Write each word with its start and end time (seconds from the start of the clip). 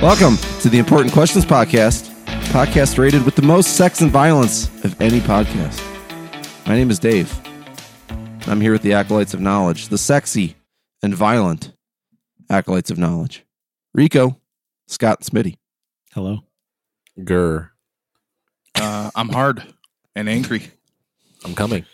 Welcome 0.00 0.36
to 0.60 0.68
the 0.68 0.78
Important 0.78 1.12
Questions 1.12 1.44
Podcast, 1.44 2.08
podcast 2.52 2.98
rated 2.98 3.24
with 3.24 3.34
the 3.34 3.42
most 3.42 3.76
sex 3.76 4.00
and 4.00 4.12
violence 4.12 4.68
of 4.84 4.98
any 5.00 5.18
podcast. 5.18 5.82
My 6.68 6.76
name 6.76 6.88
is 6.90 7.00
Dave. 7.00 7.36
I'm 8.46 8.60
here 8.60 8.70
with 8.70 8.82
the 8.82 8.92
Acolytes 8.92 9.34
of 9.34 9.40
Knowledge, 9.40 9.88
the 9.88 9.98
sexy 9.98 10.54
and 11.02 11.12
violent 11.12 11.72
Acolytes 12.48 12.92
of 12.92 12.98
Knowledge. 12.98 13.44
Rico, 13.92 14.38
Scott, 14.86 15.18
and 15.18 15.26
Smitty. 15.26 15.56
Hello. 16.14 16.44
Grr. 17.18 17.70
Uh, 18.76 19.10
I'm 19.16 19.30
hard 19.30 19.64
and 20.14 20.28
angry. 20.28 20.62
I'm 21.44 21.56
coming. 21.56 21.84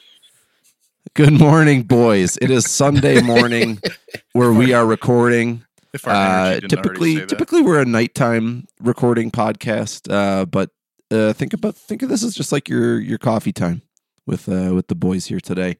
Good 1.14 1.32
morning, 1.32 1.84
boys. 1.84 2.36
It 2.42 2.50
is 2.50 2.70
Sunday 2.70 3.22
morning 3.22 3.80
where 4.34 4.52
we 4.52 4.74
are 4.74 4.84
recording. 4.84 5.64
If 5.94 6.06
our 6.08 6.12
Uh, 6.12 6.18
energy 6.18 6.60
didn't 6.66 6.78
already 6.78 6.98
typically, 6.98 7.26
typically 7.26 7.62
we're 7.62 7.80
a 7.80 7.84
nighttime 7.84 8.66
recording 8.80 9.30
podcast, 9.30 10.12
uh, 10.12 10.44
but 10.44 10.70
uh, 11.12 11.32
think 11.32 11.52
about 11.52 11.76
think 11.76 12.02
of 12.02 12.08
this 12.08 12.24
as 12.24 12.34
just 12.34 12.50
like 12.50 12.68
your 12.68 12.98
your 12.98 13.16
coffee 13.16 13.52
time 13.52 13.82
with 14.26 14.48
uh, 14.48 14.74
with 14.74 14.88
the 14.88 14.96
boys 14.96 15.26
here 15.26 15.38
today. 15.38 15.76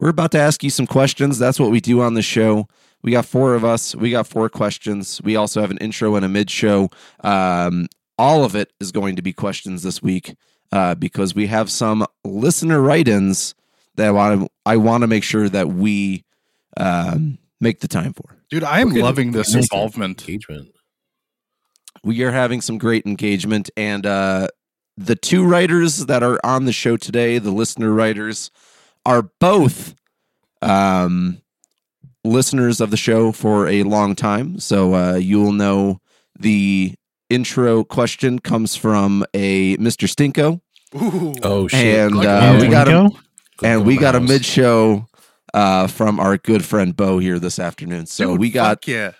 We're 0.00 0.10
about 0.10 0.30
to 0.32 0.38
ask 0.38 0.62
you 0.62 0.70
some 0.70 0.86
questions. 0.86 1.38
That's 1.38 1.58
what 1.58 1.72
we 1.72 1.80
do 1.80 2.00
on 2.00 2.14
the 2.14 2.22
show. 2.22 2.68
We 3.02 3.10
got 3.10 3.26
four 3.26 3.54
of 3.54 3.64
us. 3.64 3.94
We 3.94 4.10
got 4.12 4.28
four 4.28 4.48
questions. 4.48 5.20
We 5.22 5.34
also 5.34 5.60
have 5.60 5.70
an 5.72 5.78
intro 5.78 6.14
and 6.14 6.24
a 6.24 6.28
mid 6.28 6.48
show. 6.48 6.90
Um, 7.24 7.88
all 8.16 8.44
of 8.44 8.54
it 8.54 8.72
is 8.78 8.92
going 8.92 9.16
to 9.16 9.22
be 9.22 9.32
questions 9.32 9.82
this 9.82 10.00
week 10.00 10.36
uh, 10.70 10.94
because 10.94 11.34
we 11.34 11.48
have 11.48 11.70
some 11.70 12.06
listener 12.24 12.80
write-ins 12.80 13.54
that 13.96 14.06
I 14.06 14.10
want 14.12 14.42
to 14.42 14.48
I 14.64 14.76
want 14.76 15.02
to 15.02 15.08
make 15.08 15.24
sure 15.24 15.48
that 15.48 15.68
we 15.68 16.24
um, 16.76 17.38
make 17.60 17.80
the 17.80 17.88
time 17.88 18.12
for. 18.12 18.36
Dude, 18.50 18.64
I 18.64 18.80
am 18.80 18.90
We're 18.92 19.02
loving 19.02 19.32
this 19.32 19.54
involvement. 19.54 20.20
Engagement. 20.22 20.72
we 22.04 22.22
are 22.22 22.32
having 22.32 22.60
some 22.60 22.78
great 22.78 23.04
engagement 23.06 23.70
and 23.76 24.06
uh 24.06 24.48
the 24.96 25.16
two 25.16 25.44
writers 25.46 26.06
that 26.06 26.22
are 26.22 26.38
on 26.44 26.64
the 26.66 26.72
show 26.72 26.96
today 26.96 27.38
the 27.38 27.50
listener 27.50 27.92
writers 27.92 28.50
are 29.06 29.30
both 29.40 29.94
um 30.62 31.40
listeners 32.24 32.80
of 32.80 32.90
the 32.90 32.96
show 32.96 33.32
for 33.32 33.66
a 33.68 33.82
long 33.82 34.14
time 34.14 34.58
so 34.58 34.94
uh 34.94 35.14
you'll 35.14 35.52
know 35.52 35.98
the 36.38 36.94
intro 37.30 37.82
question 37.84 38.38
comes 38.38 38.76
from 38.76 39.24
a 39.34 39.76
mr 39.78 40.06
stinko 40.08 40.60
Ooh. 41.00 41.32
Oh 41.44 41.68
shit! 41.68 41.84
And, 42.10 42.16
uh, 42.16 42.58
we 42.60 42.66
got 42.68 42.88
a- 42.88 43.10
and 43.62 43.86
we 43.86 43.96
got 43.96 44.16
a 44.16 44.20
mid 44.20 44.44
show 44.44 45.06
uh 45.54 45.86
from 45.86 46.20
our 46.20 46.36
good 46.36 46.64
friend 46.64 46.96
bo 46.96 47.18
here 47.18 47.38
this 47.38 47.58
afternoon 47.58 48.06
so 48.06 48.32
Dude, 48.32 48.40
we 48.40 48.50
got 48.50 48.86
yeah. 48.86 49.12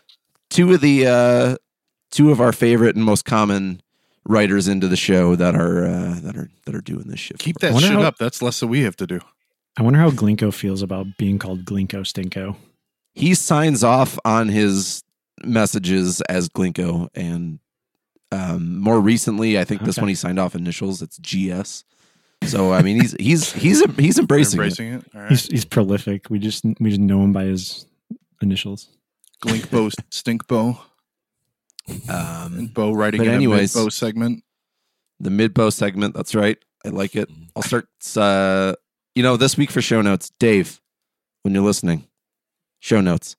two 0.49 0.73
of 0.75 0.81
the 0.81 1.07
uh 1.07 1.57
two 2.11 2.31
of 2.31 2.41
our 2.41 2.53
favorite 2.53 2.97
and 2.97 3.05
most 3.05 3.25
common 3.25 3.81
writers 4.27 4.69
into 4.69 4.87
the 4.89 4.97
show 4.97 5.35
that 5.37 5.55
are 5.55 5.85
uh 5.87 6.21
that 6.21 6.37
are 6.37 6.51
that 6.67 6.75
are 6.75 6.81
doing 6.81 7.05
this 7.09 7.19
shit. 7.21 7.39
Keep 7.39 7.59
that 7.61 7.73
wonder 7.73 7.89
shit 7.89 7.97
how- 7.97 8.03
up. 8.03 8.19
That's 8.19 8.43
less 8.43 8.61
that 8.61 8.67
we 8.69 8.83
have 8.83 8.97
to 8.97 9.07
do. 9.07 9.21
I 9.79 9.83
wonder 9.83 9.99
how 10.01 10.11
Glinko 10.11 10.53
feels 10.53 10.83
about 10.83 11.07
being 11.17 11.39
called 11.39 11.65
Glinko 11.65 12.01
Stinko. 12.03 12.57
He 13.15 13.35
signs 13.35 13.83
off 13.85 14.19
on 14.25 14.49
his 14.49 15.03
messages 15.45 16.21
as 16.23 16.49
Glinko 16.49 17.09
and 17.15 17.59
um 18.33 18.79
more 18.79 19.01
recently 19.01 19.59
I 19.59 19.65
think 19.65 19.83
this 19.83 19.97
one 19.99 20.09
he 20.09 20.15
signed 20.15 20.39
off 20.39 20.55
initials 20.55 21.03
it's 21.03 21.19
GS. 21.19 21.85
So 22.45 22.73
I 22.73 22.83
mean 22.83 23.01
he's 23.01 23.13
he's 23.21 23.53
he's 23.53 23.85
he's 23.97 24.19
embracing, 24.19 24.61
it. 24.61 24.63
Embracing 24.65 24.93
it. 24.95 25.05
All 25.15 25.21
right. 25.21 25.31
He's 25.31 25.47
he's 25.47 25.65
prolific. 25.65 26.29
We 26.31 26.39
just 26.39 26.65
we 26.81 26.91
just 26.91 27.01
know 27.01 27.23
him 27.23 27.33
by 27.33 27.45
his 27.45 27.87
initials. 28.43 28.89
Glinkbo, 29.45 29.91
Stinkbo, 30.11 30.79
Um 32.09 32.59
and 32.59 32.75
Bo 32.75 32.93
writing 32.93 33.19
But 33.19 33.29
in 33.29 33.35
anyways- 33.35 33.75
a 33.77 33.85
Bo 33.85 33.89
segment. 33.89 34.43
the 35.21 35.31
mid 35.31 35.55
bow 35.55 35.71
segment, 35.71 36.15
that's 36.15 36.35
right. 36.35 36.59
I 36.85 36.89
like 36.89 37.15
it. 37.15 37.29
I'll 37.55 37.63
start 37.63 37.89
uh 38.17 38.75
you 39.15 39.23
know 39.23 39.37
this 39.37 39.57
week 39.57 39.71
for 39.71 39.81
show 39.83 40.01
notes, 40.03 40.31
Dave, 40.39 40.81
when 41.43 41.55
you're 41.55 41.65
listening. 41.65 42.07
Show 42.81 43.01
notes. 43.01 43.37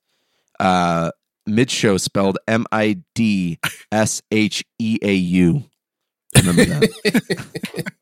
Uh 0.60 1.12
mid 1.48 1.72
show 1.72 1.98
spelled 1.98 2.38
M 2.48 2.66
I 2.72 3.00
D 3.16 3.60
S 3.92 4.22
H 4.32 4.64
E 4.80 5.00
A 5.02 5.14
U. 5.14 5.64
Remember 6.38 6.66
that. 6.66 7.92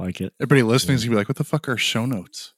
I 0.00 0.04
like 0.04 0.20
it. 0.22 0.32
Everybody 0.40 0.62
listening 0.62 0.94
is 0.94 1.04
gonna 1.04 1.10
be 1.10 1.16
like, 1.16 1.28
"What 1.28 1.36
the 1.36 1.44
fuck 1.44 1.68
are 1.68 1.76
show 1.76 2.06
notes?" 2.06 2.54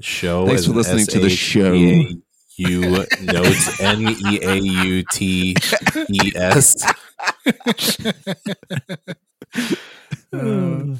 Show. 0.00 0.46
Thanks 0.46 0.64
for 0.64 0.70
in 0.70 0.76
listening 0.76 1.06
to 1.06 1.20
the 1.20 1.28
show. 1.28 1.74
S-H-E-A-U 1.74 3.06
notes 3.22 3.80
N 3.80 4.08
E 4.08 4.40
A 4.42 4.56
U 4.56 5.04
T 5.12 5.54
E 6.10 6.32
S. 6.34 6.74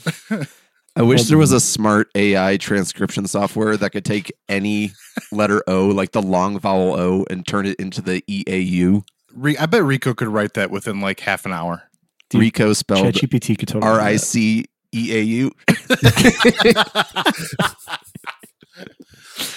Uh, 0.99 1.05
wish 1.05 1.23
there 1.29 1.39
was 1.39 1.53
a 1.53 1.61
smart 1.61 2.09
AI 2.17 2.57
transcription 2.57 3.25
software 3.27 3.77
that 3.77 3.91
could 3.91 4.05
take 4.05 4.33
any 4.49 4.93
letter 5.31 5.63
O, 5.69 5.87
like 5.87 6.11
the 6.11 6.21
long 6.21 6.59
vowel 6.59 6.95
O, 6.99 7.25
and 7.31 7.47
turn 7.47 7.65
it 7.65 7.79
into 7.79 8.03
the 8.03 8.25
E 8.27 8.43
A 8.49 8.59
U. 8.59 9.05
Re- 9.33 9.57
I 9.57 9.67
bet 9.67 9.85
Rico 9.85 10.15
could 10.15 10.27
write 10.29 10.55
that 10.55 10.73
within 10.73 11.01
like 11.01 11.21
half 11.21 11.47
an 11.47 11.53
hour. 11.53 11.90
Dude, 12.31 12.41
Rico 12.41 12.73
spelled 12.73 13.15
ChatGPT 13.15 13.59
could 13.59 13.69
totally. 13.69 13.93
R 13.93 14.01
I. 14.01 14.17
C 14.17 14.65
E 14.95 15.17
A 15.17 15.21
U. 15.21 15.51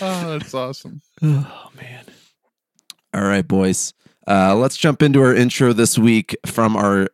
oh, 0.02 0.38
that's 0.38 0.54
awesome. 0.54 1.02
Oh 1.24 1.70
man. 1.76 2.04
All 3.14 3.24
right, 3.24 3.48
boys. 3.48 3.94
Uh, 4.28 4.56
let's 4.56 4.76
jump 4.76 5.02
into 5.02 5.22
our 5.22 5.34
intro 5.34 5.74
this 5.74 5.98
week 5.98 6.36
from 6.46 6.76
our 6.76 7.10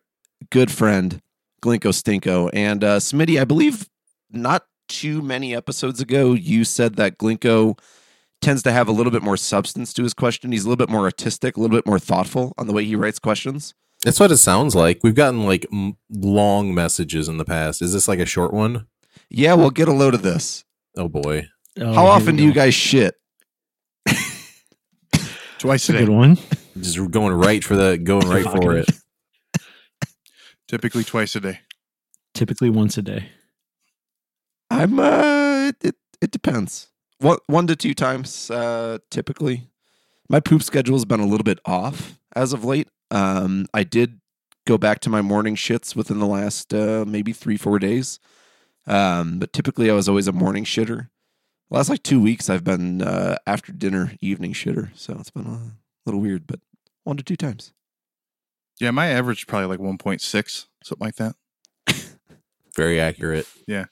good 0.50 0.70
friend 0.70 1.20
Glinko 1.62 1.90
Stinko 1.92 2.50
and 2.52 2.82
uh, 2.82 2.96
Smitty. 2.98 3.40
I 3.40 3.44
believe 3.44 3.88
not 4.30 4.64
too 4.88 5.22
many 5.22 5.54
episodes 5.54 6.00
ago, 6.00 6.32
you 6.32 6.64
said 6.64 6.96
that 6.96 7.18
Glinko 7.18 7.78
tends 8.40 8.62
to 8.62 8.72
have 8.72 8.88
a 8.88 8.92
little 8.92 9.12
bit 9.12 9.22
more 9.22 9.36
substance 9.36 9.92
to 9.94 10.02
his 10.02 10.14
question. 10.14 10.52
He's 10.52 10.64
a 10.64 10.68
little 10.68 10.84
bit 10.84 10.90
more 10.90 11.04
artistic, 11.04 11.56
a 11.56 11.60
little 11.60 11.76
bit 11.76 11.86
more 11.86 11.98
thoughtful 11.98 12.54
on 12.58 12.66
the 12.66 12.72
way 12.72 12.84
he 12.84 12.96
writes 12.96 13.18
questions. 13.18 13.74
That's 14.04 14.18
what 14.18 14.30
it 14.32 14.38
sounds 14.38 14.74
like. 14.74 15.00
We've 15.02 15.14
gotten 15.14 15.44
like 15.44 15.66
m- 15.72 15.96
long 16.10 16.74
messages 16.74 17.28
in 17.28 17.36
the 17.36 17.44
past. 17.44 17.82
Is 17.82 17.92
this 17.92 18.08
like 18.08 18.18
a 18.18 18.26
short 18.26 18.52
one? 18.52 18.86
Yeah, 19.28 19.54
well, 19.54 19.70
get 19.70 19.88
a 19.88 19.92
load 19.92 20.14
of 20.14 20.22
this. 20.22 20.64
Oh 20.96 21.08
boy. 21.08 21.48
Oh, 21.78 21.92
How 21.92 22.06
often 22.06 22.36
do 22.36 22.42
you 22.42 22.52
guys 22.52 22.74
shit? 22.74 23.14
Twice 25.58 25.86
That's 25.86 25.90
a 25.90 25.92
a 25.96 25.98
good 26.00 26.06
day. 26.06 26.12
one. 26.16 26.38
Just 26.80 27.10
going 27.10 27.34
right 27.34 27.62
for 27.62 27.76
the 27.76 27.98
going 27.98 28.26
right 28.28 28.44
for 28.44 28.76
it. 28.78 28.90
Typically 30.68 31.04
twice 31.04 31.36
a 31.36 31.40
day. 31.40 31.60
Typically 32.32 32.70
once 32.70 32.96
a 32.96 33.02
day. 33.02 33.26
I'm 34.70 34.98
uh 34.98 35.72
it 35.82 35.96
it 36.22 36.30
depends. 36.30 36.88
One 37.18 37.38
one 37.46 37.66
to 37.66 37.76
two 37.76 37.92
times 37.92 38.50
uh 38.50 38.98
typically. 39.10 39.68
My 40.30 40.40
poop 40.40 40.62
schedule 40.62 40.94
has 40.94 41.04
been 41.04 41.20
a 41.20 41.26
little 41.26 41.44
bit 41.44 41.58
off 41.66 42.18
as 42.34 42.52
of 42.54 42.64
late. 42.64 42.88
Um 43.10 43.66
I 43.74 43.84
did 43.84 44.20
go 44.66 44.78
back 44.78 45.00
to 45.00 45.10
my 45.10 45.22
morning 45.22 45.56
shits 45.56 45.96
within 45.96 46.18
the 46.18 46.26
last 46.26 46.72
uh 46.74 47.04
maybe 47.06 47.32
3 47.32 47.56
4 47.56 47.78
days. 47.78 48.20
Um 48.86 49.38
but 49.38 49.52
typically 49.52 49.90
I 49.90 49.94
was 49.94 50.08
always 50.08 50.28
a 50.28 50.32
morning 50.32 50.64
shitter. 50.64 51.08
Last 51.70 51.88
like 51.88 52.02
2 52.02 52.20
weeks 52.20 52.50
I've 52.50 52.64
been 52.64 53.02
uh 53.02 53.36
after 53.46 53.72
dinner 53.72 54.12
evening 54.20 54.52
shitter. 54.52 54.90
So 54.94 55.16
it's 55.18 55.30
been 55.30 55.46
a 55.46 55.72
little 56.06 56.20
weird 56.20 56.46
but 56.46 56.60
one 57.04 57.16
to 57.16 57.22
two 57.22 57.36
times. 57.36 57.72
Yeah, 58.80 58.90
my 58.92 59.08
average 59.08 59.40
is 59.40 59.44
probably 59.44 59.66
like 59.66 59.78
1.6, 59.78 60.66
something 60.82 61.04
like 61.06 61.16
that. 61.16 61.36
Very 62.74 63.00
accurate. 63.00 63.46
Yeah. 63.66 63.86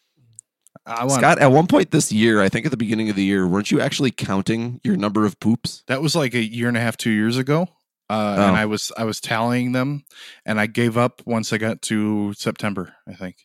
I 0.86 1.04
want 1.04 1.20
Scott, 1.20 1.38
at 1.38 1.48
one 1.48 1.66
point 1.66 1.90
this 1.90 2.10
year, 2.10 2.40
I 2.40 2.48
think 2.48 2.64
at 2.64 2.70
the 2.70 2.78
beginning 2.78 3.10
of 3.10 3.16
the 3.16 3.24
year, 3.24 3.46
weren't 3.46 3.70
you 3.70 3.80
actually 3.80 4.10
counting 4.10 4.80
your 4.82 4.96
number 4.96 5.26
of 5.26 5.38
poops? 5.40 5.82
that 5.88 6.00
was 6.00 6.16
like 6.16 6.32
a 6.32 6.42
year 6.42 6.68
and 6.68 6.76
a 6.76 6.80
half, 6.80 6.96
two 6.96 7.10
years 7.10 7.36
ago. 7.36 7.68
Uh, 8.10 8.36
Oh. 8.38 8.46
and 8.48 8.56
I 8.56 8.64
was 8.66 8.90
I 8.96 9.04
was 9.04 9.20
tallying 9.20 9.72
them, 9.72 10.04
and 10.46 10.58
I 10.60 10.66
gave 10.66 10.96
up 10.96 11.20
once 11.26 11.52
I 11.52 11.58
got 11.58 11.82
to 11.82 12.32
September. 12.34 12.94
I 13.06 13.12
think. 13.14 13.36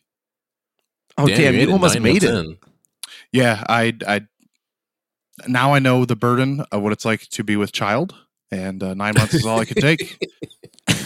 Oh 1.18 1.26
damn, 1.26 1.54
made 1.54 1.68
you 1.68 1.72
almost 1.72 2.00
made 2.00 2.24
it. 2.24 2.58
Yeah, 3.32 3.62
I 3.68 3.92
I 4.06 4.22
now 5.46 5.74
I 5.74 5.78
know 5.80 6.04
the 6.04 6.16
burden 6.16 6.64
of 6.72 6.82
what 6.82 6.92
it's 6.92 7.04
like 7.04 7.22
to 7.30 7.44
be 7.44 7.56
with 7.56 7.72
child, 7.72 8.14
and 8.50 8.82
uh, 8.82 8.94
nine 8.94 9.14
months 9.16 9.34
is 9.34 9.44
all 9.46 9.60
I 9.60 9.64
could 9.64 9.78
take. 9.78 10.18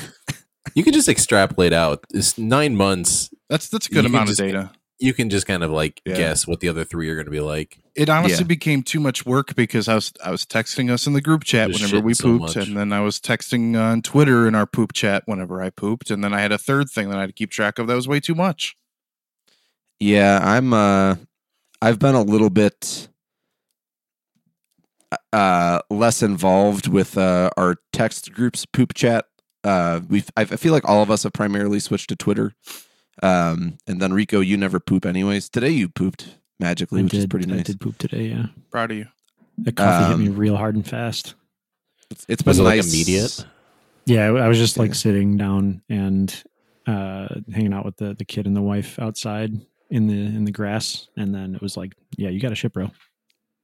You 0.74 0.84
can 0.84 0.92
just 0.92 1.08
extrapolate 1.08 1.72
out. 1.72 2.04
It's 2.14 2.38
nine 2.38 2.76
months. 2.76 3.30
That's 3.48 3.68
that's 3.68 3.88
a 3.88 3.90
good 3.90 4.06
amount 4.06 4.24
of 4.30 4.36
just- 4.36 4.40
data. 4.40 4.70
You 5.00 5.14
can 5.14 5.30
just 5.30 5.46
kind 5.46 5.62
of 5.62 5.70
like 5.70 6.00
Yeah. 6.04 6.16
guess 6.16 6.46
what 6.46 6.60
the 6.60 6.68
other 6.68 6.84
three 6.84 7.08
are 7.08 7.14
going 7.14 7.26
to 7.26 7.30
be 7.30 7.40
like. 7.40 7.78
It 7.94 8.08
honestly 8.08 8.38
Yeah. 8.44 8.48
became 8.48 8.82
too 8.82 8.98
much 9.00 9.24
work 9.24 9.54
because 9.54 9.88
I 9.88 9.94
was 9.94 10.12
I 10.24 10.30
was 10.30 10.44
texting 10.44 10.90
us 10.90 11.06
in 11.06 11.12
the 11.12 11.20
group 11.20 11.44
chat 11.44 11.70
Just 11.70 11.80
whenever 11.80 12.04
we 12.04 12.12
shitting 12.12 12.16
so 12.16 12.38
pooped, 12.38 12.56
and 12.56 12.76
then 12.76 12.92
I 12.92 13.00
was 13.00 13.20
texting 13.20 13.80
on 13.80 14.02
Twitter 14.02 14.46
in 14.48 14.54
our 14.54 14.66
poop 14.66 14.92
chat 14.92 15.22
whenever 15.26 15.62
I 15.62 15.70
pooped, 15.70 16.10
and 16.10 16.22
then 16.24 16.32
I 16.34 16.40
had 16.40 16.52
a 16.52 16.58
third 16.58 16.90
thing 16.90 17.10
that 17.10 17.18
I 17.18 17.22
had 17.22 17.28
to 17.28 17.32
keep 17.32 17.50
track 17.50 17.78
of. 17.78 17.86
That 17.86 17.94
was 17.94 18.08
way 18.08 18.18
too 18.20 18.34
much. 18.34 18.76
Yeah, 20.00 20.40
I'm 20.42 20.72
uh 20.72 21.16
I've 21.80 21.98
been 22.00 22.14
a 22.16 22.22
little 22.22 22.50
bit 22.50 23.08
uh, 25.32 25.80
less 25.90 26.22
involved 26.22 26.86
with 26.88 27.16
uh, 27.16 27.50
our 27.56 27.76
text 27.92 28.32
groups, 28.32 28.66
poop 28.66 28.94
chat. 28.94 29.26
Uh, 29.64 30.00
we 30.08 30.24
I 30.36 30.44
feel 30.44 30.72
like 30.72 30.88
all 30.88 31.02
of 31.02 31.10
us 31.10 31.22
have 31.22 31.32
primarily 31.32 31.80
switched 31.80 32.08
to 32.10 32.16
Twitter. 32.16 32.52
Um, 33.22 33.78
and 33.86 34.00
then 34.00 34.12
Rico, 34.12 34.40
you 34.40 34.56
never 34.56 34.78
poop 34.80 35.04
anyways. 35.06 35.48
Today 35.48 35.70
you 35.70 35.88
pooped 35.88 36.36
magically, 36.60 37.00
I 37.00 37.04
which 37.04 37.14
is 37.14 37.20
did, 37.24 37.30
pretty 37.30 37.50
I 37.52 37.56
nice. 37.56 37.66
did 37.66 37.80
poop 37.80 37.98
today. 37.98 38.24
Yeah, 38.28 38.46
Proud 38.70 38.90
of 38.92 38.96
you. 38.98 39.06
the 39.58 39.72
coffee 39.72 40.04
hit 40.10 40.18
me 40.18 40.28
Um, 40.28 40.36
real 40.36 40.56
hard 40.56 40.74
and 40.76 40.86
fast. 40.86 41.34
It's, 42.10 42.24
it's 42.28 42.42
been 42.42 42.50
Was 42.50 42.58
it 42.60 42.62
like 42.62 42.80
immediate? 42.84 43.44
Yeah, 44.06 44.26
I 44.30 44.44
I 44.44 44.48
was 44.48 44.58
just 44.58 44.78
like 44.78 44.90
Yeah. 44.90 44.94
sitting 44.94 45.36
down 45.36 45.82
and 45.88 46.42
uh, 46.86 47.28
hanging 47.52 47.72
out 47.74 47.84
with 47.84 47.96
the 47.96 48.14
the 48.14 48.24
kid 48.24 48.46
and 48.46 48.56
the 48.56 48.62
wife 48.62 48.98
outside 48.98 49.52
in 49.90 50.06
the 50.06 50.14
in 50.14 50.44
the 50.44 50.52
grass, 50.52 51.08
and 51.16 51.34
then 51.34 51.54
it 51.54 51.60
was 51.60 51.76
like, 51.76 51.92
yeah, 52.16 52.28
you 52.30 52.40
got 52.40 52.52
a 52.52 52.54
ship, 52.54 52.72
bro, 52.72 52.90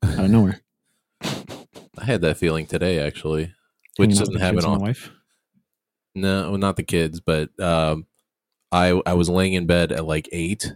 out 0.03 0.25
of 0.25 0.31
nowhere. 0.31 0.61
I 1.23 2.05
had 2.05 2.21
that 2.23 2.37
feeling 2.37 2.67
today 2.67 2.99
actually, 2.99 3.55
which 3.97 4.11
Hanging 4.11 4.19
doesn't 4.19 4.35
the 4.35 4.41
happen 4.41 4.57
kids 4.57 4.65
and 4.67 4.75
often. 4.75 4.87
wife. 4.87 5.11
No, 6.15 6.51
well, 6.51 6.59
not 6.59 6.77
the 6.77 6.83
kids, 6.83 7.21
but 7.21 7.49
um, 7.61 8.07
I 8.75 9.01
I 9.07 9.15
was 9.15 9.29
laying 9.29 9.53
in 9.55 9.67
bed 9.67 9.93
at 9.93 10.05
like 10.05 10.29
eight, 10.33 10.75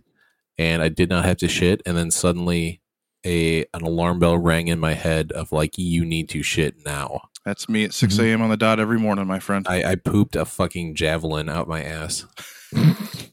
and 0.57 0.81
I 0.83 0.89
did 0.89 1.09
not 1.11 1.25
have 1.25 1.37
to 1.39 1.49
shit, 1.49 1.83
and 1.85 1.97
then 1.97 2.11
suddenly 2.11 2.81
a 3.27 3.65
an 3.75 3.83
alarm 3.83 4.21
bell 4.21 4.39
rang 4.39 4.69
in 4.69 4.79
my 4.79 4.95
head 4.95 5.33
of 5.33 5.51
like 5.53 5.77
you 5.77 6.05
need 6.05 6.29
to 6.31 6.43
shit 6.43 6.85
now. 6.85 7.23
That's 7.45 7.69
me 7.69 7.85
at 7.85 7.95
6 7.95 8.15
Mhm. 8.17 8.25
a.m. 8.25 8.43
on 8.43 8.51
the 8.51 8.57
dot 8.59 8.79
every 8.79 8.99
morning, 8.99 9.27
my 9.27 9.39
friend. 9.39 9.67
I, 9.69 9.83
I 9.93 9.95
pooped 9.97 10.37
a 10.37 10.45
fucking 10.45 10.95
javelin 10.95 11.49
out 11.49 11.67
my 11.67 11.83
ass. 11.83 12.27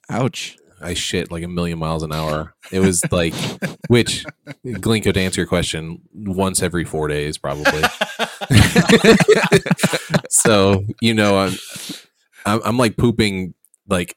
Ouch. 0.10 0.58
I 0.82 0.94
shit 0.94 1.32
like 1.32 1.44
a 1.44 1.48
million 1.50 1.80
miles 1.80 2.02
an 2.04 2.12
hour. 2.14 2.56
It 2.72 2.80
was 2.80 3.04
like, 3.12 3.34
which 3.88 4.26
Glinko 4.66 5.14
to 5.14 5.20
answer 5.20 5.42
your 5.42 5.48
question, 5.48 6.02
once 6.14 6.62
every 6.64 6.86
four 6.86 7.08
days 7.08 7.38
probably. 7.38 7.82
so 10.30 10.84
you 11.02 11.14
know, 11.14 11.38
I'm, 11.38 11.54
I'm 12.46 12.62
I'm 12.66 12.78
like 12.78 12.98
pooping 12.98 13.54
like 13.88 14.16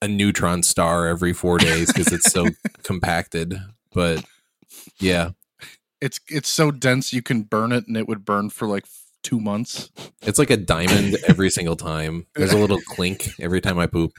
a 0.00 0.08
neutron 0.08 0.62
star 0.62 1.06
every 1.06 1.32
four 1.32 1.58
days 1.58 1.92
because 1.92 2.12
it's 2.12 2.30
so 2.30 2.46
compacted. 2.82 3.60
But 3.92 4.24
yeah, 5.00 5.30
it's 6.00 6.20
it's 6.28 6.48
so 6.48 6.70
dense 6.70 7.12
you 7.12 7.22
can 7.22 7.42
burn 7.42 7.72
it 7.72 7.86
and 7.88 7.96
it 7.96 8.06
would 8.08 8.24
burn 8.24 8.50
for 8.50 8.66
like 8.68 8.84
two 9.22 9.40
months. 9.40 9.90
it's 10.22 10.38
like 10.38 10.50
a 10.50 10.56
diamond 10.56 11.16
every 11.28 11.50
single 11.50 11.76
time. 11.76 12.26
There's 12.36 12.52
a 12.52 12.58
little 12.58 12.80
clink 12.80 13.28
every 13.40 13.60
time 13.60 13.78
I 13.78 13.86
poop. 13.86 14.12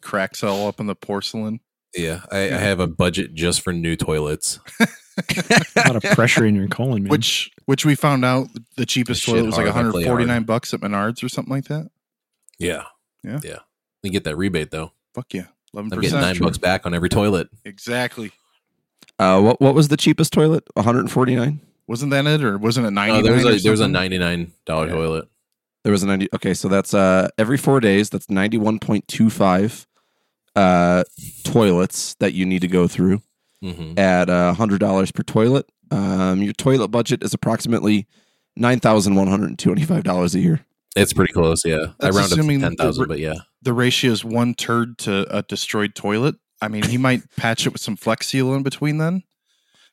Cracks 0.00 0.42
all 0.42 0.66
up 0.66 0.80
in 0.80 0.86
the 0.86 0.96
porcelain. 0.96 1.60
Yeah, 1.94 2.22
I, 2.30 2.38
I 2.44 2.56
have 2.58 2.80
a 2.80 2.86
budget 2.86 3.34
just 3.34 3.60
for 3.60 3.72
new 3.72 3.96
toilets. 3.96 4.58
A 5.28 5.66
lot 5.76 5.96
of 5.96 6.02
pressure 6.02 6.46
in 6.46 6.54
your 6.56 6.68
colon, 6.68 7.02
man. 7.02 7.10
Which 7.10 7.50
which 7.66 7.84
we 7.84 7.94
found 7.94 8.24
out 8.24 8.48
the 8.78 8.86
cheapest 8.86 9.26
toilet 9.26 9.44
was 9.44 9.58
like 9.58 9.66
hard, 9.68 9.84
149 9.92 10.44
bucks 10.44 10.72
at 10.72 10.80
Menards 10.80 11.22
or 11.22 11.28
something 11.28 11.52
like 11.52 11.66
that. 11.66 11.90
Yeah, 12.58 12.84
Yeah. 13.22 13.40
yeah. 13.44 13.58
You 14.02 14.10
get 14.10 14.24
that 14.24 14.36
rebate 14.36 14.70
though. 14.70 14.92
Fuck 15.14 15.34
yeah. 15.34 15.46
11%. 15.74 15.92
I'm 15.92 16.00
getting 16.00 16.20
nine 16.20 16.38
bucks 16.38 16.58
back 16.58 16.84
on 16.86 16.92
every 16.94 17.08
toilet. 17.08 17.48
Exactly. 17.64 18.30
Uh, 19.18 19.40
what 19.40 19.60
what 19.60 19.74
was 19.74 19.88
the 19.88 19.96
cheapest 19.96 20.32
toilet? 20.32 20.64
149. 20.74 21.60
Wasn't 21.86 22.10
that 22.10 22.26
it 22.26 22.42
or 22.44 22.58
wasn't 22.58 22.86
it 22.86 22.90
99? 22.90 23.22
No, 23.22 23.26
there 23.26 23.34
was 23.36 23.44
or 23.44 23.50
a 23.58 23.58
there 23.62 23.70
was 23.72 23.80
a 23.80 23.88
ninety 23.88 24.18
nine 24.18 24.52
dollar 24.66 24.86
Yeah. 24.86 24.92
toilet. 24.94 25.28
There 25.84 25.92
was 25.92 26.02
a 26.02 26.06
90. 26.06 26.28
Okay, 26.34 26.54
so 26.54 26.68
that's 26.68 26.94
uh 26.94 27.28
every 27.38 27.56
four 27.58 27.80
days. 27.80 28.10
That's 28.10 28.26
91.25 28.26 29.86
uh 30.54 31.04
toilets 31.44 32.14
that 32.20 32.34
you 32.34 32.44
need 32.44 32.60
to 32.60 32.68
go 32.68 32.86
through 32.86 33.22
hmm 33.62 33.94
at 33.96 34.28
uh, 34.28 34.52
hundred 34.54 34.80
dollars 34.80 35.10
per 35.12 35.22
toilet. 35.22 35.66
Um, 35.90 36.42
your 36.42 36.52
toilet 36.52 36.88
budget 36.88 37.22
is 37.22 37.32
approximately 37.32 38.06
nine 38.56 38.80
thousand 38.80 39.14
one 39.14 39.28
hundred 39.28 39.50
and 39.50 39.58
twenty-five 39.58 40.02
dollars 40.04 40.34
a 40.34 40.40
year. 40.40 40.60
It's 40.96 41.12
pretty 41.12 41.32
close. 41.32 41.64
Yeah, 41.64 41.86
That's 42.00 42.14
I 42.16 42.20
rounded 42.20 42.38
assuming 42.38 42.60
to 42.60 42.66
ten 42.66 42.76
thousand, 42.76 43.02
re- 43.02 43.08
but 43.08 43.18
yeah, 43.20 43.34
The 43.62 43.72
ratio 43.72 44.10
is 44.12 44.24
one 44.24 44.54
turd 44.54 44.98
to 44.98 45.26
a 45.36 45.42
destroyed 45.42 45.94
toilet. 45.94 46.34
I 46.60 46.68
mean, 46.68 46.82
he 46.84 46.98
might 46.98 47.22
patch 47.36 47.66
it 47.66 47.72
with 47.72 47.80
some 47.82 47.96
Flex 47.96 48.28
Seal 48.28 48.54
in 48.54 48.62
between 48.62 48.98
then 48.98 49.22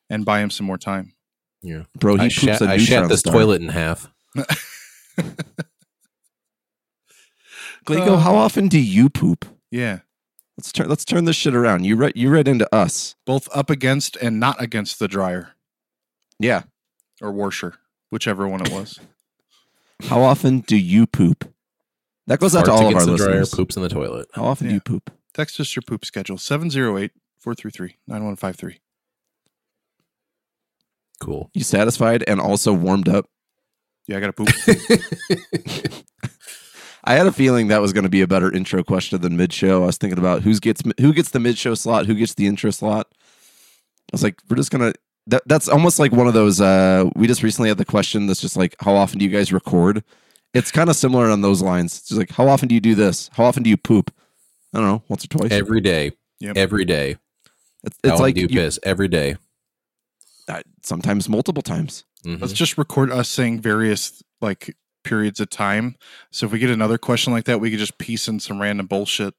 and 0.09 0.25
buy 0.25 0.39
him 0.41 0.49
some 0.49 0.65
more 0.65 0.77
time. 0.77 1.13
yeah. 1.61 1.83
Bro, 1.97 2.15
he 2.15 2.21
I 2.21 2.25
poops 2.29 2.33
shat, 2.33 2.61
a 2.61 2.65
I 2.65 2.77
neutron 2.77 2.85
shat 3.03 3.09
this 3.09 3.19
star. 3.21 3.33
toilet 3.33 3.61
in 3.61 3.69
half. 3.69 4.09
Glinko, 7.85 8.13
Uh, 8.13 8.17
how 8.17 8.35
often 8.35 8.67
do 8.67 8.79
you 8.79 9.09
poop? 9.09 9.45
Yeah. 9.71 9.99
Let's 10.57 10.71
turn 10.71 10.89
let's 10.89 11.05
turn 11.05 11.25
this 11.25 11.35
shit 11.37 11.55
around. 11.55 11.85
You 11.85 11.95
read 11.95 12.13
you 12.15 12.29
read 12.29 12.47
into 12.47 12.67
us. 12.75 13.15
Both 13.25 13.47
up 13.55 13.69
against 13.69 14.17
and 14.17 14.39
not 14.39 14.61
against 14.61 14.99
the 14.99 15.07
dryer 15.07 15.53
Yeah. 16.39 16.63
or 17.21 17.31
washer, 17.31 17.75
whichever 18.09 18.47
one 18.47 18.61
it 18.61 18.71
was. 18.71 18.99
How 20.03 20.21
often 20.21 20.59
do 20.61 20.75
you 20.77 21.05
poop? 21.07 21.53
That 22.29 22.39
goes 22.39 22.55
out 22.55 22.65
to 22.65 22.71
all 22.71 22.77
of 22.77 22.85
our 22.85 22.91
against 22.91 23.07
the 23.07 23.17
dryer, 23.17 23.39
listeners. 23.39 23.55
poops 23.55 23.75
in 23.75 23.81
the 23.81 23.89
toilet. 23.89 24.27
How 24.33 24.45
often 24.45 24.67
do 24.67 24.73
you 24.75 24.79
poop? 24.79 25.11
Text 25.33 25.59
us 25.59 25.75
your 25.75 25.81
poop 25.81 26.05
schedule 26.05 26.37
708 26.37 27.11
433 27.39 27.97
9153. 28.05 28.79
Cool. 31.19 31.49
You 31.55 31.63
satisfied 31.63 32.23
and 32.27 32.39
also 32.39 32.71
warmed 32.71 33.09
up? 33.09 33.25
Yeah, 34.07 34.17
I 34.17 34.19
got 34.19 34.27
to 34.27 34.33
poop. 34.33 34.49
I 37.03 37.15
had 37.15 37.25
a 37.25 37.31
feeling 37.31 37.69
that 37.69 37.81
was 37.81 37.93
going 37.93 38.03
to 38.03 38.09
be 38.09 38.21
a 38.21 38.27
better 38.27 38.53
intro 38.53 38.83
question 38.83 39.19
than 39.21 39.35
mid 39.35 39.51
show. 39.51 39.81
I 39.81 39.87
was 39.87 39.97
thinking 39.97 40.19
about 40.19 40.43
who's 40.43 40.59
gets 40.59 40.83
who 40.99 41.13
gets 41.13 41.31
the 41.31 41.39
mid 41.39 41.57
show 41.57 41.73
slot, 41.73 42.05
who 42.05 42.13
gets 42.13 42.35
the 42.35 42.45
intro 42.45 42.69
slot. 42.69 43.07
I 43.11 44.11
was 44.11 44.21
like, 44.21 44.39
we're 44.47 44.57
just 44.57 44.69
gonna. 44.69 44.93
That, 45.25 45.41
that's 45.47 45.67
almost 45.67 45.97
like 45.97 46.11
one 46.11 46.27
of 46.27 46.33
those. 46.35 46.61
Uh, 46.61 47.09
we 47.15 47.25
just 47.25 47.41
recently 47.41 47.69
had 47.69 47.79
the 47.79 47.85
question 47.85 48.27
that's 48.27 48.41
just 48.41 48.55
like, 48.55 48.75
how 48.81 48.93
often 48.93 49.17
do 49.17 49.25
you 49.25 49.31
guys 49.31 49.51
record? 49.51 50.03
It's 50.53 50.71
kind 50.71 50.89
of 50.89 50.95
similar 50.95 51.29
on 51.29 51.41
those 51.41 51.61
lines. 51.61 51.97
It's 51.97 52.07
just 52.09 52.17
like, 52.19 52.31
how 52.31 52.47
often 52.47 52.67
do 52.67 52.75
you 52.75 52.81
do 52.81 52.95
this? 52.95 53.29
How 53.33 53.43
often 53.45 53.61
do 53.63 53.69
you 53.69 53.77
poop? 53.77 54.11
I 54.73 54.79
don't 54.79 54.87
know, 54.87 55.03
once 55.07 55.25
or 55.25 55.27
twice. 55.27 55.51
Every 55.51 55.81
day. 55.81 56.11
Yep. 56.39 56.57
Every 56.57 56.85
day. 56.85 57.17
it's 57.83 57.97
How 58.03 58.09
it's 58.09 58.11
often 58.13 58.21
like 58.23 58.35
do 58.35 58.41
you 58.41 58.47
you- 58.49 58.59
piss 58.59 58.79
every 58.83 59.07
day. 59.07 59.37
sometimes 60.81 61.29
multiple 61.29 61.61
times. 61.61 62.03
Mhm. 62.25 62.41
Let's 62.41 62.53
just 62.53 62.77
record 62.77 63.11
us 63.11 63.29
saying 63.29 63.61
various 63.61 64.23
like 64.41 64.75
periods 65.03 65.39
of 65.39 65.49
time. 65.49 65.95
So 66.31 66.45
if 66.45 66.51
we 66.51 66.57
get 66.59 66.69
another 66.71 66.97
question 66.97 67.31
like 67.33 67.45
that, 67.45 67.59
we 67.61 67.69
could 67.69 67.79
just 67.79 67.97
piece 67.97 68.27
in 68.27 68.39
some 68.39 68.59
random 68.59 68.87
bullshit. 68.87 69.35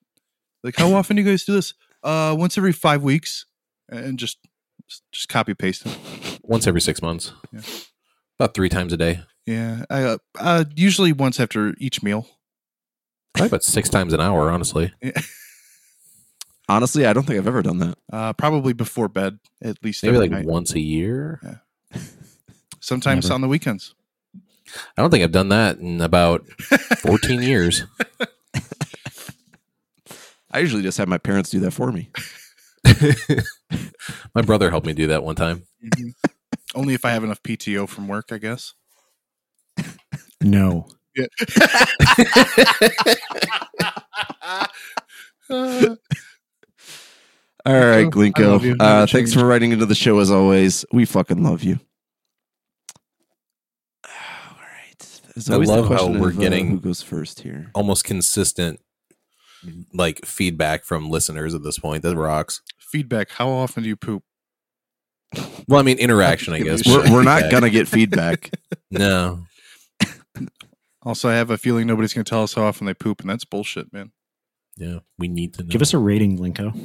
Like, 0.63 0.77
how 0.77 0.93
often 0.95 1.17
do 1.17 1.23
you 1.23 1.29
guys 1.29 1.45
do 1.45 1.53
this? 1.55 1.75
Uh, 2.03 2.35
once 2.39 2.57
every 2.57 2.73
five 2.73 3.03
weeks, 3.03 3.45
and 3.89 4.19
just 4.19 4.39
just 5.13 5.29
copy 5.29 5.55
paste 5.55 5.85
it. 5.87 6.39
Once 6.43 6.67
every 6.67 6.81
six 6.81 7.03
months. 7.03 7.33
Yeah. 7.53 7.61
About 8.39 8.55
three 8.55 8.69
times 8.69 8.93
a 8.93 8.97
day. 8.97 9.21
Yeah, 9.51 9.85
I, 9.91 10.03
uh, 10.05 10.19
uh, 10.39 10.65
usually 10.77 11.13
once 11.13 11.41
after 11.41 11.75
each 11.79 12.05
meal. 12.05 12.25
Probably 13.35 13.49
about 13.49 13.65
six 13.65 13.89
times 13.89 14.13
an 14.13 14.21
hour, 14.21 14.49
honestly. 14.49 14.93
Honestly, 16.69 17.05
I 17.05 17.13
don't 17.13 17.27
think 17.27 17.37
I've 17.37 17.49
ever 17.49 17.63
done 17.63 17.79
that. 17.79 17.99
Uh, 18.13 18.33
probably 18.33 18.73
before 18.73 19.09
bed, 19.09 19.41
at 19.61 19.83
least 19.83 20.05
Maybe 20.05 20.15
every 20.15 20.29
like 20.29 20.31
night. 20.31 20.47
once 20.47 20.73
a 20.73 20.79
year. 20.79 21.65
Sometimes 22.79 23.25
Never. 23.25 23.35
on 23.35 23.41
the 23.41 23.49
weekends. 23.49 23.97
I 24.97 25.03
don't 25.03 25.11
think 25.11 25.25
I've 25.25 25.33
done 25.33 25.49
that 25.49 25.79
in 25.79 26.01
about 26.01 26.47
14 26.99 27.43
years. 27.43 27.87
I 30.53 30.61
usually 30.61 30.83
just 30.83 30.99
have 30.99 31.09
my 31.09 31.19
parents 31.19 31.51
do 31.51 31.59
that 31.59 31.73
for 31.73 31.91
me. 31.91 32.09
My 34.35 34.43
brother 34.43 34.71
helped 34.71 34.87
me 34.87 34.93
do 34.93 35.09
that 35.09 35.25
one 35.25 35.35
time. 35.35 35.65
Only 36.77 36.95
if 36.95 37.05
I 37.05 37.11
have 37.11 37.25
enough 37.25 37.43
PTO 37.43 37.89
from 37.89 38.07
work, 38.07 38.31
I 38.31 38.39
guess. 38.39 38.75
No, 40.43 40.87
Uh, 45.51 45.97
All 47.67 47.75
right, 47.75 48.07
Glinko, 48.07 48.41
I 48.45 48.47
love 48.47 48.65
you. 48.65 48.75
Glinko. 48.75 49.03
Uh, 49.03 49.07
thanks 49.07 49.35
for 49.35 49.45
writing 49.45 49.73
into 49.73 49.85
the 49.85 49.95
show 49.95 50.19
as 50.21 50.31
always. 50.31 50.85
We 50.93 51.05
fucking 51.05 51.43
love 51.43 51.63
you. 51.63 51.79
All 54.07 54.57
right. 54.57 55.21
There's 55.35 55.51
I 55.51 55.57
love 55.57 55.89
how 55.89 56.07
we're 56.09 56.31
of, 56.31 56.39
uh, 56.39 56.41
getting- 56.41 56.71
who 56.71 56.81
goes 56.81 57.03
first 57.03 57.41
here. 57.41 57.71
Almost 57.75 58.05
consistent 58.05 58.81
like 59.93 60.25
feedback 60.25 60.85
from 60.85 61.11
listeners 61.11 61.55
at 61.55 61.63
this 61.63 61.79
point. 61.79 62.03
That 62.03 62.17
rocks. 62.17 62.63
feedback. 62.79 63.31
How 63.31 63.51
often 63.51 63.83
do 63.83 63.91
you 63.91 63.97
poop? 63.97 64.23
Well, 65.69 65.79
I 65.79 65.83
mean 65.83 65.99
interaction, 65.99 66.55
I 66.55 66.61
guess. 66.61 66.87
We're, 66.89 67.13
we're 67.13 67.23
not 67.23 67.51
gonna 67.51 67.69
get 67.71 67.87
feedback. 67.89 68.51
No. 68.91 69.45
Also, 71.03 71.29
I 71.31 71.35
have 71.35 71.51
a 71.51 71.57
feeling 71.59 71.87
nobody's 71.87 72.13
going 72.13 72.25
to 72.25 72.29
tell 72.29 72.43
us 72.43 72.55
how 72.55 72.63
often 72.65 72.87
they 72.87 72.95
poop, 72.95 73.21
and 73.21 73.31
that's 73.31 73.45
bullshit, 73.45 73.93
man. 73.93 74.13
Yeah, 74.77 74.99
we 75.19 75.29
need 75.29 75.55
to 75.55 75.63
know. 75.63 75.69
give 75.69 75.83
us 75.83 75.95
a 75.95 75.99
rating, 75.99 76.39
Linko. 76.39 76.79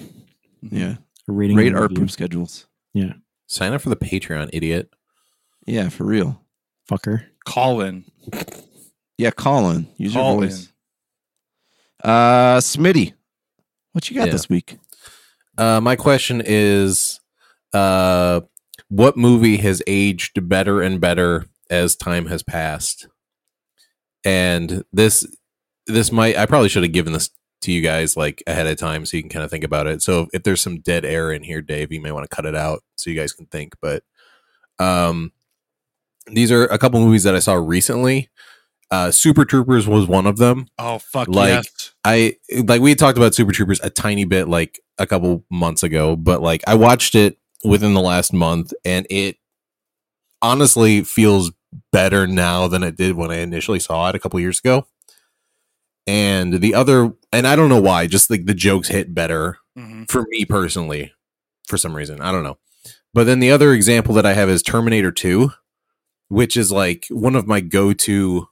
yeah. 0.61 0.95
A 1.27 1.31
rating. 1.31 1.57
Rate 1.57 1.73
our 1.75 1.89
poop 1.89 2.09
schedules. 2.11 2.67
Yeah. 2.93 3.13
Sign 3.47 3.73
up 3.73 3.81
for 3.81 3.89
the 3.89 3.95
Patreon, 3.95 4.49
idiot. 4.53 4.89
Yeah, 5.67 5.89
for 5.89 6.05
real. 6.05 6.41
fucker. 6.89 7.25
Call 7.45 7.81
in. 7.81 8.05
Yeah, 9.17 9.31
Colin. 9.31 9.87
Use 9.97 10.13
Call 10.13 10.33
your 10.33 10.41
voice. 10.49 10.71
Uh 12.03 12.57
Smitty. 12.57 13.13
What 13.93 14.09
you 14.09 14.17
got 14.17 14.27
Yeah. 14.27 14.31
this 14.33 14.49
week? 14.49 14.77
Uh, 15.57 15.79
my 15.79 15.95
question 15.95 16.41
is, 16.45 17.21
uh, 17.73 18.41
what 18.89 19.15
movie 19.15 19.57
has 19.57 19.81
aged 19.87 20.47
better 20.49 20.81
and 20.81 20.99
better 20.99 21.45
as 21.69 21.95
time 21.95 22.25
has 22.27 22.43
passed? 22.43 23.07
And 24.25 24.83
this 24.91 25.25
this 25.87 26.11
might 26.11 26.35
I 26.37 26.45
probably 26.47 26.69
should 26.69 26.83
have 26.83 26.91
given 26.91 27.13
this 27.13 27.29
to 27.61 27.71
you 27.71 27.81
guys 27.81 28.17
like 28.17 28.43
ahead 28.47 28.67
of 28.67 28.77
time 28.77 29.05
so 29.05 29.15
you 29.17 29.23
can 29.23 29.29
kind 29.29 29.45
of 29.45 29.51
think 29.51 29.63
about 29.63 29.87
it. 29.87 30.01
So 30.01 30.27
if 30.33 30.43
there's 30.43 30.61
some 30.61 30.79
dead 30.81 31.05
air 31.05 31.31
in 31.31 31.43
here, 31.43 31.61
Dave, 31.61 31.91
you 31.91 32.01
may 32.01 32.11
want 32.11 32.29
to 32.29 32.35
cut 32.35 32.45
it 32.45 32.55
out 32.55 32.83
so 32.95 33.09
you 33.09 33.15
guys 33.15 33.31
can 33.33 33.45
think. 33.45 33.75
But 33.81 34.03
um 34.79 35.31
these 36.27 36.51
are 36.51 36.65
a 36.65 36.77
couple 36.79 36.99
movies 36.99 37.23
that 37.23 37.35
I 37.35 37.39
saw 37.39 37.53
recently. 37.53 38.29
Uh 38.91 39.11
Super 39.11 39.45
Troopers 39.45 39.87
was 39.87 40.07
one 40.07 40.25
of 40.25 40.37
them. 40.37 40.67
Oh 40.79 40.97
fuck 40.99 41.27
Like- 41.27 41.49
yes. 41.49 41.93
I 42.03 42.35
like 42.65 42.81
we 42.81 42.89
had 42.89 42.99
talked 42.99 43.17
about 43.17 43.35
Super 43.35 43.51
Troopers 43.51 43.79
a 43.83 43.89
tiny 43.89 44.25
bit 44.25 44.47
like 44.47 44.79
a 44.97 45.05
couple 45.07 45.45
months 45.51 45.83
ago, 45.83 46.15
but 46.15 46.41
like 46.41 46.63
I 46.67 46.75
watched 46.75 47.13
it 47.15 47.37
within 47.63 47.93
the 47.93 48.01
last 48.01 48.33
month 48.33 48.73
and 48.83 49.05
it 49.09 49.37
honestly 50.41 51.03
feels 51.03 51.51
better 51.91 52.27
now 52.27 52.67
than 52.67 52.83
it 52.83 52.95
did 52.97 53.15
when 53.15 53.31
I 53.31 53.37
initially 53.37 53.79
saw 53.79 54.09
it 54.09 54.15
a 54.15 54.19
couple 54.19 54.39
years 54.39 54.59
ago. 54.59 54.87
And 56.07 56.61
the 56.61 56.73
other 56.75 57.13
and 57.31 57.47
I 57.47 57.55
don't 57.55 57.69
know 57.69 57.81
why, 57.81 58.07
just 58.07 58.29
like 58.29 58.45
the 58.45 58.53
jokes 58.53 58.89
hit 58.89 59.13
better 59.13 59.57
Mhm. 59.77 60.09
for 60.09 60.25
me 60.29 60.45
personally 60.45 61.11
for 61.67 61.77
some 61.77 61.95
reason. 61.95 62.21
I 62.21 62.31
don't 62.31 62.43
know. 62.43 62.57
But 63.13 63.23
then 63.25 63.39
the 63.39 63.51
other 63.51 63.73
example 63.73 64.13
that 64.15 64.25
I 64.25 64.33
have 64.33 64.49
is 64.49 64.61
Terminator 64.61 65.11
2, 65.11 65.51
which 66.27 66.55
is 66.57 66.71
like 66.71 67.07
one 67.09 67.35
of 67.35 67.47
my 67.47 67.59
go-to 67.61 68.47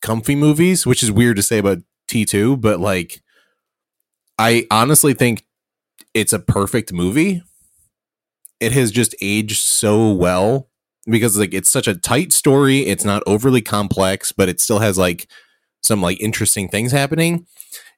comfy 0.00 0.34
movies, 0.34 0.84
which 0.86 1.02
is 1.02 1.12
weird 1.12 1.36
to 1.36 1.42
say 1.42 1.58
about 1.58 1.78
T2, 2.08 2.56
but 2.60 2.80
like 2.80 3.22
I 4.38 4.66
honestly 4.70 5.14
think 5.14 5.44
it's 6.14 6.32
a 6.32 6.38
perfect 6.40 6.92
movie. 6.92 7.42
It 8.60 8.72
has 8.72 8.90
just 8.90 9.14
aged 9.20 9.58
so 9.58 10.10
well 10.12 10.68
because 11.06 11.38
like 11.38 11.52
it's 11.54 11.70
such 11.70 11.88
a 11.88 11.94
tight 11.96 12.32
story, 12.32 12.80
it's 12.86 13.04
not 13.04 13.22
overly 13.26 13.60
complex, 13.62 14.32
but 14.32 14.48
it 14.48 14.60
still 14.60 14.78
has 14.78 14.96
like 14.98 15.26
some 15.82 16.00
like 16.00 16.20
interesting 16.20 16.68
things 16.68 16.92
happening 16.92 17.46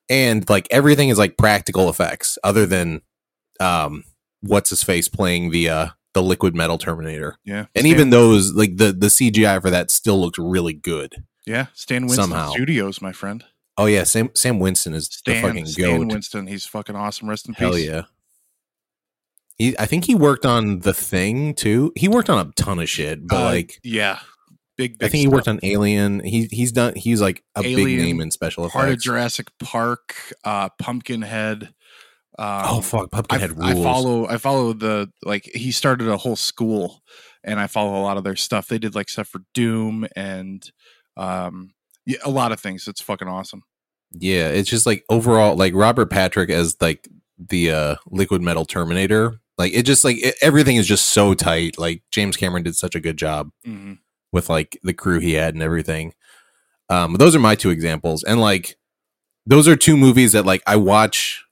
and 0.08 0.48
like 0.48 0.66
everything 0.70 1.08
is 1.10 1.18
like 1.18 1.36
practical 1.36 1.88
effects 1.90 2.38
other 2.44 2.66
than 2.66 3.00
um 3.60 4.04
what's 4.40 4.70
his 4.70 4.82
face 4.82 5.08
playing 5.08 5.50
the 5.50 5.68
uh 5.68 5.86
the 6.14 6.22
liquid 6.22 6.54
metal 6.54 6.78
terminator 6.78 7.36
Yeah. 7.44 7.66
and 7.74 7.82
Stan- 7.82 7.86
even 7.86 8.10
those 8.10 8.52
like 8.54 8.76
the 8.76 8.92
the 8.92 9.08
cgi 9.08 9.60
for 9.62 9.70
that 9.70 9.90
still 9.90 10.20
looked 10.20 10.38
really 10.38 10.72
good 10.72 11.24
yeah, 11.46 11.66
Stan 11.74 12.02
Winston 12.06 12.24
somehow. 12.30 12.52
Studios, 12.52 13.02
my 13.02 13.12
friend. 13.12 13.44
oh 13.76 13.84
yeah 13.86 14.04
sam 14.04 14.30
sam 14.34 14.58
winston 14.58 14.94
is 14.94 15.06
Stan, 15.06 15.42
the 15.42 15.48
fucking 15.48 15.66
Stan 15.66 15.98
goat 15.98 16.06
Winston, 16.08 16.46
he's 16.46 16.64
fucking 16.66 16.96
awesome. 16.96 17.28
Rest 17.28 17.48
in 17.48 17.54
hell 17.54 17.72
peace. 17.72 17.86
Hell 17.86 17.94
yeah 17.96 18.02
he, 19.58 19.78
I 19.78 19.86
think 19.86 20.04
he 20.04 20.14
worked 20.14 20.44
on 20.46 20.80
the 20.80 20.94
thing 20.94 21.54
too. 21.54 21.92
He 21.96 22.08
worked 22.08 22.28
on 22.30 22.46
a 22.46 22.50
ton 22.52 22.78
of 22.78 22.88
shit, 22.88 23.26
but 23.26 23.36
Uh, 23.40 23.44
like 23.44 23.78
yeah, 23.82 24.18
big. 24.76 24.98
big 24.98 25.06
I 25.06 25.10
think 25.10 25.20
he 25.20 25.28
worked 25.28 25.44
stuff. 25.44 25.54
on 25.54 25.60
Alien. 25.62 26.20
He 26.24 26.44
he's 26.50 26.72
done. 26.72 26.94
He's 26.96 27.20
like 27.20 27.42
a 27.54 27.62
big 27.62 27.86
name 27.86 28.20
in 28.20 28.30
special 28.30 28.64
effects. 28.64 28.74
part 28.76 28.88
of. 28.90 29.00
Jurassic 29.00 29.48
Park, 29.60 30.14
uh, 30.44 30.68
Pumpkinhead. 30.80 31.72
Um, 32.36 32.62
oh 32.64 32.80
fuck, 32.80 33.10
Pumpkinhead 33.12 33.52
I 33.62 33.72
rules. 33.72 33.84
follow. 33.84 34.26
I 34.26 34.38
follow 34.38 34.72
the 34.72 35.10
like. 35.22 35.44
He 35.54 35.70
started 35.70 36.08
a 36.08 36.16
whole 36.16 36.34
school, 36.36 37.00
and 37.44 37.60
I 37.60 37.68
follow 37.68 37.94
a 38.00 38.02
lot 38.02 38.16
of 38.16 38.24
their 38.24 38.34
stuff. 38.36 38.66
They 38.66 38.78
did 38.78 38.94
like 38.96 39.08
stuff 39.08 39.28
for 39.28 39.42
Doom 39.54 40.06
and 40.16 40.68
um, 41.16 41.74
yeah, 42.06 42.18
a 42.24 42.30
lot 42.30 42.50
of 42.50 42.58
things. 42.58 42.88
It's 42.88 43.00
fucking 43.00 43.28
awesome. 43.28 43.62
Yeah, 44.10 44.48
it's 44.48 44.68
just 44.68 44.84
like 44.84 45.04
overall, 45.08 45.54
like 45.56 45.74
Robert 45.74 46.10
Patrick 46.10 46.50
as 46.50 46.76
like 46.80 47.06
the 47.38 47.70
uh 47.70 47.94
liquid 48.10 48.42
metal 48.42 48.64
Terminator. 48.64 49.40
Like 49.56 49.72
it 49.72 49.84
just 49.84 50.04
like 50.04 50.18
it, 50.18 50.34
everything 50.40 50.76
is 50.76 50.86
just 50.86 51.06
so 51.06 51.34
tight. 51.34 51.78
Like 51.78 52.02
James 52.10 52.36
Cameron 52.36 52.64
did 52.64 52.76
such 52.76 52.94
a 52.94 53.00
good 53.00 53.16
job 53.16 53.50
hmm 53.64 53.94
with 54.32 54.50
like 54.50 54.76
the 54.82 54.92
crew 54.92 55.20
he 55.20 55.34
had 55.34 55.54
and 55.54 55.62
everything. 55.62 56.12
Um, 56.90 57.14
those 57.14 57.36
are 57.36 57.40
my 57.40 57.54
two 57.54 57.70
examples, 57.70 58.24
and 58.24 58.40
like 58.40 58.76
those 59.46 59.68
are 59.68 59.76
two 59.76 59.96
movies 59.96 60.32
that 60.32 60.44
like 60.44 60.62
I 60.66 60.76
watch. 60.76 61.44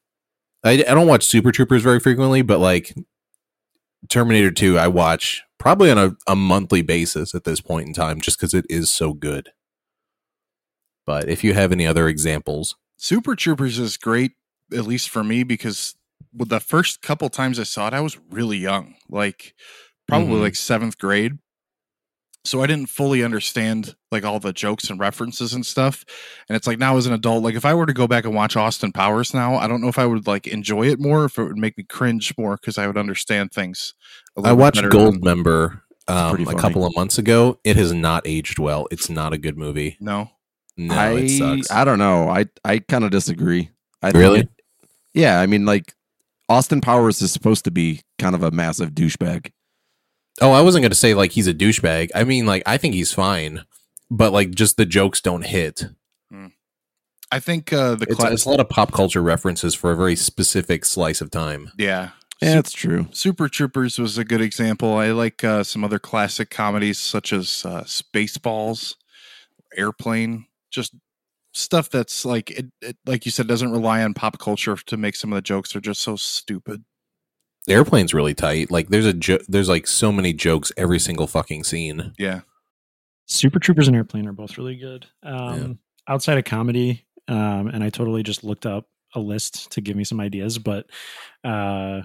I, 0.64 0.72
I 0.72 0.94
don't 0.94 1.06
watch 1.06 1.24
Super 1.24 1.52
Troopers 1.52 1.82
very 1.82 2.00
frequently, 2.00 2.42
but 2.42 2.58
like 2.58 2.94
Terminator 4.08 4.50
Two, 4.50 4.78
I 4.78 4.88
watch 4.88 5.42
probably 5.58 5.90
on 5.90 5.98
a, 5.98 6.16
a 6.26 6.36
monthly 6.36 6.82
basis 6.82 7.34
at 7.34 7.44
this 7.44 7.60
point 7.60 7.86
in 7.86 7.94
time, 7.94 8.20
just 8.20 8.38
because 8.38 8.52
it 8.52 8.66
is 8.68 8.90
so 8.90 9.12
good. 9.12 9.50
But 11.06 11.28
if 11.28 11.42
you 11.42 11.54
have 11.54 11.72
any 11.72 11.86
other 11.86 12.08
examples, 12.08 12.76
Super 12.96 13.34
Troopers 13.34 13.78
is 13.78 13.96
great, 13.96 14.32
at 14.72 14.86
least 14.86 15.08
for 15.08 15.24
me, 15.24 15.42
because 15.44 15.94
with 16.34 16.48
the 16.48 16.60
first 16.60 17.02
couple 17.02 17.28
times 17.28 17.58
I 17.58 17.64
saw 17.64 17.88
it, 17.88 17.94
I 17.94 18.00
was 18.00 18.18
really 18.30 18.58
young, 18.58 18.94
like 19.08 19.54
probably 20.08 20.36
Mhm. 20.38 20.42
like 20.42 20.56
seventh 20.56 20.98
grade. 20.98 21.38
So 22.44 22.60
I 22.60 22.66
didn't 22.66 22.88
fully 22.88 23.22
understand 23.22 23.94
like 24.10 24.24
all 24.24 24.40
the 24.40 24.52
jokes 24.52 24.90
and 24.90 24.98
references 24.98 25.52
and 25.52 25.64
stuff. 25.64 26.04
And 26.48 26.56
it's 26.56 26.66
like 26.66 26.78
now 26.78 26.96
as 26.96 27.06
an 27.06 27.12
adult, 27.12 27.44
like 27.44 27.54
if 27.54 27.64
I 27.64 27.72
were 27.72 27.86
to 27.86 27.92
go 27.92 28.08
back 28.08 28.24
and 28.24 28.34
watch 28.34 28.56
Austin 28.56 28.90
Powers 28.90 29.32
now, 29.32 29.54
I 29.56 29.68
don't 29.68 29.80
know 29.80 29.86
if 29.88 29.98
I 29.98 30.06
would 30.06 30.26
like 30.26 30.48
enjoy 30.48 30.88
it 30.88 30.98
more, 30.98 31.24
if 31.26 31.38
it 31.38 31.44
would 31.44 31.56
make 31.58 31.78
me 31.78 31.84
cringe 31.84 32.34
more 32.36 32.56
because 32.56 32.78
I 32.78 32.88
would 32.88 32.96
understand 32.98 33.52
things. 33.52 33.94
a 34.36 34.40
I 34.40 34.42
little 34.42 34.56
bit 34.56 34.60
watched 34.60 34.74
better 34.76 34.88
Gold 34.88 35.14
than- 35.16 35.20
Member 35.22 35.82
um, 36.08 36.48
a 36.48 36.54
couple 36.56 36.84
of 36.84 36.92
months 36.96 37.16
ago. 37.16 37.60
It 37.62 37.76
has 37.76 37.92
not 37.92 38.26
aged 38.26 38.58
well. 38.58 38.88
It's 38.90 39.08
not 39.08 39.32
a 39.32 39.38
good 39.38 39.56
movie. 39.56 39.96
No, 40.00 40.30
No, 40.76 40.94
I 40.96 41.12
it 41.12 41.28
sucks. 41.38 41.70
I 41.70 41.84
don't 41.84 42.00
know. 42.00 42.28
I 42.28 42.46
I 42.64 42.80
kind 42.80 43.04
of 43.04 43.12
disagree. 43.12 43.70
I 44.02 44.06
think 44.10 44.20
Really? 44.20 44.40
it- 44.40 44.48
yeah, 45.14 45.38
I 45.38 45.46
mean, 45.46 45.64
like 45.64 45.94
Austin 46.48 46.80
Powers 46.80 47.22
is 47.22 47.32
supposed 47.32 47.64
to 47.64 47.70
be 47.70 48.02
kind 48.18 48.34
of 48.34 48.42
a 48.42 48.50
massive 48.50 48.90
douchebag. 48.90 49.52
Oh, 50.40 50.52
I 50.52 50.62
wasn't 50.62 50.82
going 50.82 50.90
to 50.90 50.96
say 50.96 51.14
like 51.14 51.32
he's 51.32 51.46
a 51.46 51.54
douchebag. 51.54 52.10
I 52.14 52.24
mean, 52.24 52.46
like 52.46 52.62
I 52.66 52.76
think 52.76 52.94
he's 52.94 53.12
fine, 53.12 53.64
but 54.10 54.32
like 54.32 54.50
just 54.50 54.76
the 54.76 54.86
jokes 54.86 55.20
don't 55.20 55.44
hit. 55.44 55.84
I 57.30 57.40
think 57.40 57.72
uh, 57.72 57.94
the 57.94 58.04
It's, 58.10 58.16
class, 58.16 58.32
it's 58.32 58.44
a 58.44 58.50
lot 58.50 58.60
of 58.60 58.68
pop 58.68 58.92
culture 58.92 59.22
references 59.22 59.74
for 59.74 59.90
a 59.90 59.96
very 59.96 60.16
specific 60.16 60.84
slice 60.84 61.20
of 61.22 61.30
time. 61.30 61.70
yeah. 61.78 62.10
Yeah, 62.42 62.58
it's 62.58 62.72
true. 62.72 63.06
Super 63.12 63.48
Troopers 63.48 64.00
was 64.00 64.18
a 64.18 64.24
good 64.24 64.40
example. 64.40 64.94
I 64.96 65.12
like 65.12 65.44
uh, 65.44 65.62
some 65.62 65.84
other 65.84 66.00
classic 66.00 66.50
comedies 66.50 66.98
such 66.98 67.32
as 67.32 67.64
uh, 67.64 67.84
Spaceballs, 67.84 68.96
Airplane, 69.76 70.46
just 70.68 70.92
stuff 71.52 71.90
that's 71.90 72.24
like 72.24 72.50
it, 72.50 72.66
it, 72.80 72.96
like 73.06 73.24
you 73.24 73.30
said, 73.30 73.46
doesn't 73.46 73.72
rely 73.72 74.02
on 74.02 74.14
pop 74.14 74.38
culture 74.38 74.76
to 74.76 74.96
make 74.96 75.16
some 75.16 75.32
of 75.32 75.36
the 75.36 75.42
jokes. 75.42 75.72
They're 75.72 75.80
just 75.80 76.00
so 76.00 76.16
stupid. 76.16 76.84
The 77.66 77.74
airplane's 77.74 78.12
really 78.12 78.34
tight. 78.34 78.70
Like 78.70 78.88
there's 78.88 79.06
a 79.06 79.12
jo- 79.12 79.38
there's 79.48 79.68
like 79.68 79.86
so 79.86 80.10
many 80.10 80.32
jokes 80.32 80.72
every 80.76 80.98
single 80.98 81.26
fucking 81.26 81.64
scene. 81.64 82.12
Yeah, 82.18 82.40
Super 83.26 83.58
Troopers 83.58 83.88
and 83.88 83.96
Airplane 83.96 84.26
are 84.26 84.32
both 84.32 84.58
really 84.58 84.76
good. 84.76 85.06
Um, 85.22 85.78
Outside 86.08 86.36
of 86.38 86.44
comedy, 86.44 87.06
um, 87.28 87.68
and 87.68 87.84
I 87.84 87.88
totally 87.90 88.24
just 88.24 88.42
looked 88.42 88.66
up 88.66 88.86
a 89.14 89.20
list 89.20 89.70
to 89.72 89.80
give 89.80 89.96
me 89.96 90.04
some 90.04 90.20
ideas, 90.20 90.58
but 90.58 90.86
uh, 91.44 92.02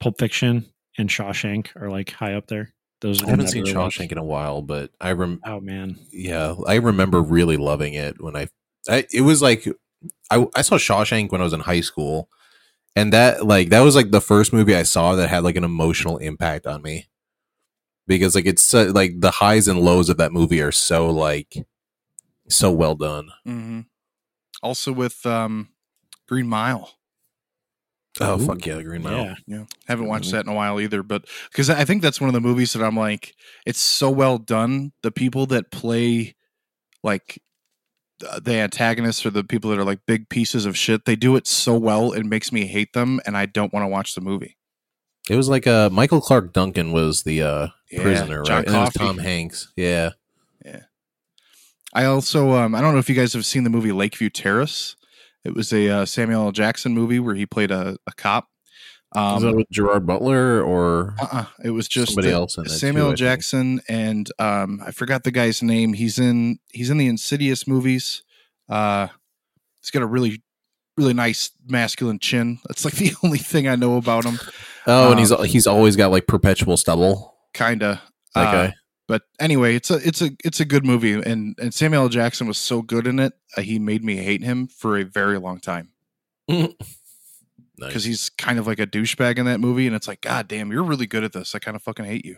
Pulp 0.00 0.18
Fiction 0.18 0.66
and 0.98 1.08
Shawshank 1.08 1.68
are 1.76 1.88
like 1.88 2.10
high 2.10 2.34
up 2.34 2.48
there. 2.48 2.74
Those 3.00 3.22
are 3.22 3.26
I 3.26 3.30
haven't 3.30 3.48
seen 3.48 3.62
really 3.62 3.74
like. 3.74 3.92
Shawshank 3.92 4.12
in 4.12 4.18
a 4.18 4.24
while, 4.24 4.62
but 4.62 4.90
I 5.00 5.12
rem 5.12 5.40
Oh 5.46 5.60
man, 5.60 5.98
yeah, 6.10 6.54
I 6.66 6.76
remember 6.76 7.22
really 7.22 7.56
loving 7.56 7.94
it 7.94 8.20
when 8.20 8.34
I, 8.36 8.48
I 8.90 9.06
it 9.12 9.20
was 9.22 9.40
like 9.40 9.66
I 10.30 10.46
I 10.56 10.62
saw 10.62 10.76
Shawshank 10.76 11.30
when 11.32 11.40
I 11.40 11.44
was 11.44 11.52
in 11.52 11.60
high 11.60 11.80
school, 11.80 12.28
and 12.96 13.12
that 13.12 13.46
like 13.46 13.68
that 13.70 13.80
was 13.80 13.96
like 13.96 14.10
the 14.10 14.20
first 14.20 14.52
movie 14.52 14.74
I 14.76 14.82
saw 14.82 15.14
that 15.16 15.28
had 15.28 15.44
like 15.44 15.56
an 15.56 15.64
emotional 15.64 16.18
impact 16.18 16.66
on 16.66 16.82
me 16.82 17.08
because 18.06 18.34
like 18.34 18.46
it's 18.46 18.62
so, 18.62 18.84
like 18.84 19.20
the 19.20 19.30
highs 19.30 19.68
and 19.68 19.80
lows 19.80 20.08
of 20.08 20.16
that 20.18 20.32
movie 20.32 20.60
are 20.60 20.72
so 20.72 21.08
like 21.10 21.54
so 22.48 22.70
well 22.70 22.94
done. 22.96 23.30
hmm 23.44 23.80
also 24.62 24.92
with 24.92 25.24
um, 25.24 25.68
Green 26.28 26.46
Mile. 26.46 26.90
Oh 28.20 28.38
Ooh. 28.38 28.44
fuck 28.44 28.66
yeah, 28.66 28.82
Green 28.82 29.02
Mile. 29.02 29.24
yeah. 29.24 29.34
Yeah, 29.46 29.64
haven't 29.86 30.08
watched 30.08 30.28
Mhm. 30.28 30.32
that 30.32 30.44
in 30.46 30.52
a 30.52 30.54
while 30.54 30.80
either. 30.80 31.02
But 31.02 31.26
because 31.50 31.70
I 31.70 31.84
think 31.84 32.02
that's 32.02 32.20
one 32.20 32.28
of 32.28 32.34
the 32.34 32.40
movies 32.40 32.72
that 32.74 32.82
I'm 32.84 32.96
like, 32.96 33.34
it's 33.64 33.80
so 33.80 34.10
well 34.10 34.36
done. 34.36 34.92
The 35.02 35.12
people 35.12 35.46
that 35.46 35.70
play 35.70 36.34
like 37.02 37.26
th- 37.28 37.40
the 38.42 38.54
antagonists 38.54 39.24
or 39.24 39.30
the 39.30 39.44
people 39.44 39.70
that 39.70 39.78
are 39.78 39.84
like 39.84 40.00
big 40.06 40.28
pieces 40.28 40.66
of 40.66 40.76
shit, 40.76 41.04
they 41.04 41.16
do 41.16 41.36
it 41.36 41.46
so 41.46 41.76
well. 41.76 42.12
It 42.12 42.24
makes 42.24 42.52
me 42.52 42.66
hate 42.66 42.92
them, 42.92 43.20
and 43.26 43.36
I 43.36 43.46
don't 43.46 43.72
want 43.72 43.84
to 43.84 43.88
watch 43.88 44.14
the 44.14 44.20
movie. 44.20 44.56
It 45.28 45.36
was 45.36 45.48
like 45.48 45.66
uh 45.66 45.90
Michael 45.90 46.20
Clarke 46.20 46.52
Duncan 46.52 46.92
was 46.92 47.22
the 47.22 47.42
uh 47.42 47.68
Yeah, 47.90 48.02
prisoner, 48.02 48.42
John 48.42 48.56
right? 48.56 48.66
And 48.66 48.76
it 48.76 48.78
was 48.78 48.92
Tom 48.92 49.18
Hanks. 49.18 49.72
Yeah, 49.76 50.10
yeah. 50.64 50.80
I 51.92 52.04
also 52.04 52.52
um, 52.52 52.74
I 52.74 52.80
don't 52.80 52.92
know 52.92 53.00
if 53.00 53.08
you 53.08 53.14
guys 53.14 53.32
have 53.32 53.46
seen 53.46 53.64
the 53.64 53.70
movie 53.70 53.92
Lakeview 53.92 54.30
Terrace. 54.30 54.96
It 55.44 55.54
was 55.54 55.72
a 55.72 55.88
uh, 55.88 56.04
Samuel 56.04 56.44
L. 56.46 56.52
Jackson 56.52 56.92
movie 56.92 57.18
where 57.18 57.34
he 57.34 57.46
played 57.46 57.70
a, 57.70 57.96
a 58.06 58.12
cop. 58.12 58.49
Was 59.14 59.42
that 59.42 59.48
Um, 59.50 59.56
with 59.56 59.70
Gerard 59.70 60.06
Butler 60.06 60.62
or 60.62 61.14
uh-uh, 61.20 61.44
it 61.64 61.70
was 61.70 61.88
just 61.88 62.12
somebody 62.12 62.32
uh, 62.32 62.36
else 62.38 62.56
in? 62.58 62.66
Samuel 62.68 62.94
too, 62.94 63.00
I 63.00 63.04
L. 63.04 63.08
think? 63.10 63.18
Jackson 63.18 63.80
and 63.88 64.30
um, 64.38 64.80
I 64.86 64.90
forgot 64.92 65.24
the 65.24 65.30
guy's 65.32 65.62
name. 65.62 65.92
He's 65.94 66.18
in 66.18 66.58
he's 66.70 66.90
in 66.90 66.98
the 66.98 67.06
Insidious 67.08 67.66
movies. 67.66 68.22
Uh, 68.68 69.08
he's 69.80 69.90
got 69.90 70.02
a 70.02 70.06
really 70.06 70.42
really 70.96 71.14
nice 71.14 71.50
masculine 71.66 72.18
chin. 72.18 72.58
That's 72.68 72.84
like 72.84 72.94
the 72.96 73.12
only 73.24 73.38
thing 73.38 73.66
I 73.68 73.74
know 73.76 73.96
about 73.96 74.24
him. 74.24 74.38
Oh, 74.86 75.10
and 75.10 75.18
he's 75.20 75.32
Um, 75.32 75.44
he's 75.44 75.66
always 75.66 75.96
got 75.96 76.10
like 76.10 76.26
perpetual 76.26 76.76
stubble. 76.76 77.34
kinda. 77.54 78.00
That 78.34 78.54
Uh, 78.54 78.70
but 79.08 79.22
anyway, 79.40 79.74
it's 79.74 79.90
a 79.90 79.96
it's 80.06 80.22
a 80.22 80.30
it's 80.44 80.60
a 80.60 80.64
good 80.64 80.86
movie, 80.86 81.14
and 81.14 81.56
and 81.60 81.74
Samuel 81.74 82.04
L. 82.04 82.08
Jackson 82.08 82.46
was 82.46 82.58
so 82.58 82.80
good 82.80 83.08
in 83.08 83.18
it, 83.18 83.32
uh, 83.56 83.62
he 83.62 83.80
made 83.80 84.04
me 84.04 84.16
hate 84.18 84.44
him 84.44 84.68
for 84.68 84.96
a 84.96 85.02
very 85.02 85.36
long 85.36 85.58
time 85.58 85.88
nice. 87.80 87.88
because 87.88 88.04
he's 88.04 88.28
kind 88.30 88.58
of 88.58 88.66
like 88.66 88.78
a 88.78 88.86
douchebag 88.86 89.38
in 89.38 89.46
that 89.46 89.60
movie, 89.60 89.86
and 89.86 89.96
it's 89.96 90.06
like, 90.08 90.20
God 90.20 90.46
damn, 90.48 90.70
you're 90.70 90.82
really 90.82 91.06
good 91.06 91.24
at 91.24 91.32
this. 91.32 91.54
I 91.54 91.58
kind 91.58 91.74
of 91.76 91.82
fucking 91.82 92.04
hate 92.04 92.24
you. 92.24 92.36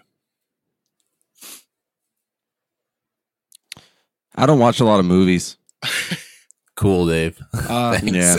I 4.35 4.47
don't 4.47 4.59
watch 4.59 4.81
a 4.81 4.85
lot 4.85 5.01
of 5.01 5.07
movies. 5.07 5.57
cool, 6.77 7.07
Dave. 7.07 7.41
Uh, 7.69 7.99
yeah. 8.03 8.37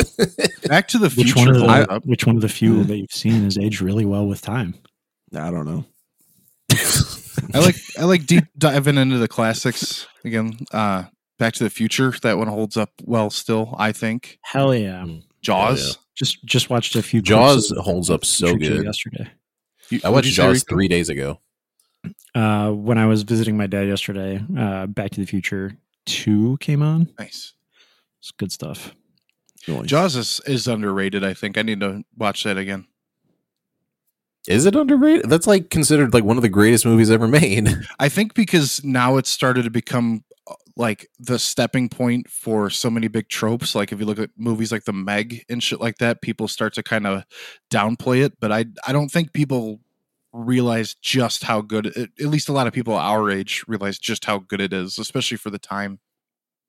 Back 0.68 0.88
to 0.90 0.98
the 0.98 1.10
Which 1.10 1.34
Future. 1.34 1.40
one 1.40 1.48
of 1.50 1.56
the 1.56 1.68
holds 1.68 1.88
up. 1.90 2.06
which 2.06 2.26
one 2.26 2.36
of 2.36 2.42
the 2.42 2.50
few 2.50 2.84
that 2.84 2.98
you've 2.98 3.12
seen 3.12 3.44
has 3.44 3.58
aged 3.58 3.82
really 3.82 4.06
well 4.06 4.26
with 4.28 4.42
time? 4.42 4.76
I 5.36 5.50
don't 5.52 5.66
know. 5.66 5.86
I 7.54 7.60
like 7.60 7.76
I 8.00 8.04
like 8.06 8.26
deep 8.26 8.46
diving 8.58 8.98
into 8.98 9.18
the 9.18 9.28
classics 9.28 10.08
again. 10.24 10.58
Uh, 10.72 11.04
Back 11.40 11.54
to 11.56 11.64
the 11.64 11.70
Future. 11.70 12.14
That 12.22 12.38
one 12.38 12.48
holds 12.48 12.78
up 12.78 12.92
well 13.04 13.30
still. 13.30 13.76
I 13.78 13.92
think. 13.92 14.40
Hell 14.44 14.74
yeah! 14.74 15.06
Jaws. 15.44 15.98
Just 16.16 16.44
just 16.46 16.70
watched 16.70 16.96
a 16.96 17.02
few. 17.04 17.20
clips 17.22 17.30
Jaws 17.30 17.74
holds 17.78 18.10
up 18.10 18.26
so 18.26 18.56
good. 18.56 18.84
yesterday. 18.84 19.30
You- 19.90 20.00
I 20.04 20.10
watched 20.10 20.28
you 20.28 20.32
say, 20.34 20.44
Jaws 20.44 20.64
three 20.64 20.88
days 20.88 21.10
ago. 21.10 21.40
Uh, 22.36 22.72
when 22.72 22.98
I 22.98 23.06
was 23.06 23.24
visiting 23.24 23.56
my 23.58 23.68
dad 23.68 23.88
yesterday, 23.88 24.44
uh, 24.58 24.88
Back 24.88 25.12
to 25.12 25.20
the 25.22 25.26
Future 25.28 25.78
Two 26.06 26.58
came 26.60 26.82
on. 26.82 27.10
Nice. 27.20 27.54
It's 28.20 28.32
good 28.32 28.52
stuff. 28.52 28.94
Noise. 29.68 29.88
Jaws 29.88 30.16
is, 30.16 30.42
is 30.46 30.68
underrated. 30.68 31.24
I 31.24 31.34
think 31.34 31.58
I 31.58 31.62
need 31.62 31.80
to 31.82 32.04
watch 32.18 32.44
that 32.44 32.58
again. 32.58 32.86
Is 34.48 34.66
it 34.66 34.76
underrated? 34.76 35.30
That's 35.30 35.48
like 35.48 35.70
considered 35.70 36.14
like 36.14 36.26
one 36.26 36.36
of 36.38 36.44
the 36.44 36.50
greatest 36.50 36.86
movies 36.86 37.10
ever 37.10 37.28
made. 37.28 37.70
I 38.00 38.10
think 38.10 38.34
because 38.34 38.84
now 38.84 39.16
it's 39.18 39.30
started 39.30 39.64
to 39.64 39.70
become 39.70 40.24
like 40.76 41.08
the 41.20 41.38
stepping 41.38 41.88
point 41.90 42.30
for 42.30 42.70
so 42.70 42.90
many 42.90 43.08
big 43.08 43.30
tropes. 43.30 43.76
Like 43.76 43.92
if 43.92 44.00
you 44.00 44.06
look 44.06 44.20
at 44.20 44.32
movies 44.38 44.72
like 44.72 44.86
The 44.86 44.94
Meg 44.94 45.44
and 45.50 45.62
shit 45.62 45.80
like 45.80 45.98
that, 46.00 46.22
people 46.22 46.48
start 46.48 46.74
to 46.76 46.84
kind 46.84 47.06
of 47.06 47.24
downplay 47.70 48.24
it. 48.26 48.34
But 48.40 48.52
I 48.52 48.66
I 48.88 48.92
don't 48.92 49.10
think 49.10 49.34
people 49.34 49.82
realize 50.32 50.96
just 50.96 51.44
how 51.44 51.62
good. 51.62 51.86
It, 51.88 52.10
at 52.20 52.28
least 52.28 52.50
a 52.50 52.54
lot 52.54 52.66
of 52.68 52.74
people 52.74 52.96
our 52.96 53.30
age 53.30 53.64
realize 53.68 54.00
just 54.00 54.26
how 54.26 54.40
good 54.40 54.62
it 54.62 54.74
is, 54.74 54.98
especially 54.98 55.38
for 55.38 55.50
the 55.52 55.60
time. 55.60 56.00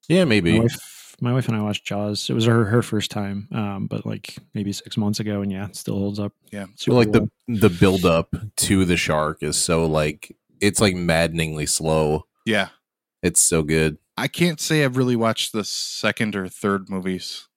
yeah, 0.09 0.25
My 0.25 0.29
maybe. 0.29 0.61
wife, 0.61 1.17
my 1.21 1.33
wife 1.33 1.49
and 1.49 1.57
I 1.57 1.63
watched 1.63 1.87
Jaws. 1.87 2.29
It 2.29 2.35
was 2.35 2.45
her 2.45 2.65
her 2.67 2.83
first 2.83 3.11
time, 3.11 3.49
um, 3.53 3.87
but 3.87 4.05
like 4.05 4.37
maybe 4.53 4.73
six 4.73 4.99
months 4.99 5.19
ago, 5.21 5.41
and 5.41 5.51
yeah, 5.51 5.67
it 5.67 5.77
still 5.77 5.97
holds 5.99 6.19
up. 6.21 6.33
Yeah. 6.53 6.67
So 6.75 6.93
like 6.93 7.13
the 7.13 7.31
the 7.49 7.71
build 7.71 8.05
up 8.05 8.35
to 8.57 8.85
the 8.85 8.99
shark 8.99 9.43
is 9.43 9.57
so 9.57 9.87
like 9.87 10.37
it's 10.61 10.81
like 10.81 10.95
maddeningly 10.95 11.65
slow. 11.67 12.27
Yeah. 12.45 12.69
It's 13.25 13.41
so 13.43 13.63
good. 13.65 13.99
I 14.17 14.29
can't 14.29 14.61
say 14.61 14.85
I've 14.85 14.97
really 14.97 15.17
watched 15.17 15.53
the 15.53 15.65
second 15.65 16.37
or 16.37 16.47
third 16.47 16.89
movies. 16.89 17.49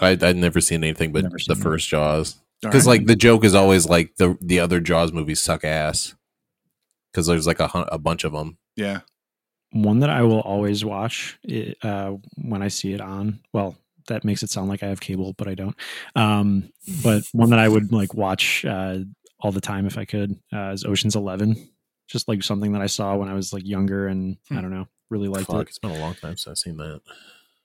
I 0.00 0.10
I'd 0.20 0.36
never 0.36 0.60
seen 0.60 0.82
anything 0.82 1.12
but 1.12 1.22
Never 1.24 1.36
the 1.36 1.40
seen 1.44 1.54
them. 1.54 1.62
first 1.62 1.88
Jaws 1.88 2.36
because 2.62 2.86
right. 2.86 2.98
like 3.00 3.06
the 3.06 3.16
joke 3.16 3.44
is 3.44 3.54
always 3.54 3.86
like 3.88 4.16
the 4.16 4.36
the 4.40 4.60
other 4.60 4.80
Jaws 4.80 5.12
movies 5.12 5.40
suck 5.40 5.64
ass 5.64 6.14
because 7.12 7.26
there's 7.26 7.46
like 7.46 7.60
a 7.60 7.68
a 7.92 7.98
bunch 7.98 8.24
of 8.24 8.32
them. 8.32 8.56
yeah. 8.76 9.00
one 9.72 10.00
that 10.00 10.10
I 10.10 10.22
will 10.22 10.40
always 10.40 10.84
watch 10.84 11.38
it, 11.44 11.76
uh, 11.84 12.12
when 12.36 12.62
I 12.62 12.68
see 12.68 12.92
it 12.92 13.00
on. 13.00 13.40
Well, 13.52 13.76
that 14.08 14.24
makes 14.24 14.42
it 14.42 14.50
sound 14.50 14.68
like 14.68 14.82
I 14.82 14.88
have 14.88 15.00
cable, 15.00 15.34
but 15.34 15.46
I 15.48 15.54
don't. 15.54 15.76
Um, 16.16 16.72
but 17.04 17.24
one 17.32 17.50
that 17.50 17.58
I 17.60 17.68
would 17.68 17.92
like 17.92 18.14
watch 18.14 18.64
uh, 18.64 18.98
all 19.38 19.52
the 19.52 19.60
time 19.60 19.86
if 19.86 19.96
I 19.98 20.04
could 20.06 20.34
uh, 20.52 20.70
is 20.70 20.84
Ocean's 20.84 21.14
Eleven. 21.14 21.68
Just 22.10 22.26
like 22.28 22.42
something 22.42 22.72
that 22.72 22.82
I 22.82 22.86
saw 22.86 23.14
when 23.16 23.28
I 23.28 23.34
was 23.34 23.52
like 23.52 23.64
younger, 23.66 24.08
and 24.08 24.36
I 24.50 24.54
Hmm. 24.56 24.60
don't 24.62 24.70
know, 24.72 24.88
really 25.10 25.28
liked 25.28 25.46
Fuck, 25.46 25.62
it. 25.66 25.68
it's 25.68 25.78
been 25.78 25.92
a 25.92 25.98
long 26.00 26.14
time 26.14 26.36
since 26.36 26.48
I've 26.48 26.58
seen 26.58 26.76
that. 26.78 27.00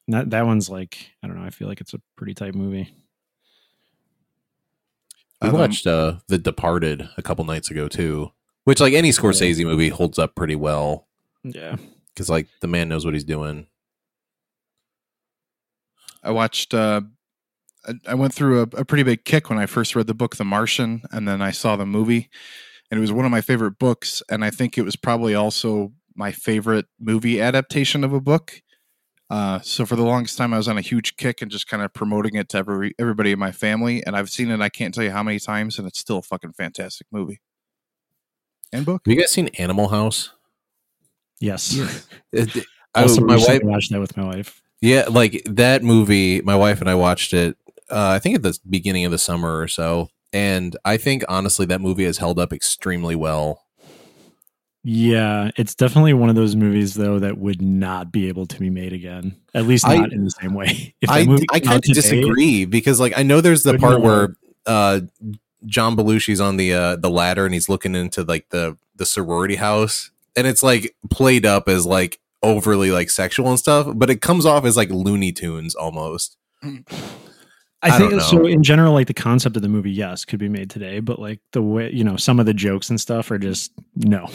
And 0.08 0.14
That 0.14 0.30
that 0.30 0.46
one's 0.46 0.70
like 0.70 1.12
I 1.24 1.28
don't 1.28 1.36
know. 1.38 1.44
I 1.46 1.50
feel 1.50 1.68
like 1.68 1.82
it's 1.82 1.94
a 1.96 2.02
pretty 2.16 2.34
tight 2.36 2.54
movie. 2.56 2.94
We 5.42 5.50
Um, 5.50 5.56
watched 5.56 5.88
uh 5.88 6.20
The 6.28 6.38
Departed 6.38 7.10
a 7.18 7.22
couple 7.22 7.44
nights 7.46 7.70
ago 7.72 7.88
too, 7.88 8.32
which 8.66 8.80
like 8.80 8.94
any 8.94 9.10
Scorsese 9.10 9.66
movie 9.66 9.90
holds 9.90 10.18
up 10.20 10.36
pretty 10.36 10.56
well 10.56 11.08
Yeah, 11.44 11.76
because 12.14 12.30
like 12.30 12.48
the 12.62 12.68
man 12.68 12.88
knows 12.90 13.04
what 13.06 13.14
he's 13.16 13.24
doing. 13.24 13.68
I 16.24 16.32
watched. 16.32 16.74
Uh, 16.74 17.02
I- 17.88 17.94
I 18.08 18.14
went 18.16 18.34
through 18.34 18.60
a, 18.62 18.64
a 18.78 18.86
pretty 18.86 19.04
big 19.04 19.26
kick 19.26 19.50
when 19.50 19.60
I 19.60 19.68
first 19.68 19.96
read 19.96 20.08
the 20.08 20.16
book, 20.16 20.38
The 20.38 20.46
Martian, 20.46 21.04
and 21.12 21.28
then 21.28 21.40
I 21.42 21.52
saw 21.52 21.76
the 21.76 21.86
movie, 21.86 22.30
and 22.92 22.98
it 22.98 23.02
was 23.02 23.12
one 23.12 23.26
of 23.26 23.32
my 23.32 23.42
favorite 23.42 23.78
books. 23.80 24.22
And 24.30 24.44
I 24.46 24.50
think 24.50 24.78
it 24.78 24.84
was 24.84 24.96
probably 24.96 25.36
also 25.36 25.94
my 26.16 26.32
favorite 26.32 26.86
movie 27.00 27.42
adaptation 27.42 28.04
of 28.04 28.14
a 28.14 28.22
book. 28.22 28.62
Uh, 29.30 29.60
so 29.62 29.86
for 29.86 29.96
the 29.96 30.04
longest 30.04 30.38
time, 30.38 30.54
I 30.54 30.58
was 30.58 30.68
on 30.68 30.78
a 30.78 30.82
huge 30.82 31.18
kick 31.18 31.42
and 31.42 31.50
just 31.50 31.68
kind 31.68 31.82
of 31.82 31.92
promoting 31.94 32.36
it 32.36 32.48
to 32.50 32.58
every 32.60 32.94
everybody 33.00 33.32
in 33.32 33.40
my 33.40 33.52
family. 33.52 34.06
And 34.06 34.16
I've 34.16 34.30
seen 34.30 34.52
it. 34.52 34.62
I 34.62 34.70
can't 34.70 34.94
tell 34.94 35.04
you 35.04 35.10
how 35.12 35.24
many 35.24 35.40
times, 35.40 35.80
and 35.80 35.88
it's 35.88 36.00
still 36.00 36.20
a 36.20 36.22
fucking 36.22 36.54
fantastic 36.54 37.08
movie 37.12 37.42
and 38.72 38.86
book. 38.86 39.02
Have 39.06 39.12
you 39.14 39.20
guys 39.20 39.32
seen 39.32 39.48
Animal 39.58 39.88
House? 39.90 40.32
yes. 41.40 42.06
It- 42.32 42.66
I, 42.94 43.02
Also, 43.02 43.20
my 43.26 43.36
wife, 43.36 43.62
watched 43.64 43.92
that 43.92 44.00
with 44.00 44.16
my 44.16 44.24
wife. 44.24 44.62
yeah, 44.80 45.04
like 45.10 45.42
that 45.48 45.84
movie. 45.84 46.40
My 46.42 46.56
wife 46.56 46.80
and 46.80 46.90
I 46.90 46.96
watched 46.96 47.34
it. 47.34 47.58
Uh, 47.92 48.08
I 48.16 48.20
think 48.20 48.36
at 48.36 48.42
the 48.44 48.58
beginning 48.70 49.04
of 49.04 49.12
the 49.12 49.18
summer 49.18 49.60
or 49.60 49.68
so, 49.68 50.08
and 50.36 50.76
I 50.86 50.98
think 50.98 51.24
honestly 51.28 51.66
that 51.68 51.82
movie 51.82 52.04
has 52.06 52.18
held 52.20 52.38
up 52.38 52.54
extremely 52.54 53.16
well. 53.16 53.64
Yeah, 54.84 55.50
it's 55.58 55.74
definitely 55.74 56.14
one 56.14 56.30
of 56.30 56.36
those 56.36 56.56
movies 56.56 56.94
though 56.94 57.18
that 57.20 57.40
would 57.40 57.60
not 57.62 58.12
be 58.12 58.28
able 58.28 58.46
to 58.46 58.60
be 58.60 58.70
made 58.70 58.94
again. 58.94 59.36
At 59.56 59.66
least 59.66 59.88
I- 59.88 59.98
not 59.98 60.14
in 60.14 60.24
the 60.26 60.32
same 60.32 60.54
way. 60.54 60.94
If 61.02 61.10
I 61.10 61.22
I 61.52 61.60
kind 61.60 61.78
of 61.78 61.82
today- 61.82 61.94
disagree 61.94 62.66
because 62.66 63.00
like 63.00 63.14
I 63.18 63.24
know 63.24 63.42
there's 63.42 63.64
the 63.64 63.78
part 63.80 64.02
where 64.02 64.36
uh 64.68 65.02
John 65.66 65.96
Belushi's 65.96 66.40
on 66.42 66.58
the 66.58 66.74
uh 66.74 66.96
the 66.98 67.10
ladder 67.10 67.46
and 67.46 67.54
he's 67.54 67.68
looking 67.70 67.96
into 67.96 68.24
like 68.24 68.50
the 68.50 68.78
the 68.96 69.06
sorority 69.06 69.56
house 69.56 70.12
and 70.36 70.46
it's 70.46 70.62
like 70.62 70.96
played 71.10 71.46
up 71.46 71.68
as 71.68 71.86
like 71.88 72.20
overly 72.44 72.92
like 72.92 73.10
sexual 73.10 73.50
and 73.50 73.58
stuff, 73.58 73.88
but 73.96 74.12
it 74.12 74.22
comes 74.22 74.46
off 74.46 74.66
as 74.66 74.78
like 74.78 74.90
Looney 74.92 75.32
Tunes 75.32 75.74
almost. 75.74 76.38
I 77.82 77.90
I 77.90 77.98
think 77.98 78.22
so. 78.22 78.46
In 78.46 78.64
general, 78.64 78.94
like 78.94 79.08
the 79.08 79.14
concept 79.14 79.56
of 79.56 79.62
the 79.62 79.70
movie, 79.70 79.92
yes, 79.92 80.26
could 80.26 80.40
be 80.40 80.50
made 80.50 80.70
today, 80.70 81.00
but 81.00 81.20
like 81.20 81.40
the 81.52 81.62
way 81.62 81.92
you 81.92 82.04
know 82.04 82.18
some 82.18 82.40
of 82.40 82.46
the 82.46 82.54
jokes 82.54 82.90
and 82.90 83.00
stuff 83.00 83.30
are 83.32 83.38
just 83.38 83.72
no. 83.96 84.28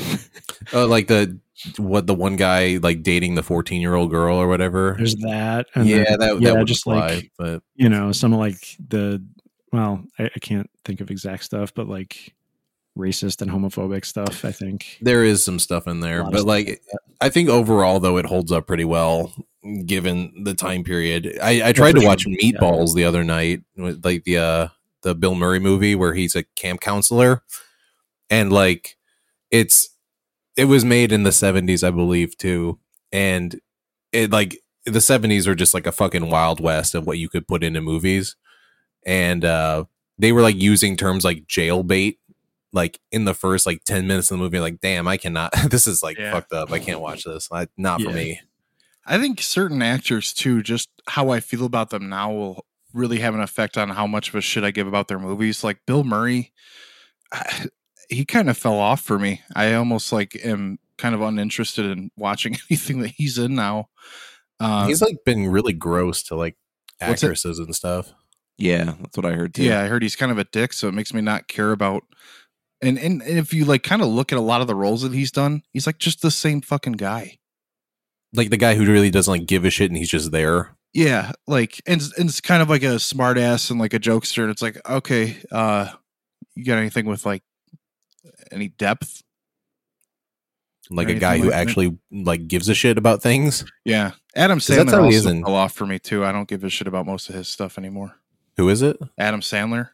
Uh, 0.73 0.87
like 0.89 1.09
the 1.09 1.39
what 1.79 2.07
the 2.07 2.15
one 2.15 2.37
guy 2.37 2.79
like 2.83 3.03
dating 3.03 3.35
the 3.35 3.43
14 3.43 3.81
year 3.81 3.95
old 3.95 4.11
girl 4.11 4.37
or 4.37 4.47
whatever. 4.47 4.95
There's 4.97 5.17
that. 5.17 5.67
And 5.75 5.87
yeah, 5.87 6.05
then, 6.05 6.19
that 6.19 6.41
yeah, 6.41 6.51
that 6.51 6.59
would 6.59 6.69
just 6.69 6.83
apply, 6.83 7.15
like 7.15 7.33
but 7.39 7.63
you 7.75 7.89
know 7.89 8.13
some 8.13 8.33
of 8.33 8.39
like 8.39 8.77
the 8.89 9.25
well, 9.73 10.05
I, 10.19 10.25
I 10.25 10.39
can't 10.41 10.71
think 10.85 11.01
of 11.01 11.11
exact 11.11 11.45
stuff, 11.45 11.73
but 11.75 11.89
like 11.89 12.35
racist 12.99 13.41
and 13.41 13.51
homophobic 13.51 14.05
stuff. 14.05 14.45
I 14.45 14.53
think 14.53 14.99
there 15.01 15.25
is 15.25 15.45
some 15.45 15.59
stuff 15.59 15.87
in 15.87 16.01
there, 16.01 16.21
A 16.21 16.25
lot 16.25 16.29
of 16.29 16.33
but 16.33 16.45
like 16.45 16.83
I 17.21 17.29
think 17.29 17.49
overall 17.49 18.01
though 18.01 18.17
it 18.17 18.27
holds 18.27 18.53
up 18.53 18.67
pretty 18.67 18.85
well 18.85 19.33
given 19.85 20.45
the 20.45 20.55
time 20.55 20.85
period. 20.85 21.39
I, 21.43 21.69
I 21.69 21.73
tried 21.73 21.97
to 21.97 22.05
watch 22.05 22.23
sure. 22.23 22.33
Meatballs 22.33 22.95
the 22.95 23.05
other 23.05 23.25
night, 23.25 23.63
with, 23.77 24.05
like 24.05 24.25
the 24.25 24.39
uh 24.39 24.69
the 25.03 25.15
Bill 25.15 25.35
Murray 25.35 25.59
movie 25.59 25.95
where 25.95 26.15
he's 26.15 26.35
a 26.35 26.45
camp 26.57 26.81
counselor, 26.81 27.43
and 28.29 28.53
like 28.53 28.97
it's 29.51 29.91
it 30.57 30.65
was 30.65 30.85
made 30.85 31.13
in 31.13 31.23
the 31.23 31.33
seventies, 31.33 31.85
I 31.85 31.91
believe, 31.91 32.37
too, 32.37 32.79
and 33.13 33.61
it 34.13 34.31
like 34.31 34.61
the 34.87 35.01
seventies 35.01 35.47
are 35.47 35.55
just 35.55 35.75
like 35.75 35.87
a 35.87 35.93
fucking 35.93 36.31
wild 36.31 36.61
west 36.61 36.95
of 36.95 37.07
what 37.07 37.19
you 37.19 37.29
could 37.29 37.47
put 37.47 37.63
into 37.63 37.81
movies, 37.81 38.37
and 39.07 39.45
uh 39.45 39.85
they 40.19 40.33
were 40.33 40.43
like 40.43 40.57
using 40.57 40.97
terms 40.97 41.25
like 41.25 41.47
jailbait 41.47 42.19
like 42.73 43.01
in 43.11 43.25
the 43.25 43.35
first 43.35 43.67
like 43.67 43.83
10 43.85 44.07
minutes 44.07 44.31
of 44.31 44.39
the 44.39 44.43
movie 44.45 44.61
like 44.61 44.81
damn 44.81 45.09
i 45.09 45.17
cannot 45.17 45.53
this 45.71 45.87
is 45.87 46.03
like 46.03 46.19
Yeah. 46.19 46.33
fucked 46.33 46.53
up 46.53 46.71
i 46.71 46.79
can't 46.79 47.01
watch 47.01 47.25
this 47.25 47.49
I, 47.53 47.67
not 47.77 48.01
for 48.03 48.11
me 48.11 48.41
I 49.07 49.19
think 49.19 49.41
certain 49.41 49.81
actors 49.83 50.33
too, 50.33 50.63
just 50.63 50.89
how 51.09 51.31
I 51.31 51.41
feel 51.41 51.65
about 51.65 51.89
them 51.91 52.11
now 52.11 52.31
will 52.31 52.67
really 52.93 53.19
have 53.21 53.35
an 53.35 53.41
effect 53.41 53.77
on 53.79 53.89
how 53.89 54.07
much 54.07 54.29
of 54.29 54.35
a 54.37 54.41
shit 54.41 54.63
I 54.63 54.71
give 54.71 54.87
about 54.87 55.09
their 55.09 55.19
movies. 55.19 55.65
Like 55.65 55.81
Bill 55.87 56.05
Murray, 56.05 56.53
I- 57.33 57.67
he 58.09 58.25
kind 58.25 58.49
of 58.51 58.59
fell 58.59 58.79
off 58.79 59.01
for 59.01 59.19
me. 59.19 59.41
I 59.57 59.73
almost 59.75 60.13
like 60.13 60.39
am 60.45 60.79
kind 60.99 61.15
of 61.15 61.23
uninterested 61.23 61.87
in 61.87 62.11
watching 62.17 62.57
anything 62.71 63.01
that 63.01 63.09
he's 63.17 63.39
in 63.39 63.55
now. 63.57 63.89
Uh, 64.61 64.87
he's 64.87 65.01
like 65.03 65.17
been 65.25 65.49
really 65.49 65.73
gross 65.73 66.23
to 66.25 66.37
like 66.37 66.57
actresses 67.01 67.59
and 67.59 67.75
stuff 67.75 68.13
Yeah, 68.59 68.95
that's 69.01 69.17
what 69.17 69.27
I 69.27 69.33
heard 69.33 69.55
too. 69.55 69.65
yeah, 69.65 69.81
I 69.81 69.87
heard 69.89 70.03
he's 70.03 70.15
kind 70.15 70.31
of 70.31 70.39
a 70.39 70.45
dick, 70.45 70.73
so 70.75 70.87
it 70.89 70.95
makes 70.95 71.15
me 71.15 71.23
not 71.23 71.49
care 71.49 71.73
about. 71.73 72.03
And 72.83 72.99
and 72.99 73.23
if 73.23 73.53
you 73.53 73.65
like 73.65 73.83
kind 73.83 74.01
of 74.03 74.09
look 74.09 74.33
at 74.33 74.39
a 74.39 74.43
lot 74.43 74.61
of 74.61 74.67
the 74.67 74.75
roles 74.75 75.03
that 75.03 75.13
he's 75.13 75.31
done, 75.33 75.63
he's 75.73 75.87
like 75.87 75.99
just 75.99 76.23
the 76.23 76.31
same 76.31 76.61
fucking 76.61 76.95
guy. 76.95 77.39
like 78.33 78.51
the 78.51 78.57
guy 78.57 78.75
who 78.75 78.87
really 78.91 79.11
doesn't 79.11 79.31
like 79.33 79.47
give 79.47 79.65
a 79.65 79.71
shit 79.71 79.91
and 79.91 79.97
he's 79.99 80.09
just 80.11 80.31
there 80.31 80.77
Yeah, 80.95 81.33
like 81.47 81.81
and, 81.87 82.01
it's- 82.01 82.19
and 82.19 82.29
it's 82.29 82.41
kind 82.41 82.63
of 82.63 82.71
like 82.71 82.83
a 82.83 82.99
smart 82.99 83.37
ass 83.39 83.71
and 83.71 83.79
like 83.81 83.93
a 83.95 83.99
jokester. 84.01 84.43
And 84.43 84.51
it's 84.51 84.63
like, 84.63 84.79
okay, 84.89 85.37
uh, 85.53 85.91
you 86.55 86.65
got 86.65 86.79
anything 86.79 87.07
with 87.07 87.27
like 87.27 87.43
any 88.51 88.69
depth? 88.69 89.23
Like 90.93 91.09
a 91.09 91.15
guy 91.15 91.35
anything 91.35 91.45
who 91.45 91.51
that? 91.51 91.61
actually 91.61 91.99
like 92.11 92.49
gives 92.49 92.69
a 92.69 92.75
shit 92.75 92.99
about 92.99 93.23
things. 93.23 93.65
Yeah, 93.85 94.13
Adam 94.35 94.59
Sandler 94.59 95.05
also 95.05 95.31
fell 95.43 95.55
off 95.55 95.73
for 95.73 95.87
me 95.87 95.99
too. 96.01 96.25
I 96.25 96.33
don't 96.33 96.49
give 96.49 96.65
a 96.65 96.69
shit 96.71 96.89
about 96.89 97.07
most 97.07 97.29
of 97.29 97.35
his 97.37 97.47
stuff 97.47 97.79
anymore. 97.79 98.17
Who 98.57 98.69
is 98.69 98.83
it? 98.83 98.97
Adam 99.19 99.41
Sandler. 99.41 99.91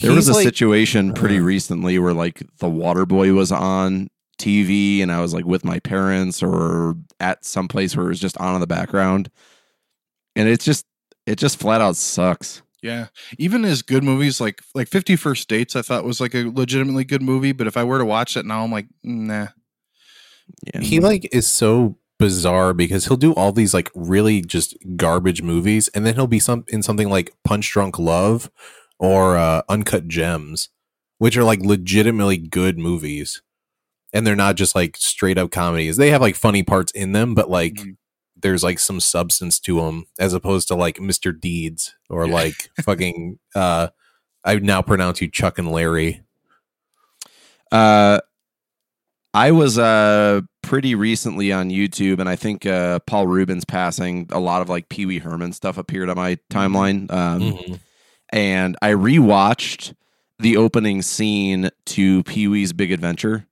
There 0.00 0.12
was 0.12 0.28
a 0.28 0.32
like- 0.32 0.44
situation 0.44 1.12
pretty 1.12 1.38
uh, 1.38 1.42
recently 1.42 1.98
where 1.98 2.14
like 2.14 2.42
the 2.58 2.68
water 2.68 3.06
boy 3.06 3.32
was 3.32 3.52
on 3.52 4.08
TV 4.38 5.02
and 5.02 5.12
I 5.12 5.20
was 5.20 5.34
like 5.34 5.44
with 5.44 5.64
my 5.64 5.78
parents 5.80 6.42
or 6.42 6.96
at 7.20 7.44
some 7.44 7.68
place 7.68 7.94
where 7.94 8.06
it 8.06 8.10
was 8.10 8.20
just 8.20 8.38
on 8.38 8.54
in 8.54 8.60
the 8.60 8.66
background. 8.66 9.30
And 10.34 10.48
it's 10.48 10.64
just 10.64 10.86
it 11.26 11.36
just 11.36 11.58
flat 11.58 11.80
out 11.80 11.96
sucks. 11.96 12.62
Yeah, 12.82 13.08
even 13.36 13.66
as 13.66 13.82
good 13.82 14.02
movies 14.02 14.40
like 14.40 14.62
like 14.74 14.88
Fifty 14.88 15.14
First 15.14 15.48
Dates, 15.48 15.76
I 15.76 15.82
thought 15.82 16.04
was 16.04 16.20
like 16.20 16.34
a 16.34 16.44
legitimately 16.44 17.04
good 17.04 17.20
movie. 17.20 17.52
But 17.52 17.66
if 17.66 17.76
I 17.76 17.84
were 17.84 17.98
to 17.98 18.06
watch 18.06 18.38
it 18.38 18.46
now, 18.46 18.64
I'm 18.64 18.72
like, 18.72 18.86
nah. 19.02 19.48
Yeah. 20.74 20.80
he 20.80 20.98
like 20.98 21.28
is 21.30 21.46
so 21.46 21.98
bizarre 22.18 22.74
because 22.74 23.06
he'll 23.06 23.16
do 23.16 23.32
all 23.34 23.52
these 23.52 23.72
like 23.74 23.90
really 23.94 24.40
just 24.40 24.76
garbage 24.96 25.42
movies 25.42 25.88
and 25.88 26.04
then 26.04 26.14
he'll 26.14 26.26
be 26.26 26.38
some 26.38 26.64
in 26.68 26.82
something 26.82 27.08
like 27.08 27.32
punch 27.44 27.70
drunk 27.72 27.98
love 27.98 28.50
or 29.00 29.36
uh 29.36 29.62
uncut 29.68 30.06
gems 30.06 30.68
which 31.18 31.36
are 31.36 31.42
like 31.44 31.60
legitimately 31.60 32.36
good 32.36 32.78
movies 32.78 33.42
and 34.12 34.24
they're 34.26 34.36
not 34.36 34.54
just 34.56 34.74
like 34.76 34.96
straight 34.96 35.36
up 35.38 35.50
comedies 35.50 35.96
they 35.96 36.10
have 36.10 36.20
like 36.20 36.36
funny 36.36 36.62
parts 36.62 36.92
in 36.92 37.10
them 37.12 37.34
but 37.34 37.50
like 37.50 37.74
Mhm. 37.74 37.96
there's 38.36 38.62
like 38.62 38.78
some 38.78 39.00
substance 39.00 39.58
to 39.60 39.80
them 39.80 40.06
as 40.18 40.32
opposed 40.34 40.68
to 40.68 40.74
like 40.74 40.96
mr 40.98 41.38
deeds 41.38 41.94
or 42.08 42.26
Yeah. 42.26 42.34
like 42.34 42.70
fucking 42.82 43.38
uh 43.54 43.88
i 44.44 44.56
now 44.56 44.82
pronounce 44.82 45.20
you 45.20 45.28
chuck 45.28 45.58
and 45.58 45.70
larry 45.72 46.22
Uh, 47.72 48.20
I 49.32 49.52
was 49.52 49.78
uh 49.78 50.40
pretty 50.62 50.96
recently 50.96 51.52
on 51.52 51.70
YouTube, 51.70 52.18
and 52.18 52.28
I 52.28 52.34
think 52.34 52.66
uh, 52.66 52.98
Paul 53.06 53.28
Reubens 53.28 53.64
passing 53.64 54.26
a 54.32 54.40
lot 54.40 54.60
of 54.60 54.68
like 54.68 54.88
Pee 54.88 55.06
Wee 55.06 55.18
Herman 55.20 55.52
stuff 55.52 55.78
appeared 55.78 56.08
on 56.10 56.16
my 56.16 56.36
timeline. 56.50 57.08
Um, 57.12 57.40
Mhm. 57.40 57.80
And 58.32 58.76
I 58.80 58.90
rewatched 58.90 59.94
the 60.38 60.56
opening 60.56 61.02
scene 61.02 61.70
to 61.86 62.22
Pee 62.24 62.48
Wee's 62.48 62.72
Big 62.72 62.92
Adventure, 62.92 63.46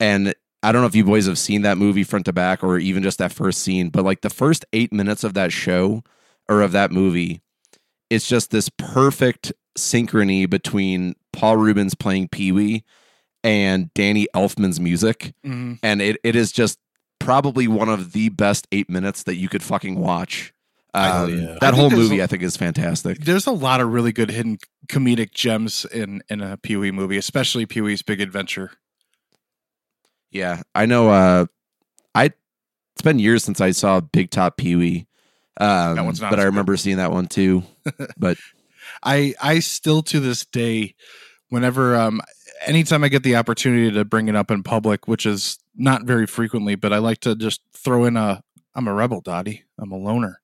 and 0.00 0.34
I 0.62 0.72
don't 0.72 0.80
know 0.80 0.86
if 0.86 0.94
you 0.96 1.04
boys 1.04 1.26
have 1.26 1.38
seen 1.38 1.62
that 1.62 1.78
movie 1.78 2.04
front 2.04 2.24
to 2.26 2.32
back 2.32 2.64
or 2.64 2.78
even 2.78 3.02
just 3.02 3.18
that 3.18 3.32
first 3.32 3.60
scene, 3.62 3.88
but 3.90 4.04
like 4.04 4.22
the 4.22 4.30
first 4.30 4.64
eight 4.72 4.92
minutes 4.92 5.22
of 5.24 5.34
that 5.34 5.52
show 5.52 6.02
or 6.48 6.62
of 6.62 6.72
that 6.72 6.90
movie, 6.90 7.40
it's 8.10 8.26
just 8.26 8.50
this 8.50 8.68
perfect 8.70 9.52
synchrony 9.76 10.48
between 10.48 11.14
Paul 11.32 11.58
Reubens 11.58 11.94
playing 11.94 12.28
Pee 12.28 12.50
Wee 12.50 12.84
and 13.44 13.92
Danny 13.94 14.26
Elfman's 14.34 14.80
music. 14.80 15.34
Mhm. 15.44 15.78
And 15.82 16.00
it, 16.02 16.16
it 16.24 16.34
is 16.34 16.50
just 16.50 16.78
probably 17.20 17.68
one 17.68 17.88
of 17.88 18.12
the 18.12 18.30
best 18.30 18.66
eight 18.72 18.88
minutes 18.90 19.22
that 19.24 19.36
you 19.36 19.48
could 19.48 19.62
fucking 19.62 19.96
watch. 19.98 20.52
Hell 20.94 21.24
Um, 21.24 21.30
yeah. 21.38 21.46
That 21.60 21.74
think 21.74 21.74
whole 21.74 21.90
movie, 21.90 22.20
a- 22.20 22.24
I 22.24 22.26
think, 22.26 22.42
is 22.42 22.56
fantastic. 22.56 23.18
There's 23.20 23.46
a 23.46 23.52
lot 23.52 23.80
of 23.80 23.92
really 23.92 24.12
good 24.12 24.30
hidden 24.30 24.58
comedic 24.88 25.32
gems 25.32 25.84
in 25.84 26.22
in 26.30 26.40
a 26.40 26.56
Pee 26.56 26.76
Wee 26.76 26.90
movie, 26.90 27.16
especially 27.18 27.66
Pee 27.66 27.80
Wee's 27.82 28.02
Big 28.02 28.20
Adventure. 28.20 28.72
Yeah, 30.30 30.62
I 30.74 30.86
know. 30.86 31.08
Uh, 31.10 31.46
I 32.14 32.26
it's 32.94 33.02
been 33.02 33.18
years 33.18 33.44
since 33.44 33.60
I 33.60 33.70
saw 33.72 34.00
Big 34.00 34.30
Top 34.30 34.56
Pee 34.56 34.76
Wee, 34.76 35.06
um, 35.58 35.96
That 35.96 36.04
one's 36.04 36.20
not 36.20 36.30
but 36.30 36.38
as 36.38 36.42
I 36.42 36.44
good. 36.44 36.50
remember 36.50 36.76
seeing 36.76 36.96
that 36.98 37.12
one 37.12 37.26
too. 37.26 37.62
But 38.18 38.36
I 39.02 39.34
I 39.40 39.58
still 39.60 40.02
to 40.04 40.20
this 40.20 40.44
day, 40.46 40.94
whenever 41.50 41.96
um 41.96 42.20
anytime 42.66 43.04
I 43.04 43.08
get 43.08 43.22
the 43.22 43.36
opportunity 43.36 43.90
to 43.92 44.04
bring 44.04 44.28
it 44.28 44.36
up 44.36 44.50
in 44.50 44.62
public, 44.62 45.06
which 45.06 45.26
is 45.26 45.58
not 45.76 46.04
very 46.04 46.26
frequently, 46.26 46.74
but 46.74 46.92
I 46.92 46.98
like 46.98 47.18
to 47.20 47.36
just 47.36 47.60
throw 47.74 48.04
in 48.06 48.16
a 48.16 48.42
I'm 48.76 48.86
a 48.86 48.92
rebel, 48.92 49.22
Dottie. 49.22 49.64
I'm 49.80 49.90
a 49.90 49.96
loner. 49.96 50.40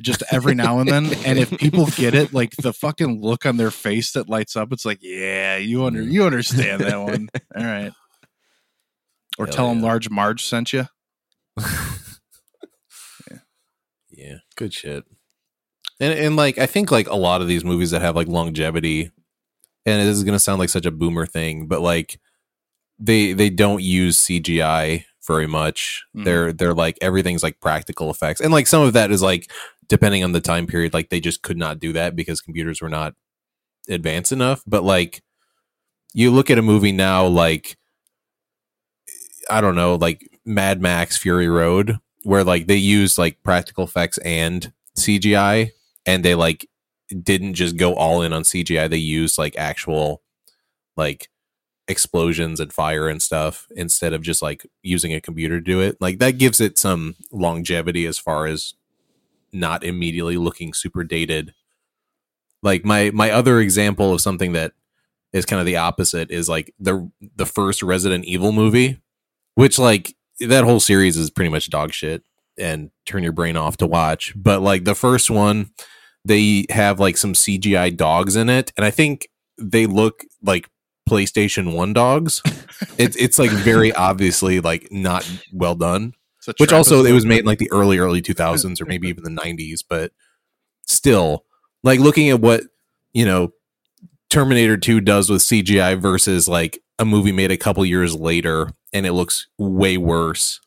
Just 0.00 0.22
every 0.30 0.54
now 0.54 0.78
and 0.78 0.88
then. 0.88 1.06
And 1.26 1.38
if 1.38 1.50
people 1.58 1.86
get 1.86 2.14
it, 2.14 2.32
like 2.32 2.54
the 2.56 2.72
fucking 2.72 3.20
look 3.20 3.44
on 3.44 3.56
their 3.56 3.72
face 3.72 4.12
that 4.12 4.28
lights 4.28 4.56
up, 4.56 4.72
it's 4.72 4.84
like, 4.84 5.00
yeah, 5.02 5.56
you 5.56 5.84
under 5.84 6.02
mm. 6.02 6.10
you 6.10 6.24
understand 6.24 6.82
that 6.82 7.00
one. 7.00 7.28
All 7.56 7.64
right. 7.64 7.92
Or 9.36 9.46
Hell 9.46 9.54
tell 9.54 9.68
them. 9.68 9.82
Large 9.82 10.10
Marge 10.10 10.44
sent 10.44 10.72
you. 10.72 10.86
Yeah, 14.22 14.36
good 14.56 14.72
shit. 14.72 15.04
And 15.98 16.18
and 16.18 16.36
like 16.36 16.58
I 16.58 16.66
think 16.66 16.90
like 16.90 17.08
a 17.08 17.16
lot 17.16 17.40
of 17.40 17.48
these 17.48 17.64
movies 17.64 17.90
that 17.90 18.02
have 18.02 18.16
like 18.16 18.28
longevity, 18.28 19.10
and 19.86 20.08
this 20.08 20.16
is 20.16 20.24
gonna 20.24 20.38
sound 20.38 20.58
like 20.58 20.68
such 20.68 20.86
a 20.86 20.90
boomer 20.90 21.26
thing, 21.26 21.66
but 21.66 21.80
like 21.80 22.20
they 22.98 23.32
they 23.32 23.50
don't 23.50 23.82
use 23.82 24.18
CGI 24.18 25.04
very 25.26 25.46
much. 25.46 26.04
Mhm. 26.16 26.24
They're 26.24 26.52
they're 26.52 26.74
like 26.74 26.98
everything's 27.00 27.42
like 27.42 27.60
practical 27.60 28.10
effects, 28.10 28.40
and 28.40 28.52
like 28.52 28.66
some 28.66 28.82
of 28.82 28.92
that 28.94 29.10
is 29.10 29.22
like 29.22 29.50
depending 29.88 30.24
on 30.24 30.32
the 30.32 30.40
time 30.40 30.66
period, 30.66 30.94
like 30.94 31.10
they 31.10 31.20
just 31.20 31.42
could 31.42 31.58
not 31.58 31.78
do 31.78 31.92
that 31.92 32.16
because 32.16 32.40
computers 32.40 32.80
were 32.80 32.88
not 32.88 33.14
advanced 33.88 34.32
enough. 34.32 34.62
But 34.66 34.84
like 34.84 35.22
you 36.14 36.30
look 36.30 36.50
at 36.50 36.58
a 36.58 36.62
movie 36.62 36.92
now, 36.92 37.26
like 37.26 37.76
I 39.50 39.60
don't 39.60 39.74
know, 39.74 39.96
like 39.96 40.28
Mad 40.44 40.80
Max 40.80 41.16
Fury 41.16 41.48
Road, 41.48 41.98
where 42.24 42.44
like 42.44 42.66
they 42.66 42.76
use 42.76 43.18
like 43.18 43.42
practical 43.42 43.84
effects 43.84 44.18
and 44.18 44.72
CGI, 44.96 45.72
and 46.06 46.24
they 46.24 46.34
like 46.34 46.68
didn't 47.22 47.54
just 47.54 47.76
go 47.76 47.94
all 47.94 48.22
in 48.22 48.32
on 48.32 48.42
CGI. 48.42 48.88
They 48.88 48.96
used 48.96 49.38
like 49.38 49.56
actual 49.58 50.22
like 50.96 51.28
explosions 51.88 52.60
and 52.60 52.72
fire 52.72 53.08
and 53.08 53.20
stuff 53.20 53.66
instead 53.74 54.12
of 54.12 54.22
just 54.22 54.42
like 54.42 54.66
using 54.82 55.12
a 55.12 55.20
computer 55.20 55.58
to 55.58 55.64
do 55.64 55.80
it. 55.80 55.96
Like 56.00 56.18
that 56.18 56.38
gives 56.38 56.60
it 56.60 56.78
some 56.78 57.16
longevity 57.30 58.06
as 58.06 58.18
far 58.18 58.46
as 58.46 58.74
not 59.52 59.84
immediately 59.84 60.36
looking 60.36 60.72
super 60.72 61.04
dated. 61.04 61.54
Like 62.62 62.84
my 62.84 63.10
my 63.10 63.30
other 63.30 63.60
example 63.60 64.12
of 64.12 64.20
something 64.20 64.52
that 64.52 64.72
is 65.32 65.46
kind 65.46 65.60
of 65.60 65.66
the 65.66 65.76
opposite 65.76 66.30
is 66.30 66.48
like 66.48 66.74
the 66.78 67.10
the 67.36 67.46
first 67.46 67.82
Resident 67.82 68.24
Evil 68.24 68.52
movie, 68.52 69.00
which 69.54 69.78
like 69.78 70.14
that 70.40 70.64
whole 70.64 70.80
series 70.80 71.16
is 71.16 71.30
pretty 71.30 71.50
much 71.50 71.70
dog 71.70 71.92
shit 71.92 72.22
and 72.58 72.90
turn 73.06 73.22
your 73.22 73.32
brain 73.32 73.56
off 73.56 73.76
to 73.78 73.86
watch. 73.86 74.32
But 74.36 74.62
like 74.62 74.84
the 74.84 74.94
first 74.94 75.30
one, 75.30 75.70
they 76.24 76.66
have 76.70 77.00
like 77.00 77.16
some 77.16 77.32
CGI 77.32 77.96
dogs 77.96 78.36
in 78.36 78.48
it, 78.48 78.72
and 78.76 78.84
I 78.84 78.90
think 78.90 79.28
they 79.58 79.86
look 79.86 80.24
like 80.42 80.68
PlayStation 81.12 81.74
One 81.74 81.92
dogs. 81.92 82.42
it's 82.98 83.16
it's 83.16 83.38
like 83.38 83.50
very 83.50 83.92
obviously 83.94 84.60
like 84.60 84.90
not 84.90 85.30
well 85.52 85.74
done. 85.74 86.14
Which 86.58 86.72
also 86.72 87.04
it 87.04 87.12
was 87.12 87.24
made 87.24 87.40
in 87.40 87.46
like 87.46 87.58
the 87.58 87.70
early 87.70 87.98
early 87.98 88.20
two 88.20 88.34
thousands 88.34 88.80
or 88.80 88.86
maybe 88.86 89.08
even 89.08 89.22
the 89.22 89.30
nineties, 89.30 89.82
but 89.82 90.12
still 90.86 91.44
like 91.82 92.00
looking 92.00 92.30
at 92.30 92.40
what 92.40 92.62
you 93.12 93.24
know 93.24 93.52
Terminator 94.32 94.78
2 94.78 95.02
does 95.02 95.28
with 95.28 95.42
CGI 95.42 96.00
versus 96.00 96.48
like 96.48 96.82
a 96.98 97.04
movie 97.04 97.32
made 97.32 97.50
a 97.50 97.58
couple 97.58 97.84
years 97.84 98.14
later 98.14 98.70
and 98.92 99.04
it 99.04 99.12
looks 99.12 99.46
way 99.58 99.98
worse. 99.98 100.58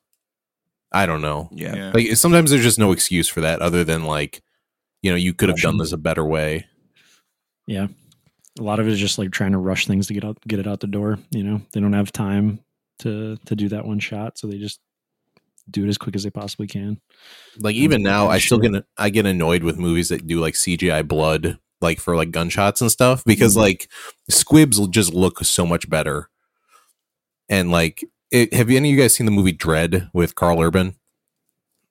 I 0.91 1.07
don't 1.07 1.21
know. 1.21 1.49
yeah, 1.51 1.75
Yeah. 1.75 1.91
Like 1.91 2.15
sometimes 2.15 2.51
there's 2.51 2.63
just 2.63 2.77
no 2.77 2.91
excuse 2.91 3.27
for 3.27 3.41
that 3.41 3.61
other 3.61 3.83
than 3.83 4.03
like, 4.03 4.43
you 5.01 5.09
know, 5.09 5.17
you 5.17 5.33
could 5.33 5.49
have 5.49 5.57
done 5.57 5.79
this 5.79 5.91
a 5.91 5.97
better 5.97 6.23
way. 6.23 6.67
Yeah. 7.65 7.87
A 8.59 8.63
lot 8.63 8.79
of 8.79 8.87
it 8.87 8.93
is 8.93 8.99
just 8.99 9.17
like 9.17 9.31
trying 9.31 9.51
to 9.51 9.57
rush 9.57 9.85
things 9.87 10.07
to 10.07 10.13
get 10.13 10.23
out 10.23 10.37
get 10.47 10.59
it 10.59 10.67
out 10.67 10.79
the 10.79 10.87
door. 10.87 11.19
You 11.31 11.43
know, 11.43 11.61
they 11.73 11.79
don't 11.81 11.93
have 11.93 12.11
time 12.11 12.59
to 12.99 13.37
to 13.45 13.55
do 13.55 13.67
that 13.69 13.85
one 13.85 13.99
shot, 13.99 14.37
so 14.37 14.47
they 14.47 14.57
just 14.57 14.79
do 15.69 15.83
it 15.83 15.89
as 15.89 15.97
quick 15.97 16.15
as 16.15 16.23
they 16.23 16.29
possibly 16.29 16.67
can. 16.67 17.01
Like 17.59 17.75
even 17.75 18.01
now, 18.03 18.27
I 18.27 18.37
still 18.39 18.61
Sure. 18.61 18.69
get 18.71 18.85
I 18.97 19.09
get 19.09 19.25
annoyed 19.25 19.63
with 19.63 19.77
movies 19.77 20.09
that 20.09 20.25
do 20.27 20.39
like 20.39 20.53
CGI 20.55 21.01
blood, 21.07 21.57
like 21.81 21.99
for 21.99 22.15
like 22.15 22.31
gunshots 22.31 22.81
and 22.81 22.91
stuff, 22.91 23.23
because 23.25 23.55
Mhm. 23.55 23.61
like 23.61 23.89
squibs 24.29 24.79
will 24.79 24.87
just 24.87 25.13
look 25.13 25.43
so 25.43 25.65
much 25.65 25.89
better. 25.89 26.29
And 27.49 27.71
like, 27.71 28.03
it, 28.31 28.53
have 28.53 28.69
any 28.69 28.89
of 28.89 28.95
you 28.95 29.01
guys 29.01 29.15
seen 29.15 29.25
the 29.25 29.31
movie 29.31 29.53
Dredd 29.53 30.09
with 30.13 30.35
Karl 30.35 30.61
Urban? 30.61 30.95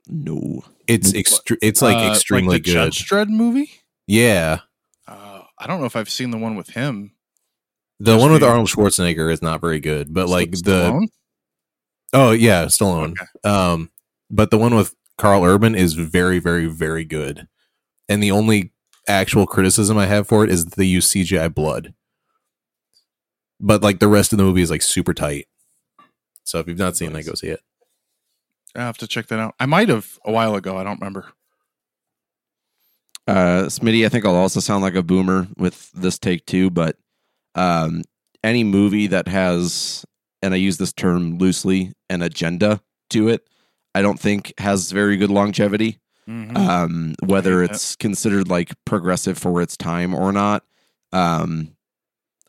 no. 0.08 0.64
It's 0.86 1.12
Nope. 1.14 1.24
extre- 1.24 1.58
It's 1.62 1.80
like 1.80 1.96
Uh, 1.96 2.10
extremely 2.12 2.56
the 2.58 2.60
good. 2.64 2.72
Judge 2.72 3.08
Dredd 3.08 3.28
movie. 3.30 3.70
Yeah, 4.06 4.60
I 5.58 5.66
don't 5.66 5.80
know 5.80 5.86
if 5.86 5.96
I've 5.96 6.10
seen 6.10 6.30
the 6.30 6.38
one 6.38 6.56
with 6.56 6.70
him. 6.70 7.12
the 8.00 8.16
one 8.18 8.32
with 8.32 8.40
the- 8.40 8.48
Arnold 8.48 8.68
Schwarzenegger 8.68 9.32
is 9.32 9.42
not 9.42 9.60
very 9.60 9.80
good, 9.80 10.12
but 10.12 10.28
like 10.28 10.54
St- 10.56 10.64
the 10.64 11.08
oh 12.12 12.32
yeah, 12.32 12.64
Stallone. 12.66 13.12
Okay. 13.12 13.26
Um, 13.48 13.90
but 14.30 14.50
the 14.50 14.58
one 14.58 14.74
with 14.74 14.94
Karl 15.16 15.44
Urban 15.44 15.74
is 15.74 15.94
very, 15.94 16.38
very, 16.40 16.66
very 16.66 17.04
good. 17.04 17.46
And 18.08 18.22
the 18.22 18.32
only 18.32 18.72
actual 19.06 19.46
criticism 19.46 19.96
I 19.96 20.06
have 20.06 20.26
for 20.26 20.44
it 20.44 20.50
is 20.50 20.64
they 20.64 20.84
use 20.84 21.08
CGI 21.08 21.52
blood. 21.54 21.94
But 23.60 23.82
like 23.82 24.00
the 24.00 24.08
rest 24.08 24.32
of 24.32 24.38
the 24.38 24.44
movie 24.44 24.62
is 24.62 24.70
like 24.70 24.82
super 24.82 25.14
tight. 25.14 25.46
So 26.44 26.58
if 26.58 26.66
you've 26.66 26.78
not 26.78 26.96
seen 26.96 27.12
that, 27.12 27.24
go 27.24 27.34
see 27.34 27.48
it. 27.48 27.60
I 28.74 28.80
have 28.80 28.98
to 28.98 29.06
check 29.06 29.28
that 29.28 29.38
out. 29.38 29.54
I 29.60 29.66
might 29.66 29.88
have 29.88 30.18
a 30.24 30.32
while 30.32 30.56
ago. 30.56 30.76
I 30.76 30.82
don't 30.84 30.98
remember. 31.00 31.32
Uh, 33.26 33.64
Smitty, 33.68 34.04
I 34.04 34.08
think 34.08 34.24
I'll 34.26 34.34
also 34.34 34.60
sound 34.60 34.82
like 34.82 34.94
a 34.94 35.02
boomer 35.02 35.48
with 35.56 35.90
this 35.92 36.18
take 36.18 36.44
too, 36.46 36.70
but 36.70 36.96
um, 37.54 38.02
any 38.42 38.64
movie 38.64 39.06
that 39.06 39.28
has, 39.28 40.04
and 40.42 40.52
I 40.52 40.58
use 40.58 40.76
this 40.76 40.92
term 40.92 41.38
loosely, 41.38 41.92
an 42.10 42.22
agenda 42.22 42.80
to 43.10 43.28
it, 43.28 43.48
I 43.94 44.02
don't 44.02 44.20
think 44.20 44.52
has 44.58 44.92
very 44.92 45.16
good 45.16 45.30
longevity. 45.30 46.00
Mhm. 46.28 46.56
Um, 46.56 47.14
whether 47.22 47.60
hate 47.60 47.68
that. 47.68 47.74
it's 47.74 47.96
considered 47.96 48.48
like 48.48 48.72
progressive 48.86 49.36
for 49.36 49.60
its 49.60 49.76
time 49.76 50.14
or 50.14 50.32
not. 50.32 50.64
Um, 51.12 51.76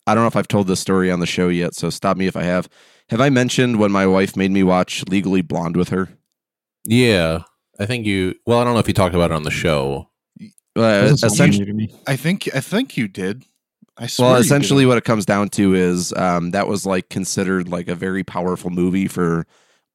I 0.07 0.13
don't 0.13 0.23
know 0.23 0.27
if 0.27 0.35
I've 0.35 0.47
told 0.47 0.67
this 0.67 0.79
story 0.79 1.11
on 1.11 1.19
the 1.19 1.25
show 1.25 1.49
yet, 1.49 1.75
so 1.75 1.89
stop 1.89 2.15
me 2.15 2.25
if 2.27 2.37
I 2.37 2.43
have. 2.43 2.69
Have 3.09 3.19
I 3.21 3.29
mentioned 3.29 3.77
when 3.77 3.91
my 3.91 4.07
wife 4.07 4.35
made 4.37 4.51
me 4.51 4.63
watch 4.63 5.03
Legally 5.09 5.41
Blonde 5.41 5.75
with 5.75 5.89
her? 5.89 6.09
Yeah, 6.85 7.39
I 7.79 7.85
think 7.85 8.05
you. 8.05 8.35
Well, 8.45 8.59
I 8.59 8.63
don't 8.63 8.73
know 8.73 8.79
if 8.79 8.87
you 8.87 8.93
talked 8.93 9.15
about 9.15 9.31
it 9.31 9.35
on 9.35 9.43
the 9.43 9.51
show. 9.51 10.09
Uh, 10.75 11.15
essentially, 11.23 11.65
to 11.65 11.73
me. 11.73 11.89
I 12.07 12.15
think 12.15 12.49
I 12.53 12.59
think 12.59 12.97
you 12.97 13.07
did. 13.07 13.43
I 13.97 14.07
swear 14.07 14.27
Well, 14.29 14.37
you 14.37 14.43
did. 14.43 14.45
essentially, 14.47 14.85
what 14.85 14.97
it 14.97 15.05
comes 15.05 15.25
down 15.25 15.49
to 15.49 15.73
is 15.73 16.11
um, 16.13 16.51
that 16.51 16.67
was 16.67 16.85
like 16.85 17.09
considered 17.09 17.69
like 17.69 17.87
a 17.87 17.95
very 17.95 18.23
powerful 18.23 18.69
movie 18.69 19.07
for 19.07 19.45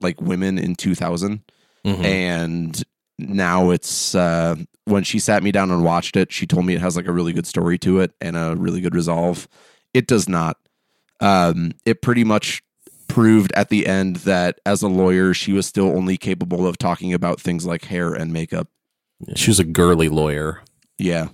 like 0.01 0.21
women 0.21 0.57
in 0.59 0.75
2000, 0.75 1.43
Mhm. 1.85 2.05
and 2.05 2.83
now 3.19 3.69
it's 3.71 4.15
uh, 4.15 4.57
when 4.87 5.05
she 5.05 5.19
sat 5.19 5.43
me 5.43 5.53
down 5.53 5.71
and 5.71 5.85
watched 5.85 6.17
it, 6.17 6.33
she 6.33 6.47
told 6.47 6.65
me 6.65 6.75
it 6.75 6.81
has 6.81 6.97
like 6.97 7.07
a 7.07 7.13
really 7.13 7.35
good 7.35 7.47
story 7.47 7.77
to 7.79 8.01
it 8.01 8.13
and 8.23 8.35
a 8.37 8.55
really 8.57 8.81
good 8.81 8.95
resolve. 8.95 9.47
It 9.93 10.07
does 10.07 10.27
not. 10.29 10.57
Um, 11.21 11.73
it 11.85 12.01
pretty 12.01 12.25
much 12.25 12.63
proved 13.09 13.53
at 13.53 13.69
the 13.69 13.87
end 13.87 14.17
that 14.17 14.59
as 14.65 14.81
a 14.83 14.89
lawyer, 14.89 15.35
she 15.35 15.53
was 15.53 15.67
still 15.67 15.89
only 15.95 16.17
capable 16.17 16.67
of 16.67 16.79
talking 16.79 17.13
about 17.13 17.39
things 17.41 17.67
like 17.67 17.85
hair 17.85 18.15
and 18.15 18.33
makeup. 18.33 18.69
She 19.37 19.51
was 19.51 19.59
a 19.61 19.65
girly 19.65 20.09
lawyer. 20.09 20.63
Yeah. 21.01 21.29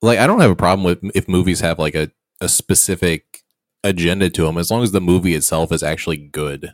Like, 0.00 0.18
I 0.18 0.26
don't 0.26 0.40
have 0.40 0.50
a 0.50 0.56
problem 0.56 0.84
with 0.84 0.98
if 1.14 1.28
movies 1.28 1.60
have 1.60 1.78
like 1.78 1.94
a, 1.94 2.10
a 2.40 2.48
specific 2.48 3.42
agenda 3.84 4.30
to 4.30 4.42
them, 4.42 4.58
as 4.58 4.70
long 4.70 4.82
as 4.82 4.92
the 4.92 5.00
movie 5.00 5.34
itself 5.34 5.72
is 5.72 5.82
actually 5.82 6.16
good. 6.16 6.72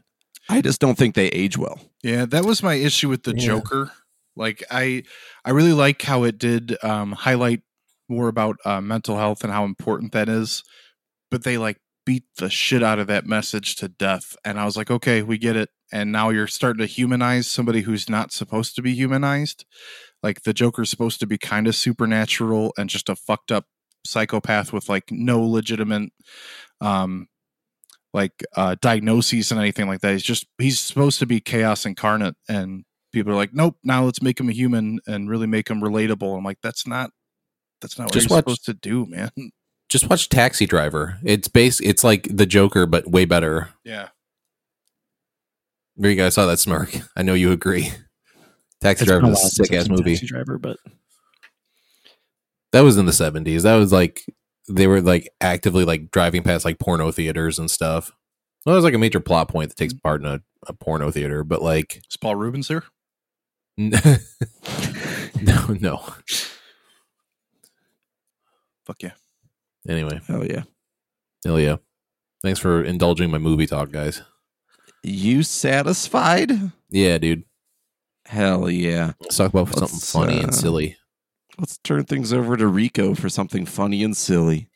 I 0.48 0.62
just 0.62 0.80
don't 0.80 0.96
think 0.96 1.14
they 1.14 1.28
age 1.28 1.58
well. 1.58 1.78
Yeah, 2.02 2.24
that 2.26 2.44
was 2.44 2.62
my 2.62 2.74
issue 2.74 3.08
with 3.08 3.24
the 3.24 3.34
Yeah. 3.36 3.46
Joker. 3.46 3.92
Like 4.34 4.62
I 4.70 5.02
I 5.44 5.50
really 5.50 5.72
like 5.72 6.00
how 6.02 6.22
it 6.22 6.38
did 6.38 6.82
um 6.82 7.12
highlight 7.12 7.62
more 8.08 8.28
about 8.28 8.56
uh, 8.64 8.80
mental 8.80 9.16
health 9.16 9.44
and 9.44 9.52
how 9.52 9.64
important 9.64 10.12
that 10.12 10.28
is. 10.28 10.62
But 11.30 11.44
they 11.44 11.58
like 11.58 11.78
beat 12.06 12.24
the 12.38 12.48
shit 12.48 12.82
out 12.82 12.98
of 12.98 13.08
that 13.08 13.26
message 13.26 13.76
to 13.76 13.88
death. 13.88 14.34
And 14.44 14.58
I 14.58 14.64
was 14.64 14.76
like, 14.76 14.90
okay, 14.90 15.22
we 15.22 15.36
get 15.36 15.56
it. 15.56 15.68
And 15.92 16.10
now 16.12 16.30
you're 16.30 16.46
starting 16.46 16.78
to 16.80 16.86
humanize 16.86 17.46
somebody 17.46 17.82
who's 17.82 18.08
not 18.08 18.32
supposed 18.32 18.74
to 18.76 18.82
be 18.82 18.94
humanized. 18.94 19.66
Like 20.22 20.42
the 20.42 20.52
Joker's 20.52 20.90
supposed 20.90 21.20
to 21.20 21.26
be 21.26 21.38
kind 21.38 21.66
of 21.66 21.74
supernatural 21.76 22.72
and 22.76 22.90
just 22.90 23.08
a 23.08 23.16
fucked 23.16 23.52
up 23.52 23.66
psychopath 24.06 24.72
with 24.72 24.88
like 24.88 25.10
no 25.10 25.40
legitimate 25.42 26.10
um 26.80 27.26
like 28.14 28.32
uh 28.56 28.74
diagnoses 28.80 29.50
and 29.50 29.60
anything 29.60 29.86
like 29.86 30.00
that. 30.00 30.12
He's 30.12 30.22
just 30.22 30.46
he's 30.58 30.80
supposed 30.80 31.18
to 31.18 31.26
be 31.26 31.40
chaos 31.40 31.84
incarnate 31.86 32.34
and 32.48 32.84
people 33.12 33.32
are 33.32 33.36
like, 33.36 33.52
Nope, 33.52 33.76
now 33.84 34.04
let's 34.04 34.22
make 34.22 34.38
him 34.40 34.48
a 34.48 34.52
human 34.52 34.98
and 35.06 35.28
really 35.28 35.46
make 35.46 35.68
him 35.68 35.80
relatable. 35.80 36.36
I'm 36.36 36.44
like, 36.44 36.58
that's 36.62 36.86
not 36.86 37.10
that's 37.80 37.98
not 37.98 38.06
what 38.06 38.14
you're 38.14 38.22
watch- 38.30 38.38
supposed 38.44 38.64
to 38.66 38.74
do, 38.74 39.06
man. 39.06 39.30
Just 39.88 40.10
watch 40.10 40.28
Taxi 40.28 40.66
Driver. 40.66 41.18
It's 41.24 41.48
base. 41.48 41.80
It's 41.80 42.04
like 42.04 42.28
the 42.30 42.44
Joker, 42.44 42.84
but 42.84 43.10
way 43.10 43.24
better. 43.24 43.70
Yeah. 43.84 44.08
There 45.96 46.10
you 46.10 46.16
guys 46.16 46.34
saw 46.34 46.44
that 46.44 46.58
smirk. 46.58 46.94
I 47.16 47.22
know 47.22 47.32
you 47.32 47.52
agree. 47.52 47.90
Taxi 48.80 49.02
It's 49.02 49.08
Driver 49.08 49.22
been 49.22 49.30
a 49.30 49.32
is 49.32 49.44
a 49.44 49.48
sick 49.48 49.72
ass 49.72 49.88
movie. 49.88 50.12
Taxi 50.12 50.26
Driver, 50.26 50.58
but 50.58 50.76
That 52.72 52.82
was 52.82 52.96
in 52.96 53.06
the 53.06 53.12
seventies. 53.12 53.62
That 53.64 53.76
was 53.76 53.92
like 53.92 54.22
they 54.68 54.86
were 54.86 55.00
like 55.00 55.28
actively 55.40 55.84
like 55.84 56.10
driving 56.10 56.42
past 56.42 56.64
like 56.64 56.78
porno 56.78 57.10
theaters 57.10 57.58
and 57.58 57.70
stuff. 57.70 58.12
Well, 58.64 58.74
it 58.74 58.78
was 58.78 58.84
like 58.84 58.94
a 58.94 58.98
major 58.98 59.20
plot 59.20 59.48
point 59.48 59.70
that 59.70 59.76
takes 59.76 59.94
mm-hmm. 59.94 60.06
part 60.06 60.20
in 60.20 60.26
a, 60.26 60.40
a 60.66 60.72
porno 60.72 61.10
theater, 61.10 61.44
but 61.44 61.62
like 61.62 62.02
Is 62.08 62.16
Paul 62.16 62.36
Reubens 62.36 62.68
here? 62.68 62.84
no, 63.76 63.98
no. 65.80 66.04
Fuck 68.84 69.02
yeah. 69.02 69.12
Anyway, 69.88 70.20
Oh 70.28 70.42
yeah. 70.42 70.64
hell 71.44 71.60
yeah. 71.60 71.76
Thanks 72.42 72.58
for 72.60 72.82
indulging 72.82 73.30
my 73.30 73.38
movie 73.38 73.66
talk, 73.66 73.90
guys. 73.90 74.22
You 75.02 75.42
satisfied? 75.42 76.50
Yeah, 76.90 77.18
dude. 77.18 77.44
Hell 78.28 78.68
yeah. 78.68 79.12
Let's 79.20 79.38
talk 79.38 79.48
about 79.54 79.68
something 79.68 79.82
Let's, 79.82 80.12
funny 80.12 80.38
uh, 80.38 80.42
and 80.42 80.54
silly. 80.54 80.96
Let's 81.58 81.78
turn 81.78 82.04
things 82.04 82.30
over 82.30 82.58
to 82.58 82.66
Rico 82.66 83.14
for 83.14 83.30
something 83.30 83.64
funny 83.64 84.02
and 84.04 84.14
silly. 84.14 84.68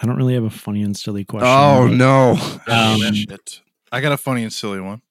I 0.00 0.06
don't 0.06 0.16
really 0.16 0.32
have 0.34 0.44
a 0.44 0.50
funny 0.50 0.82
and 0.82 0.96
silly 0.96 1.24
question. 1.24 1.48
Oh 1.50 1.86
but, 1.88 1.96
no. 1.96 2.38
Um, 2.66 3.12
shit. 3.14 3.60
I 3.92 4.00
got 4.00 4.12
a 4.12 4.16
funny 4.16 4.42
and 4.42 4.52
silly 4.52 4.80
one. 4.80 5.02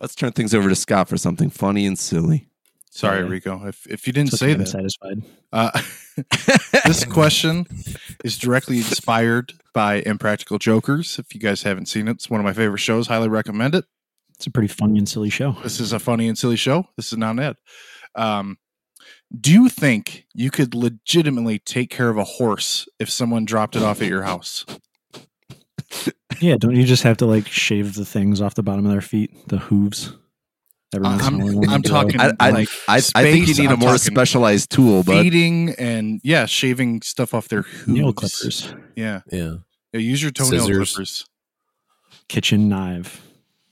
Let's 0.00 0.14
turn 0.14 0.30
things 0.30 0.54
over 0.54 0.68
to 0.68 0.76
Scott 0.76 1.08
for 1.08 1.16
something 1.16 1.50
funny 1.50 1.86
and 1.86 1.98
silly. 1.98 2.48
Sorry, 2.90 3.22
Yeah. 3.24 3.28
Rico. 3.30 3.66
If 3.66 3.84
if 3.88 4.06
you 4.06 4.12
didn't 4.12 4.28
it's 4.28 4.38
say 4.38 4.46
okay, 4.46 4.52
I'm 4.54 4.58
that. 4.60 4.66
satisfied. 4.68 5.22
Uh, 5.52 5.82
this 6.84 7.04
question 7.04 7.66
is 8.24 8.38
directly 8.38 8.76
inspired 8.78 9.54
by 9.74 9.96
Impractical 10.06 10.58
Jokers. 10.58 11.18
If 11.18 11.34
you 11.34 11.40
guys 11.40 11.64
haven't 11.64 11.86
seen 11.86 12.06
it, 12.06 12.12
it's 12.12 12.30
one 12.30 12.40
of 12.40 12.44
my 12.44 12.52
favorite 12.52 12.78
shows. 12.78 13.08
Highly 13.08 13.28
recommend 13.28 13.74
it. 13.74 13.86
It's 14.36 14.46
a 14.46 14.50
pretty 14.50 14.68
funny 14.68 14.98
and 14.98 15.08
silly 15.08 15.30
show. 15.30 15.52
This 15.62 15.80
is 15.80 15.92
a 15.92 15.98
funny 15.98 16.28
and 16.28 16.36
silly 16.36 16.56
show. 16.56 16.86
This 16.96 17.12
is 17.12 17.18
not 17.18 17.30
an 17.32 17.38
ad. 17.40 17.56
Um, 18.14 18.58
do 19.40 19.52
you 19.52 19.68
think 19.68 20.26
you 20.34 20.50
could 20.50 20.74
legitimately 20.74 21.58
take 21.58 21.90
care 21.90 22.08
of 22.10 22.16
a 22.18 22.24
horse 22.24 22.86
if 23.00 23.10
someone 23.10 23.44
dropped 23.44 23.76
it 23.76 23.82
off 23.82 24.00
at 24.02 24.08
your 24.08 24.22
house? 24.22 24.64
Yeah, 26.40 26.56
don't 26.58 26.76
you 26.76 26.84
just 26.84 27.02
have 27.04 27.16
to 27.18 27.26
like 27.26 27.46
shave 27.46 27.94
the 27.94 28.04
things 28.04 28.40
off 28.42 28.54
the 28.54 28.62
bottom 28.62 28.84
of 28.84 28.92
their 28.92 29.00
feet, 29.00 29.48
the 29.48 29.58
hooves? 29.58 30.12
Every 30.94 31.08
once 31.08 31.26
in 31.26 31.40
a 31.40 31.46
I'm- 31.46 31.70
I'm 31.70 31.82
talking- 31.82 32.20
I, 32.20 32.32
I, 32.38 32.50
Like, 32.50 32.68
I, 32.88 32.96
I 33.14 33.22
think 33.22 33.48
you 33.48 33.54
need 33.54 33.70
a 33.70 33.72
I'm 33.72 33.78
more 33.78 33.98
specialized 33.98 34.70
tool, 34.70 35.02
but 35.02 35.22
Feeding 35.22 35.70
and 35.78 36.20
yeah, 36.22 36.46
shaving 36.46 37.02
stuff 37.02 37.32
off 37.34 37.48
their 37.48 37.62
hooves. 37.62 37.88
nail 37.88 38.12
clippers, 38.12 38.72
Yeah. 38.94 39.22
Yeah. 39.32 39.54
yeah, 39.92 40.00
use 40.00 40.22
your 40.22 40.30
toenail 40.30 40.60
Scissors. 40.66 40.92
clippers. 40.94 41.26
kitchen 42.28 42.68
knife, 42.68 43.25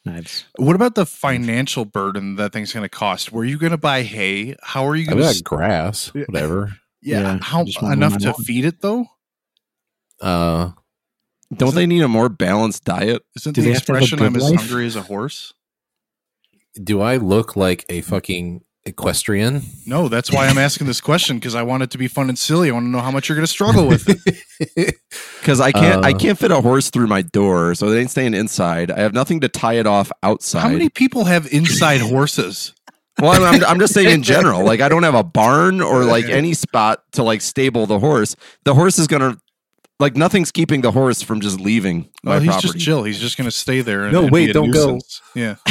knives. 0.05 0.45
What 0.57 0.77
about 0.77 0.95
the 0.95 1.07
financial 1.07 1.85
burden 1.85 2.37
that 2.37 2.53
thing's 2.53 2.73
going 2.73 2.85
to 2.85 2.89
cost? 2.89 3.33
Were 3.33 3.45
you 3.45 3.59
going 3.59 3.73
to 3.73 3.79
buy 3.79 4.03
hay? 4.03 4.57
How 4.63 4.87
are 4.87 4.97
you 4.97 5.07
going 5.07 5.19
got 5.19 5.35
to? 5.35 5.43
grass, 5.43 6.13
whatever. 6.15 6.73
Yeah, 7.07 7.21
Yeah, 7.35 7.39
how 7.43 7.67
enough 7.93 8.17
to 8.21 8.29
lawn. 8.29 8.35
feed 8.45 8.65
it 8.65 8.81
though? 8.81 9.05
Uh, 10.23 10.71
don't 11.55 11.75
they 11.75 11.85
need 11.85 12.01
a 12.03 12.09
more 12.09 12.31
balanced 12.31 12.85
diet? 12.85 13.23
Isn't 13.37 13.53
Do 13.53 13.61
the 13.61 13.69
they 13.69 13.75
have 13.75 13.85
to 13.85 13.93
have 13.93 14.01
a 14.01 14.05
expression 14.05 14.25
"I'm 14.27 14.33
good 14.33 14.43
as 14.43 14.51
life? 14.51 14.61
hungry 14.61 14.87
as 14.87 14.97
a 14.97 15.03
horse"? 15.03 15.53
do 16.83 17.03
I 17.03 17.19
look 17.19 17.57
like 17.57 17.85
a 17.91 18.01
fucking 18.01 18.65
equestrian? 18.87 19.63
No, 19.87 20.09
that's 20.09 20.31
why 20.33 20.47
I'm 20.47 20.59
asking 20.59 20.87
this 20.87 21.01
question 21.01 21.37
because 21.39 21.55
I 21.55 21.63
want 21.63 21.83
it 21.83 21.91
to 21.93 21.99
be 21.99 22.09
fun 22.09 22.29
and 22.29 22.39
silly. 22.39 22.71
I 22.71 22.73
want 22.73 22.85
to 22.87 22.91
know 22.91 23.01
how 23.01 23.11
much 23.11 23.29
you're 23.29 23.37
going 23.37 23.47
to 23.47 23.51
struggle 23.53 23.87
with 23.87 24.09
it. 24.09 24.95
Because 25.41 25.61
I 25.61 25.73
can't, 25.73 26.05
I 26.07 26.13
Uh. 26.13 26.19
can't 26.19 26.39
fit 26.39 26.51
a 26.51 26.61
horse 26.63 26.89
through 26.89 27.07
my 27.07 27.21
door, 27.21 27.75
so 27.75 27.91
they 27.91 28.01
ain't 28.01 28.11
staying 28.11 28.33
inside. 28.33 28.91
I 28.91 29.01
have 29.01 29.13
nothing 29.13 29.41
to 29.41 29.49
tie 29.49 29.75
it 29.75 29.87
off 29.87 30.11
outside. 30.23 30.61
How 30.63 30.69
many 30.71 30.89
people 30.89 31.25
have 31.25 31.47
inside 31.53 32.01
horses? 32.15 32.73
Well, 33.21 33.33
I'm, 33.45 33.57
I'm, 33.57 33.65
I'm 33.73 33.79
just 33.79 33.93
saying 33.93 34.09
in 34.11 34.23
general. 34.23 34.65
Like, 34.65 34.81
I 34.81 34.89
don't 34.89 35.03
have 35.03 35.15
a 35.15 35.23
barn 35.23 35.83
or 35.83 36.05
like 36.05 36.25
any 36.31 36.55
spot 36.55 37.03
to 37.13 37.23
like 37.23 37.43
stable 37.43 37.85
the 37.87 37.99
horse. 37.99 38.37
The 38.65 38.73
horse 38.75 38.99
is 38.99 39.07
gonna 39.07 39.37
like 40.01 40.17
nothing's 40.17 40.51
keeping 40.51 40.81
the 40.81 40.91
horse 40.93 41.21
from 41.23 41.41
just 41.43 41.61
leaving 41.61 42.09
my 42.23 42.33
Well, 42.33 42.41
he's 42.41 42.49
property. 42.53 42.69
just 42.73 42.85
chill. 42.85 43.05
He's 43.05 43.21
just 43.21 43.37
going 43.37 43.47
to 43.49 43.57
stay 43.57 43.83
there. 43.83 44.05
And, 44.05 44.13
No, 44.15 44.23
and 44.23 44.31
wait, 44.33 44.47
be 44.47 44.51
a 44.51 44.55
don't 44.55 44.71
go. 44.71 44.99
Yeah, 45.35 45.57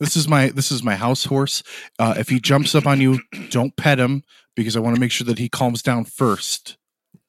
this 0.00 0.16
is 0.16 0.28
my 0.28 0.48
this 0.50 0.70
is 0.72 0.82
my 0.82 0.94
house 0.96 1.24
horse. 1.24 1.62
Uh, 1.98 2.14
if 2.18 2.28
he 2.28 2.40
jumps 2.40 2.74
up 2.74 2.86
on 2.86 3.00
you, 3.00 3.20
don't 3.50 3.76
pet 3.76 3.98
him 3.98 4.22
because 4.54 4.76
I 4.76 4.80
want 4.80 4.94
to 4.96 5.00
make 5.00 5.10
sure 5.12 5.24
that 5.26 5.38
he 5.38 5.48
calms 5.48 5.82
down 5.82 6.04
first. 6.04 6.76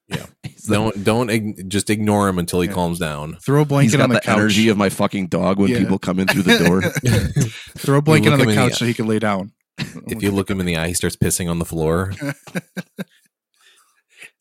He's 0.09 0.63
the- 0.67 0.73
don't 0.75 1.03
don't 1.03 1.29
ig- 1.29 1.69
just 1.69 1.89
ignore 1.89 2.27
him 2.29 2.39
until 2.39 2.61
he 2.61 2.67
Yeah. 2.69 2.73
calms 2.75 2.99
down. 2.99 3.37
Throw 3.45 3.57
a 3.57 3.63
he's 3.63 3.67
blanket 3.69 3.97
got 3.97 4.03
on 4.03 4.09
the, 4.09 4.15
the, 4.15 4.21
couch. 4.21 4.37
energy 4.37 4.69
of 4.69 4.77
my 4.77 4.89
fucking 4.89 5.27
dog 5.27 5.59
when 5.59 5.69
Yeah. 5.71 5.79
people 5.79 5.99
come 5.99 6.19
in 6.19 6.27
through 6.27 6.43
the 6.43 6.57
door. 6.59 6.81
Throw 7.77 7.97
a 7.97 8.01
blanket 8.01 8.31
on 8.31 8.39
the 8.39 8.43
him 8.45 8.49
in 8.49 8.55
the 8.55 8.61
couch 8.61 8.77
so 8.79 8.85
he 8.85 8.93
can 8.93 9.07
lay 9.07 9.19
down. 9.19 9.51
If 10.07 10.23
you 10.23 10.31
look 10.31 10.49
him 10.49 10.59
in 10.61 10.65
the 10.65 10.77
eye, 10.77 10.87
he 10.87 10.93
starts 10.93 11.15
pissing 11.17 11.49
on 11.49 11.59
the 11.59 11.65
floor. 11.65 12.13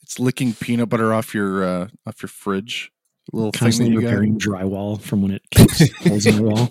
it's 0.02 0.18
licking 0.18 0.52
peanut 0.54 0.88
butter 0.88 1.12
off 1.12 1.34
your 1.34 1.64
uh, 1.64 1.88
off 2.06 2.22
your 2.22 2.28
fridge. 2.28 2.90
A 3.32 3.36
little 3.36 3.50
thing 3.50 3.58
that 3.58 3.64
Constantly 3.64 3.94
you 3.94 4.00
got. 4.02 4.06
repairing 4.08 4.38
drywall 4.38 5.00
from 5.00 5.22
when 5.22 5.32
it 5.32 5.42
kicks 5.50 5.82
holes 5.98 6.26
in 6.26 6.36
the 6.36 6.42
wall. 6.42 6.70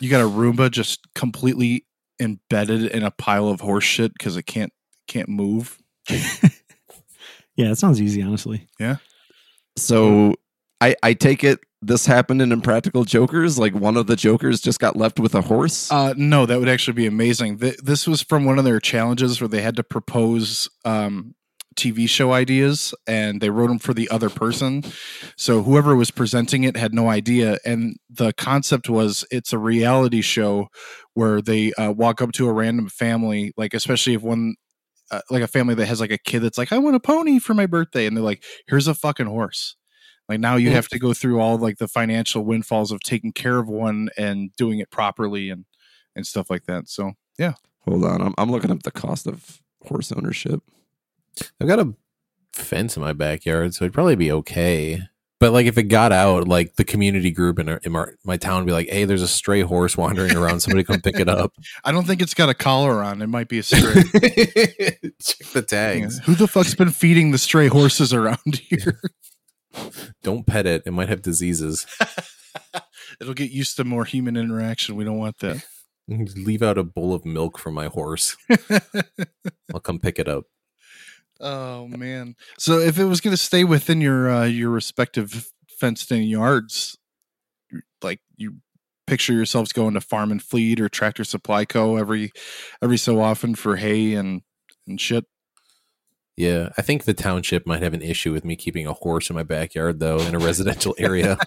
You 0.00 0.10
got 0.10 0.20
a 0.20 0.28
Roomba 0.28 0.70
just 0.70 1.00
completely 1.14 1.86
embedded 2.20 2.84
in 2.84 3.02
a 3.02 3.10
pile 3.10 3.48
of 3.48 3.60
horse 3.60 3.84
shit 3.84 4.12
because 4.12 4.36
it 4.36 4.44
can't 4.44 4.72
can't 5.06 5.28
move. 5.28 5.78
Yeah, 7.56 7.68
that 7.68 7.76
sounds 7.76 8.00
easy, 8.00 8.22
honestly. 8.22 8.68
Yeah. 8.78 8.96
So 9.76 10.34
I, 10.80 10.94
I 11.02 11.14
take 11.14 11.42
it 11.42 11.60
this 11.82 12.06
happened 12.06 12.42
in 12.42 12.52
Impractical 12.52 13.04
Jokers? 13.04 13.58
Like 13.58 13.74
one 13.74 13.96
of 13.96 14.06
the 14.06 14.16
Jokers 14.16 14.60
just 14.60 14.80
got 14.80 14.96
left 14.96 15.20
with 15.20 15.34
a 15.34 15.42
horse? 15.42 15.90
Uh, 15.90 16.14
no, 16.16 16.44
that 16.44 16.58
would 16.58 16.68
actually 16.68 16.94
be 16.94 17.06
amazing. 17.06 17.58
Th- 17.58 17.76
this 17.78 18.06
was 18.06 18.22
from 18.22 18.44
one 18.44 18.58
of 18.58 18.64
their 18.64 18.80
challenges 18.80 19.40
where 19.40 19.48
they 19.48 19.62
had 19.62 19.76
to 19.76 19.84
propose 19.84 20.68
um, 20.84 21.34
TV 21.76 22.08
show 22.08 22.32
ideas 22.32 22.94
and 23.06 23.40
they 23.40 23.50
wrote 23.50 23.68
them 23.68 23.78
for 23.78 23.94
the 23.94 24.08
other 24.08 24.30
person. 24.30 24.84
So 25.36 25.62
whoever 25.62 25.94
was 25.94 26.10
presenting 26.10 26.64
it 26.64 26.76
had 26.76 26.94
no 26.94 27.08
idea. 27.08 27.58
And 27.64 27.96
the 28.10 28.32
concept 28.32 28.88
was 28.88 29.24
it's 29.30 29.52
a 29.52 29.58
reality 29.58 30.22
show 30.22 30.68
where 31.14 31.40
they 31.40 31.72
uh, 31.74 31.92
walk 31.92 32.20
up 32.20 32.32
to 32.32 32.48
a 32.48 32.52
random 32.52 32.88
family, 32.88 33.52
like, 33.56 33.74
especially 33.74 34.14
if 34.14 34.22
one, 34.22 34.56
uh, 35.10 35.20
like 35.30 35.42
a 35.42 35.48
family 35.48 35.74
that 35.74 35.86
has 35.86 36.00
like 36.00 36.10
a 36.10 36.18
kid 36.18 36.40
that's 36.40 36.58
like, 36.58 36.72
I 36.72 36.78
want 36.78 36.96
a 36.96 37.00
pony 37.00 37.38
for 37.38 37.54
my 37.54 37.66
birthday. 37.66 38.06
And 38.06 38.16
they're 38.16 38.24
like, 38.24 38.42
here's 38.66 38.88
a 38.88 38.94
fucking 38.94 39.26
horse. 39.26 39.76
Like 40.28 40.40
now 40.40 40.56
you 40.56 40.70
have 40.70 40.88
to 40.88 40.98
go 40.98 41.14
through 41.14 41.40
all 41.40 41.56
like 41.56 41.78
the 41.78 41.88
financial 41.88 42.44
windfalls 42.44 42.90
of 42.90 43.00
taking 43.00 43.32
care 43.32 43.58
of 43.58 43.68
one 43.68 44.08
and 44.16 44.50
doing 44.56 44.80
it 44.80 44.90
properly 44.90 45.50
and 45.50 45.64
and 46.16 46.26
stuff 46.26 46.50
like 46.50 46.64
that. 46.64 46.88
So 46.88 47.12
yeah. 47.38 47.54
Hold 47.82 48.04
on, 48.04 48.20
I'm 48.20 48.34
I'm 48.36 48.50
looking 48.50 48.70
up 48.70 48.82
the 48.82 48.90
cost 48.90 49.26
of 49.26 49.62
horse 49.84 50.10
ownership. 50.10 50.62
I've 51.60 51.68
got 51.68 51.80
a 51.80 51.94
fence 52.52 52.96
in 52.96 53.02
my 53.02 53.12
backyard, 53.12 53.74
so 53.74 53.84
it'd 53.84 53.94
probably 53.94 54.16
be 54.16 54.32
okay. 54.32 55.02
But 55.38 55.52
like, 55.52 55.66
if 55.66 55.76
it 55.76 55.84
got 55.84 56.12
out, 56.12 56.48
like 56.48 56.76
the 56.76 56.84
community 56.84 57.30
group 57.30 57.58
in, 57.58 57.68
our, 57.68 57.76
in 57.82 57.94
our, 57.94 58.14
my 58.24 58.38
town 58.38 58.60
would 58.60 58.66
be 58.66 58.72
like, 58.72 58.88
"Hey, 58.88 59.04
there's 59.04 59.20
a 59.20 59.28
stray 59.28 59.60
horse 59.60 59.94
wandering 59.94 60.34
around. 60.34 60.60
Somebody 60.60 60.82
come 60.82 61.02
pick 61.02 61.20
it 61.20 61.28
up." 61.28 61.52
I 61.84 61.92
don't 61.92 62.06
think 62.06 62.22
it's 62.22 62.32
got 62.32 62.48
a 62.48 62.54
collar 62.54 63.02
on. 63.02 63.20
It 63.20 63.26
might 63.26 63.48
be 63.48 63.58
a 63.58 63.62
stray. 63.62 64.02
Check 65.22 65.46
the 65.52 65.64
tags. 65.66 66.20
Who 66.20 66.34
the 66.34 66.48
fuck's 66.48 66.74
been 66.74 66.90
feeding 66.90 67.32
the 67.32 67.38
stray 67.38 67.68
horses 67.68 68.14
around 68.14 68.38
here? 68.68 69.00
Don't 70.22 70.46
pet 70.46 70.66
it; 70.66 70.82
it 70.86 70.92
might 70.92 71.10
have 71.10 71.20
diseases. 71.20 71.86
It'll 73.20 73.34
get 73.34 73.50
used 73.50 73.76
to 73.76 73.84
more 73.84 74.06
human 74.06 74.38
interaction. 74.38 74.96
We 74.96 75.04
don't 75.04 75.18
want 75.18 75.38
that. 75.40 75.62
Leave 76.08 76.62
out 76.62 76.78
a 76.78 76.84
bowl 76.84 77.12
of 77.12 77.26
milk 77.26 77.58
for 77.58 77.70
my 77.70 77.88
horse. 77.88 78.36
I'll 79.74 79.80
come 79.80 79.98
pick 79.98 80.18
it 80.18 80.28
up. 80.28 80.44
Oh 81.40 81.88
man. 81.88 82.36
So 82.58 82.78
if 82.78 82.98
it 82.98 83.04
was 83.04 83.20
going 83.20 83.32
to 83.32 83.42
stay 83.42 83.64
within 83.64 84.00
your 84.00 84.30
uh, 84.30 84.44
your 84.44 84.70
respective 84.70 85.50
fenced 85.78 86.12
in 86.12 86.22
yards, 86.22 86.96
like 88.02 88.20
you 88.36 88.56
picture 89.06 89.32
yourselves 89.32 89.72
going 89.72 89.94
to 89.94 90.00
Farm 90.00 90.30
and 90.30 90.42
Fleet 90.42 90.80
or 90.80 90.88
Tractor 90.88 91.24
Supply 91.24 91.64
Co. 91.64 91.96
every 91.96 92.32
every 92.82 92.98
so 92.98 93.20
often 93.20 93.54
for 93.54 93.76
hay 93.76 94.14
and 94.14 94.42
and 94.86 95.00
shit. 95.00 95.24
Yeah, 96.36 96.68
I 96.76 96.82
think 96.82 97.04
the 97.04 97.14
township 97.14 97.66
might 97.66 97.82
have 97.82 97.94
an 97.94 98.02
issue 98.02 98.30
with 98.30 98.44
me 98.44 98.56
keeping 98.56 98.86
a 98.86 98.92
horse 98.92 99.30
in 99.30 99.36
my 99.36 99.42
backyard, 99.42 100.00
though, 100.00 100.18
in 100.18 100.34
a 100.34 100.38
residential 100.38 100.94
area. 100.98 101.38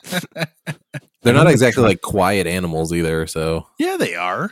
They're 1.22 1.34
not 1.34 1.48
exactly 1.48 1.84
like 1.84 2.02
quiet 2.02 2.48
animals 2.48 2.92
either. 2.92 3.28
So, 3.28 3.68
yeah, 3.78 3.98
they 3.98 4.16
are. 4.16 4.52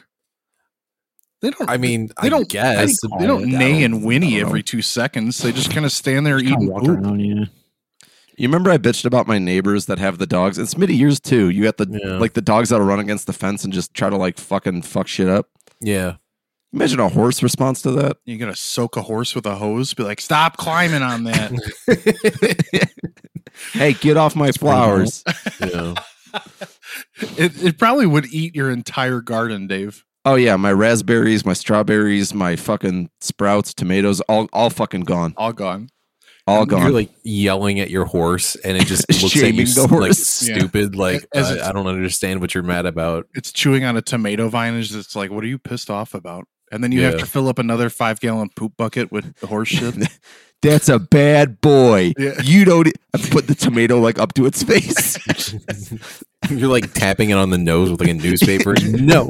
They 1.41 1.51
don't. 1.51 1.69
I 1.69 1.77
mean, 1.77 2.07
They 2.21 2.27
I 2.27 2.29
don't- 2.29 2.49
guess 2.49 2.97
they 3.19 3.27
don't 3.27 3.53
I 3.53 3.57
neigh 3.59 3.83
and 3.83 4.03
whinny 4.03 4.39
every 4.41 4.63
two 4.63 4.81
seconds. 4.81 5.37
They 5.37 5.51
just 5.51 5.71
kind 5.71 5.85
of 5.85 5.91
stand 5.91 6.25
there 6.25 6.39
Just 6.39 6.51
eating 6.51 6.67
walk 6.71 6.83
poop. 6.83 6.99
around, 6.99 7.19
yeah. 7.19 7.45
You 8.39 8.47
remember 8.47 8.69
I 8.69 8.77
bitched 8.77 9.05
about 9.05 9.27
my 9.27 9.39
neighbors 9.39 9.85
that 9.87 9.97
have 9.99 10.17
the 10.19 10.27
dogs? 10.27 10.57
It's 10.59 10.77
mid 10.77 10.89
years 10.91 11.19
too. 11.19 11.49
You 11.49 11.63
got 11.63 11.77
the 11.77 11.87
Yeah. 12.03 12.17
like 12.17 12.33
the 12.33 12.41
dogs 12.41 12.69
that'll 12.69 12.85
run 12.85 12.99
against 12.99 13.25
the 13.27 13.33
fence 13.33 13.63
and 13.63 13.73
just 13.73 13.93
try 13.93 14.09
to 14.09 14.17
like 14.17 14.37
fucking 14.37 14.83
fuck 14.83 15.07
shit 15.07 15.27
up. 15.29 15.47
yeah. 15.81 16.15
Imagine 16.73 16.99
a 16.99 17.07
horse 17.07 17.41
response 17.41 17.81
to 17.83 17.91
that. 17.91 18.17
You're 18.25 18.37
gonna 18.37 18.55
soak 18.55 18.97
a 18.97 19.01
horse 19.01 19.33
with 19.33 19.45
a 19.45 19.55
hose. 19.55 19.93
Be 19.93 20.03
like, 20.03 20.19
stop 20.19 20.57
climbing 20.57 21.01
on 21.01 21.23
that. 21.23 21.51
Hey, 23.73 23.93
get 23.93 24.17
off 24.17 24.35
my 24.35 24.51
flowers. 24.51 25.23
yeah. 25.59 25.95
it 27.37 27.63
it 27.63 27.77
probably 27.79 28.05
would 28.05 28.27
eat 28.27 28.55
your 28.55 28.69
entire 28.69 29.19
garden, 29.21 29.65
Dave. 29.67 30.03
Oh 30.27 30.35
yeah, 30.35 30.57
my 30.57 30.73
raspberries, 30.73 31.45
my 31.45 31.53
strawberries, 31.53 32.33
my 32.33 32.57
fucking 32.57 33.09
sprouts, 33.21 33.73
tomatoes, 33.73 34.19
all 34.21 34.49
all 34.51 34.69
fucking 34.69 35.01
gone. 35.01 35.33
All 35.37 35.53
gone. 35.53 35.89
All 36.45 36.65
gone. 36.65 36.81
You're 36.81 36.91
like 36.91 37.11
yelling 37.23 37.79
at 37.79 37.89
your 37.89 38.03
horse, 38.03 38.55
and 38.57 38.75
it 38.75 38.85
just 38.87 39.07
looks 39.09 39.23
at 39.23 39.31
Shaming 39.31 39.55
you 39.55 39.65
the 39.67 39.71
s- 39.71 39.77
like 39.77 39.89
horse. 39.89 40.47
Yeah. 40.49 40.57
stupid. 40.57 40.95
Like 40.97 41.25
As 41.33 41.49
I, 41.49 41.69
I 41.69 41.71
don't 41.71 41.87
understand 41.87 42.41
what 42.41 42.53
you're 42.53 42.63
mad 42.63 42.85
about. 42.85 43.25
It's 43.35 43.53
chewing 43.53 43.85
on 43.85 43.95
a 43.95 44.01
tomato 44.01 44.49
vine. 44.49 44.73
It's 44.73 44.89
just 44.89 45.15
like, 45.15 45.31
what 45.31 45.45
are 45.45 45.47
you 45.47 45.57
pissed 45.59 45.89
off 45.89 46.13
about? 46.13 46.45
And 46.73 46.83
then 46.83 46.91
you 46.91 47.03
have 47.03 47.19
to 47.19 47.25
fill 47.25 47.47
up 47.47 47.57
another 47.59 47.89
five 47.89 48.19
gallon 48.19 48.49
poop 48.53 48.73
bucket 48.75 49.09
with 49.13 49.33
the 49.37 49.47
horse 49.47 49.69
shit. 49.69 49.95
That's 50.61 50.89
a 50.89 50.99
bad 50.99 51.61
boy. 51.61 52.11
Yeah. 52.17 52.41
You 52.43 52.65
don't 52.65 52.89
I 53.13 53.19
put 53.29 53.47
the 53.47 53.55
tomato 53.55 53.99
like 54.01 54.19
up 54.19 54.33
to 54.33 54.45
its 54.45 54.63
face. 54.63 55.17
You're 56.49 56.69
like 56.69 56.93
tapping 56.93 57.29
it 57.29 57.37
on 57.37 57.49
the 57.49 57.57
nose 57.57 57.89
with 57.91 57.99
like 57.99 58.09
a 58.09 58.13
newspaper. 58.13 58.75
no, 58.83 59.29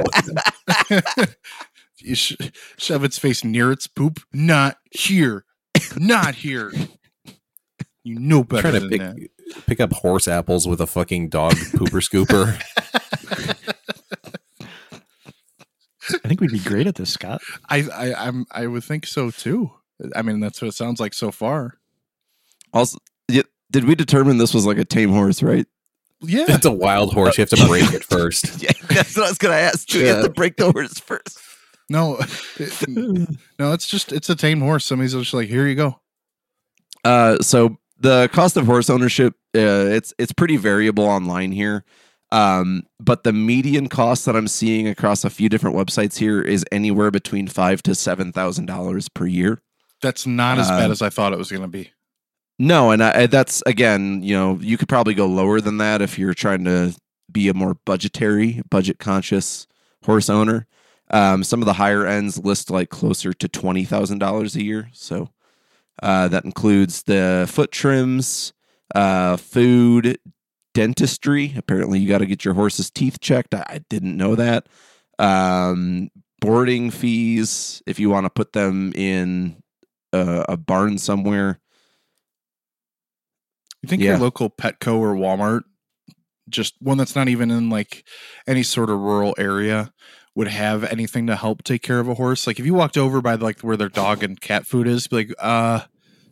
you 2.00 2.16
sh- 2.16 2.36
shove 2.78 3.04
its 3.04 3.18
face 3.18 3.44
near 3.44 3.72
its 3.72 3.88
poop. 3.88 4.20
Not 4.34 4.78
here. 4.92 5.46
Not 5.96 6.36
here. 6.36 6.72
You 8.04 8.20
know 8.20 8.44
better 8.44 8.70
trying 8.70 8.74
to 8.76 8.80
than 8.82 8.90
pick 8.90 9.00
that. 9.00 9.66
pick 9.66 9.80
up 9.80 9.94
horse 9.94 10.28
apples 10.28 10.68
with 10.68 10.80
a 10.80 10.88
fucking 10.88 11.30
dog 11.30 11.54
pooper 11.54 12.02
scooper. 12.02 12.62
I 16.10 16.28
think 16.28 16.40
we'd 16.40 16.52
be 16.52 16.60
great 16.60 16.88
at 16.88 16.96
this, 16.96 17.12
Scott. 17.12 17.42
I, 17.70 17.88
I 17.94 18.28
I'm 18.28 18.46
I 18.52 18.68
would 18.68 18.84
think 18.84 19.06
so 19.06 19.30
too. 19.30 19.72
I 20.16 20.22
mean, 20.22 20.40
that's 20.40 20.62
what 20.62 20.70
it 20.70 20.74
sounds 20.76 21.00
like 21.00 21.14
so 21.14 21.32
far. 21.32 21.80
also, 22.74 23.00
yeah, 23.28 23.42
did 23.72 23.84
we 23.86 23.96
determine 23.96 24.38
this 24.38 24.54
was 24.54 24.66
like 24.66 24.78
a 24.78 24.86
tame 24.86 25.10
horse, 25.10 25.42
right? 25.44 25.66
Yeah. 26.22 26.46
it's 26.50 26.66
a 26.66 26.72
wild 26.72 27.14
horse. 27.14 27.38
You 27.38 27.44
have 27.44 27.50
to 27.50 27.68
break 27.68 27.94
it 27.94 28.04
first. 28.04 28.46
Yeah, 28.62 28.72
that's 28.90 29.16
what 29.16 29.26
I 29.26 29.30
was 29.30 29.38
gonna 29.38 29.56
ask. 29.56 29.88
Do 29.88 30.00
we 30.00 30.06
have 30.08 30.18
Yeah. 30.18 30.24
to 30.24 30.30
break 30.30 30.58
the 30.58 30.72
horse 30.72 31.00
first? 31.00 31.40
No, 31.90 32.18
it- 32.58 32.88
no, 33.60 33.74
it's 33.74 33.88
just 33.88 34.12
it's 34.12 34.30
a 34.30 34.36
tame 34.36 34.60
horse. 34.62 34.86
Somebody's 34.86 35.14
just 35.14 35.34
like, 35.34 35.48
here 35.48 35.68
you 35.68 35.76
go. 35.76 36.00
Uh, 37.06 37.38
so 37.42 37.78
the 38.00 38.30
cost 38.34 38.58
of 38.58 38.66
horse 38.66 38.90
ownership, 38.90 39.34
uh, 39.56 39.60
it's 39.94 40.14
it's 40.18 40.32
pretty 40.34 40.58
variable 40.58 41.06
online 41.06 41.52
here. 41.52 41.86
Um, 42.32 42.84
but 43.00 43.24
the 43.24 43.32
median 43.32 43.88
cost 43.88 44.26
that 44.26 44.36
I'm 44.36 44.50
seeing 44.50 44.88
across 44.88 45.24
a 45.24 45.30
few 45.30 45.48
different 45.48 45.78
websites 45.78 46.18
here 46.18 46.42
is 46.42 46.66
anywhere 46.74 47.10
between 47.10 47.48
five 47.48 47.82
to 47.84 47.96
seven 47.96 48.34
thousand 48.34 48.66
dollars 48.66 49.08
per 49.08 49.26
year. 49.26 49.62
That's 50.02 50.28
not 50.28 50.60
as 50.60 50.70
Uh, 50.70 50.78
bad 50.78 50.92
as 50.92 51.02
I 51.02 51.10
thought 51.10 51.32
it 51.32 51.40
was 51.40 51.50
going 51.50 51.62
to 51.64 51.68
be. 51.70 51.92
No, 52.60 52.92
and 52.92 53.04
I, 53.04 53.28
that's 53.28 53.62
again, 53.66 54.24
you 54.24 54.36
know, 54.36 54.58
you 54.62 54.78
could 54.78 54.90
probably 54.90 55.14
go 55.14 55.28
lower 55.28 55.62
than 55.62 55.78
that 55.78 56.02
if 56.02 56.18
you're 56.18 56.34
trying 56.34 56.64
to 56.66 56.96
be 57.32 57.50
a 57.50 57.54
more 57.54 57.76
budgetary, 57.86 58.62
budget 58.70 58.98
conscious 59.00 59.68
horse 60.06 60.30
owner. 60.30 60.66
Um, 61.12 61.44
some 61.44 61.62
of 61.62 61.68
the 61.68 61.74
higher 61.74 62.06
ends 62.06 62.38
list 62.40 62.70
like 62.72 62.90
closer 62.90 63.32
to 63.34 63.48
twenty 63.48 63.86
thousand 63.86 64.20
dollars 64.20 64.56
a 64.56 64.64
year. 64.64 64.90
So 64.92 65.30
uh, 66.02 66.28
that 66.30 66.46
includes 66.46 67.04
the 67.04 67.48
foot 67.50 67.72
trims, 67.72 68.54
uh, 68.96 69.38
food, 69.38 70.18
dentistry. 70.74 71.54
Apparently, 71.56 72.00
you 72.00 72.08
got 72.08 72.20
to 72.20 72.26
get 72.26 72.44
your 72.44 72.56
horse's 72.56 72.90
teeth 72.90 73.20
checked. 73.20 73.54
I, 73.54 73.66
I 73.68 73.80
didn't 73.90 74.18
know 74.18 74.36
that. 74.36 74.68
Um, 75.20 76.10
boarding 76.42 76.92
fees 76.92 77.82
if 77.86 78.00
you 78.00 78.10
want 78.10 78.26
to 78.26 78.30
put 78.30 78.54
them 78.54 78.94
in 78.96 79.62
a, 80.12 80.46
a 80.50 80.58
barn 80.58 80.98
somewhere. 80.98 81.60
You 83.88 83.90
think 83.90 84.02
Yeah. 84.04 84.10
your 84.12 84.20
local 84.20 84.50
Petco 84.50 84.98
or 84.98 85.16
Walmart, 85.16 85.62
just 86.50 86.74
one 86.82 86.98
that's 86.98 87.16
not 87.16 87.30
even 87.30 87.50
in 87.52 87.70
like 87.70 88.04
any 88.46 88.64
sort 88.64 88.90
of 88.90 89.00
rural 89.00 89.34
area, 89.38 89.94
would 90.36 90.50
have 90.50 90.84
anything 90.84 91.28
to 91.28 91.38
help 91.38 91.64
take 91.64 91.84
care 91.84 92.02
of 92.02 92.10
a 92.10 92.14
horse? 92.16 92.46
Like 92.48 92.60
if 92.60 92.66
you 92.66 92.74
walked 92.74 92.98
over 92.98 93.22
by 93.22 93.36
like 93.36 93.62
where 93.62 93.78
their 93.78 93.88
dog 93.88 94.24
and 94.24 94.40
cat 94.42 94.68
food 94.68 94.88
is, 94.88 95.08
be 95.08 95.16
like, 95.16 95.32
uh, 95.40 95.80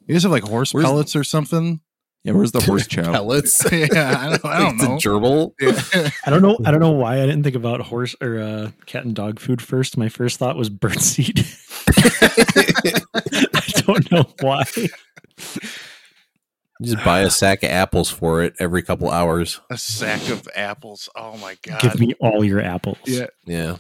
you 0.06 0.14
guys 0.16 0.24
have 0.24 0.34
like 0.34 0.44
horse 0.44 0.74
Where's- 0.74 0.86
pellets 0.86 1.16
or 1.16 1.24
something? 1.24 1.80
Yeah, 2.26 2.34
where's 2.34 2.52
the 2.52 2.60
horse 2.66 2.88
chow? 2.88 3.10
Pellets. 3.12 3.64
yeah, 3.72 4.18
I 4.20 4.30
don't, 4.32 4.46
I 4.46 4.58
don't 4.60 4.78
Like 4.80 4.90
know. 4.90 4.96
the 4.96 5.02
gerbil. 5.02 5.52
Yeah. 5.62 6.10
I 6.26 6.30
don't 6.30 6.42
know. 6.42 6.58
I 6.66 6.72
don't 6.72 6.80
know 6.82 6.92
why 6.92 7.22
I 7.22 7.26
didn't 7.26 7.44
think 7.44 7.56
about 7.56 7.80
horse 7.82 8.16
or 8.20 8.38
uh, 8.40 8.72
cat 8.86 9.06
and 9.06 9.16
dog 9.16 9.40
food 9.40 9.62
first. 9.62 9.96
My 9.96 10.10
first 10.10 10.40
thought 10.40 10.58
was 10.58 10.70
birdseed. 10.70 11.46
I 13.54 13.82
don't 13.84 14.12
know 14.12 14.26
why. 14.42 14.64
You 16.80 16.94
just 16.94 17.06
buy 17.06 17.22
a 17.22 17.30
sack 17.30 17.64
of 17.64 17.70
apples 17.70 18.10
for 18.10 18.44
it 18.44 18.54
every 18.60 18.82
couple 18.84 19.10
hours. 19.10 19.62
a 19.70 19.78
sack 19.78 20.28
of 20.30 20.48
apples. 20.56 21.08
Oh 21.16 21.38
my 21.38 21.58
god. 21.64 21.82
Give 21.82 22.00
me 22.00 22.14
all 22.20 22.44
your 22.44 22.60
apples. 22.62 22.98
yeah. 23.06 23.28
Yeah. 23.46 23.78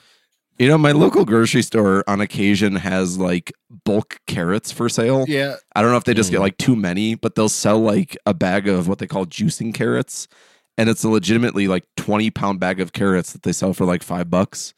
You 0.58 0.70
know, 0.70 0.78
my 0.78 0.93
local 0.93 1.26
grocery 1.26 1.62
store 1.64 2.06
on 2.08 2.22
occasion 2.22 2.78
has 2.78 3.18
like 3.18 3.52
bulk 3.84 4.22
carrots 4.26 4.72
for 4.72 4.88
sale. 4.88 5.26
Yeah. 5.28 5.56
I 5.76 5.82
don't 5.82 5.91
know 5.91 5.98
if 5.98 6.06
they 6.06 6.14
just 6.14 6.32
get 6.32 6.38
Mm. 6.38 6.43
like 6.43 6.58
too 6.58 6.78
many, 6.78 7.16
but 7.16 7.36
they'll 7.36 7.50
sell 7.50 7.80
like 7.80 8.16
a 8.26 8.34
bag 8.34 8.70
of 8.70 8.88
what 8.88 9.00
they 9.00 9.08
call 9.08 9.26
juicing 9.26 9.74
carrots. 9.74 10.30
And 10.78 10.89
it's 10.89 11.04
a 11.04 11.10
legitimately 11.10 11.68
like 11.68 11.84
20 11.98 12.32
pound 12.32 12.62
bag 12.62 12.80
of 12.80 12.93
carrots 12.93 13.34
that 13.34 13.43
they 13.43 13.52
sell 13.52 13.74
for 13.74 13.84
like 13.86 14.02
five 14.04 14.30
bucks. 14.30 14.74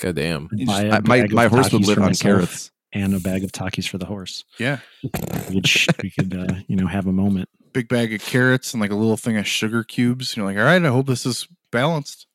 God 0.00 0.14
damn. 0.16 0.48
I'd 0.52 0.58
You 0.58 0.66
buy 0.66 0.82
just- 0.84 0.92
a 0.92 0.96
I, 0.96 1.00
my 1.00 1.26
my 1.30 1.46
horse 1.48 1.70
would 1.74 1.86
live 1.86 1.98
on 1.98 2.06
myself 2.06 2.22
carrots. 2.36 2.70
And 2.92 3.14
a 3.14 3.20
bag 3.20 3.44
of 3.44 3.52
Takis 3.52 3.88
for 3.88 3.98
the 3.98 4.06
horse. 4.06 4.44
Yeah. 4.58 4.78
We 5.02 5.60
could, 5.62 6.02
we 6.02 6.10
could 6.10 6.36
uh, 6.36 6.54
you 6.66 6.76
know, 6.76 6.86
have 6.86 7.06
a 7.06 7.12
moment. 7.12 7.48
big 7.72 7.88
bag 7.88 8.12
of 8.12 8.20
carrots 8.20 8.74
and 8.74 8.80
like 8.80 8.90
a 8.90 8.96
little 8.96 9.16
thing 9.16 9.36
of 9.36 9.46
sugar 9.46 9.84
cubes. 9.84 10.36
You're 10.36 10.46
like, 10.46 10.56
all 10.56 10.64
right, 10.64 10.84
I 10.84 10.88
hope 10.88 11.06
this 11.06 11.24
is 11.26 11.46
balanced. 11.70 12.26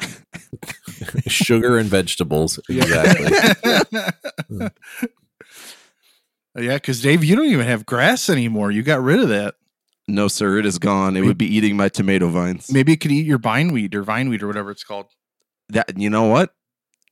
Sugar 1.26 1.76
and 1.78 1.88
vegetables. 1.88 2.58
Exactly. 2.68 3.30
yeah, 6.56 6.74
because 6.74 7.00
Dave, 7.02 7.22
you 7.22 7.36
don't 7.36 7.46
even 7.46 7.66
have 7.66 7.86
grass 7.86 8.28
anymore. 8.28 8.70
You 8.70 8.82
got 8.82 9.02
rid 9.02 9.20
of 9.20 9.28
that. 9.28 9.54
No, 10.08 10.26
sir, 10.28 10.58
it 10.58 10.66
is 10.66 10.78
gone. 10.78 11.16
It 11.16 11.24
would 11.24 11.38
be 11.38 11.46
eating 11.46 11.76
my 11.76 11.88
tomato 11.88 12.28
vines. 12.28 12.72
Maybe 12.72 12.92
it 12.92 13.00
could 13.00 13.12
eat 13.12 13.26
your 13.26 13.38
vineweed 13.38 13.94
or 13.94 14.02
vineweed 14.02 14.42
or 14.42 14.48
whatever 14.48 14.70
it's 14.70 14.82
called. 14.82 15.06
That 15.68 15.96
you 15.98 16.10
know 16.10 16.24
what? 16.24 16.52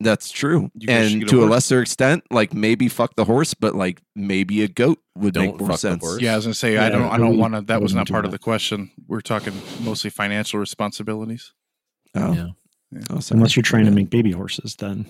That's 0.01 0.31
true. 0.31 0.71
You 0.75 0.87
and 0.91 1.21
get 1.21 1.23
a 1.25 1.31
to 1.31 1.45
a 1.45 1.47
lesser 1.47 1.83
extent, 1.83 2.23
like 2.31 2.55
maybe 2.55 2.89
fuck 2.89 3.17
the 3.17 3.25
horse, 3.25 3.55
but 3.55 3.75
like 3.75 4.01
maybe 4.15 4.63
a 4.63 4.69
goat 4.69 4.99
would 5.17 5.35
Don't 5.35 5.47
make 5.47 5.59
more 5.59 5.69
fuck 5.71 5.75
the 5.77 5.79
sense. 5.91 6.05
horse. 6.05 6.23
Yeah, 6.23 6.35
I 6.35 6.37
was 6.37 6.45
gonna 6.45 6.55
say 6.55 6.77
I 6.79 6.89
don't. 6.89 7.03
I 7.03 7.09
I 7.15 7.17
don't 7.19 7.37
wouldn't- 7.37 7.39
want 7.41 7.55
to. 7.55 7.61
That 7.63 7.83
was 7.83 7.95
not 7.95 8.09
part 8.09 8.25
of 8.25 8.31
the 8.31 8.39
question. 8.39 8.93
We're 9.09 9.21
talking 9.21 9.55
mostly 9.81 10.11
financial 10.11 10.61
responsibilities. 10.61 11.53
Oh, 12.15 12.33
Yeah. 12.33 12.47
oh. 13.11 13.21
Unless 13.31 13.57
you're 13.57 13.63
trying 13.65 13.87
to 13.87 13.91
make 13.91 14.09
baby 14.09 14.31
horses, 14.31 14.77
then 14.77 15.07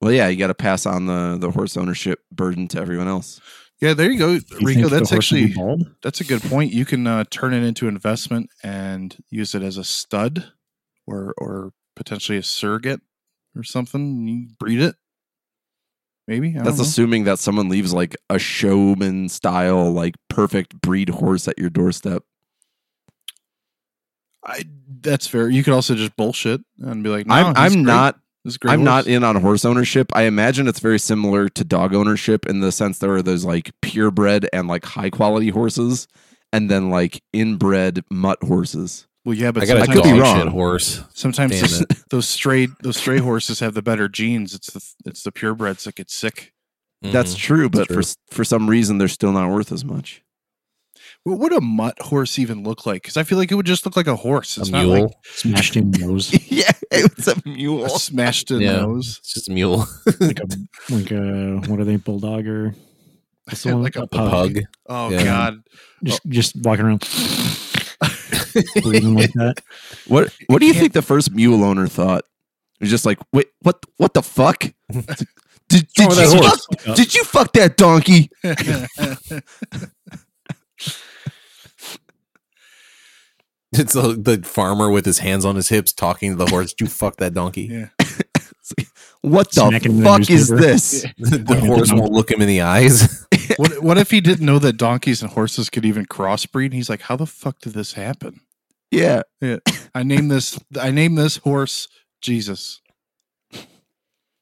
well, 0.00 0.12
yeah, 0.12 0.28
you 0.28 0.36
got 0.36 0.48
to 0.48 0.54
pass 0.54 0.86
on 0.86 1.06
the 1.06 1.36
the 1.38 1.50
horse 1.50 1.76
ownership 1.76 2.20
burden 2.32 2.66
to 2.68 2.80
everyone 2.80 3.08
else. 3.08 3.40
Yeah, 3.80 3.94
there 3.94 4.10
you 4.10 4.18
go, 4.18 4.30
you 4.32 4.40
Rico. 4.62 4.88
That's 4.88 5.10
horse 5.10 5.30
would 5.32 5.38
be 5.38 5.44
actually 5.50 5.86
that's 6.02 6.20
a 6.20 6.24
good 6.24 6.42
point. 6.42 6.72
You 6.72 6.84
can 6.84 7.06
uh, 7.06 7.24
turn 7.30 7.52
it 7.52 7.62
into 7.62 7.88
investment 7.88 8.48
and 8.62 9.16
use 9.28 9.54
it 9.54 9.62
as 9.62 9.76
a 9.76 9.84
stud, 9.84 10.52
or 11.06 11.34
or 11.36 11.72
potentially 11.94 12.38
a 12.38 12.42
surrogate 12.42 13.00
or 13.56 13.62
something. 13.62 14.26
You 14.26 14.48
breed 14.58 14.80
it, 14.80 14.96
maybe. 16.26 16.56
I 16.58 16.62
That's 16.62 16.80
assuming 16.80 17.24
that 17.24 17.38
someone 17.38 17.68
leaves 17.68 17.92
like 17.92 18.16
a 18.30 18.38
showman 18.38 19.28
style, 19.28 19.90
like 19.90 20.14
perfect 20.28 20.80
breed 20.80 21.08
horse 21.10 21.48
at 21.48 21.58
your 21.58 21.70
doorstep. 21.70 22.22
I, 24.44 24.64
that's 25.00 25.26
fair. 25.26 25.48
You 25.48 25.62
could 25.62 25.74
also 25.74 25.94
just 25.94 26.16
bullshit 26.16 26.62
and 26.80 27.04
be 27.04 27.10
like, 27.10 27.26
no, 27.26 27.34
I'm 27.34 27.56
I'm 27.56 27.84
not 27.84 28.18
I'm 28.66 28.82
not 28.82 29.06
in 29.06 29.22
on 29.22 29.36
horse 29.36 29.64
ownership. 29.64 30.10
I 30.14 30.22
imagine 30.22 30.66
it's 30.66 30.80
very 30.80 30.98
similar 30.98 31.48
to 31.50 31.64
dog 31.64 31.94
ownership 31.94 32.46
in 32.46 32.58
the 32.58 32.72
sense 32.72 32.98
there 32.98 33.14
are 33.14 33.22
those 33.22 33.44
like 33.44 33.70
purebred 33.82 34.48
and 34.52 34.66
like 34.66 34.84
high 34.84 35.10
quality 35.10 35.50
horses, 35.50 36.08
and 36.52 36.68
then 36.68 36.90
like 36.90 37.22
inbred 37.32 38.04
mutt 38.10 38.42
horses. 38.42 39.06
Well, 39.24 39.36
yeah, 39.36 39.52
but 39.52 39.62
I 39.62 39.66
got 39.66 39.76
a 39.78 39.82
I 39.82 39.86
could 39.86 40.02
be 40.02 40.18
wrong. 40.18 40.48
horse. 40.48 41.02
sometimes 41.14 41.60
Damn 41.60 41.86
those, 42.10 42.28
stray 42.28 42.66
those 42.82 42.96
stray 42.96 43.18
horses 43.18 43.60
have 43.60 43.74
the 43.74 43.82
better 43.82 44.08
genes. 44.08 44.54
It's 44.54 44.72
the 44.72 45.08
it's 45.08 45.22
the 45.22 45.30
purebreds 45.32 45.84
that 45.84 45.94
get 45.94 46.10
sick. 46.10 46.52
That's 47.02 47.34
Mhm. 47.34 47.38
true, 47.38 47.68
but 47.68 47.86
true. 47.88 48.02
for 48.02 48.14
for 48.30 48.44
some 48.44 48.68
reason 48.68 48.98
they're 48.98 49.08
still 49.08 49.32
not 49.32 49.50
worth 49.50 49.70
as 49.72 49.84
much. 49.84 50.22
What 51.24 51.38
would 51.38 51.52
a 51.52 51.60
mutt 51.60 52.00
horse 52.00 52.36
even 52.38 52.64
look 52.64 52.84
like? 52.84 53.02
Because 53.02 53.16
I 53.16 53.22
feel 53.22 53.38
like 53.38 53.52
it 53.52 53.54
would 53.54 53.66
just 53.66 53.84
look 53.86 53.96
like 53.96 54.08
a 54.08 54.16
horse. 54.16 54.58
It's 54.58 54.68
a 54.68 54.72
not 54.72 54.84
mule. 54.86 55.02
like 55.04 55.12
Smashed 55.24 55.76
in 55.76 55.90
nose, 55.92 56.32
yeah, 56.50 56.72
it's 56.90 57.28
a 57.28 57.36
mule. 57.44 57.84
a 57.86 57.90
smashed 57.90 58.50
in 58.50 58.60
Yeah. 58.60 58.76
nose. 58.82 59.18
it's 59.20 59.34
just 59.34 59.48
a 59.48 59.52
mule. 59.52 59.86
like 60.20 60.40
a 60.40 60.46
like 60.92 61.10
a 61.12 61.60
what 61.68 61.78
are 61.78 61.84
they 61.84 61.94
bulldog 61.96 62.48
or 62.48 62.74
what's? 63.44 63.64
Like 63.64 63.94
a 63.94 64.02
a 64.02 64.06
pug. 64.08 64.58
Oh 64.88 65.10
Yeah. 65.10 65.22
God! 65.24 65.62
Just 66.02 66.22
just 66.28 66.56
walking 66.56 66.84
around 66.86 67.04
breathing 68.82 69.14
like 69.14 69.32
that. 69.34 69.62
What 70.08 70.32
What 70.46 70.60
do 70.60 70.66
you 70.66 70.74
think 70.74 70.92
the 70.92 71.02
first 71.02 71.32
mule 71.32 71.64
owner 71.64 71.86
thought? 71.86 72.24
It 72.80 72.84
was 72.84 72.90
just 72.90 73.06
like, 73.06 73.18
wait, 73.32 73.48
what? 73.60 73.84
What 73.96 74.14
the 74.14 74.22
fuck? 74.22 74.64
Did, 75.68 75.88
did, 75.96 76.06
wrong 76.06 76.18
you 76.18 76.42
horse? 76.42 76.66
fuck, 76.84 76.96
did 76.96 77.14
you 77.14 77.24
fuck 77.24 77.52
that 77.54 77.78
donkey? 77.78 78.30
It's 83.72 83.94
the, 83.94 84.12
the 84.12 84.46
farmer 84.46 84.90
with 84.90 85.06
his 85.06 85.20
hands 85.20 85.46
on 85.46 85.56
his 85.56 85.70
hips 85.70 85.92
talking 85.94 86.32
to 86.32 86.36
the 86.36 86.46
horse. 86.50 86.74
You 86.78 86.86
fuck 86.86 87.16
that 87.16 87.32
donkey. 87.32 87.62
yeah. 87.62 88.01
What 89.22 89.52
the 89.52 89.68
Smacking 89.68 89.92
him 89.92 89.98
the 89.98 90.04
fuck 90.04 90.30
is 90.30 90.48
this? 90.48 91.02
the 91.18 91.60
horse 91.64 91.92
won't 91.92 92.12
look 92.12 92.30
him 92.30 92.42
in 92.42 92.48
the 92.48 92.60
eyes. 92.60 93.26
What 93.56 93.82
What 93.82 93.98
if 93.98 94.10
he 94.10 94.20
didn't 94.20 94.46
know 94.46 94.58
that 94.60 94.74
donkeys 94.78 95.20
and 95.20 95.30
horses 95.30 95.68
could 95.68 95.84
even 95.84 96.06
crossbreed? 96.06 96.66
And 96.66 96.74
he's 96.74 96.88
like, 96.88 97.02
"How 97.02 97.16
the 97.16 97.26
fuck 97.26 97.58
did 97.60 97.74
this 97.74 97.92
happen?" 97.94 98.40
Yeah, 98.90 99.22
yeah. 99.40 99.58
I 99.94 100.04
named 100.04 100.30
this. 100.30 100.58
I 100.80 100.90
named 100.90 101.18
this 101.18 101.36
horse 101.38 101.88
Jesus. 102.22 102.80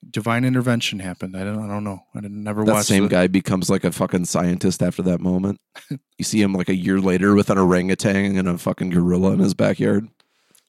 Divine 0.08 0.44
intervention 0.44 1.00
happened. 1.00 1.36
I 1.36 1.44
don't. 1.44 1.58
I 1.62 1.66
don't 1.66 1.82
know. 1.82 2.04
I 2.14 2.20
didn't 2.20 2.42
never 2.44 2.64
that 2.64 2.72
watch 2.72 2.86
same 2.86 3.04
the- 3.04 3.08
guy 3.08 3.26
becomes 3.26 3.68
like 3.68 3.84
a 3.84 3.90
fucking 3.92 4.26
scientist 4.26 4.82
after 4.82 5.02
that 5.02 5.20
moment. 5.20 5.58
You 6.18 6.24
see 6.24 6.42
him 6.42 6.52
like 6.52 6.68
a 6.68 6.74
year 6.74 7.00
later 7.00 7.34
with 7.34 7.48
an 7.48 7.56
orangutan 7.56 8.36
and 8.36 8.46
a 8.46 8.58
fucking 8.58 8.90
gorilla 8.90 9.32
in 9.32 9.38
his 9.38 9.54
backyard. 9.54 10.06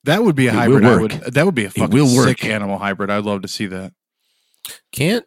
That 0.06 0.24
would 0.24 0.34
be 0.36 0.48
a 0.48 0.52
It 0.52 0.70
will 0.70 0.82
hybrid. 0.82 0.86
I 0.86 0.96
would. 1.02 1.12
That 1.34 1.46
would 1.46 1.56
be 1.56 1.66
a 1.66 1.70
fucking 1.70 2.08
sick 2.08 2.46
animal 2.46 2.78
hybrid. 2.78 3.10
I'd 3.10 3.26
love 3.26 3.42
to 3.42 3.50
see 3.50 3.66
that. 3.68 3.92
Can't 4.92 5.26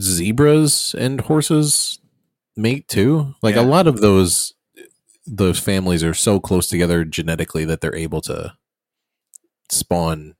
zebras 0.00 0.94
and 0.98 1.20
horses 1.22 1.98
mate 2.56 2.88
too? 2.88 3.34
Like 3.42 3.54
Yeah. 3.56 3.62
a 3.62 3.64
lot 3.64 3.86
of 3.86 4.00
those 4.00 4.54
those 5.26 5.58
families 5.58 6.02
are 6.02 6.14
so 6.14 6.40
close 6.40 6.66
together 6.68 7.04
genetically 7.04 7.64
that 7.64 7.80
they're 7.80 7.94
able 7.94 8.20
to 8.22 8.54
spawn 9.70 10.34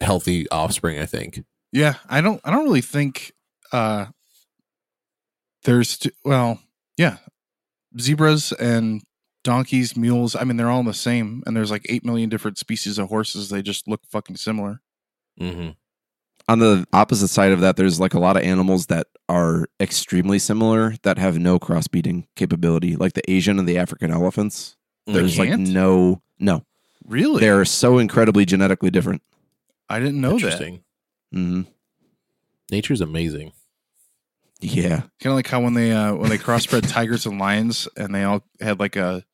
healthy 0.00 0.48
offspring, 0.50 0.98
I 0.98 1.06
think. 1.06 1.44
Yeah, 1.70 1.94
I 2.08 2.20
don't. 2.20 2.40
I 2.44 2.50
don't 2.50 2.64
really 2.64 2.80
think 2.80 3.32
uh 3.72 4.06
there's 5.64 5.98
t- 5.98 6.10
well, 6.24 6.60
yeah, 6.98 7.18
zebras 8.00 8.52
and 8.52 9.02
donkeys, 9.44 9.96
mules. 9.96 10.34
I 10.34 10.44
mean, 10.44 10.56
they're 10.56 10.70
all 10.70 10.82
the 10.82 10.92
same, 10.94 11.42
and 11.46 11.56
there's 11.56 11.70
like 11.70 11.86
eight 11.88 12.04
million 12.04 12.28
different 12.28 12.58
species 12.58 12.98
of 12.98 13.08
horses. 13.08 13.48
They 13.48 13.62
just 13.62 13.86
look 13.88 14.00
fucking 14.10 14.36
similar. 14.36 14.80
Mm-hmm. 15.40 15.70
On 16.48 16.58
the 16.58 16.84
opposite 16.92 17.28
side 17.28 17.52
of 17.52 17.60
that, 17.60 17.76
there's 17.76 18.00
like 18.00 18.14
a 18.14 18.18
lot 18.18 18.36
of 18.36 18.42
animals 18.42 18.86
that 18.86 19.06
are 19.28 19.66
extremely 19.80 20.38
similar 20.38 20.94
that 21.02 21.16
have 21.18 21.38
no 21.38 21.58
crossbreeding 21.58 22.26
capability, 22.36 22.96
like 22.96 23.12
the 23.14 23.22
Asian 23.30 23.58
and 23.58 23.68
the 23.68 23.78
African 23.78 24.10
elephants. 24.10 24.76
There's 25.06 25.38
like 25.38 25.48
can't? 25.50 25.68
no, 25.68 26.20
no. 26.38 26.64
Really? 27.06 27.40
They're 27.40 27.64
so 27.64 27.98
incredibly 27.98 28.44
genetically 28.44 28.90
different. 28.90 29.22
I 29.88 29.98
didn't 29.98 30.20
know 30.20 30.30
that. 30.30 30.34
Interesting. 30.36 30.82
hmm 31.32 31.62
Nature's 32.70 33.00
amazing. 33.00 33.52
Yeah, 34.60 35.00
Kind 35.20 35.26
of 35.26 35.34
like 35.34 35.48
how 35.48 35.60
when 35.60 35.74
they 35.74 35.90
uh 35.90 36.14
when 36.14 36.30
they 36.30 36.38
crossbred 36.38 36.88
tigers 36.88 37.26
and 37.26 37.38
lions, 37.38 37.88
and 37.96 38.14
they 38.14 38.22
all 38.22 38.44
had 38.60 38.78
like 38.78 38.94
a. 38.96 39.24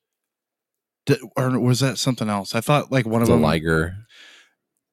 di- 1.05 1.21
Or 1.37 1.59
was 1.61 1.81
that 1.81 1.99
something 1.99 2.31
else? 2.31 2.55
I 2.55 2.63
thought 2.63 2.91
like 2.91 3.05
one 3.07 3.21
of 3.21 3.29
The 3.29 3.35
them. 3.35 3.43
liger. 3.43 3.97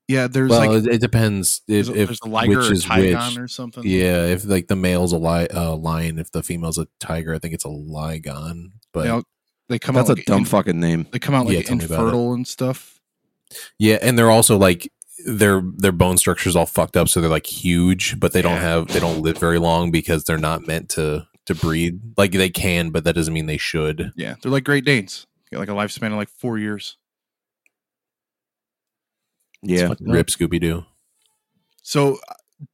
Yeah, 0.07 0.27
there's 0.27 0.49
Well, 0.49 0.59
like 0.59 0.85
it, 0.85 0.95
it 0.95 1.01
depends 1.01 1.61
if, 1.67 1.87
there's, 1.87 1.89
a, 1.89 2.01
if 2.01 2.07
there's 2.09 2.19
a 2.23 2.27
liger 2.29 2.57
which 2.59 2.67
or 2.67 2.71
a 2.71 2.73
is 2.73 2.85
tigon 2.85 3.29
which. 3.29 3.37
or 3.37 3.47
something. 3.47 3.83
Yeah, 3.85 4.25
if 4.25 4.45
like 4.45 4.67
the 4.67 4.75
male's 4.75 5.11
a 5.11 5.17
li- 5.17 5.47
uh, 5.47 5.75
lion, 5.75 6.19
if 6.19 6.31
the 6.31 6.43
female's 6.43 6.77
a 6.77 6.87
tiger, 6.99 7.33
I 7.33 7.39
think 7.39 7.53
it's 7.53 7.65
a 7.65 7.69
ligon. 7.69 8.71
But 8.93 9.03
they, 9.03 9.09
all, 9.09 9.23
they 9.69 9.79
come 9.79 9.95
that's 9.95 10.09
out 10.09 10.17
a 10.17 10.19
like 10.19 10.25
dumb 10.25 10.39
in- 10.39 10.45
fucking 10.45 10.79
name. 10.79 11.07
They 11.11 11.19
come 11.19 11.33
out 11.35 11.47
like 11.47 11.65
tell 11.65 11.77
me 11.77 11.83
infertile 11.83 12.33
and 12.33 12.47
stuff. 12.47 12.99
Yeah, 13.79 13.97
and 14.01 14.17
they're 14.17 14.31
also 14.31 14.57
like 14.57 14.91
their 15.25 15.61
their 15.77 15.91
bone 15.91 16.17
structure's 16.17 16.55
all 16.55 16.65
fucked 16.65 16.97
up, 16.97 17.09
so 17.09 17.21
they're 17.21 17.29
like 17.29 17.47
huge, 17.47 18.19
but 18.19 18.31
they 18.33 18.41
don't 18.41 18.59
have 18.59 18.87
they 18.87 18.99
don't 18.99 19.21
live 19.21 19.37
very 19.37 19.59
long 19.59 19.91
because 19.91 20.23
they're 20.23 20.37
not 20.37 20.67
meant 20.67 20.89
to 20.89 21.27
to 21.45 21.55
breed. 21.55 21.99
Like 22.17 22.31
they 22.31 22.49
can, 22.49 22.91
but 22.91 23.03
that 23.05 23.13
doesn't 23.13 23.33
mean 23.33 23.45
they 23.45 23.57
should. 23.57 24.11
Yeah, 24.15 24.35
they're 24.41 24.51
like 24.51 24.63
Great 24.63 24.85
Danes. 24.85 25.25
Got 25.51 25.59
like 25.59 25.69
a 25.69 25.73
lifespan 25.73 26.07
of 26.07 26.13
like 26.13 26.29
four 26.29 26.57
years. 26.57 26.97
Yeah. 29.67 29.93
Rip 30.01 30.27
Scooby 30.27 30.59
Doo. 30.59 30.85
So, 31.81 32.17
uh, 32.29 32.65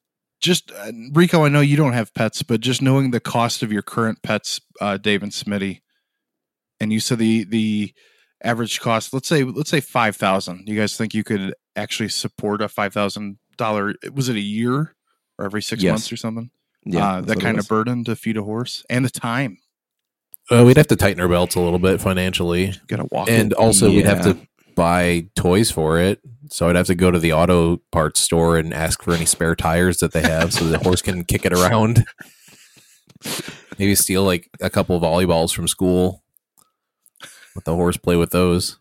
just 0.41 0.71
uh, 0.71 0.91
Rico, 1.13 1.43
I 1.45 1.49
know 1.49 1.61
you 1.61 1.77
don't 1.77 1.93
have 1.93 2.13
pets, 2.13 2.41
but 2.43 2.61
just 2.61 2.81
knowing 2.81 3.11
the 3.11 3.19
cost 3.19 3.61
of 3.63 3.71
your 3.71 3.81
current 3.83 4.23
pets, 4.23 4.59
uh, 4.79 4.97
Dave 4.97 5.21
and 5.23 5.31
Smitty, 5.31 5.81
and 6.79 6.91
you 6.91 6.99
said 6.99 7.19
the 7.19 7.43
the 7.43 7.93
average 8.43 8.79
cost. 8.79 9.13
Let's 9.13 9.27
say 9.27 9.43
let's 9.43 9.69
say 9.69 9.81
five 9.81 10.15
thousand. 10.15 10.67
You 10.67 10.75
guys 10.79 10.97
think 10.97 11.13
you 11.13 11.23
could 11.23 11.53
actually 11.75 12.09
support 12.09 12.61
a 12.61 12.67
five 12.67 12.93
thousand 12.93 13.37
dollar? 13.57 13.93
Was 14.13 14.29
it 14.29 14.35
a 14.35 14.39
year 14.41 14.95
or 15.37 15.45
every 15.45 15.61
six 15.61 15.83
Yes. 15.83 15.91
months 15.91 16.11
or 16.11 16.17
something? 16.17 16.49
yeah. 16.85 17.05
uh, 17.17 17.21
that 17.21 17.39
kind 17.39 17.59
of 17.59 17.67
burden 17.67 18.03
to 18.05 18.15
feed 18.15 18.37
a 18.37 18.41
horse 18.43 18.83
and 18.89 19.05
the 19.05 19.09
time. 19.11 19.59
Uh, 20.49 20.63
we'd 20.65 20.77
have 20.77 20.87
to 20.87 20.95
tighten 20.95 21.21
our 21.21 21.27
belts 21.27 21.53
a 21.53 21.59
little 21.61 21.77
bit 21.77 22.01
financially, 22.01 22.73
Got 22.87 22.97
to 22.97 23.07
walk 23.11 23.29
and 23.29 23.51
it. 23.51 23.57
also 23.57 23.89
we'd 23.91 24.05
have 24.07 24.23
to 24.23 24.35
buy 24.75 25.27
toys 25.35 25.69
for 25.69 25.99
it. 25.99 26.19
So 26.51 26.67
I'd 26.67 26.75
have 26.75 26.87
to 26.87 26.95
go 26.95 27.11
to 27.11 27.17
the 27.17 27.31
auto 27.31 27.77
parts 27.91 28.19
store 28.19 28.57
and 28.57 28.73
ask 28.73 29.01
for 29.01 29.13
any 29.13 29.25
spare 29.25 29.55
tires 29.55 29.99
that 29.99 30.11
they 30.11 30.21
have, 30.21 30.53
so 30.53 30.65
the 30.65 30.79
horse 30.79 31.01
can 31.01 31.23
kick 31.23 31.45
it 31.45 31.53
around. 31.53 32.03
Maybe 33.79 33.95
steal 33.95 34.23
like 34.23 34.49
a 34.59 34.69
couple 34.69 34.97
of 34.97 35.01
volleyballs 35.01 35.55
from 35.55 35.69
school. 35.69 36.23
Let 37.55 37.63
the 37.63 37.75
horse 37.75 37.95
play 37.95 38.17
with 38.17 38.31
those. 38.31 38.77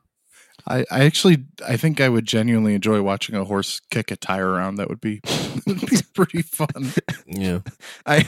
I, 0.67 0.85
I 0.91 1.05
actually 1.05 1.45
I 1.67 1.77
think 1.77 2.01
I 2.01 2.09
would 2.09 2.27
genuinely 2.27 2.75
enjoy 2.75 3.03
watching 3.03 3.37
a 3.37 3.45
horse 3.45 3.81
kick 3.91 4.11
a 4.11 4.17
tire 4.17 4.51
around. 4.51 4.75
That 4.75 4.89
would 4.89 5.01
be, 5.01 5.21
that 5.25 5.63
would 5.67 5.91
be 5.91 5.99
pretty 6.13 6.43
fun. 6.43 6.93
Yeah. 7.25 7.61
I 8.05 8.27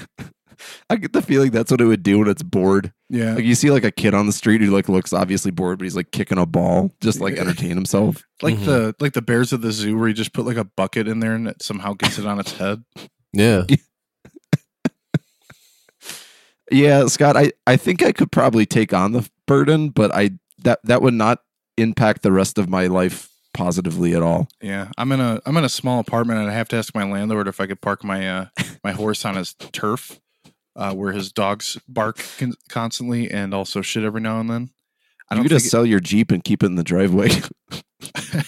I 0.91 0.97
get 0.97 1.13
the 1.13 1.23
feeling 1.23 1.51
that's 1.51 1.71
what 1.71 1.81
it 1.81 1.85
would 1.87 2.03
do 2.03 2.19
when 2.21 2.29
it's 2.29 2.43
bored. 2.43 2.93
Yeah. 3.09 3.35
Like 3.35 3.45
you 3.45 3.55
see 3.55 3.71
like 3.71 3.85
a 3.85 3.91
kid 3.91 4.15
on 4.15 4.27
the 4.27 4.33
street 4.33 4.61
who 4.61 4.71
like 4.71 4.89
looks 4.89 5.13
obviously 5.13 5.51
bored, 5.51 5.79
but 5.79 5.85
he's 5.85 5.97
like 5.97 6.11
kicking 6.13 6.39
a 6.39 6.47
ball, 6.47 6.91
just 7.01 7.21
like 7.21 7.35
entertain 7.37 7.71
himself. 7.77 8.23
Like 8.43 8.57
Mhm. 8.57 8.65
the 8.65 8.95
like 9.01 9.13
the 9.13 9.23
bears 9.23 9.53
of 9.53 9.61
the 9.63 9.73
zoo 9.73 9.97
where 9.99 10.09
you 10.09 10.15
just 10.15 10.33
put 10.33 10.47
like 10.47 10.57
a 10.57 10.65
bucket 10.65 11.09
in 11.09 11.21
there 11.21 11.35
and 11.35 11.49
it 11.49 11.63
somehow 11.63 11.95
gets 11.95 12.19
it 12.19 12.27
on 12.27 12.39
its 12.41 12.53
head. 12.53 12.85
Yeah. 13.33 13.65
Yeah, 16.71 17.07
Scott, 17.09 17.37
I, 17.37 17.53
I 17.67 17.77
think 17.77 18.03
I 18.03 18.13
could 18.13 18.33
probably 18.33 18.65
take 18.65 18.95
on 18.95 19.13
the 19.13 19.29
burden, 19.47 19.91
but 19.91 20.15
I 20.15 20.31
that 20.63 20.79
that 20.85 21.03
would 21.03 21.13
not 21.13 21.41
impact 21.77 22.23
the 22.23 22.33
rest 22.33 22.57
of 22.57 22.69
my 22.69 22.87
life 22.87 23.29
positively 23.53 24.15
at 24.15 24.23
all. 24.23 24.49
Yeah. 24.63 24.89
I'm 24.97 25.13
in 25.13 25.21
a 25.21 25.41
I'm 25.45 25.57
in 25.59 25.65
a 25.65 25.69
small 25.69 25.99
apartment 26.01 26.41
and 26.41 26.49
I 26.51 26.55
have 26.55 26.69
to 26.69 26.77
ask 26.77 26.95
my 26.95 27.05
landlord 27.05 27.47
if 27.47 27.61
I 27.61 27.67
could 27.67 27.83
park 27.83 28.03
my 28.05 28.27
uh 28.27 28.47
my 28.83 28.93
horse 28.93 29.25
on 29.27 29.35
his 29.37 29.53
turf. 29.55 30.19
Uh, 30.75 30.95
where 30.95 31.13
his 31.13 31.31
dogs 31.33 31.79
bark 31.87 32.25
con- 32.39 32.55
constantly 32.71 33.31
and 33.31 33.53
also 33.53 33.83
shit 33.83 34.05
every 34.05 34.23
now 34.23 34.41
and 34.41 34.49
then. 34.49 34.71
I 35.29 35.35
you 35.35 35.37
don't 35.37 35.45
could 35.45 35.51
think 35.51 35.63
just 35.63 35.71
sell 35.71 35.85
your 35.85 36.01
Jeep 36.01 36.31
and 36.31 36.43
keep 36.43 36.63
it 36.63 36.67
in 36.67 36.77
the 36.77 36.83
driveway. 36.85 37.29
it, 37.29 37.51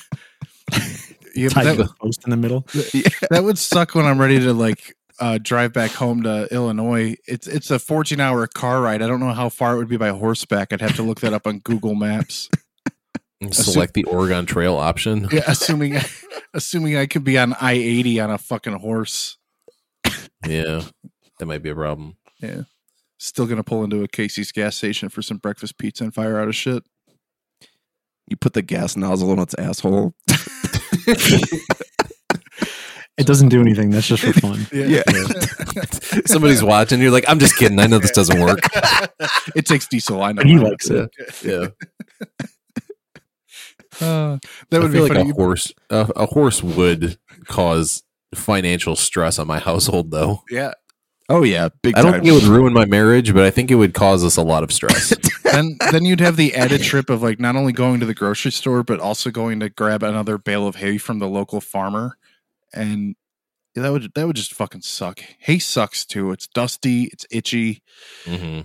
yeah, 1.35 1.49
that, 1.49 1.77
the 1.77 1.89
post 2.01 2.25
in 2.25 2.31
the 2.31 2.37
middle. 2.37 2.61
that 3.31 3.43
would 3.43 3.59
suck 3.59 3.95
when 3.95 4.07
I'm 4.07 4.21
ready 4.21 4.39
to 4.41 4.53
like 4.53 4.97
uh, 5.21 5.39
drive 5.41 5.73
back 5.73 5.91
home 5.91 6.23
to 6.23 6.49
Illinois. 6.53 7.17
It's 7.27 7.47
it's 7.47 7.71
a 7.71 7.79
14 7.79 8.21
hour 8.21 8.47
car 8.47 8.81
ride. 8.81 9.03
I 9.03 9.07
don't 9.07 9.21
know 9.21 9.33
how 9.33 9.49
far 9.49 9.75
it 9.75 9.79
would 9.79 9.89
be 9.89 9.97
by 9.97 10.09
horseback. 10.09 10.73
I'd 10.73 10.81
have 10.81 10.97
to 10.97 11.03
look 11.03 11.21
that 11.21 11.33
up 11.33 11.47
on 11.47 11.59
Google 11.61 11.95
Maps. 11.95 12.49
And 13.41 13.55
Select 13.55 13.95
the 13.95 14.05
Oregon 14.05 14.47
Trail 14.47 14.77
option. 14.77 15.29
Yeah, 15.31 15.43
assuming 15.47 15.99
assuming 16.55 16.97
I 16.97 17.07
could 17.07 17.25
be 17.25 17.39
on 17.39 17.55
I 17.61 17.73
80 17.73 18.21
on 18.21 18.31
a 18.31 18.39
fucking 18.39 18.75
horse. 18.75 19.37
Yeah. 20.47 20.83
That 21.39 21.47
might 21.47 21.63
be 21.63 21.71
a 21.71 21.75
problem. 21.75 22.17
Yeah. 22.41 22.63
Still 23.19 23.47
gonna 23.47 23.65
pull 23.65 23.85
into 23.85 24.03
a 24.03 24.09
Casey's 24.09 24.53
gas 24.53 24.77
station 24.77 25.09
for 25.09 25.23
some 25.23 25.39
breakfast 25.39 25.79
pizza 25.79 26.05
and 26.05 26.15
fire 26.15 26.39
out 26.39 26.49
of 26.49 26.55
shit. 26.57 26.83
you 28.29 28.37
put 28.37 28.53
the 28.55 28.63
gas 28.63 28.97
nozzle 28.97 29.33
in 29.33 29.39
its 29.39 29.55
asshole. 29.55 30.15
It 33.17 33.29
doesn't 33.29 33.51
do 33.51 33.61
anything. 33.61 33.91
That's 33.91 34.09
just 34.09 34.25
for 34.25 34.33
fun. 34.33 34.67
Yeah. 34.73 35.03
Somebody's 36.27 36.65
watching. 36.65 37.01
You're 37.01 37.13
like, 37.13 37.25
I'm 37.29 37.39
just 37.39 37.57
kidding. 37.57 37.79
I 37.79 37.87
know 37.87 38.01
this 38.01 38.11
doesn't 38.11 38.41
work. 38.41 38.59
it 39.55 39.67
takes 39.67 39.87
diesel. 39.87 40.21
I 40.21 40.33
know. 40.33 40.43
But 40.43 40.47
he 40.47 40.59
likes 40.59 40.91
it. 40.91 41.11
Yeah. 41.45 41.67
Uh, 44.01 44.39
that 44.71 44.83
would 44.83 44.91
I 44.91 44.93
be 44.93 44.99
like 45.01 45.13
funny. 45.13 45.31
a 45.31 45.33
horse. 45.33 45.73
A, 45.91 46.11
a 46.17 46.27
horse 46.27 46.61
would 46.65 47.17
cause 47.47 48.03
financial 48.35 48.97
stress 48.97 49.39
on 49.39 49.47
my 49.47 49.61
household, 49.61 50.11
though. 50.11 50.43
yeah. 50.51 50.73
Oh 51.29 51.43
yeah, 51.43 51.69
big 51.83 51.97
I 51.97 52.03
don't 52.03 52.13
time. 52.13 52.21
think 52.23 52.33
it 52.33 52.35
would 52.35 52.43
ruin 52.51 52.73
my 52.75 52.85
marriage, 52.85 53.33
but 53.33 53.45
I 53.45 53.51
think 53.51 53.71
it 53.71 53.77
would 53.77 53.95
cause 53.95 54.23
us 54.25 54.37
a 54.37 54.43
lot 54.43 54.63
of 54.63 54.71
stress. 54.73 55.15
then 55.45 55.77
then 55.91 56.05
you'd 56.05 56.21
have 56.21 56.37
the 56.37 56.55
added 56.55 56.83
trip 56.85 57.09
of 57.09 57.23
like 57.23 57.41
not 57.41 57.57
only 57.57 57.73
going 57.73 58.01
to 58.01 58.07
the 58.07 58.15
grocery 58.15 58.51
store 58.53 58.83
but 58.83 59.01
also 59.01 59.31
going 59.31 59.61
to 59.61 59.69
grab 59.71 60.03
another 60.03 60.37
bale 60.37 60.67
of 60.67 60.77
hay 60.77 60.99
from 60.99 61.19
the 61.21 61.29
local 61.29 61.61
farmer 61.61 62.19
and 62.73 63.15
that 63.75 63.91
would 63.91 64.13
that 64.15 64.27
would 64.27 64.37
just 64.37 64.53
fucking 64.53 64.83
suck 64.83 65.21
hay 65.39 65.59
sucks 65.59 66.05
too 66.05 66.31
it's 66.33 66.47
dusty 66.49 67.05
it's 67.05 67.25
itchy 67.31 67.83
hmm 68.27 68.61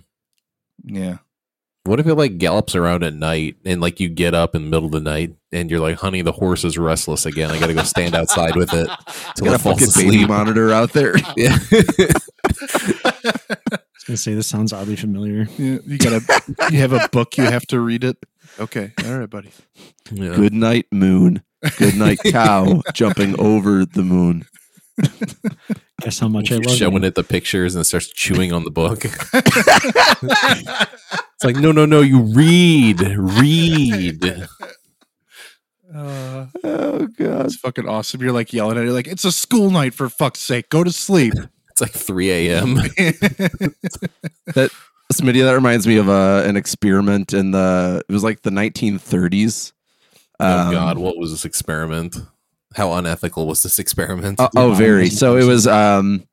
yeah 0.84 1.18
What 1.84 2.00
if 2.00 2.08
it 2.08 2.16
like 2.16 2.38
gallops 2.40 2.76
around 2.76 3.04
at 3.04 3.14
night 3.14 3.58
and 3.66 3.82
like 3.82 4.00
you 4.00 4.10
get 4.10 4.34
up 4.34 4.56
in 4.56 4.64
the 4.64 4.70
middle 4.70 4.86
of 4.88 4.92
the 4.92 5.00
night 5.00 5.36
and 5.52 5.72
you're 5.72 5.80
like, 5.80 5.98
honey, 5.98 6.22
the 6.22 6.32
horse 6.32 6.64
is 6.64 6.78
restless 6.78 7.26
again. 7.26 7.50
I 7.50 7.60
got 7.60 7.68
to 7.68 7.74
go 7.74 7.82
stand 7.84 8.14
outside 8.14 8.56
with 8.56 8.72
it 8.74 8.88
Got 9.44 9.56
a 9.56 9.60
fucking 9.60 9.88
baby 9.96 10.26
monitor 10.28 10.72
out 10.72 10.94
there. 10.94 11.16
Yeah. 11.36 11.58
I 12.62 13.14
was 13.72 14.04
gonna 14.08 14.18
say 14.18 14.34
this 14.34 14.48
sounds 14.48 14.74
oddly 14.74 14.96
familiar. 14.96 15.48
you, 15.58 15.82
you 15.86 15.98
gotta 15.98 16.22
you 16.72 16.80
have 16.80 16.94
a 16.94 17.08
book 17.12 17.38
you 17.38 17.44
have 17.46 17.66
to 17.68 17.80
read 17.80 18.04
it 18.04 18.18
okay 18.60 18.92
all 19.06 19.18
right 19.20 19.30
buddy 19.30 19.52
Yeah. 20.12 20.36
Good 20.36 20.54
night, 20.54 20.88
moon. 20.92 21.44
Good 21.78 21.96
night, 21.96 22.20
cow 22.26 22.82
jumping 22.94 23.40
over 23.40 23.86
the 23.86 24.02
moon. 24.04 24.46
Guess 26.02 26.20
how 26.20 26.28
much 26.28 26.52
I 26.52 26.56
You're 26.56 26.64
love 26.64 26.76
showing 26.76 27.04
you. 27.04 27.08
it 27.10 27.16
the 27.16 27.24
pictures 27.24 27.76
and 27.76 27.82
it 27.82 27.86
starts 27.86 28.08
chewing 28.08 28.52
on 28.54 28.64
the 28.64 28.72
book. 28.72 29.06
it's 29.06 29.14
like, 31.44 31.58
no, 31.58 31.72
no, 31.72 31.86
no, 31.86 32.02
you 32.02 32.22
read, 32.22 33.02
read. 33.02 34.48
uh, 35.96 36.46
Oh 36.64 37.08
god. 37.18 37.46
it's 37.46 37.56
fucking 37.58 37.88
awesome 37.88 38.22
you're 38.22 38.32
like 38.32 38.54
yelling 38.54 38.78
at 38.78 38.84
it 38.84 38.86
you're 38.86 38.94
like 38.94 39.08
it's 39.08 39.26
a 39.26 39.32
school 39.32 39.70
night 39.72 39.94
for 39.94 40.10
fuck's 40.10 40.40
sake 40.40 40.70
go 40.70 40.84
to 40.84 40.92
sleep 40.92 41.34
It's 41.80 41.82
like 41.82 41.92
3 41.92 42.32
a.m. 42.50 42.76
that 44.48 44.72
Smitty, 45.14 45.44
that 45.44 45.54
reminds 45.54 45.88
me 45.88 45.98
of 45.98 46.10
uh, 46.10 46.44
an 46.46 46.58
experiment 46.58 47.34
in 47.34 47.52
the 47.52 48.04
it 48.08 48.12
was 48.12 48.24
like 48.24 48.42
the 48.42 48.50
1930s. 48.50 49.72
oh, 50.40 50.60
Um, 50.68 50.72
God, 50.72 50.98
what 50.98 51.18
was 51.18 51.32
this 51.32 51.46
experiment? 51.46 52.18
How 52.76 52.94
unethical 52.94 53.48
was 53.48 53.64
this 53.64 53.80
experiment? 53.80 54.40
Oh, 54.40 54.50
oh, 54.56 54.74
very. 54.74 55.10
So 55.10 55.38
it 55.38 55.46
was 55.46 55.66
um 55.68 56.28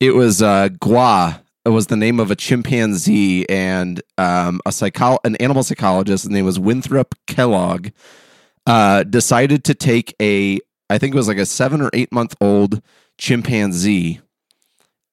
it 0.00 0.14
was 0.14 0.42
uh 0.42 0.68
Gua. 0.80 1.42
It 1.64 1.70
was 1.70 1.88
the 1.88 1.96
name 1.96 2.20
of 2.20 2.30
a 2.30 2.36
chimpanzee 2.36 3.48
and 3.48 4.00
um 4.18 4.60
a 4.64 4.70
psycho 4.72 5.18
an 5.24 5.34
animal 5.36 5.62
psychologist, 5.64 6.24
his 6.24 6.30
name 6.30 6.44
was 6.44 6.58
Winthrop 6.60 7.14
Kellogg, 7.26 7.88
uh 8.66 9.02
decided 9.02 9.64
to 9.64 9.74
take 9.74 10.14
a 10.22 10.60
I 10.88 10.98
think 10.98 11.14
it 11.14 11.18
was 11.18 11.28
like 11.28 11.38
a 11.38 11.46
seven 11.46 11.80
or 11.82 11.90
eight 11.92 12.12
month 12.12 12.36
old 12.40 12.80
chimpanzee 13.18 14.20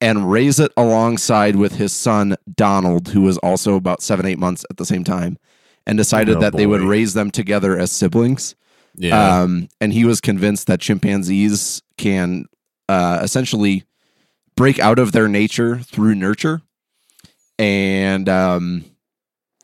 and 0.06 0.32
raise 0.32 0.60
it 0.60 0.72
alongside 0.78 1.56
with 1.56 1.76
his 1.76 1.92
son 1.94 2.36
Donald, 2.56 3.10
who 3.10 3.22
was 3.22 3.38
also 3.40 3.76
about 3.76 4.02
seven, 4.02 4.26
eight 4.26 4.40
months 4.40 4.64
at 4.70 4.78
the 4.78 4.86
same 4.86 5.04
time, 5.04 5.38
and 5.88 5.98
decided 5.98 6.38
Oh, 6.38 6.40
that 6.42 6.54
they 6.54 6.68
would 6.68 6.82
raise 6.82 7.14
them 7.14 7.32
together 7.32 7.78
as 7.78 7.92
siblings. 7.92 8.56
yeah. 8.96 9.42
Um, 9.42 9.68
and 9.82 9.92
he 9.92 10.06
was 10.06 10.22
convinced 10.22 10.68
that 10.68 10.80
chimpanzees 10.80 11.82
can 11.98 12.46
uh, 12.88 13.20
essentially 13.24 13.84
break 14.56 14.80
out 14.80 15.00
of 15.00 15.12
their 15.12 15.28
nature 15.28 15.80
through 15.80 16.16
nurture. 16.16 16.62
And 17.58 18.28
um, 18.30 18.86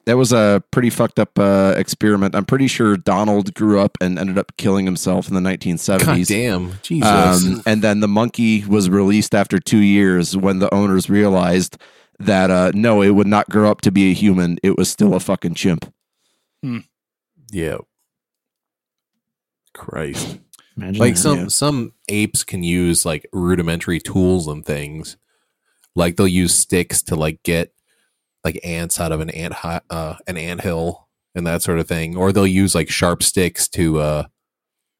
that 0.06 0.18
was 0.18 0.32
a 0.34 0.64
pretty 0.72 0.90
fucked 0.90 1.20
up 1.20 1.38
uh, 1.38 1.74
experiment. 1.78 2.36
I'm 2.36 2.46
pretty 2.46 2.68
sure 2.68 2.98
Donald 2.98 3.54
grew 3.54 3.80
up 3.80 3.98
and 4.02 4.18
ended 4.18 4.38
up 4.38 4.54
killing 4.58 4.86
himself 4.86 5.28
in 5.28 5.36
the 5.36 5.42
1970s. 5.42 6.06
God 6.06 6.28
damn. 6.28 6.80
Jesus. 6.82 7.46
Um, 7.46 7.62
and 7.66 7.82
then 7.82 8.00
the 8.00 8.08
monkey 8.08 8.66
was 8.66 8.90
released 8.90 9.36
after 9.36 9.60
two 9.60 9.80
years 9.80 10.36
when 10.36 10.60
the 10.60 10.74
owners 10.74 11.10
realized 11.10 11.78
that 12.20 12.50
uh, 12.52 12.72
no, 12.74 13.02
it 13.02 13.12
would 13.12 13.28
not 13.28 13.50
grow 13.50 13.70
up 13.70 13.82
to 13.82 13.92
be 13.92 14.12
a 14.12 14.14
human. 14.14 14.58
It 14.64 14.78
was 14.78 14.90
still 14.90 15.14
a 15.14 15.20
fucking 15.20 15.56
chimp. 15.56 15.92
yeah. 17.52 17.78
Christ. 19.74 20.40
Imagine 20.78 21.00
like 21.00 21.16
that. 21.16 21.20
some 21.20 21.38
yeah. 21.38 21.48
some 21.48 21.94
apes 22.08 22.44
can 22.44 22.64
use 22.64 23.06
like 23.06 23.28
rudimentary 23.34 24.00
tools 24.00 24.48
and 24.48 24.66
things 24.66 25.18
like 25.96 26.16
they'll 26.16 26.28
use 26.28 26.54
sticks 26.54 27.02
to 27.04 27.16
like 27.16 27.44
get 27.44 27.74
like 28.44 28.60
ants 28.64 29.00
out 29.00 29.12
of 29.12 29.20
an 29.20 29.30
ant 29.32 29.54
hi- 29.54 29.82
uh 29.90 30.16
an 30.28 30.38
ant 30.38 30.62
hill 30.62 31.08
and 31.36 31.46
that 31.46 31.62
sort 31.62 31.80
of 31.80 31.88
thing 31.88 32.16
or 32.16 32.32
they'll 32.32 32.48
use 32.48 32.76
like 32.76 32.90
sharp 32.90 33.24
sticks 33.24 33.68
to 33.68 34.00
uh 34.00 34.24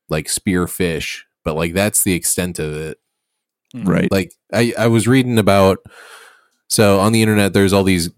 like 0.10 0.30
spear 0.30 0.68
fish 0.68 1.26
but 1.44 1.56
like 1.56 1.74
that's 1.74 2.04
the 2.04 2.14
extent 2.14 2.60
of 2.60 2.74
it. 2.74 3.00
Right. 3.74 4.12
like 4.12 4.34
I, 4.54 4.74
I 4.78 4.88
was 4.88 5.08
reading 5.08 5.40
about 5.40 5.80
so 6.68 7.00
on 7.00 7.14
the 7.14 7.22
internet 7.22 7.54
there's 7.54 7.74
all 7.74 7.84
these 7.84 8.10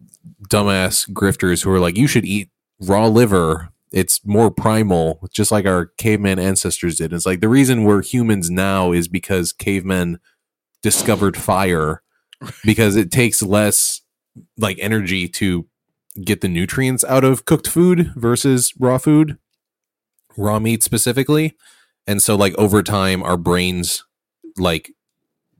dumbass 0.50 1.10
grifters 1.12 1.64
who 1.64 1.72
are 1.72 1.80
like 1.80 1.96
you 1.98 2.08
should 2.08 2.26
eat 2.26 2.50
raw 2.80 3.06
liver. 3.08 3.70
It's 3.92 4.26
more 4.26 4.50
primal 4.50 5.20
just 5.32 5.52
like 5.52 5.68
our 5.68 5.88
caveman 5.98 6.40
ancestors 6.40 6.98
did. 6.98 7.14
It's 7.14 7.28
like 7.28 7.40
the 7.40 7.50
reason 7.50 7.84
we're 7.84 8.02
humans 8.02 8.50
now 8.50 8.92
is 8.92 9.08
because 9.08 9.54
cavemen 9.54 10.20
discovered 10.82 11.38
fire 11.38 12.02
because 12.66 12.96
it 12.96 13.12
takes 13.12 13.44
less 13.44 14.02
like 14.58 14.78
energy 14.80 15.28
to 15.28 15.68
get 16.24 16.42
the 16.42 16.48
nutrients 16.48 17.04
out 17.06 17.24
of 17.24 17.46
cooked 17.46 17.68
food 17.68 18.12
versus 18.16 18.74
raw 18.80 18.98
food 18.98 19.38
raw 20.38 20.60
meat 20.60 20.84
specifically 20.84 21.56
and 22.08 22.22
so 22.22 22.36
like 22.36 22.56
over 22.56 22.84
time 22.84 23.24
our 23.24 23.38
brains 23.38 24.04
like 24.58 24.92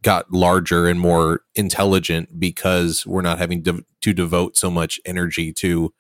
got 0.04 0.32
larger 0.32 0.88
and 0.88 1.00
more 1.00 1.42
intelligent 1.56 2.40
because 2.40 3.08
we're 3.08 3.22
not 3.22 3.40
having 3.40 3.64
to, 3.64 3.84
devote 4.02 4.58
so 4.58 4.70
much 4.70 5.00
energy 5.06 5.54
to 5.54 5.94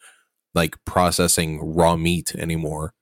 like 0.54 0.76
processing 0.84 1.58
raw 1.74 1.96
meat 1.96 2.36
anymore. 2.36 2.94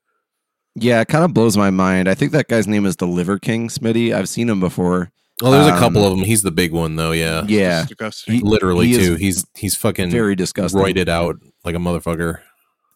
Yeah, 0.76 1.02
it 1.02 1.08
kind 1.08 1.26
of 1.26 1.34
blows 1.34 1.58
my 1.58 1.72
mind. 1.72 2.08
I 2.08 2.14
think 2.14 2.34
that 2.34 2.48
guy's 2.48 2.68
name 2.68 2.86
is 2.86 2.98
the 2.98 3.08
Liver 3.08 3.40
King, 3.40 3.68
Smitty. 3.68 4.14
I've 4.14 4.30
seen 4.30 4.48
him 4.48 4.60
before. 4.60 5.12
Well, 5.42 5.52
there's 5.52 5.68
a 5.68 5.74
Um, 5.74 5.80
couple 5.80 6.06
of 6.06 6.16
them. 6.16 6.24
He's 6.26 6.44
the 6.44 6.52
big 6.52 6.72
one 6.72 6.96
though. 6.96 7.12
Yeah, 7.12 7.44
Yeah, 7.48 7.82
Disgusting. 7.86 8.36
He- 8.36 8.42
literally 8.42 8.88
he 8.88 8.98
too. 8.98 9.16
He's 9.16 9.46
he's 9.56 9.76
fucking 9.76 10.12
very 10.12 10.36
disgusting. 10.36 10.80
roided 10.82 11.08
out 11.10 11.38
like 11.66 11.76
a 11.76 11.80
motherfucker. 11.80 12.40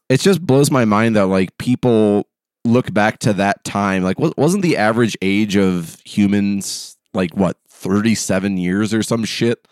It 0.10 0.20
just 0.22 0.46
blows 0.46 0.70
my 0.70 0.86
mind 0.86 1.16
that 1.16 1.26
like 1.28 1.58
people 1.58 2.28
look 2.64 2.94
back 2.94 3.20
to 3.20 3.34
that 3.34 3.64
time. 3.64 4.04
Like, 4.04 4.20
wa- 4.20 4.32
wasn't 4.38 4.62
the 4.64 4.78
average 4.78 5.18
age 5.22 5.56
of 5.58 5.98
humans 6.06 6.96
like 7.14 7.36
what 7.36 7.58
thirty 7.70 8.14
seven 8.16 8.58
years 8.58 8.94
or 8.94 9.02
some 9.04 9.24
shit? 9.26 9.68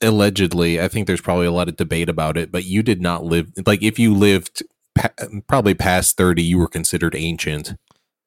allegedly, 0.00 0.80
I 0.80 0.86
think 0.88 1.06
there's 1.08 1.20
probably 1.20 1.46
a 1.46 1.50
lot 1.52 1.68
of 1.68 1.76
debate 1.76 2.08
about 2.08 2.36
it, 2.36 2.52
but 2.52 2.64
you 2.64 2.82
did 2.84 3.00
not 3.02 3.24
live 3.24 3.50
like 3.66 3.82
if 3.82 3.98
you 3.98 4.14
lived 4.14 4.62
pa- 4.94 5.10
probably 5.48 5.74
past 5.74 6.16
30, 6.16 6.40
you 6.42 6.58
were 6.58 6.68
considered 6.68 7.14
ancient. 7.16 7.74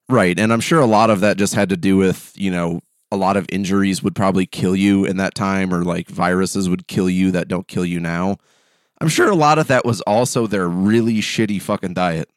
Right. 0.10 0.38
And 0.38 0.52
I'm 0.52 0.60
sure 0.60 0.82
a 0.82 0.86
lot 0.86 1.10
of 1.10 1.22
that 1.22 1.38
just 1.38 1.54
had 1.56 1.70
to 1.70 1.78
do 1.78 1.96
with, 1.96 2.34
you 2.36 2.52
know, 2.52 2.82
a 3.12 3.18
lot 3.18 3.38
of 3.38 3.46
injuries 3.50 4.02
would 4.04 4.16
probably 4.16 4.46
kill 4.46 4.76
you 4.76 5.06
in 5.06 5.18
that 5.18 5.36
time, 5.36 5.74
or 5.74 5.84
like 5.84 6.08
viruses 6.10 6.70
would 6.70 6.88
kill 6.88 7.10
you 7.10 7.32
that 7.32 7.48
don't 7.48 7.68
kill 7.68 7.86
you 7.86 8.00
now. 8.00 8.38
I'm 9.00 9.10
sure 9.10 9.30
a 9.30 9.36
lot 9.36 9.58
of 9.60 9.68
that 9.68 9.84
was 9.86 10.02
also 10.02 10.48
their 10.48 10.68
really 10.70 11.16
shitty 11.22 11.62
fucking 11.62 11.94
diet. 11.96 12.30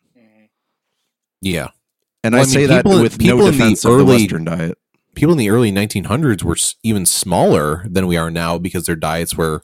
Yeah. 1.41 1.69
And 2.23 2.35
Well, 2.35 2.41
I, 2.41 2.45
I 2.45 2.47
mean, 2.47 2.53
say 2.53 2.67
that 2.67 2.85
with 2.87 3.19
people 3.19 3.39
no 3.39 3.47
in 3.47 3.53
the 3.53 3.59
defense 3.59 3.85
of 3.85 3.91
the 3.91 3.97
early- 3.99 4.07
Western 4.23 4.45
diet. 4.45 4.79
People 5.15 5.33
in 5.33 5.39
the 5.39 5.51
early 5.51 5.71
1900s 5.71 6.43
were 6.43 6.57
even 6.83 7.07
smaller 7.07 7.85
than 7.89 8.07
we 8.09 8.17
are 8.17 8.31
now 8.33 8.59
because 8.59 8.87
their 8.87 8.97
diets 8.97 9.37
were 9.37 9.63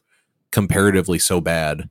comparatively 0.52 1.18
so 1.18 1.40
bad. 1.40 1.90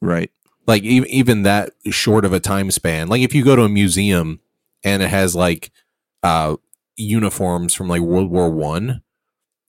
Right. 0.00 0.30
like 0.66 0.82
e- 0.82 1.04
even 1.08 1.42
that 1.42 1.70
short 1.90 2.24
of 2.24 2.32
a 2.32 2.40
time 2.40 2.70
span 2.70 3.08
like 3.08 3.20
if 3.20 3.34
you 3.34 3.44
go 3.44 3.54
to 3.54 3.62
a 3.64 3.68
museum 3.68 4.40
and 4.82 5.02
it 5.02 5.10
has 5.10 5.36
like 5.36 5.70
uh 6.22 6.56
uniforms 7.00 7.74
from 7.74 7.88
like 7.88 8.00
world 8.02 8.30
war 8.30 8.50
one 8.50 9.02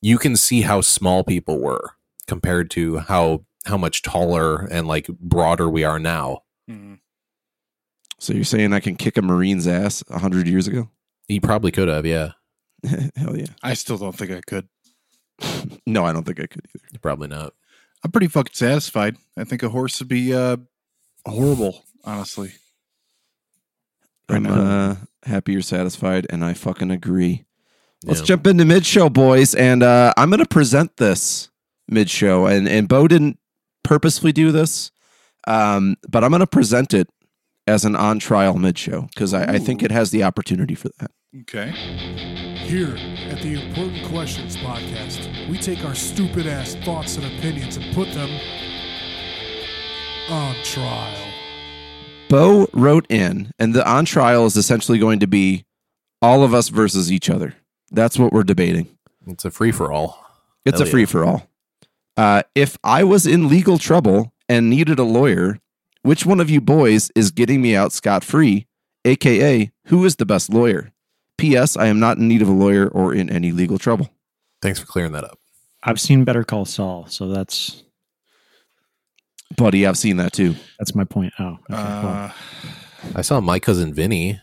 you 0.02 0.18
can 0.18 0.36
see 0.36 0.62
how 0.62 0.82
small 0.82 1.24
people 1.24 1.60
were 1.60 1.92
compared 2.28 2.70
to 2.72 2.98
how 3.00 3.46
how 3.66 3.78
much 3.78 4.02
taller 4.02 4.66
and 4.66 4.88
like 4.88 5.08
broader 5.08 5.70
we 5.70 5.84
are 5.84 6.00
now 6.00 6.44
Mhm. 6.70 7.00
So 8.20 8.34
you're 8.34 8.44
saying 8.44 8.72
I 8.72 8.80
can 8.80 8.96
kick 8.96 9.18
a 9.18 9.22
Marine's 9.22 9.68
ass 9.68 10.04
a 10.10 10.20
hundred 10.20 10.48
years 10.48 10.68
ago? 10.68 10.90
he 11.28 11.40
probably 11.40 11.72
could 11.72 11.88
have 11.88 12.06
yeah 12.06 12.32
Hell 13.16 13.38
yeah. 13.38 13.48
I 13.64 13.74
still 13.76 13.98
don't 13.98 14.16
think 14.18 14.32
I 14.32 14.42
could. 14.42 14.68
No, 15.88 16.04
I 16.06 16.14
don't 16.14 16.24
think 16.26 16.40
I 16.40 16.48
could 16.48 16.66
either. 16.76 17.00
probably 17.02 17.28
not 17.28 17.54
I'm 18.04 18.12
pretty 18.12 18.28
fucking 18.28 18.54
satisfied. 18.54 19.18
I 19.38 19.44
think 19.44 19.62
a 19.64 19.70
horse 19.70 20.00
would 20.00 20.08
be 20.08 20.34
uh, 20.34 20.58
horrible, 21.26 21.84
honestly. 22.04 22.54
I'm 24.28 24.44
Right 24.48 24.56
now. 24.56 24.62
uh, 24.62 24.96
happy 25.26 25.54
you're 25.54 25.62
satisfied, 25.62 26.28
and 26.30 26.44
I 26.44 26.54
fucking 26.54 26.92
agree. 26.92 27.46
Let's 28.04 28.22
Yeah. 28.22 28.26
jump 28.26 28.48
into 28.48 28.66
mid 28.66 28.86
show, 28.86 29.10
boys, 29.10 29.54
and 29.56 29.84
uh, 29.84 30.14
I'm 30.18 30.30
gonna 30.30 30.46
present 30.46 30.98
this 30.98 31.50
mid 31.88 32.10
show, 32.10 32.46
and 32.48 32.68
and 32.68 32.88
Bo 32.88 33.08
didn't 33.08 33.38
purposefully 33.84 34.32
do 34.32 34.52
this, 34.52 34.92
um, 35.48 35.96
but 36.10 36.24
I'm 36.24 36.32
gonna 36.32 36.48
present 36.48 36.94
it 36.94 37.08
as 37.68 37.86
an 37.86 37.96
on 37.96 38.18
trial 38.20 38.58
mid 38.58 38.78
show 38.78 39.08
because 39.14 39.34
I, 39.34 39.54
I 39.54 39.60
think 39.60 39.84
it 39.84 39.92
has 39.92 40.10
the 40.12 40.24
opportunity 40.24 40.74
for 40.76 40.90
that. 41.00 41.12
Okay. 41.42 41.72
Here 42.66 42.96
at 43.30 43.42
the 43.42 43.54
Important 43.62 44.04
Questions 44.08 44.58
podcast, 44.58 45.50
we 45.50 45.58
take 45.58 45.84
our 45.86 45.96
stupid 45.96 46.48
ass 46.48 46.76
thoughts 46.84 47.18
and 47.18 47.26
opinions 47.26 47.78
and 47.78 47.94
put 47.94 48.12
them 48.14 48.30
on 50.30 50.56
trial. 50.64 51.31
Bo 52.32 52.70
wrote 52.72 53.06
in, 53.10 53.52
and 53.60 53.74
the 53.74 53.86
on 53.86 54.06
trial 54.06 54.46
is 54.46 54.56
essentially 54.56 54.98
going 54.98 55.20
to 55.20 55.28
be 55.28 55.66
all 56.22 56.44
of 56.44 56.54
us 56.54 56.70
versus 56.70 57.12
each 57.12 57.30
other. 57.30 57.56
That's 57.92 58.18
what 58.18 58.32
we're 58.32 58.44
debating. 58.44 58.88
it's 59.28 59.44
a 59.44 59.52
free-for-all 59.52 60.18
It's 60.64 60.76
Hell 60.80 60.84
a 60.84 60.86
yeah. 60.86 60.92
free 60.92 61.06
for 61.06 61.26
all. 61.26 61.50
Uh, 62.16 62.44
if 62.56 62.78
I 62.86 63.04
was 63.04 63.28
in 63.28 63.50
legal 63.50 63.78
trouble 63.78 64.32
and 64.48 64.70
needed 64.70 64.98
a 64.98 65.04
lawyer, 65.04 65.60
which 66.04 66.26
one 66.26 66.40
of 66.40 66.50
you 66.50 66.62
boys 66.62 67.12
is 67.16 67.32
getting 67.32 67.62
me 67.62 67.76
out 67.76 67.92
scot 67.92 68.24
free? 68.24 68.66
AKA, 69.04 69.72
who 69.88 70.06
is 70.06 70.16
the 70.16 70.26
best 70.26 70.50
lawyer? 70.50 70.94
P.S. 71.38 71.76
I 71.76 71.88
am 71.88 72.00
not 72.00 72.18
in 72.18 72.30
need 72.30 72.42
of 72.42 72.48
a 72.48 72.54
lawyer 72.54 72.88
or 72.88 73.14
in 73.14 73.30
any 73.30 73.52
legal 73.52 73.78
trouble. 73.78 74.10
thanks 74.62 74.80
for 74.80 74.86
clearing 74.86 75.12
that 75.12 75.26
up 75.26 75.38
I've 75.84 76.00
seen 76.00 76.24
Better 76.24 76.44
Call 76.46 76.64
Saul, 76.64 77.08
so 77.08 77.28
that's 77.28 77.84
Buddy, 79.58 79.86
I've 79.86 79.98
seen 79.98 80.18
that 80.18 80.34
too. 80.34 80.56
that's 80.80 80.96
my 80.96 81.04
point. 81.04 81.34
Oh, 81.40 81.46
okay, 81.50 81.60
well, 81.70 82.08
Uh, 82.26 82.32
i 83.16 83.22
saw 83.22 83.40
my 83.42 83.60
cousin 83.60 83.94
vinny 83.94 84.40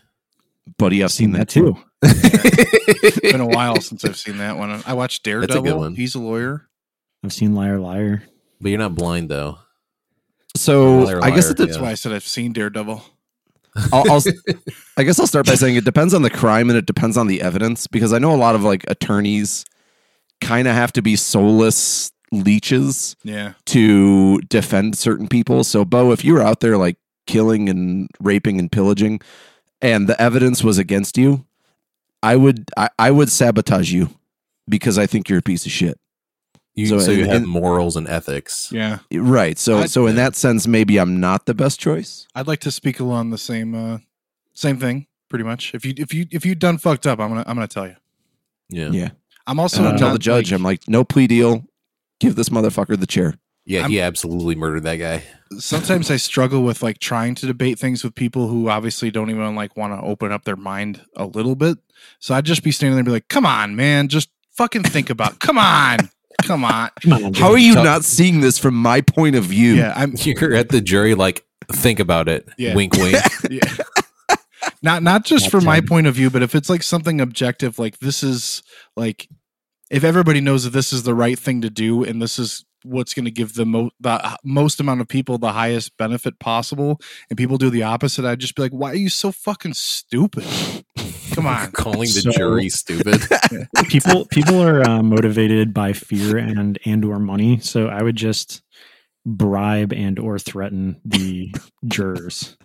Buddy, 0.77 1.03
I've 1.03 1.11
seen 1.11 1.31
that 1.31 1.49
too. 1.49 1.75
it's 2.03 3.19
been 3.21 3.41
a 3.41 3.45
while 3.47 3.81
since 3.81 4.05
I've 4.05 4.17
seen 4.17 4.37
that 4.37 4.57
one. 4.57 4.83
I 4.85 4.93
watched 4.93 5.23
That's 5.23 5.33
a 5.43 5.47
Daredevil. 5.47 5.63
good 5.63 5.75
one. 5.77 5.95
He's 5.95 6.15
a 6.15 6.19
lawyer. 6.19 6.67
I've 7.23 7.33
seen 7.33 7.55
Liar 7.55 7.79
Liar. 7.79 8.23
but 8.61 8.69
you're 8.69 8.77
not 8.79 8.95
blind 8.95 9.29
though 9.29 9.57
So 10.55 10.99
Liar, 10.99 11.19
I 11.23 11.31
guess 11.31 11.45
liar, 11.45 11.51
it, 11.51 11.57
That's 11.57 11.75
Yeah. 11.77 11.81
why 11.83 11.91
I 11.91 11.93
said 11.95 12.11
I've 12.13 12.23
seen 12.27 12.53
Daredevil. 12.53 13.03
I'll, 13.93 14.11
I'll, 14.11 14.21
I 14.97 15.03
guess 15.03 15.19
I'll 15.19 15.27
start 15.27 15.45
by 15.45 15.55
saying 15.55 15.75
it 15.75 15.85
depends 15.85 16.13
on 16.13 16.21
the 16.21 16.29
crime 16.29 16.69
and 16.69 16.77
it 16.77 16.85
depends 16.85 17.17
on 17.17 17.27
the 17.27 17.41
evidence 17.41 17.87
because 17.87 18.13
I 18.13 18.19
know 18.19 18.33
a 18.33 18.37
lot 18.37 18.55
of 18.55 18.63
like 18.63 18.83
attorneys 18.89 19.65
kind 20.41 20.67
of 20.67 20.75
have 20.75 20.91
to 20.93 21.01
be 21.01 21.15
soulless 21.15 22.11
leeches 22.31 23.15
Yeah. 23.23 23.53
to 23.67 24.39
defend 24.41 24.97
certain 24.97 25.27
people. 25.27 25.63
So, 25.63 25.85
Bo, 25.85 26.11
if 26.11 26.23
you 26.23 26.33
were 26.33 26.41
out 26.41 26.59
there 26.59 26.77
like 26.77 26.97
killing 27.27 27.69
and 27.69 28.09
raping 28.19 28.59
and 28.59 28.71
pillaging, 28.71 29.21
and 29.81 30.07
the 30.07 30.19
evidence 30.21 30.63
was 30.63 30.77
against 30.77 31.17
you, 31.17 31.45
I 32.21 32.35
would 32.35 32.69
I, 32.77 32.89
I 32.99 33.11
would 33.11 33.29
sabotage 33.29 33.91
you 33.91 34.09
because 34.67 34.97
I 34.97 35.05
think 35.07 35.29
you're 35.29 35.39
a 35.39 35.43
piece 35.43 35.65
of 35.65 35.71
shit. 35.71 35.97
you, 36.75 36.85
So 36.87 36.99
so, 36.99 37.11
you 37.11 37.23
in- 37.23 37.29
have 37.29 37.43
in- 37.43 37.47
morals 37.49 37.95
and 37.95 38.07
ethics 38.07 38.69
Yeah. 38.71 38.99
Right. 39.11 39.57
So 39.57 39.79
I'd- 39.79 39.87
so 39.89 40.05
in 40.07 40.15
that 40.17 40.35
sense, 40.35 40.67
maybe 40.67 40.97
I'm 40.99 41.19
not 41.19 41.45
the 41.45 41.53
best 41.53 41.79
choice. 41.79 42.27
I'd 42.35 42.47
like 42.47 42.59
to 42.61 42.71
speak 42.71 42.99
along 42.99 43.29
the 43.31 43.37
same 43.37 43.73
uh 43.75 43.97
same 44.53 44.77
thing, 44.77 45.07
pretty 45.29 45.45
much. 45.45 45.73
If 45.73 45.85
you 45.85 45.93
if 45.97 46.13
you 46.13 46.25
if 46.31 46.45
you 46.45 46.55
done 46.55 46.77
fucked 46.77 47.07
up, 47.07 47.19
I'm 47.19 47.29
gonna 47.29 47.43
I'm 47.47 47.55
gonna 47.55 47.67
tell 47.67 47.87
you. 47.87 47.95
yeah 48.69 48.89
Yeah. 48.91 49.09
I'm 49.47 49.59
also 49.59 49.79
And 49.79 49.87
I'll 49.87 49.95
Uh, 49.95 49.97
tell 49.97 50.11
the 50.13 50.19
judge, 50.19 50.51
like- 50.51 50.57
I'm 50.59 50.63
like, 50.63 50.81
no 50.87 51.03
plea 51.03 51.25
deal. 51.27 51.65
Give 52.19 52.35
this 52.35 52.49
motherfucker 52.49 52.99
the 52.99 53.07
chair. 53.07 53.35
yeah 53.65 53.81
I'm- 53.81 53.91
he 53.91 53.99
absolutely 54.01 54.55
murdered 54.55 54.83
that 54.83 54.97
guy 54.97 55.23
sometimes 55.57 56.11
I 56.11 56.17
struggle 56.17 56.61
with 56.63 56.83
like 56.83 56.99
trying 56.99 57.33
to 57.35 57.47
debate 57.47 57.79
things 57.79 58.03
with 58.03 58.13
people 58.13 58.47
who 58.49 58.69
obviously 58.69 59.09
don't 59.09 59.29
even 59.31 59.55
like 59.55 59.75
want 59.75 59.99
to 59.99 60.05
open 60.05 60.31
up 60.31 60.43
their 60.45 60.55
mind 60.55 61.01
a 61.15 61.25
little 61.25 61.55
bit. 61.55 61.79
So 62.19 62.35
I'd 62.35 62.45
just 62.45 62.61
be 62.63 62.71
standing 62.71 62.93
there 62.93 62.99
and 62.99 63.05
be 63.07 63.11
like, 63.11 63.29
"Come 63.29 63.47
on, 63.47 63.75
man, 63.75 64.09
just 64.09 64.29
fucking 64.51 64.83
think 64.83 65.09
about. 65.09 65.39
Come 65.39 65.57
on, 65.57 65.97
come 66.43 66.63
on." 66.63 66.89
Come 67.01 67.13
on, 67.13 67.33
How 67.33 67.49
are 67.51 67.57
you 67.57 67.73
So- 67.73 67.83
not 67.83 68.05
seeing 68.05 68.41
this 68.41 68.59
from 68.59 68.75
my 68.75 69.01
point 69.01 69.35
of 69.35 69.43
view? 69.45 69.73
Yeah, 69.73 69.93
I'm. 69.95 70.13
you're 70.23 70.53
at 70.53 70.69
the 70.69 70.81
jury 70.81 71.15
like 71.15 71.43
think 71.71 71.99
about 71.99 72.29
it 72.29 72.47
Yeah. 72.59 72.75
wink 72.75 72.93
wink 72.95 73.15
Yeah. 73.49 73.61
not 74.83 75.01
not 75.03 75.25
just 75.25 75.45
Not 75.45 75.51
from 75.51 75.65
my 75.65 75.81
point 75.81 76.05
of 76.07 76.13
view, 76.15 76.29
but 76.29 76.43
if 76.43 76.53
it's 76.55 76.69
like 76.69 76.83
something 76.83 77.19
objective, 77.21 77.79
like 77.79 77.99
this 77.99 78.21
is 78.23 78.61
like 78.95 79.27
if 79.89 80.03
everybody 80.03 80.39
knows 80.41 80.63
that 80.63 80.69
this 80.71 80.93
is 80.93 81.03
the 81.03 81.15
right 81.15 81.37
thing 81.39 81.61
to 81.61 81.69
do 81.69 82.03
and 82.03 82.21
this 82.21 82.37
is 82.39 82.65
what's 82.83 83.13
going 83.13 83.25
to 83.25 83.31
give 83.31 83.55
the, 83.55 83.65
mo- 83.65 83.91
the 83.99 84.37
most 84.45 84.79
amount 84.79 85.01
of 85.01 85.07
people 85.07 85.37
the 85.37 85.51
highest 85.51 85.97
benefit 85.97 86.39
possible 86.39 86.99
and 87.29 87.37
people 87.37 87.57
do 87.57 87.69
the 87.69 87.83
opposite 87.83 88.23
i'd 88.23 88.39
just 88.39 88.55
be 88.55 88.61
like 88.61 88.71
why 88.71 88.91
are 88.91 88.95
you 88.95 89.09
so 89.09 89.31
fucking 89.33 89.73
stupid? 89.73 90.45
Come 91.33 91.45
on. 91.45 91.71
Calling 91.71 92.01
the 92.01 92.21
So- 92.21 92.31
jury 92.31 92.69
stupid. 92.69 93.21
people 93.89 94.25
people 94.27 94.61
are 94.63 94.81
uh, 94.81 95.03
motivated 95.03 95.73
by 95.73 95.91
fear 95.93 96.37
and 96.37 96.79
and 96.85 97.03
or 97.03 97.19
money 97.19 97.59
so 97.59 97.87
i 97.87 98.01
would 98.01 98.15
just 98.15 98.61
bribe 99.37 99.93
and 99.93 100.17
or 100.19 100.39
threaten 100.39 100.99
the 101.05 101.53
jurors 101.87 102.57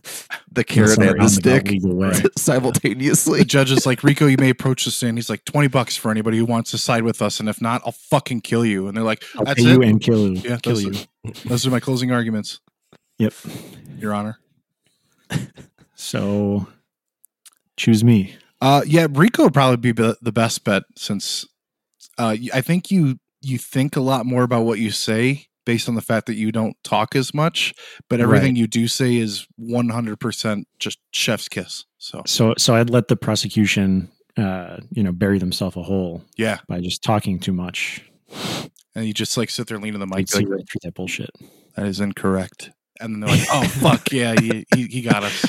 The 0.52 0.60
in 0.62 0.64
carrot 0.64 0.90
some 0.90 1.02
and 1.08 1.20
the 1.20 1.28
stick 1.28 2.30
simultaneously. 2.38 3.38
the 3.40 3.44
judge 3.44 3.70
is 3.70 3.86
like 3.86 4.02
rico 4.02 4.26
you 4.26 4.36
may 4.38 4.50
approach 4.50 4.84
the 4.84 4.90
stand 4.90 5.18
he's 5.18 5.28
like 5.30 5.44
20 5.44 5.68
bucks 5.68 5.96
for 5.96 6.10
anybody 6.10 6.38
who 6.38 6.44
wants 6.44 6.70
to 6.72 6.78
side 6.78 7.02
with 7.02 7.20
us 7.22 7.40
and 7.40 7.48
if 7.48 7.60
not 7.60 7.82
i'll 7.84 7.92
fucking 7.92 8.40
kill 8.40 8.64
you 8.64 8.86
and 8.88 8.96
they're 8.96 9.04
like 9.04 9.22
I'll 9.36 9.44
that's 9.44 9.62
pay 9.62 9.70
you 9.70 9.82
it 9.82 9.88
and 9.88 10.00
kill 10.00 10.28
you. 10.34 10.40
yeah 10.48 10.56
kill 10.58 10.74
those, 10.76 10.84
you. 10.84 10.92
Are, 11.26 11.32
those 11.46 11.66
are 11.66 11.70
my 11.70 11.80
closing 11.80 12.10
arguments 12.12 12.60
Yep. 13.18 13.32
your 13.98 14.12
honor 14.14 14.38
So 15.94 16.66
choose 17.76 18.02
me. 18.04 18.34
Uh, 18.60 18.82
yeah, 18.86 19.06
Rico 19.10 19.44
would 19.44 19.54
probably 19.54 19.76
be 19.76 19.92
be 19.92 20.14
the 20.20 20.32
best 20.32 20.64
bet 20.64 20.82
since 20.96 21.44
uh, 22.18 22.36
y- 22.40 22.48
I 22.52 22.60
think 22.62 22.90
you 22.90 23.18
you 23.42 23.58
think 23.58 23.96
a 23.96 24.00
lot 24.00 24.26
more 24.26 24.42
about 24.42 24.64
what 24.64 24.78
you 24.78 24.90
say 24.90 25.46
based 25.64 25.88
on 25.88 25.94
the 25.94 26.02
fact 26.02 26.26
that 26.26 26.34
you 26.34 26.52
don't 26.52 26.76
talk 26.84 27.16
as 27.16 27.32
much, 27.34 27.74
but 28.08 28.20
everything 28.20 28.52
Right. 28.54 28.56
you 28.58 28.66
do 28.66 28.86
say 28.88 29.16
is 29.16 29.46
one 29.56 29.88
hundred 29.88 30.20
percent 30.20 30.66
just 30.78 30.98
chef's 31.12 31.48
kiss. 31.48 31.84
So 31.98 32.22
So 32.26 32.54
so 32.58 32.74
I'd 32.74 32.90
let 32.90 33.08
the 33.08 33.16
prosecution 33.16 34.10
uh, 34.36 34.78
you 34.90 35.02
know, 35.02 35.12
bury 35.12 35.38
themselves 35.38 35.76
a 35.76 35.82
hole 35.82 36.22
yeah, 36.36 36.58
by 36.68 36.80
just 36.80 37.02
talking 37.04 37.38
too 37.38 37.52
much. 37.52 38.02
and 38.96 39.06
you 39.06 39.14
just 39.14 39.36
like 39.36 39.48
sit 39.48 39.68
there 39.68 39.78
leaning 39.78 40.00
the 40.00 40.06
mic 40.06 40.28
see 40.28 40.38
like 40.40 40.48
right 40.48 40.68
through 40.68 40.80
that 40.82 40.94
bullshit. 40.94 41.30
that 41.76 41.86
is 41.86 42.00
incorrect, 42.00 42.70
and 43.00 43.14
then 43.14 43.20
they're 43.20 43.30
like, 43.38 43.46
oh 43.52 43.62
fuck 43.68 44.10
yeah, 44.10 44.34
he, 44.40 44.66
he, 44.74 44.86
he 44.86 45.02
got 45.02 45.22
us. 45.22 45.46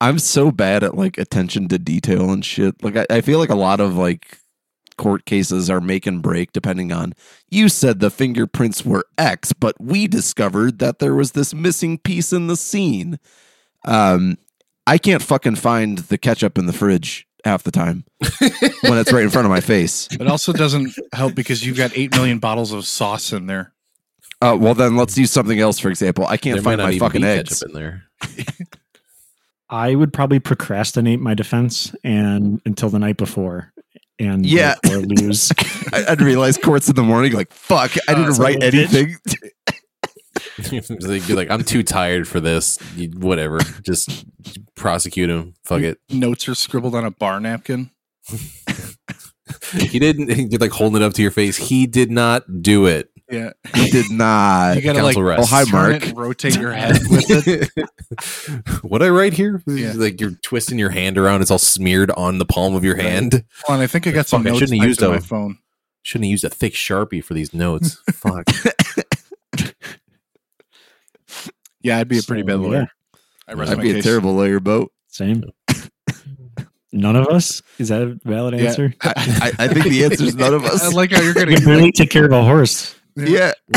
I'm 0.00 0.18
so 0.18 0.50
bad 0.50 0.82
at 0.82 0.96
like 0.96 1.16
attention 1.18 1.68
to 1.68 1.78
detail 1.78 2.30
and 2.32 2.44
shit. 2.44 2.82
Like 2.82 2.96
I, 2.96 3.06
I 3.08 3.20
feel 3.20 3.38
like 3.38 3.50
a 3.50 3.54
lot 3.54 3.78
of 3.78 3.94
like 3.96 4.38
court 4.96 5.24
cases 5.24 5.68
are 5.70 5.80
make 5.80 6.06
and 6.06 6.22
break 6.22 6.52
depending 6.52 6.92
on 6.92 7.12
you 7.50 7.68
said 7.68 8.00
the 8.00 8.10
fingerprints 8.10 8.84
were 8.84 9.04
X, 9.18 9.52
but 9.52 9.74
we 9.80 10.06
discovered 10.06 10.78
that 10.78 10.98
there 10.98 11.14
was 11.14 11.32
this 11.32 11.52
missing 11.54 11.98
piece 11.98 12.32
in 12.32 12.46
the 12.46 12.56
scene. 12.56 13.18
Um 13.84 14.38
I 14.86 14.98
can't 14.98 15.22
fucking 15.22 15.56
find 15.56 15.98
the 15.98 16.18
ketchup 16.18 16.58
in 16.58 16.66
the 16.66 16.72
fridge 16.72 17.26
half 17.44 17.62
the 17.62 17.70
time 17.70 18.04
when 18.38 18.98
it's 18.98 19.12
right 19.12 19.22
in 19.24 19.30
front 19.30 19.46
of 19.46 19.50
my 19.50 19.60
face. 19.60 20.08
It 20.12 20.26
also 20.26 20.52
doesn't 20.52 20.94
help 21.12 21.34
because 21.34 21.64
you've 21.64 21.76
got 21.76 21.96
eight 21.96 22.12
million 22.14 22.38
bottles 22.38 22.72
of 22.72 22.84
sauce 22.86 23.32
in 23.32 23.46
there. 23.46 23.72
Uh, 24.40 24.56
well, 24.58 24.74
then 24.74 24.96
let's 24.96 25.16
use 25.16 25.30
something 25.30 25.60
else. 25.60 25.78
For 25.78 25.88
example, 25.88 26.26
I 26.26 26.36
can't 26.36 26.56
There 26.56 26.62
find 26.64 26.80
my 26.82 26.98
fucking 26.98 27.20
be 27.20 27.26
eggs. 27.28 27.62
in 27.62 27.72
there. 27.74 28.04
I 29.70 29.94
would 29.94 30.12
probably 30.12 30.38
procrastinate 30.40 31.20
my 31.20 31.34
defense 31.34 31.94
and 32.04 32.60
until 32.66 32.90
the 32.90 32.98
night 32.98 33.16
before, 33.16 33.72
and 34.18 34.44
Yeah. 34.46 34.74
or 34.90 34.98
lose. 34.98 35.50
I, 35.92 36.04
I'd 36.10 36.20
realize 36.22 36.56
courts 36.58 36.88
in 36.88 36.94
the 36.96 37.02
morning, 37.02 37.32
like 37.32 37.52
fuck, 37.52 37.92
I 38.08 38.12
Uh, 38.12 38.16
didn't 38.16 38.34
son 38.34 38.42
write 38.44 38.56
of 38.62 38.74
anything. 38.74 39.16
They'd 40.70 41.26
be 41.26 41.34
like, 41.34 41.50
I'm 41.50 41.64
too 41.64 41.82
tired 41.82 42.26
for 42.28 42.40
this. 42.40 42.78
You- 42.96 43.10
Whatever. 43.16 43.58
Just 43.84 44.24
prosecute 44.74 45.30
him. 45.30 45.54
Fuck 45.64 45.82
it. 45.82 45.98
Notes 46.10 46.48
are 46.48 46.54
scribbled 46.54 46.94
on 46.94 47.04
a 47.04 47.10
bar 47.10 47.40
napkin. 47.40 47.90
He 49.74 49.98
didn't 49.98 50.50
you're 50.50 50.58
like 50.60 50.70
holding 50.70 51.02
it 51.02 51.04
up 51.04 51.12
to 51.14 51.22
your 51.22 51.30
face. 51.30 51.56
He 51.56 51.86
did 51.86 52.10
not 52.10 52.62
do 52.62 52.86
it. 52.86 53.10
Yeah, 53.32 53.52
He 53.74 53.90
did 53.90 54.10
not. 54.10 54.76
you 54.76 54.82
gotta 54.82 55.02
like 55.02 55.14
counsel 55.16 55.22
rest. 55.22 55.42
Oh, 55.42 55.46
hi, 55.46 55.62
oh, 55.62 55.64
turn 55.64 55.90
Mark. 55.90 56.06
it 56.06 56.14
rotate 56.14 56.56
your 56.56 56.72
head 56.72 56.98
with 57.10 57.48
it. 57.48 57.70
what 58.82 59.02
I 59.02 59.08
write 59.08 59.32
here? 59.32 59.62
Yeah. 59.66 59.94
Like 59.96 60.20
you're 60.20 60.32
twisting 60.42 60.78
your 60.78 60.90
hand 60.90 61.16
around, 61.16 61.40
it's 61.40 61.50
all 61.50 61.58
smeared 61.58 62.10
on 62.10 62.36
the 62.38 62.44
palm 62.44 62.74
of 62.74 62.84
your 62.84 62.96
hand. 62.96 63.42
Hold 63.64 63.78
on, 63.78 63.82
I 63.82 63.86
think 63.86 64.06
I 64.06 64.10
got 64.10 64.26
some 64.26 64.44
Fuck, 64.44 64.52
I 64.52 64.58
shouldn't 64.58 64.78
have 64.80 64.86
used 64.88 65.00
in 65.02 65.08
a- 65.08 65.12
my 65.14 65.18
phone. 65.20 65.58
Shouldn't 66.02 66.26
have 66.26 66.30
used 66.32 66.44
a 66.44 66.50
thick 66.50 66.74
sharpie 66.74 67.24
for 67.24 67.32
these 67.32 67.54
notes. 67.54 67.96
Fuck. 68.12 68.44
Yeah, 71.82 71.98
I'd 71.98 72.08
be 72.08 72.18
a 72.18 72.22
pretty 72.22 72.42
So, 72.42 72.46
bad 72.46 72.58
lawyer. 72.60 72.74
yeah, 72.80 72.86
I 73.48 73.52
rest 73.54 73.72
I'd 73.72 73.78
my 73.78 73.82
be 73.84 73.98
a 73.98 74.02
terrible 74.02 74.34
lawyer, 74.34 74.60
boat. 74.60 74.92
same. 75.08 75.44
None 76.94 77.16
of 77.16 77.26
us. 77.28 77.62
Is 77.78 77.88
that 77.88 78.02
a 78.02 78.18
valid 78.24 78.54
Yeah. 78.54 78.66
answer? 78.68 78.94
I, 79.00 79.52
I, 79.58 79.64
I 79.64 79.68
think 79.68 79.86
the 79.86 80.04
answer 80.04 80.24
is 80.24 80.34
none 80.36 80.52
of 80.52 80.62
us. 80.64 80.82
I 80.84 80.88
like 80.88 81.10
how 81.10 81.22
you're 81.22 81.28
You 81.48 81.58
gonna. 81.58 81.80
can 81.80 81.92
take 81.92 82.10
care 82.10 82.26
of 82.26 82.32
a 82.32 82.44
horse. 82.44 82.94
Yeah, 83.16 83.52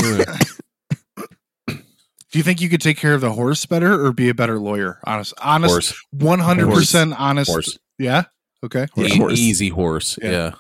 Do 1.68 2.40
you 2.40 2.44
think 2.44 2.60
you 2.60 2.68
could 2.70 2.82
take 2.82 2.98
care 2.98 3.14
of 3.14 3.22
the 3.22 3.32
horse 3.32 3.66
better 3.66 4.06
or 4.06 4.12
be 4.12 4.28
a 4.30 4.34
better 4.34 4.60
lawyer? 4.60 5.00
Honest, 5.06 5.34
honest, 5.42 5.96
one 6.12 6.40
hundred 6.40 6.70
percent 6.70 7.14
honest. 7.18 7.50
Horse. 7.50 7.80
Yeah. 7.98 8.24
Okay. 8.64 8.88
Horse. 8.94 9.14
E- 9.14 9.18
Horse. 9.18 9.40
Easy 9.40 9.70
horse. 9.70 10.20
Yeah. 10.22 10.30
Yeah. 10.32 10.52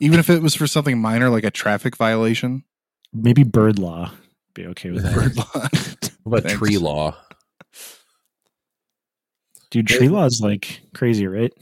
Even 0.00 0.18
if 0.18 0.28
it 0.30 0.42
was 0.42 0.54
for 0.56 0.66
something 0.66 0.98
minor 1.00 1.30
like 1.30 1.44
a 1.44 1.50
traffic 1.50 1.96
violation. 1.96 2.64
Maybe 3.12 3.42
bird 3.44 3.78
law. 3.78 4.10
Be 4.54 4.66
okay 4.68 4.90
with 4.90 5.02
that. 5.04 5.14
Bird 5.14 5.36
law. 5.36 5.44
What 6.24 6.38
about 6.38 6.42
Thanks. 6.44 6.58
tree 6.58 6.78
law? 6.78 7.16
Dude, 9.70 9.86
tree 9.86 10.08
law 10.08 10.24
is 10.24 10.40
like 10.40 10.80
crazy, 10.94 11.26
right? 11.28 11.52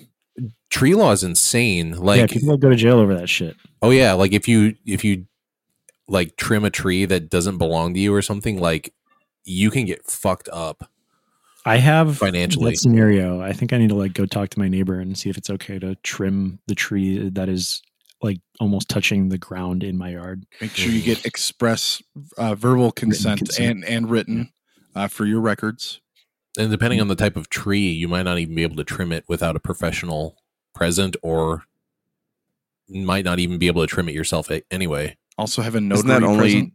Tree 0.70 0.94
law 0.94 1.12
is 1.12 1.22
insane. 1.24 1.90
yeah, 1.90 1.98
Like 2.00 2.30
people 2.30 2.56
go 2.56 2.70
to 2.70 2.76
jail 2.76 2.98
over 2.98 3.14
that 3.16 3.28
shit. 3.28 3.54
Oh 3.82 3.90
yeah, 3.90 4.14
like 4.14 4.32
if 4.32 4.48
you 4.48 4.76
if 4.86 5.04
you 5.04 5.26
like 6.08 6.36
trim 6.36 6.64
a 6.64 6.70
tree 6.70 7.04
that 7.04 7.30
doesn't 7.30 7.58
belong 7.58 7.94
to 7.94 8.00
you 8.00 8.14
or 8.14 8.22
something, 8.22 8.58
like 8.58 8.92
you 9.44 9.70
can 9.70 9.84
get 9.84 10.04
fucked 10.04 10.48
up 10.52 10.88
I 11.68 11.76
have 11.76 12.16
financially. 12.16 12.70
that 12.70 12.78
scenario. 12.78 13.42
I 13.42 13.52
think 13.52 13.74
I 13.74 13.78
need 13.78 13.90
to 13.90 13.94
like 13.94 14.14
go 14.14 14.24
talk 14.24 14.48
to 14.50 14.58
my 14.58 14.68
neighbor 14.68 14.98
and 14.98 15.18
see 15.18 15.28
if 15.28 15.36
it's 15.36 15.50
okay 15.50 15.78
to 15.78 15.96
trim 15.96 16.60
the 16.66 16.74
tree 16.74 17.28
that 17.28 17.50
is 17.50 17.82
like 18.22 18.40
almost 18.58 18.88
touching 18.88 19.28
the 19.28 19.36
ground 19.36 19.84
in 19.84 19.98
my 19.98 20.10
yard. 20.10 20.46
Make 20.62 20.70
sure 20.70 20.90
you 20.90 21.02
get 21.02 21.26
express 21.26 22.02
uh, 22.38 22.54
verbal 22.54 22.90
consent, 22.90 23.40
consent. 23.40 23.70
and 23.70 23.84
and 23.84 24.10
written 24.10 24.50
uh, 24.94 25.08
for 25.08 25.26
your 25.26 25.40
records. 25.40 26.00
And 26.58 26.70
depending 26.70 27.02
on 27.02 27.08
the 27.08 27.14
type 27.14 27.36
of 27.36 27.50
tree, 27.50 27.90
you 27.90 28.08
might 28.08 28.22
not 28.22 28.38
even 28.38 28.54
be 28.54 28.62
able 28.62 28.76
to 28.76 28.84
trim 28.84 29.12
it 29.12 29.24
without 29.28 29.54
a 29.54 29.60
professional 29.60 30.36
present, 30.74 31.16
or 31.22 31.64
might 32.88 33.26
not 33.26 33.38
even 33.38 33.58
be 33.58 33.66
able 33.66 33.82
to 33.82 33.86
trim 33.86 34.08
it 34.08 34.14
yourself 34.14 34.50
anyway. 34.70 35.16
Also 35.38 35.62
have 35.62 35.74
a 35.74 35.80
notary 35.80 35.98
isn't 35.98 36.08
that 36.08 36.22
only 36.22 36.38
present. 36.38 36.72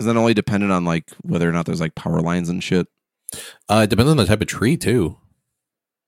is 0.00 0.06
that 0.06 0.16
only 0.16 0.34
dependent 0.34 0.72
on 0.72 0.84
like 0.84 1.10
whether 1.22 1.48
or 1.48 1.52
not 1.52 1.66
there's 1.66 1.80
like 1.80 1.94
power 1.94 2.20
lines 2.20 2.48
and 2.48 2.62
shit? 2.62 2.86
Uh, 3.68 3.82
it 3.84 3.90
depends 3.90 4.10
on 4.10 4.18
the 4.18 4.26
type 4.26 4.42
of 4.42 4.46
tree 4.46 4.76
too, 4.76 5.16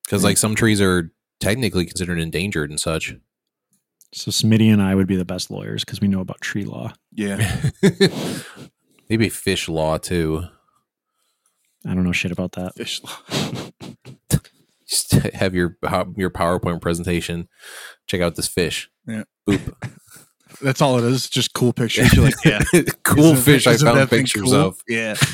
because 0.05 0.23
like 0.23 0.37
some 0.37 0.55
trees 0.55 0.81
are 0.81 1.11
technically 1.41 1.87
considered 1.87 2.21
endangered 2.21 2.71
and 2.71 2.79
such. 2.79 3.15
So 4.13 4.31
Smitty 4.31 4.73
and 4.73 4.81
I 4.81 4.95
would 4.95 5.09
be 5.09 5.17
the 5.17 5.25
best 5.25 5.51
lawyers 5.51 5.85
because 5.85 6.01
we 6.01 6.07
know 6.07 6.21
about 6.21 6.41
tree 6.41 6.65
law. 6.65 6.93
Yeah. 7.11 7.71
Maybe 9.09 9.29
fish 9.29 9.69
law 9.69 9.99
too. 9.99 10.45
I 11.87 11.95
don't 11.95 12.05
know 12.05 12.13
shit 12.13 12.31
about 12.31 12.53
that. 12.53 12.75
Fish 12.77 13.03
law. 13.03 13.19
Just 14.87 15.13
have 15.13 15.55
your 15.55 15.77
your 16.17 16.31
PowerPoint 16.31 16.81
presentation. 16.81 17.49
Check 18.07 18.21
out 18.21 18.37
this 18.37 18.49
fish. 18.49 18.91
Yeah. 19.07 19.25
Boop. 19.49 19.75
That's 20.61 20.81
all 20.83 20.99
it 20.99 21.05
is. 21.05 21.29
Just 21.29 21.53
cool 21.55 21.73
pictures. 21.73 22.13
You're 22.15 22.25
like, 22.27 22.35
yeah. 22.45 22.61
cool 23.05 23.33
Isn't- 23.33 23.37
fish 23.45 23.67
I 23.67 23.77
found 23.77 24.09
pictures 24.11 24.43
cool? 24.43 24.55
of. 24.55 24.81
Yeah. 24.89 25.15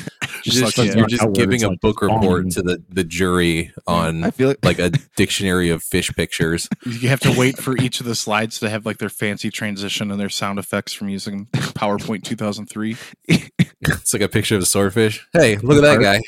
Just, 0.43 0.57
Just 0.59 0.79
like, 0.79 0.89
like, 0.89 0.97
you're 0.97 1.07
just 1.07 1.33
giving 1.35 1.57
it's 1.57 1.65
a 1.65 1.69
like 1.69 1.81
book 1.81 2.01
report 2.01 2.23
fawning. 2.23 2.51
to 2.53 2.63
the, 2.63 2.83
the 2.89 3.05
jury 3.05 3.71
on 3.87 4.25
I 4.25 4.31
feel 4.31 4.49
like 4.49 4.65
like 4.65 4.79
a 4.79 4.91
dictionary 5.15 5.69
of 5.69 5.83
fish 5.83 6.09
pictures. 6.17 6.67
You 6.87 7.11
have 7.11 7.21
to 7.21 7.35
wait 7.39 7.59
for 7.59 7.77
each 7.77 8.01
of 8.01 8.07
the 8.07 8.15
slides 8.15 8.59
to 8.61 8.71
have 8.71 8.87
like 8.87 8.97
their 8.99 9.11
fancy 9.11 9.51
transition 9.51 10.11
and 10.11 10.19
their 10.19 10.31
sound 10.31 10.59
effects 10.59 10.95
from 10.95 11.11
using 11.11 11.45
PowerPoint 11.53 12.23
2003. 12.25 12.97
It's 13.29 14.15
like 14.15 14.23
a 14.23 14.29
picture 14.29 14.57
of 14.57 14.63
a 14.63 14.67
swordfish. 14.67 15.27
Hey, 15.35 15.57
look 15.59 15.77
at 15.77 15.83
that 15.83 16.01
guy. 16.01 16.17
Look 16.17 16.23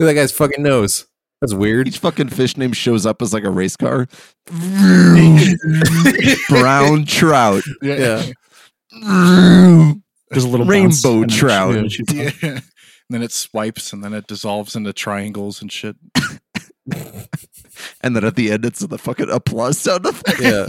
at 0.00 0.04
that 0.06 0.14
guy's 0.14 0.32
fucking 0.32 0.62
nose. 0.62 1.06
That's 1.44 1.52
weird. 1.58 1.88
each 1.88 1.98
fucking 1.98 2.30
fish 2.30 2.56
name 2.56 2.72
shows 2.72 3.04
up 3.04 3.20
as 3.20 3.34
like 3.34 3.44
a 3.44 3.50
race 3.50 3.76
car. 3.76 4.06
Brown 6.48 7.04
trout. 7.04 7.62
Yeah. 7.82 8.24
There's 10.30 10.44
a 10.44 10.48
little 10.48 10.64
Rainbow 10.64 10.88
bounce 10.88 11.04
and 11.04 11.24
it 11.24 11.30
trout. 11.30 11.92
shoots 11.92 12.12
you 12.14 12.22
up. 12.28 12.42
Yeah. 12.42 12.48
And 12.50 12.62
then 13.10 13.22
it 13.22 13.32
swipes 13.32 13.92
and 13.92 14.02
then 14.02 14.14
it 14.14 14.26
dissolves 14.26 14.74
into 14.74 14.94
triangles 14.94 15.60
and 15.60 15.70
shit. 15.70 15.96
And 18.00 18.16
then 18.16 18.24
at 18.24 18.36
the 18.36 18.50
end, 18.50 18.64
it's 18.64 18.80
the 18.80 18.96
fucking 18.96 19.28
applause 19.30 19.76
sound 19.78 20.06
effect. 20.06 20.40
Yeah. 20.40 20.66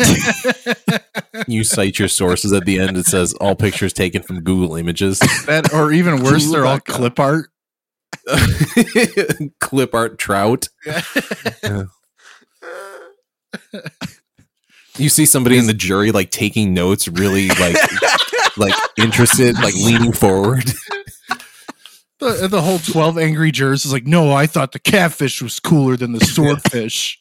You 1.47 1.65
cite 1.65 1.99
your 1.99 2.07
sources 2.07 2.53
at 2.53 2.63
the 2.65 2.79
end. 2.79 2.95
It 2.97 3.05
says 3.05 3.33
all 3.35 3.55
pictures 3.55 3.91
taken 3.91 4.23
from 4.23 4.41
Google 4.41 4.77
Images. 4.77 5.19
That 5.45 5.73
or 5.73 5.91
even 5.91 6.23
worse, 6.23 6.49
they're 6.49 6.65
all 6.65 6.79
clip 6.79 7.19
art. 7.19 7.49
Clip 9.59 9.93
art 9.93 10.17
trout. 10.17 10.69
You 14.97 15.09
see 15.09 15.25
somebody 15.25 15.57
in 15.57 15.67
the 15.67 15.73
jury 15.73 16.11
like 16.11 16.31
taking 16.31 16.73
notes, 16.73 17.07
really 17.07 17.49
like 17.49 17.75
like 18.57 18.73
interested, 18.97 19.55
like 19.55 19.75
leaning 19.75 20.13
forward. 20.13 20.71
The, 22.19 22.47
the 22.49 22.61
whole 22.61 22.79
12 22.79 23.17
angry 23.17 23.51
jurors 23.51 23.85
is 23.85 23.91
like, 23.91 24.07
no, 24.07 24.31
I 24.31 24.47
thought 24.47 24.71
the 24.71 24.79
catfish 24.79 25.41
was 25.41 25.59
cooler 25.59 25.97
than 25.97 26.13
the 26.13 26.19
swordfish. 26.25 27.19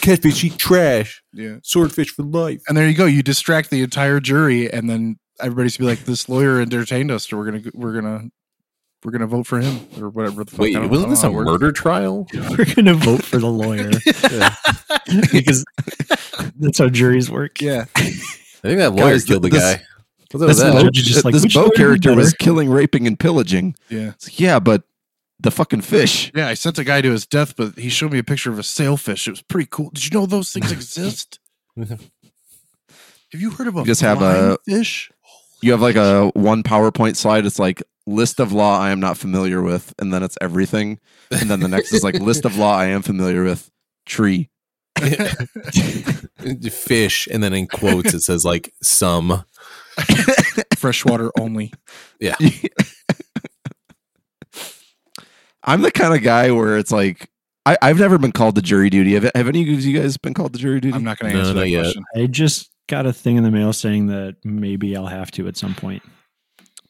Catfish 0.00 0.44
eat 0.44 0.58
trash. 0.58 1.22
yeah. 1.32 1.56
Swordfish 1.64 2.10
for 2.14 2.22
life. 2.22 2.62
And 2.68 2.76
there 2.76 2.88
you 2.88 2.94
go. 2.94 3.04
You 3.04 3.22
distract 3.22 3.70
the 3.70 3.82
entire 3.82 4.20
jury, 4.20 4.72
and 4.72 4.88
then 4.88 5.18
everybody's 5.40 5.76
be 5.76 5.84
like, 5.84 6.04
"This 6.04 6.28
lawyer 6.28 6.60
entertained 6.60 7.10
us, 7.10 7.28
so 7.28 7.36
we're 7.36 7.50
gonna 7.50 7.62
we're 7.74 8.00
gonna 8.00 8.30
we're 9.04 9.12
gonna 9.12 9.26
vote 9.26 9.46
for 9.46 9.60
him 9.60 9.80
or 10.00 10.08
whatever." 10.08 10.44
The 10.44 10.50
fuck. 10.50 10.60
Wait, 10.60 10.76
I 10.76 10.80
don't- 10.80 10.90
wasn't 10.90 11.10
this 11.10 11.20
a 11.20 11.22
don't 11.26 11.32
know 11.32 11.38
how 11.38 11.42
it 11.42 11.50
works. 11.52 11.62
murder 11.62 11.72
trial? 11.72 12.26
We're 12.58 12.74
gonna 12.74 12.94
vote 12.94 13.22
for 13.24 13.38
the 13.38 13.46
lawyer 13.48 13.90
because 15.32 15.64
that's 16.58 16.78
how 16.78 16.88
juries 16.88 17.30
work. 17.30 17.60
Yeah, 17.60 17.84
I 17.96 18.00
think 18.02 18.78
that 18.78 18.92
lawyer 18.94 19.12
Guys, 19.12 19.24
killed 19.24 19.42
the 19.42 19.48
this- 19.50 19.62
guy. 19.76 19.82
What's 20.30 20.42
up 20.44 20.48
this 20.48 20.64
with 20.64 20.72
that? 20.72 20.82
judge 20.84 20.94
just 21.04 21.24
like, 21.26 21.34
this 21.34 21.42
"Which 21.42 21.54
Bo 21.54 21.60
lawyer 21.60 21.68
did 21.70 21.76
character 21.76 22.14
was 22.14 22.26
better?" 22.32 22.36
killing, 22.38 22.70
raping, 22.70 23.06
and 23.06 23.18
pillaging. 23.20 23.74
yeah, 23.90 24.10
It's 24.10 24.28
like, 24.28 24.40
yeah, 24.40 24.58
but 24.60 24.84
the 25.40 25.50
fucking 25.50 25.82
fish. 25.82 26.32
yeah. 26.34 26.48
I 26.48 26.54
sent 26.54 26.78
a 26.78 26.84
guy 26.84 27.02
to 27.02 27.10
his 27.10 27.26
death, 27.26 27.54
but 27.54 27.76
he 27.78 27.90
showed 27.90 28.12
me 28.12 28.18
a 28.18 28.22
picture 28.24 28.50
of 28.50 28.58
a 28.58 28.62
sailfish. 28.62 29.26
It 29.28 29.32
was 29.32 29.42
pretty 29.42 29.68
cool. 29.70 29.90
Did 29.90 30.06
you 30.06 30.18
know 30.18 30.24
those 30.24 30.50
things 30.50 30.72
exist? 30.72 31.38
have 31.76 32.00
you 33.34 33.50
heard 33.50 33.66
of 33.66 33.76
a 33.76 33.80
You 33.80 33.84
just 33.86 34.00
have 34.00 34.18
flying 34.18 34.52
a- 34.52 34.56
fish? 34.64 35.10
You 35.60 35.72
have 35.72 35.82
like 35.82 35.96
a 35.96 36.28
one 36.34 36.62
PowerPoint 36.62 37.16
slide. 37.16 37.44
It's 37.44 37.58
like 37.58 37.82
list 38.06 38.40
of 38.40 38.52
law 38.52 38.78
I 38.80 38.90
am 38.90 39.00
not 39.00 39.18
familiar 39.18 39.62
with, 39.62 39.94
and 39.98 40.12
then 40.12 40.22
it's 40.22 40.36
everything. 40.40 41.00
And 41.30 41.50
then 41.50 41.60
the 41.60 41.68
next 41.68 41.92
is 41.92 42.04
like 42.04 42.14
list 42.16 42.44
of 42.44 42.56
law 42.56 42.76
I 42.76 42.86
am 42.86 43.02
familiar 43.02 43.44
with. 43.44 43.70
Tree. 44.04 44.50
Fish, 46.70 47.28
and 47.30 47.42
then 47.42 47.52
in 47.52 47.66
quotes 47.66 48.14
it 48.14 48.22
says 48.22 48.44
like 48.44 48.72
some. 48.82 49.44
Freshwater 50.76 51.30
only. 51.38 51.72
Yeah. 52.20 52.36
I'm 55.64 55.82
the 55.82 55.92
kind 55.92 56.14
of 56.14 56.22
guy 56.22 56.50
where 56.50 56.76
it's 56.76 56.90
like 56.90 57.30
I, 57.64 57.78
I've 57.80 57.98
never 57.98 58.18
been 58.18 58.32
called 58.32 58.56
to 58.56 58.62
jury 58.62 58.90
duty. 58.90 59.14
Have, 59.14 59.30
have 59.34 59.48
any 59.48 59.62
of 59.62 59.68
you 59.68 60.00
guys 60.00 60.16
been 60.16 60.34
called 60.34 60.52
to 60.54 60.58
jury 60.58 60.80
duty? 60.80 60.96
I'm 60.96 61.04
not 61.04 61.18
going 61.18 61.32
to 61.32 61.38
answer 61.38 61.54
not 61.54 61.60
that 61.60 61.68
yet. 61.68 61.82
question. 61.82 62.04
I 62.16 62.26
just 62.26 62.70
got 62.88 63.06
a 63.06 63.12
thing 63.12 63.36
in 63.36 63.44
the 63.44 63.50
mail 63.50 63.72
saying 63.72 64.08
that 64.08 64.36
maybe 64.44 64.96
I'll 64.96 65.06
have 65.06 65.30
to 65.32 65.46
at 65.46 65.56
some 65.56 65.74
point. 65.74 66.02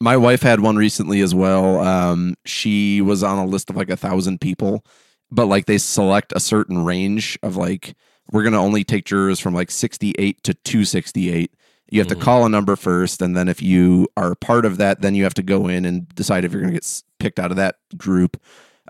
My 0.03 0.17
wife 0.17 0.41
had 0.41 0.59
one 0.59 0.75
recently 0.75 1.21
as 1.21 1.33
well. 1.33 1.79
Um, 1.79 2.35
she 2.45 3.01
was 3.01 3.23
on 3.23 3.37
a 3.37 3.45
list 3.45 3.69
of 3.69 3.77
like 3.77 3.89
a 3.89 3.95
thousand 3.95 4.41
people, 4.41 4.85
but 5.31 5.45
like 5.45 5.65
they 5.65 5.77
select 5.77 6.33
a 6.35 6.39
certain 6.41 6.83
range 6.83 7.39
of 7.41 7.55
like 7.55 7.95
we're 8.31 8.43
going 8.43 8.53
to 8.53 8.59
only 8.59 8.83
take 8.83 9.05
jurors 9.05 9.39
from 9.39 9.53
like 9.53 9.71
68 9.71 10.43
to 10.43 10.53
268. 10.53 11.51
You 11.91 11.99
have 11.99 12.07
Mhm. 12.07 12.09
to 12.09 12.15
call 12.15 12.45
a 12.45 12.49
number 12.49 12.75
first, 12.75 13.21
and 13.21 13.35
then 13.37 13.47
if 13.47 13.61
you 13.61 14.07
are 14.17 14.35
part 14.35 14.65
of 14.65 14.77
that, 14.77 15.01
then 15.01 15.13
you 15.15 15.23
have 15.23 15.33
to 15.35 15.43
go 15.43 15.67
in 15.67 15.85
and 15.85 16.07
decide 16.15 16.43
if 16.43 16.51
you're 16.51 16.61
going 16.61 16.73
to 16.73 16.79
get 16.79 17.03
picked 17.19 17.39
out 17.39 17.51
of 17.51 17.57
that 17.57 17.75
group. 17.97 18.35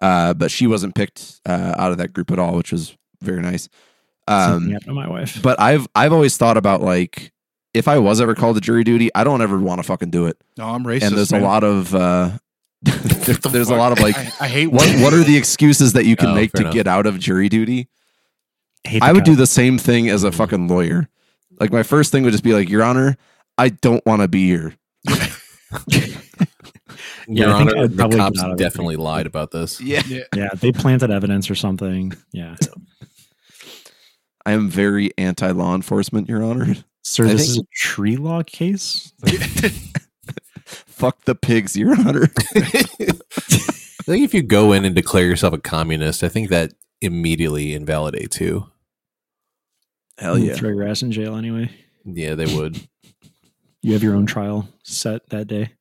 Uh, 0.02 0.34
but 0.34 0.50
she 0.52 0.66
wasn't 0.68 0.96
picked 0.96 1.42
uh, 1.46 1.76
out 1.78 1.92
of 1.92 1.98
that 1.98 2.14
group 2.14 2.32
at 2.32 2.40
all, 2.40 2.56
which 2.56 2.72
was 2.72 2.96
very 3.22 3.42
nice. 3.42 3.68
Um, 4.28 4.76
my 4.88 5.08
wife. 5.10 5.42
but 5.44 5.60
I've 5.60 5.86
I've 5.94 6.14
always 6.14 6.38
thought 6.38 6.56
about 6.56 6.82
like 6.82 7.33
if 7.74 7.88
I 7.88 7.98
was 8.00 8.22
ever 8.22 8.36
called 8.36 8.56
to 8.56 8.62
jury 8.62 8.84
duty, 8.84 9.10
I 9.16 9.24
don't 9.24 9.42
ever 9.42 9.60
want 9.60 9.80
to 9.80 9.84
fucking 9.84 10.10
do 10.12 10.26
it. 10.28 10.38
No, 10.58 10.66
I'm 10.66 10.84
racist. 10.84 11.08
and 11.08 11.18
there's 11.18 11.32
man. 11.32 11.42
a 11.42 11.46
lot 11.46 11.64
of 11.64 11.94
uh, 11.96 12.32
there- 12.82 12.96
The 13.36 13.50
there's 13.52 13.70
a 13.70 13.76
lot 13.76 13.92
of 13.92 14.00
like 14.00 14.18
I, 14.18 14.32
I 14.42 14.48
hate 14.48 14.68
what 14.68 14.88
what 15.02 15.14
are 15.14 15.24
the 15.24 15.38
excuses 15.38 15.94
that 15.94 16.06
you 16.06 16.16
can 16.16 16.30
Oh, 16.30 16.36
make 16.36 16.52
to 16.54 16.62
enough. 16.62 16.74
get 16.74 16.88
out 16.88 17.06
of 17.06 17.20
jury 17.20 17.50
duty? 17.50 17.88
Hate 18.84 19.02
I 19.02 19.10
the 19.10 19.14
would 19.16 19.24
do 19.24 19.36
the 19.36 19.48
same 19.48 19.78
thing 19.78 20.10
as 20.10 20.24
a 20.24 20.32
fucking 20.32 20.68
lawyer. 20.68 21.08
Like 21.60 21.72
my 21.72 21.84
first 21.84 22.12
thing 22.12 22.24
would 22.24 22.32
just 22.32 22.44
be 22.44 22.54
like, 22.54 22.70
Your 22.70 22.84
Honor, 22.84 23.16
I 23.58 23.70
don't 23.70 24.06
want 24.06 24.22
to 24.22 24.28
be 24.28 24.46
here. 24.48 24.76
Your 27.28 27.50
I 27.50 27.58
think 27.58 27.72
Honor, 27.72 27.78
I'd 27.84 27.92
the 27.92 27.96
probably 27.96 28.18
cops 28.20 28.38
get 28.40 28.46
out 28.46 28.52
of 28.52 28.60
it 28.60 28.64
definitely 28.64 28.96
pretty 28.96 29.04
lied 29.06 29.26
about 29.28 29.52
this. 29.52 29.80
Yeah. 29.80 30.02
Yeah, 30.36 30.50
they 30.56 30.72
planted 30.74 31.10
evidence 31.10 31.50
or 31.50 31.56
something. 31.56 32.12
Yeah, 32.34 32.56
I 34.46 34.52
am 34.52 34.70
very 34.70 35.12
anti 35.18 35.52
law 35.52 35.74
enforcement, 35.76 36.28
Your 36.28 36.44
Honor. 36.44 36.76
Sir, 37.04 37.26
I 37.26 37.34
this 37.34 37.42
think- 37.48 37.50
is 37.50 37.58
a 37.60 37.66
tree 37.76 38.16
law 38.18 38.44
case. 38.44 39.14
Fuck 40.66 41.26
the 41.26 41.36
pigs, 41.36 41.76
Your 41.78 41.94
Honor. 42.00 42.30
I 42.56 44.06
think 44.06 44.24
if 44.26 44.34
you 44.34 44.42
go 44.42 44.72
in 44.74 44.86
and 44.86 44.96
declare 44.96 45.26
yourself 45.26 45.54
a 45.54 45.58
communist, 45.58 46.24
I 46.24 46.30
think 46.30 46.50
that 46.50 46.74
immediately 47.02 47.74
invalidates 47.74 48.40
you. 48.40 48.70
Hell 50.18 50.36
mm, 50.38 50.48
yeah. 50.48 50.54
Throw 50.56 50.70
your 50.70 50.84
ass 50.88 51.02
in 51.02 51.12
jail 51.12 51.36
anyway. 51.36 51.70
Yeah, 52.06 52.36
they 52.36 52.54
would. 52.56 52.88
You 53.82 53.94
have 53.94 54.04
your 54.04 54.16
own 54.16 54.26
trial 54.26 54.70
set 54.84 55.30
that 55.30 55.48
day. 55.48 55.72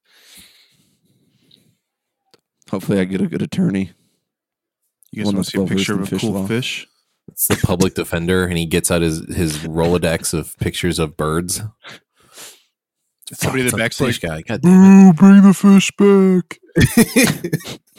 Hopefully 2.70 2.98
I 3.00 3.04
get 3.04 3.20
a 3.20 3.26
good 3.26 3.42
attorney. 3.42 3.92
You 5.12 5.18
guys 5.22 5.26
One 5.26 5.34
want 5.36 5.46
that's 5.46 5.48
to 5.48 5.52
see 5.52 5.58
a 5.58 5.60
well-versed 5.60 5.78
picture 5.78 5.92
in 5.94 6.00
of 6.00 6.06
a 6.06 6.10
fish 6.10 6.20
cool 6.22 6.32
law. 6.32 6.46
fish? 6.46 6.86
It's 7.50 7.60
the 7.60 7.66
public 7.66 7.94
defender, 7.94 8.44
and 8.44 8.56
he 8.56 8.66
gets 8.66 8.90
out 8.90 9.02
his 9.02 9.18
his 9.34 9.58
Rolodex 9.58 10.32
of 10.32 10.56
pictures 10.58 10.98
of 11.00 11.16
birds. 11.16 11.60
Somebody 13.32 13.62
in 13.62 13.66
the 13.66 13.70
Fuck, 13.72 13.78
back's 13.80 14.00
it's 14.00 14.18
fish 14.18 14.22
like, 14.22 14.46
guy. 14.46 14.52
God 14.54 14.62
damn 14.62 15.08
it. 15.10 15.16
Bring 15.16 15.42
the 15.42 15.54
fish 15.54 15.90
back. 15.98 17.78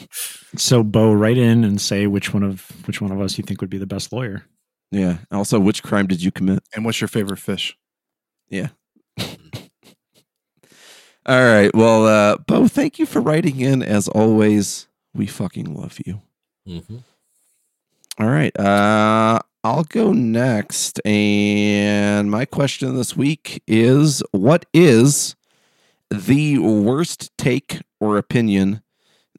So, 0.56 0.84
Bo, 0.84 1.12
write 1.12 1.36
in 1.36 1.64
and 1.64 1.80
say 1.80 2.06
which 2.06 2.32
one 2.32 2.44
of 2.44 2.70
which 2.86 3.00
one 3.00 3.10
of 3.10 3.20
us 3.20 3.36
you 3.36 3.42
think 3.42 3.60
would 3.60 3.70
be 3.70 3.78
the 3.78 3.86
best 3.86 4.12
lawyer. 4.12 4.44
Yeah. 4.92 5.18
Also, 5.32 5.58
which 5.58 5.82
crime 5.82 6.06
did 6.06 6.22
you 6.22 6.30
commit? 6.30 6.62
And 6.74 6.84
what's 6.84 7.00
your 7.00 7.08
favorite 7.08 7.40
fish? 7.40 7.76
Yeah. 8.48 8.68
All 11.26 11.42
right. 11.44 11.74
Well, 11.74 12.06
uh, 12.06 12.36
Bo, 12.36 12.68
thank 12.68 12.98
you 13.00 13.06
for 13.06 13.20
writing 13.20 13.58
in. 13.60 13.82
As 13.82 14.06
always, 14.08 14.86
we 15.12 15.26
fucking 15.26 15.74
love 15.74 15.98
you. 16.06 16.22
Mhm. 16.68 17.02
All 18.18 18.28
right. 18.28 18.56
Uh, 18.58 19.40
I'll 19.64 19.84
go 19.84 20.12
next. 20.12 21.04
And 21.04 22.30
my 22.30 22.44
question 22.44 22.96
this 22.96 23.16
week 23.16 23.62
is 23.66 24.22
What 24.30 24.66
is 24.72 25.34
the 26.10 26.58
worst 26.58 27.36
take 27.36 27.80
or 28.00 28.18
opinion 28.18 28.82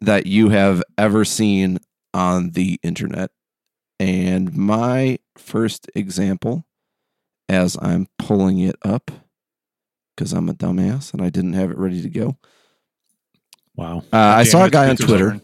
that 0.02 0.26
you 0.26 0.50
have 0.50 0.84
ever 0.98 1.24
seen 1.24 1.80
on 2.14 2.52
the 2.52 2.80
internet? 2.84 3.32
And 4.00 4.54
my 4.54 5.20
first 5.38 5.90
example, 5.96 6.66
as 7.48 7.78
I'm 7.82 8.08
pulling 8.20 8.60
it 8.60 8.76
up, 8.84 9.10
because 10.16 10.34
I'm 10.34 10.50
a 10.50 10.54
dumbass 10.54 11.14
and 11.14 11.22
I 11.22 11.30
didn't 11.30 11.54
have 11.54 11.72
it 11.72 11.78
ready 11.78 12.02
to 12.02 12.10
go. 12.10 12.38
Wow. 13.76 14.00
Uh, 14.12 14.18
I 14.18 14.44
saw 14.44 14.66
a 14.66 14.70
guy 14.70 14.90
on 14.90 14.98
Twitter 14.98 15.40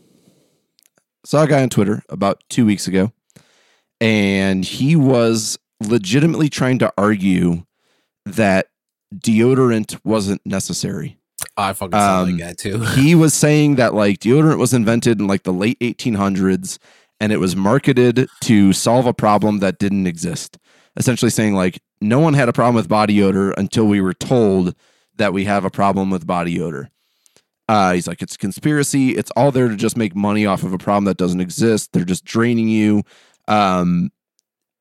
saw 1.23 1.43
a 1.43 1.47
guy 1.47 1.61
on 1.61 1.69
Twitter 1.69 2.03
about 2.09 2.43
two 2.49 2.65
weeks 2.65 2.87
ago, 2.87 3.11
and 4.01 4.65
he 4.65 4.95
was 4.97 5.57
legitimately 5.79 6.49
trying 6.49 6.79
to 6.79 6.91
argue 6.97 7.63
that 8.25 8.67
deodorant 9.15 9.99
wasn't 10.03 10.41
necessary. 10.45 11.17
I 11.57 11.73
fucking 11.73 11.91
saw 11.93 12.21
Um, 12.23 12.37
that 12.37 12.43
guy 12.43 12.53
too. 12.53 12.79
He 12.95 13.15
was 13.15 13.33
saying 13.33 13.75
that 13.75 13.93
like 13.93 14.19
deodorant 14.19 14.57
was 14.57 14.73
invented 14.73 15.19
in 15.19 15.27
like 15.27 15.43
the 15.43 15.53
late 15.53 15.79
1800s 15.79 16.77
and 17.19 17.31
it 17.31 17.37
was 17.39 17.55
marketed 17.55 18.27
to 18.41 18.73
solve 18.73 19.05
a 19.05 19.13
problem 19.13 19.59
that 19.59 19.79
didn't 19.79 20.07
exist. 20.07 20.57
Essentially 20.97 21.31
saying 21.31 21.55
like 21.55 21.79
no 22.01 22.19
one 22.19 22.33
had 22.33 22.49
a 22.49 22.53
problem 22.53 22.75
with 22.75 22.89
body 22.89 23.21
odor 23.21 23.51
until 23.51 23.85
we 23.85 24.01
were 24.01 24.13
told 24.13 24.75
that 25.17 25.33
we 25.33 25.45
have 25.45 25.63
a 25.65 25.69
problem 25.69 26.09
with 26.09 26.25
body 26.25 26.59
odor. 26.61 26.89
Uh, 27.69 27.93
he's 27.93 28.07
like, 28.07 28.21
it's 28.21 28.35
conspiracy. 28.35 29.11
It's 29.11 29.31
all 29.31 29.51
there 29.51 29.69
to 29.69 29.75
just 29.77 29.95
make 29.95 30.13
money 30.15 30.45
off 30.45 30.63
of 30.63 30.73
a 30.73 30.77
problem 30.77 31.05
that 31.05 31.17
doesn't 31.17 31.39
exist. 31.39 31.91
They're 31.93 32.03
just 32.03 32.25
draining 32.25 32.67
you. 32.67 33.03
Um, 33.51 34.11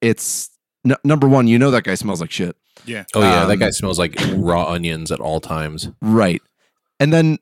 it's 0.01 0.51
n- 0.87 0.97
number 1.05 1.29
one. 1.29 1.47
You 1.49 1.59
know 1.59 1.71
that 1.71 1.85
guy 1.85 1.95
smells 1.95 2.21
like 2.21 2.31
shit, 2.31 2.57
Yeah. 2.87 3.05
Oh 3.15 3.21
yeah, 3.23 3.45
that 3.47 3.53
Um, 3.55 3.59
guy 3.59 3.71
smells 3.71 3.99
like 3.99 4.17
raw 4.35 4.67
onions 4.71 5.11
at 5.13 5.21
all 5.21 5.41
times. 5.41 5.91
right? 6.01 6.41
And 6.99 7.13
then 7.13 7.39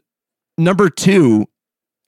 number 0.56 0.88
two, 0.90 1.46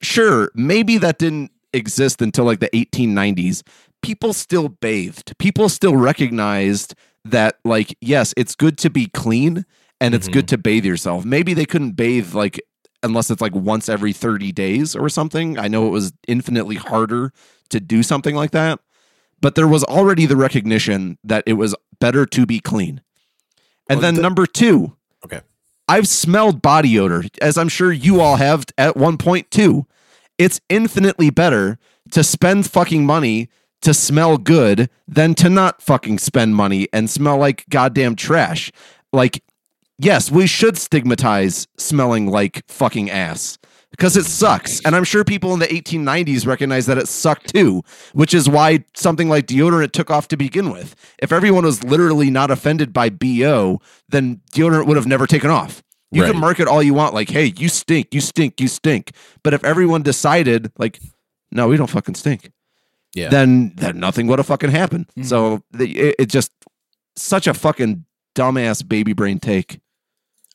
sure, 0.01 0.51
maybe 0.55 0.97
that 0.97 1.17
didn't 1.19 1.51
exist 1.73 2.21
until 2.21 2.45
like 2.45 2.59
the 2.59 2.69
1890s. 2.69 3.63
People 4.01 4.33
still 4.33 4.69
bathed. 4.69 5.37
People 5.37 5.69
still 5.69 5.95
recognized 5.95 6.95
that, 7.23 7.59
like, 7.63 7.95
yes, 8.01 8.33
it's 8.35 8.55
good 8.55 8.77
to 8.79 8.89
be 8.89 9.07
clean 9.07 9.63
and 9.99 10.15
it's 10.15 10.27
Mhm. 10.27 10.33
good 10.33 10.47
to 10.47 10.57
bathe 10.57 10.85
yourself. 10.85 11.23
Maybe 11.23 11.53
they 11.53 11.65
couldn't 11.65 11.91
bathe 11.91 12.33
like 12.33 12.59
unless 13.03 13.29
it's 13.31 13.41
like 13.41 13.53
once 13.55 13.89
every 13.89 14.13
30 14.13 14.51
days 14.51 14.95
or 14.95 15.07
something. 15.09 15.57
I 15.59 15.67
know 15.67 15.85
it 15.87 15.91
was 15.91 16.13
infinitely 16.27 16.75
harder 16.75 17.31
to 17.69 17.79
do 17.79 18.01
something 18.03 18.35
like 18.35 18.51
that, 18.51 18.79
but 19.41 19.55
there 19.55 19.67
was 19.67 19.83
already 19.85 20.25
the 20.25 20.35
recognition 20.37 21.17
that 21.23 21.43
it 21.45 21.53
was 21.53 21.75
better 21.99 22.25
to 22.27 22.45
be 22.45 22.59
clean. 22.59 23.01
And 23.89 23.97
Well, 23.97 24.01
then 24.01 24.15
the- 24.15 24.21
number 24.21 24.45
two, 24.45 24.93
Okay. 25.25 25.41
I've 25.87 26.07
smelled 26.07 26.61
body 26.61 26.97
odor, 26.97 27.23
as 27.41 27.57
I'm 27.57 27.67
sure 27.69 27.91
you 27.91 28.21
all 28.21 28.37
have 28.37 28.65
at 28.77 28.95
one 28.97 29.17
point 29.17 29.51
too. 29.51 29.85
It's 30.37 30.61
infinitely 30.69 31.29
better 31.29 31.77
to 32.11 32.23
spend 32.23 32.65
fucking 32.69 33.05
money 33.05 33.49
to 33.81 33.93
smell 33.93 34.37
good 34.37 34.89
than 35.07 35.35
to 35.35 35.49
not 35.49 35.81
fucking 35.81 36.19
spend 36.19 36.55
money 36.55 36.87
and 36.93 37.09
smell 37.09 37.37
like 37.37 37.65
goddamn 37.69 38.15
trash. 38.15 38.71
Like, 39.11 39.43
yes, 39.99 40.31
we 40.31 40.47
should 40.47 40.77
stigmatize 40.77 41.67
smelling 41.77 42.27
like 42.27 42.63
fucking 42.67 43.09
ass 43.11 43.57
because 43.91 44.17
it 44.17 44.25
sucks. 44.25 44.81
And 44.85 44.95
I'm 44.95 45.03
sure 45.03 45.23
people 45.23 45.53
in 45.53 45.59
the 45.59 45.67
1890s 45.67 46.47
recognize 46.47 46.85
that 46.87 46.97
it 46.97 47.07
sucked 47.07 47.53
too, 47.53 47.83
which 48.13 48.33
is 48.33 48.49
why 48.49 48.83
something 48.95 49.29
like 49.29 49.47
deodorant 49.47 49.91
took 49.91 50.09
off 50.09 50.27
to 50.29 50.37
begin 50.37 50.71
with. 50.71 50.95
If 51.19 51.31
everyone 51.31 51.65
was 51.65 51.83
literally 51.83 52.29
not 52.29 52.49
offended 52.51 52.93
by 52.93 53.09
BO, 53.09 53.79
then 54.09 54.41
deodorant 54.53 54.87
would 54.87 54.97
have 54.97 55.07
never 55.07 55.27
taken 55.27 55.49
off. 55.49 55.83
You 56.11 56.23
Right. 56.23 56.31
can 56.31 56.41
market 56.41 56.67
all 56.67 56.83
you 56.83 56.93
want, 56.93 57.13
like, 57.13 57.29
hey, 57.29 57.53
you 57.57 57.69
stink, 57.69 58.13
you 58.13 58.19
stink, 58.19 58.59
you 58.59 58.67
stink. 58.67 59.11
But 59.43 59.53
if 59.53 59.63
everyone 59.63 60.01
decided, 60.01 60.71
like, 60.77 60.99
no, 61.51 61.67
we 61.69 61.77
don't 61.77 61.89
fucking 61.89 62.15
stink, 62.15 62.51
Yeah. 63.13 63.29
then 63.29 63.73
then 63.75 63.99
nothing 63.99 64.27
would 64.27 64.39
have 64.39 64.47
fucking 64.47 64.71
happened. 64.71 65.05
Mhm. 65.17 65.25
So 65.25 65.63
the, 65.71 65.97
it, 65.97 66.15
it 66.19 66.25
just 66.27 66.51
such 67.15 67.47
a 67.47 67.53
fucking 67.53 68.05
dumbass 68.35 68.87
baby 68.87 69.13
brain 69.13 69.39
take. 69.39 69.79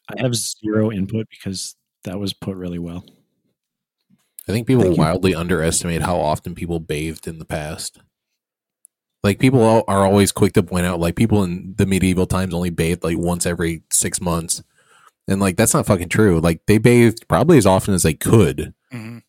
I 0.09 0.21
have 0.23 0.35
zero 0.35 0.91
input 0.93 1.27
because 1.31 1.75
that 2.05 2.19
was 2.19 2.33
put 2.35 2.57
really 2.57 2.79
well. 2.79 3.05
I 4.49 4.53
think 4.53 4.67
people 4.67 4.85
Thank 4.85 4.97
you. 4.97 5.03
wildly 5.03 5.35
underestimate 5.35 6.03
how 6.03 6.21
often 6.21 6.55
people 6.55 6.79
bathed 6.79 7.27
in 7.27 7.39
the 7.39 7.45
past. 7.45 7.99
Like 9.25 9.39
people 9.41 9.61
are 9.89 10.05
always 10.07 10.31
quick 10.31 10.53
to 10.53 10.63
point 10.63 10.87
out, 10.87 11.01
like 11.01 11.17
people 11.17 11.43
in 11.43 11.75
the 11.77 11.87
medieval 11.87 12.27
times 12.27 12.55
only 12.55 12.71
bathed 12.71 13.03
like 13.03 13.19
once 13.19 13.45
every 13.45 13.83
six 13.91 14.21
months, 14.21 14.63
and 15.27 15.41
like 15.41 15.57
that's 15.57 15.75
not 15.75 15.87
fucking 15.87 16.11
true. 16.11 16.39
Like 16.39 16.61
they 16.67 16.79
bathed 16.79 17.27
probably 17.27 17.59
as 17.59 17.67
often 17.67 17.93
as 17.93 18.05
they 18.05 18.15
could. 18.15 18.73
Mhm. 18.93 19.23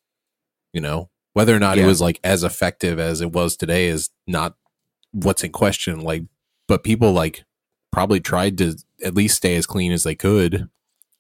You 0.74 0.82
know, 0.82 1.09
whether 1.34 1.55
or 1.55 1.59
not 1.59 1.80
it 1.80 1.86
was 1.86 1.99
like 1.99 2.20
as 2.24 2.43
effective 2.43 2.99
as 2.99 3.22
it 3.22 3.32
was 3.32 3.57
today 3.57 3.88
is 3.88 4.11
not 4.28 4.55
what's 5.13 5.43
in 5.43 5.51
question. 5.51 6.01
Like, 6.01 6.24
but 6.68 6.84
people 6.84 7.11
like 7.13 7.43
probably 7.91 8.20
tried 8.20 8.59
to 8.59 8.76
at 9.03 9.15
least 9.15 9.38
stay 9.38 9.55
as 9.55 9.65
clean 9.65 9.91
as 9.91 10.03
they 10.03 10.13
could, 10.13 10.70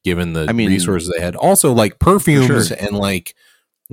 given 0.03 0.33
the 0.33 0.45
I 0.47 0.51
mean- 0.51 0.69
resources 0.69 1.11
they 1.15 1.23
had. 1.23 1.35
Also, 1.35 1.73
like 1.73 1.97
perfumes 1.97 2.67
sure. 2.67 2.77
and 2.79 2.95
like 2.95 3.33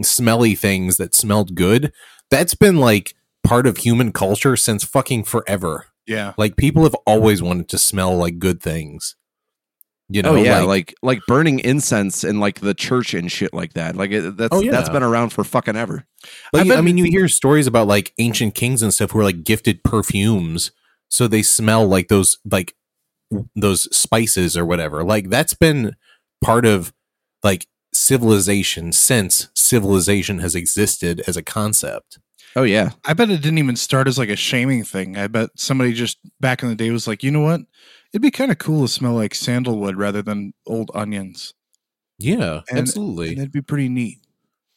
smelly 0.03 0.55
things 0.55 0.97
that 0.97 1.15
smelled 1.15 1.55
good. 1.55 1.93
That's 2.31 2.55
been 2.55 2.77
like 2.77 3.15
part 3.43 3.67
of 3.67 3.79
human 3.79 4.13
culture 4.13 4.57
since 4.57 4.85
fucking 4.85 5.25
forever. 5.25 5.87
Yeah. 6.07 6.35
Like 6.37 6.57
people 6.57 6.83
have 6.85 6.97
always 7.07 7.43
wanted 7.43 7.69
to 7.69 7.79
smell 7.79 8.17
like 8.17 8.39
good 8.39 8.61
things. 8.61 9.17
You 10.11 10.21
oh, 10.23 10.33
know, 10.33 10.39
oh 10.39 10.43
yeah, 10.43 10.59
like, 10.61 10.67
like, 10.67 10.95
like 11.03 11.21
burning 11.27 11.61
incense 11.61 12.25
in 12.25 12.39
like 12.39 12.61
the 12.61 12.75
church 12.75 13.15
and 13.15 13.33
shit 13.33 13.55
like 13.55 13.73
that. 13.73 13.97
Like 13.97 14.11
it, 14.11 14.37
that's 14.37 14.55
Oh, 14.55 14.61
yeah. 14.61 14.71
that's 14.71 14.91
been 14.91 15.03
around 15.03 15.31
for 15.31 15.45
fucking 15.45 15.77
ever. 15.77 16.05
like, 16.53 16.67
I've 16.67 16.79
I 16.79 16.81
mean, 16.83 16.99
you 16.99 17.05
hear 17.05 17.27
stories 17.27 17.67
about 17.67 17.87
like 17.87 18.13
ancient 18.19 18.55
kings 18.55 18.83
and 18.83 18.93
stuff 18.93 19.13
who 19.13 19.19
were 19.19 19.25
like 19.25 19.45
gifted 19.45 19.83
perfumes 19.83 20.73
so 21.15 21.29
they 21.29 21.43
smell 21.43 21.87
like 21.87 22.09
those 22.09 22.39
like 22.51 22.75
those 23.55 23.95
spices 23.97 24.57
or 24.57 24.67
whatever. 24.67 25.05
Like 25.05 25.31
that's 25.31 25.55
been 25.55 25.97
part 26.43 26.67
of 26.67 26.93
like 27.43 27.67
civilization 27.95 28.93
since 28.93 29.49
civilization 29.55 30.39
has 30.41 30.55
existed 30.55 31.23
as 31.27 31.37
a 31.37 31.43
concept. 31.43 32.19
Oh 32.57 32.63
yeah. 32.63 32.91
I 33.05 33.15
bet 33.15 33.31
it 33.31 33.43
didn't 33.43 33.59
even 33.59 33.77
start 33.77 34.07
as 34.09 34.19
like 34.19 34.29
a 34.29 34.37
shaming 34.37 34.85
thing. 34.85 35.17
I 35.17 35.27
bet 35.27 35.51
somebody 35.57 35.93
just 35.93 36.19
back 36.41 36.63
in 36.63 36.69
the 36.69 36.75
day 36.77 36.91
was 36.91 37.07
like, 37.09 37.23
you 37.23 37.31
know 37.31 37.41
what? 37.41 37.63
It'd 38.13 38.23
be 38.23 38.31
kind 38.31 38.53
of 38.53 38.59
cool 38.59 38.83
to 38.83 38.89
smell 38.93 39.15
like 39.15 39.35
sandalwood 39.35 39.97
rather 39.97 40.23
than 40.23 40.53
old 40.67 40.91
onions. 40.95 41.53
Yeah, 42.19 42.61
And- 42.71 42.79
absolutely. 42.79 43.31
And 43.31 43.39
it'd 43.39 43.53
be 43.53 43.61
pretty 43.61 43.89
neat, 43.89 44.19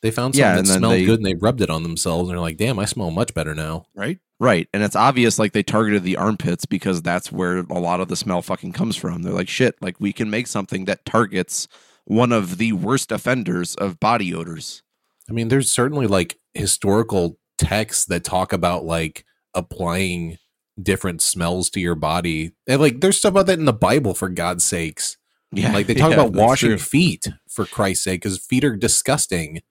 they 0.01 0.09
found 0.09 0.35
Yeah, 0.35 0.55
something 0.55 0.57
and 0.59 0.67
that 0.67 0.71
then 0.71 0.79
smelled 0.79 0.93
they- 0.93 1.05
good 1.05 1.19
and 1.19 1.25
they 1.25 1.35
rubbed 1.35 1.61
it 1.61 1.69
on 1.69 1.83
themselves 1.83 2.29
and 2.29 2.35
they're 2.35 2.41
like, 2.41 2.57
"Damn, 2.57 2.79
I 2.79 2.85
smell 2.85 3.11
much 3.11 3.33
better 3.35 3.53
now." 3.53 3.85
right? 3.95 4.17
Right. 4.39 4.67
And 4.73 4.81
it's 4.83 4.95
obvious 4.95 5.37
like 5.39 5.53
they 5.53 5.63
targeted 5.63 6.03
the 6.03 6.17
armpits 6.17 6.65
because 6.65 7.01
that's 7.01 7.31
where 7.31 7.57
a 7.57 7.79
lot 7.79 7.99
of 8.01 8.07
the 8.07 8.15
smell 8.15 8.41
fucking 8.43 8.71
comes 8.73 8.95
from. 8.95 9.23
They're 9.23 9.33
like, 9.33 9.49
shit, 9.49 9.75
like 9.81 9.99
we 9.99 10.13
can 10.13 10.29
make 10.29 10.45
something 10.47 10.85
that 10.85 11.05
targets 11.05 11.67
one 12.07 12.31
of 12.31 12.57
the 12.57 12.71
worst 12.73 13.11
offenders 13.11 13.75
of 13.75 13.99
body 13.99 14.33
odors. 14.33 14.81
I 15.29 15.33
mean, 15.33 15.49
there's 15.49 15.69
certainly 15.69 16.07
like 16.07 16.37
historical 16.53 17.37
texts 17.57 18.05
that 18.05 18.23
talk 18.23 18.53
about 18.53 18.85
like 18.85 19.25
applying 19.53 20.37
different 20.81 21.21
smells 21.21 21.69
to 21.71 21.79
your 21.81 21.95
body. 21.95 22.53
And 22.67 22.79
like 22.79 23.01
there's 23.01 23.17
stuff 23.17 23.31
about 23.31 23.47
that 23.47 23.59
in 23.59 23.65
the 23.65 23.73
Bible 23.73 24.13
for 24.13 24.29
God's 24.29 24.63
sakes. 24.63 25.17
Yeah. 25.51 25.73
Like 25.73 25.87
they 25.87 25.93
talk 25.95 26.11
yeah, 26.11 26.21
about 26.21 26.33
washing 26.33 26.69
true. 26.69 26.77
feet 26.77 27.27
for 27.49 27.65
Christ's 27.65 28.05
sake 28.05 28.21
because 28.21 28.37
feet 28.37 28.63
are 28.63 28.75
disgusting 28.77 29.61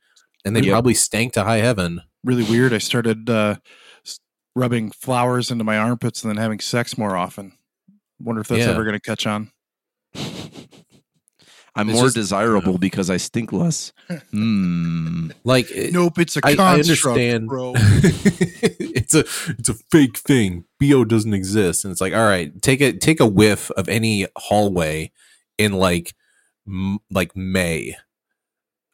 and 0.45 0.55
they 0.55 0.61
Yep. 0.61 0.71
probably 0.73 0.95
stank 0.95 1.33
to 1.35 1.45
high 1.45 1.59
heaven. 1.59 2.03
Really 2.23 2.43
weird. 2.45 2.75
I 2.75 2.79
started 2.79 3.31
uh, 3.31 3.57
rubbing 4.55 4.91
flowers 4.91 5.51
into 5.51 5.65
my 5.65 5.79
armpits 5.79 6.23
and 6.23 6.31
then 6.31 6.43
having 6.43 6.61
sex 6.61 6.99
more 6.99 7.17
often. 7.17 7.53
Wonder 8.21 8.41
if 8.43 8.49
that's 8.49 8.61
Yeah. 8.65 8.71
ever 8.73 8.85
going 8.85 8.95
to 8.95 9.01
catch 9.01 9.27
on. 9.27 9.53
I'm 11.77 11.89
It's 11.91 11.97
more 11.97 12.07
just- 12.07 12.17
desirable 12.17 12.79
because 12.79 13.11
I 13.11 13.19
stink 13.19 13.53
less. 13.53 13.93
Hmm. 14.31 15.31
Like 15.45 15.71
it- 15.71 15.93
Nope, 15.93 16.19
it's 16.19 16.37
a 16.37 16.41
I, 16.45 16.55
construct, 16.55 16.61
I 16.61 16.73
understand, 16.81 17.49
bro. 17.49 17.73
it's 17.77 19.15
a 19.15 19.21
it's 19.59 19.69
a 19.69 19.75
fake 19.91 20.17
thing. 20.19 20.65
Bo 20.81 21.05
doesn't 21.05 21.35
exist, 21.35 21.85
and 21.85 21.93
it's 21.93 22.01
like, 22.01 22.15
all 22.15 22.25
right, 22.27 22.51
take 22.63 22.81
a 22.81 22.93
take 22.93 23.21
a 23.21 23.27
whiff 23.27 23.71
of 23.73 23.89
any 23.89 24.27
hallway 24.37 25.11
in 25.59 25.73
like 25.73 26.15
m- 26.67 26.99
like 27.11 27.37
May 27.37 27.97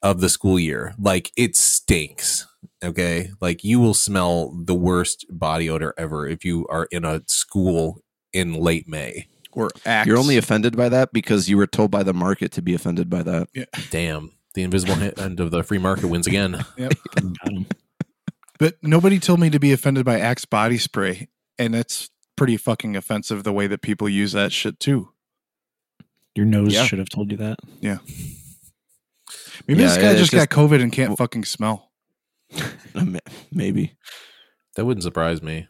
of 0.03 0.21
the 0.21 0.29
school 0.29 0.59
year. 0.59 0.95
Like 0.99 1.31
it 1.37 1.57
stinks. 1.57 2.47
Okay, 2.85 3.31
like 3.41 3.63
you 3.65 3.79
will 3.81 3.95
smell 3.95 4.51
the 4.65 4.75
worst 4.75 5.25
body 5.31 5.71
odor 5.71 5.95
ever 5.97 6.27
if 6.27 6.45
you 6.45 6.67
are 6.69 6.89
in 6.91 7.05
a 7.05 7.23
school 7.27 8.01
in 8.33 8.55
late 8.55 8.89
May. 8.89 9.29
Or 9.53 9.71
axe. 9.87 10.07
You're 10.07 10.19
only 10.19 10.37
offended 10.37 10.77
by 10.77 10.89
that 10.91 11.13
because 11.13 11.49
you 11.49 11.57
were 11.57 11.67
told 11.67 11.91
by 11.91 12.03
the 12.03 12.15
market 12.15 12.53
to 12.53 12.63
be 12.63 12.75
offended 12.75 13.09
by 13.11 13.23
that. 13.23 13.49
Damn, 13.91 14.33
the 14.55 14.63
invisible 14.63 14.95
hand 14.95 15.41
of 15.41 15.51
the 15.51 15.63
free 15.63 15.79
market 15.79 16.07
wins 16.09 16.27
again. 16.27 16.65
Yep. 16.77 16.93
But 18.59 18.77
nobody 18.83 19.19
told 19.19 19.41
me 19.41 19.51
to 19.51 19.59
be 19.59 19.73
offended 19.73 20.05
by 20.05 20.21
Axe 20.21 20.45
body 20.45 20.79
spray, 20.79 21.29
and 21.59 21.75
it's 21.75 22.11
pretty 22.37 22.57
fucking 22.57 22.95
offensive 22.97 23.43
the 23.43 23.53
way 23.53 23.67
that 23.67 23.83
people 23.83 24.09
use 24.09 24.33
that 24.33 24.53
shit 24.53 24.79
too. 24.79 25.11
Your 26.37 26.47
nose 26.47 26.73
Yeah. 26.73 26.85
should 26.85 26.99
have 27.01 27.09
told 27.09 27.31
you 27.33 27.37
that. 27.39 27.59
Yeah. 27.81 27.99
Maybe 29.67 29.83
Yeah, 29.83 29.89
this 29.89 29.97
guy 29.97 30.15
just, 30.15 30.31
just- 30.31 30.49
got 30.51 30.57
COVID 30.57 30.81
and 30.83 30.93
can't 30.93 31.17
fucking 31.19 31.45
smell. 31.45 31.91
Maybe. 33.53 33.95
That 34.77 34.85
wouldn't 34.85 35.03
surprise 35.05 35.43
me. 35.43 35.67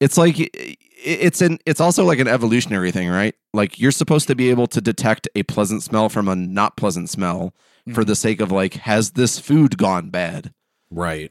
it's 0.00 0.18
like 0.18 0.38
i- 0.38 0.76
it's 0.96 1.40
an 1.42 1.58
it's 1.66 1.80
also 1.80 2.04
like 2.04 2.18
an 2.18 2.26
evolutionary 2.28 2.90
thing 2.90 3.08
right 3.08 3.34
like 3.52 3.78
you're 3.78 3.90
supposed 3.92 4.26
to 4.28 4.34
be 4.34 4.48
able 4.50 4.66
to 4.66 4.80
detect 4.80 5.28
a 5.34 5.42
pleasant 5.42 5.82
smell 5.82 6.08
from 6.08 6.26
a 6.28 6.34
not 6.36 6.76
pleasant 6.76 7.08
smell 7.10 7.54
for 7.92 8.02
Mhm. 8.02 8.06
the 8.06 8.16
sake 8.16 8.40
of 8.40 8.50
like 8.50 8.74
has 8.74 9.10
this 9.12 9.38
food 9.38 9.76
gone 9.78 10.08
bad 10.10 10.52
Right. 10.90 11.30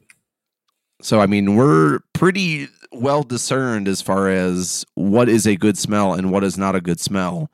so 1.02 1.20
i 1.20 1.26
mean 1.26 1.56
we're 1.56 2.00
pretty 2.14 2.68
well 2.92 3.24
discerned 3.24 3.88
as 3.88 4.02
far 4.02 4.30
as 4.30 4.86
what 4.94 5.28
is 5.30 5.46
a 5.48 5.56
good 5.56 5.78
smell 5.78 6.14
and 6.14 6.32
what 6.32 6.44
is 6.44 6.58
not 6.58 6.76
a 6.76 6.82
good 6.82 7.00
smell 7.00 7.50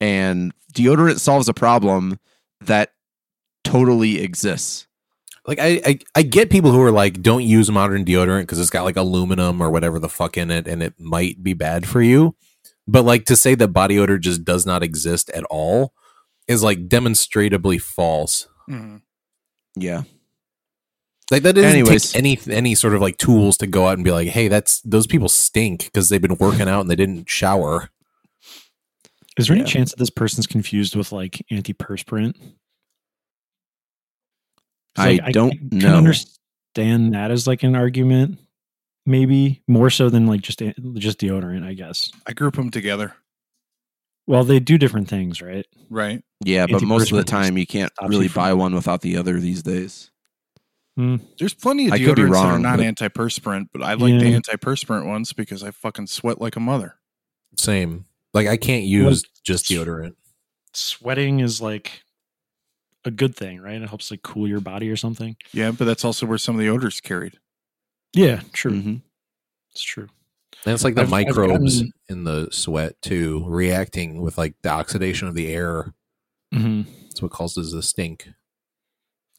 and 0.00 0.52
deodorant 0.72 1.18
solves 1.18 1.48
a 1.48 1.54
problem 1.54 2.18
that 2.60 2.92
totally 3.64 4.20
exists 4.22 4.86
like 5.46 5.58
I, 5.58 5.80
I 5.84 5.98
I 6.14 6.22
get 6.22 6.50
people 6.50 6.70
who 6.72 6.80
are 6.82 6.90
like 6.92 7.20
don't 7.22 7.42
use 7.42 7.70
modern 7.70 8.04
deodorant 8.04 8.42
because 8.42 8.58
it's 8.60 8.70
got 8.70 8.84
like 8.84 8.96
aluminum 8.96 9.60
or 9.60 9.70
whatever 9.70 9.98
the 9.98 10.08
fuck 10.08 10.36
in 10.36 10.50
it 10.50 10.66
and 10.68 10.82
it 10.82 10.94
might 10.98 11.42
be 11.42 11.52
bad 11.54 11.86
for 11.86 12.00
you 12.02 12.34
but 12.86 13.04
like 13.04 13.24
to 13.26 13.36
say 13.36 13.54
that 13.54 13.68
body 13.68 13.98
odor 13.98 14.18
just 14.18 14.44
does 14.44 14.64
not 14.66 14.82
exist 14.82 15.30
at 15.30 15.44
all 15.44 15.92
is 16.48 16.62
like 16.62 16.88
demonstrably 16.88 17.78
false 17.78 18.48
Mhm. 18.68 19.02
yeah 19.76 20.02
like 21.30 21.42
that 21.44 21.54
doesn't 21.54 21.70
Anyways. 21.70 22.12
take 22.12 22.18
any 22.18 22.38
any 22.50 22.74
sort 22.74 22.94
of 22.94 23.00
like 23.00 23.16
tools 23.18 23.56
to 23.58 23.66
go 23.66 23.86
out 23.88 23.94
and 23.94 24.04
be 24.04 24.12
like 24.12 24.28
hey 24.28 24.48
that's 24.48 24.80
those 24.82 25.06
people 25.06 25.28
stink 25.28 25.84
because 25.86 26.08
they've 26.08 26.22
been 26.22 26.36
working 26.38 26.68
out 26.68 26.80
and 26.82 26.90
they 26.90 26.96
didn't 26.96 27.28
shower 27.28 27.90
Is 29.38 29.48
there 29.48 29.56
Yeah. 29.56 29.62
any 29.62 29.70
chance 29.70 29.90
that 29.90 29.98
this 29.98 30.10
person's 30.10 30.46
confused 30.46 30.94
with 30.94 31.10
like 31.10 31.42
antiperspirant? 31.50 32.34
'Cause, 34.96 35.06
I 35.06 35.20
like, 35.24 35.32
don't 35.32 35.50
can 35.70 35.78
know. 35.78 35.96
understand 35.96 37.14
that 37.14 37.30
as 37.30 37.46
like 37.46 37.62
an 37.62 37.74
argument, 37.76 38.38
maybe 39.06 39.62
more 39.68 39.90
so 39.90 40.08
than 40.10 40.26
like 40.26 40.40
just 40.42 40.58
just 40.94 41.18
deodorant, 41.18 41.64
I 41.64 41.72
guess. 41.74 42.10
I 42.26 42.32
group 42.32 42.56
them 42.56 42.70
together. 42.70 43.14
Well, 44.26 44.44
they 44.44 44.60
do 44.60 44.78
different 44.78 45.08
things, 45.08 45.42
right? 45.42 45.66
Right. 45.90 46.22
yeah 46.44 46.66
but 46.66 46.82
most 46.82 47.10
of 47.12 47.16
the 47.18 47.24
time 47.24 47.56
you 47.58 47.66
can't 47.66 47.92
stops 47.92 48.04
you 48.04 48.08
really 48.10 48.28
from- 48.28 48.42
buy 48.42 48.52
one 48.54 48.74
without 48.74 49.00
the 49.02 49.16
other 49.16 49.38
these 49.40 49.62
days 49.62 50.10
hmm. 50.96 51.16
There's 51.38 51.54
plenty 51.54 51.86
of 51.88 51.92
I 51.92 51.98
could 51.98 52.16
be 52.16 52.22
deodorants 52.22 52.32
that 52.32 52.46
are 52.46 52.58
not 52.58 52.78
but- 52.78 52.86
antiperspirant, 52.86 53.68
but 53.72 53.82
I 53.82 53.94
like 53.94 54.18
the 54.20 54.32
antiperspirant 54.40 55.06
ones 55.06 55.32
because 55.32 55.62
I 55.62 55.70
fucking 55.70 56.06
sweat 56.06 56.40
like 56.40 56.56
a 56.56 56.60
mother. 56.60 56.96
same 57.58 58.06
like 58.34 58.46
i 58.46 58.56
can't 58.56 58.84
use 58.84 59.24
just 59.44 59.66
deodorant 59.66 60.14
Sweating 60.74 61.40
is 61.40 61.60
like 61.60 62.02
a 63.04 63.10
good 63.10 63.34
thing, 63.36 63.60
right? 63.60 63.80
It 63.80 63.88
helps 63.88 64.10
like 64.10 64.22
cool 64.22 64.46
your 64.48 64.60
body 64.60 64.88
or 64.90 64.96
something. 64.96 65.36
Yeah, 65.52 65.70
but 65.72 65.84
that's 65.86 66.04
also 66.04 66.26
where 66.26 66.38
some 66.38 66.54
of 66.54 66.60
the 66.60 66.68
odors 66.68 67.00
carried. 67.00 67.38
Yeah, 68.14 68.42
true. 68.52 68.72
Mhm. 68.72 69.02
It's 69.72 69.82
true. 69.82 70.08
and 70.64 70.74
it's 70.74 70.84
like 70.84 70.94
the 70.94 71.00
I've- 71.00 71.06
I've 71.14 71.26
microbes 71.26 71.76
gotten- 71.80 71.92
in 72.08 72.24
the 72.24 72.48
sweat 72.52 73.00
too 73.02 73.44
reacting 73.48 74.20
with 74.22 74.38
like 74.38 74.54
the 74.62 74.68
oxidation 74.68 75.26
of 75.26 75.34
the 75.34 75.48
air 75.48 75.92
hmm 76.52 76.82
that's 77.04 77.20
what 77.22 77.32
causes 77.32 77.72
the 77.72 77.82
stink 77.82 78.28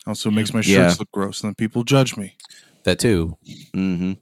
Also 0.05 0.30
makes 0.32 0.53
my 0.53 0.59
shirts 0.61 0.70
Yeah. 0.95 0.95
look 0.99 1.11
gross, 1.11 1.41
and 1.41 1.49
then 1.49 1.55
people 1.55 1.84
judge 1.86 2.18
me. 2.18 2.36
that 2.84 2.99
too 2.99 3.38
hmm 3.74 4.14
In 4.14 4.18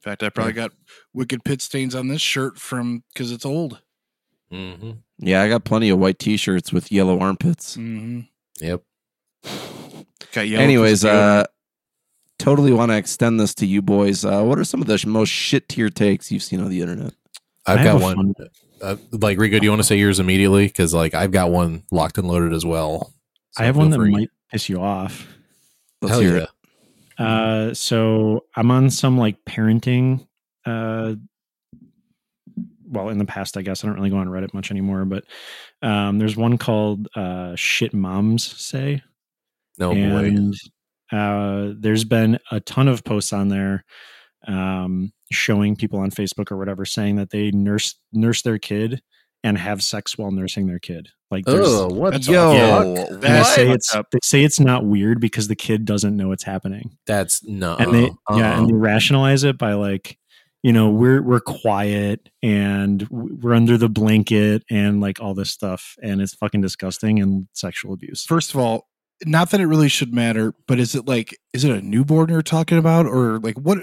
fact, 0.00 0.22
I 0.22 0.30
probably 0.30 0.52
got 0.54 0.70
wicked 1.12 1.44
pit 1.44 1.60
stains 1.60 1.94
on 1.94 2.08
this 2.08 2.22
shirt 2.22 2.58
from 2.58 3.02
because 3.12 3.30
it's 3.32 3.44
old. 3.44 3.82
mm-hmm. 4.50 4.92
Yeah, 5.18 5.42
I 5.42 5.48
got 5.48 5.64
plenty 5.64 5.88
of 5.90 5.98
white 5.98 6.18
T-shirts 6.18 6.72
with 6.72 6.92
yellow 6.92 7.18
armpits. 7.18 7.76
Mm-hmm. 7.76 8.20
yep 8.64 8.82
Got 10.32 10.48
yellow 10.48 10.62
Anyways, 10.62 11.02
'cause 11.02 11.10
uh, 11.10 11.44
totally 12.38 12.72
want 12.72 12.90
to 12.92 12.96
extend 12.96 13.40
this 13.40 13.54
to 13.56 13.66
you 13.66 13.82
boys. 13.82 14.24
Uh, 14.24 14.42
what 14.42 14.58
are 14.58 14.64
some 14.64 14.80
of 14.80 14.86
the 14.86 14.98
sh- 14.98 15.06
most 15.06 15.30
shit 15.30 15.68
tier 15.68 15.90
takes 15.90 16.30
you've 16.30 16.42
seen 16.42 16.60
on 16.60 16.68
the 16.70 16.80
internet? 16.80 17.14
I've 17.66 17.80
I 17.80 17.84
got 17.84 18.00
one. 18.00 18.34
Uh, 18.80 18.96
like 19.12 19.38
Rico, 19.38 19.58
do 19.58 19.64
you 19.64 19.70
want 19.70 19.80
to 19.80 19.86
say 19.86 19.98
yours 19.98 20.20
immediately? 20.20 20.66
Because 20.66 20.94
like 20.94 21.14
I've 21.14 21.32
got 21.32 21.50
one 21.50 21.82
locked 21.90 22.16
and 22.18 22.28
loaded 22.28 22.52
as 22.52 22.64
well. 22.64 23.12
So 23.52 23.62
I 23.62 23.66
have 23.66 23.76
one 23.76 23.90
that 23.90 23.96
free. 23.96 24.10
might 24.10 24.30
piss 24.52 24.68
you 24.68 24.80
off. 24.80 25.26
Let's 26.00 26.12
Hell 26.12 26.20
hear 26.20 26.36
yeah. 26.36 26.42
it. 26.44 26.48
Uh, 27.18 27.74
so 27.74 28.44
I'm 28.54 28.70
on 28.70 28.90
some 28.90 29.18
like 29.18 29.44
parenting. 29.44 30.26
Uh, 30.64 31.14
well, 32.90 33.08
in 33.08 33.18
the 33.18 33.24
past, 33.24 33.56
I 33.56 33.62
guess 33.62 33.82
I 33.82 33.86
don't 33.86 33.96
really 33.96 34.10
go 34.10 34.16
on 34.18 34.28
Reddit 34.28 34.54
much 34.54 34.70
anymore, 34.70 35.04
but 35.04 35.24
um, 35.82 36.18
there's 36.18 36.36
one 36.36 36.58
called 36.58 37.08
uh, 37.14 37.54
"Shit 37.56 37.94
Moms 37.94 38.44
Say," 38.60 39.02
No 39.78 39.94
boy. 39.94 40.50
uh, 41.16 41.72
there's 41.78 42.04
been 42.04 42.38
a 42.50 42.60
ton 42.60 42.88
of 42.88 43.04
posts 43.04 43.32
on 43.32 43.48
there 43.48 43.84
um, 44.46 45.12
showing 45.30 45.76
people 45.76 45.98
on 46.00 46.10
Facebook 46.10 46.50
or 46.50 46.56
whatever 46.56 46.84
saying 46.84 47.16
that 47.16 47.30
they 47.30 47.50
nurse 47.50 47.94
nurse 48.12 48.42
their 48.42 48.58
kid 48.58 49.00
and 49.44 49.56
have 49.56 49.82
sex 49.82 50.18
while 50.18 50.30
nursing 50.32 50.66
their 50.66 50.80
kid. 50.80 51.08
Like, 51.30 51.44
Oh, 51.46 51.88
what? 51.88 52.12
That's 52.12 52.26
Yo, 52.26 52.52
fuck? 52.96 53.10
and 53.12 53.22
they 53.22 53.42
say 53.44 53.70
it's 53.70 53.92
they 53.92 54.18
say 54.22 54.44
it's 54.44 54.58
not 54.58 54.84
weird 54.84 55.20
because 55.20 55.46
the 55.48 55.54
kid 55.56 55.84
doesn't 55.84 56.16
know 56.16 56.28
what's 56.28 56.42
happening 56.42 56.96
That's 57.06 57.44
no. 57.44 57.76
and 57.76 57.92
they 57.94 58.06
uh-uh. 58.06 58.36
yeah 58.36 58.58
and 58.58 58.68
they 58.68 58.72
rationalize 58.72 59.44
it 59.44 59.58
by 59.58 59.74
like 59.74 60.18
you 60.62 60.72
know 60.72 60.90
we're 60.90 61.22
we're 61.22 61.40
quiet 61.40 62.28
and 62.42 63.06
we're 63.10 63.54
under 63.54 63.76
the 63.78 63.88
blanket 63.88 64.62
and 64.70 65.00
like 65.00 65.20
all 65.20 65.34
this 65.34 65.50
stuff 65.50 65.94
and 66.02 66.20
it's 66.20 66.34
fucking 66.34 66.60
disgusting 66.60 67.20
and 67.20 67.48
sexual 67.52 67.92
abuse 67.92 68.24
First 68.24 68.52
of 68.54 68.60
all, 68.60 68.88
not 69.24 69.50
that 69.50 69.60
it 69.60 69.66
really 69.66 69.88
should 69.88 70.14
matter, 70.14 70.54
but 70.66 70.78
is 70.78 70.94
it 70.94 71.06
like 71.06 71.36
is 71.52 71.64
it 71.64 71.70
a 71.70 71.80
newborn 71.82 72.28
you're 72.28 72.42
talking 72.42 72.78
about, 72.78 73.06
or 73.06 73.38
like 73.38 73.58
what? 73.58 73.78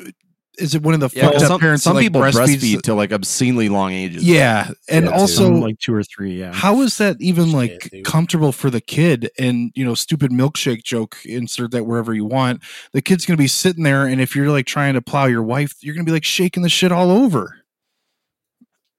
Is 0.57 0.75
it 0.75 0.81
one 0.83 0.93
of 0.93 0.99
the 0.99 1.09
Yeah, 1.13 1.23
fucked 1.25 1.35
up 1.41 1.47
some, 1.47 1.59
parents? 1.59 1.83
some 1.83 1.95
like, 1.95 2.03
people 2.05 2.21
breastfeeds 2.21 2.57
breastfeed 2.57 2.75
the- 2.77 2.81
to 2.83 2.93
like 2.93 3.11
obscenely 3.11 3.69
long 3.69 3.91
ages. 3.91 4.23
yeah, 4.23 4.71
and 4.89 5.05
Yeah, 5.05 5.11
also 5.11 5.43
Some, 5.45 5.61
like 5.61 5.79
two 5.79 5.93
or 5.93 6.03
three. 6.03 6.39
Yeah. 6.39 6.51
how 6.53 6.81
is 6.81 6.97
that 6.97 7.17
even 7.19 7.45
Shit, 7.45 7.53
like 7.53 7.89
dude. 7.91 8.05
comfortable 8.05 8.51
for 8.51 8.69
the 8.69 8.81
kid 8.81 9.29
and 9.39 9.71
you 9.75 9.83
know 9.85 9.93
stupid 9.95 10.31
milkshake 10.31 10.83
joke 10.83 11.17
insert 11.25 11.71
that 11.71 11.85
wherever 11.85 12.13
you 12.13 12.25
want 12.25 12.61
the 12.93 13.01
kid's 13.01 13.25
gonna 13.25 13.37
be 13.37 13.47
sitting 13.47 13.83
there 13.83 14.05
and 14.05 14.19
if 14.21 14.35
you're 14.35 14.49
like 14.49 14.65
trying 14.65 14.93
to 14.93 15.01
plow 15.01 15.25
your 15.25 15.43
wife 15.43 15.75
you're 15.81 15.93
gonna 15.95 16.03
be 16.05 16.11
like 16.11 16.23
shaking 16.25 16.63
the 16.63 16.69
shit 16.69 16.91
all 16.91 17.11
over 17.11 17.57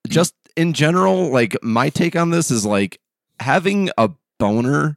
just 0.09 0.34
in 0.57 0.72
general, 0.72 1.28
like 1.30 1.57
my 1.62 1.90
take 1.90 2.16
on 2.16 2.30
this 2.30 2.50
is 2.50 2.64
like 2.64 3.00
having 3.40 3.90
a 3.98 4.11
boner 4.38 4.96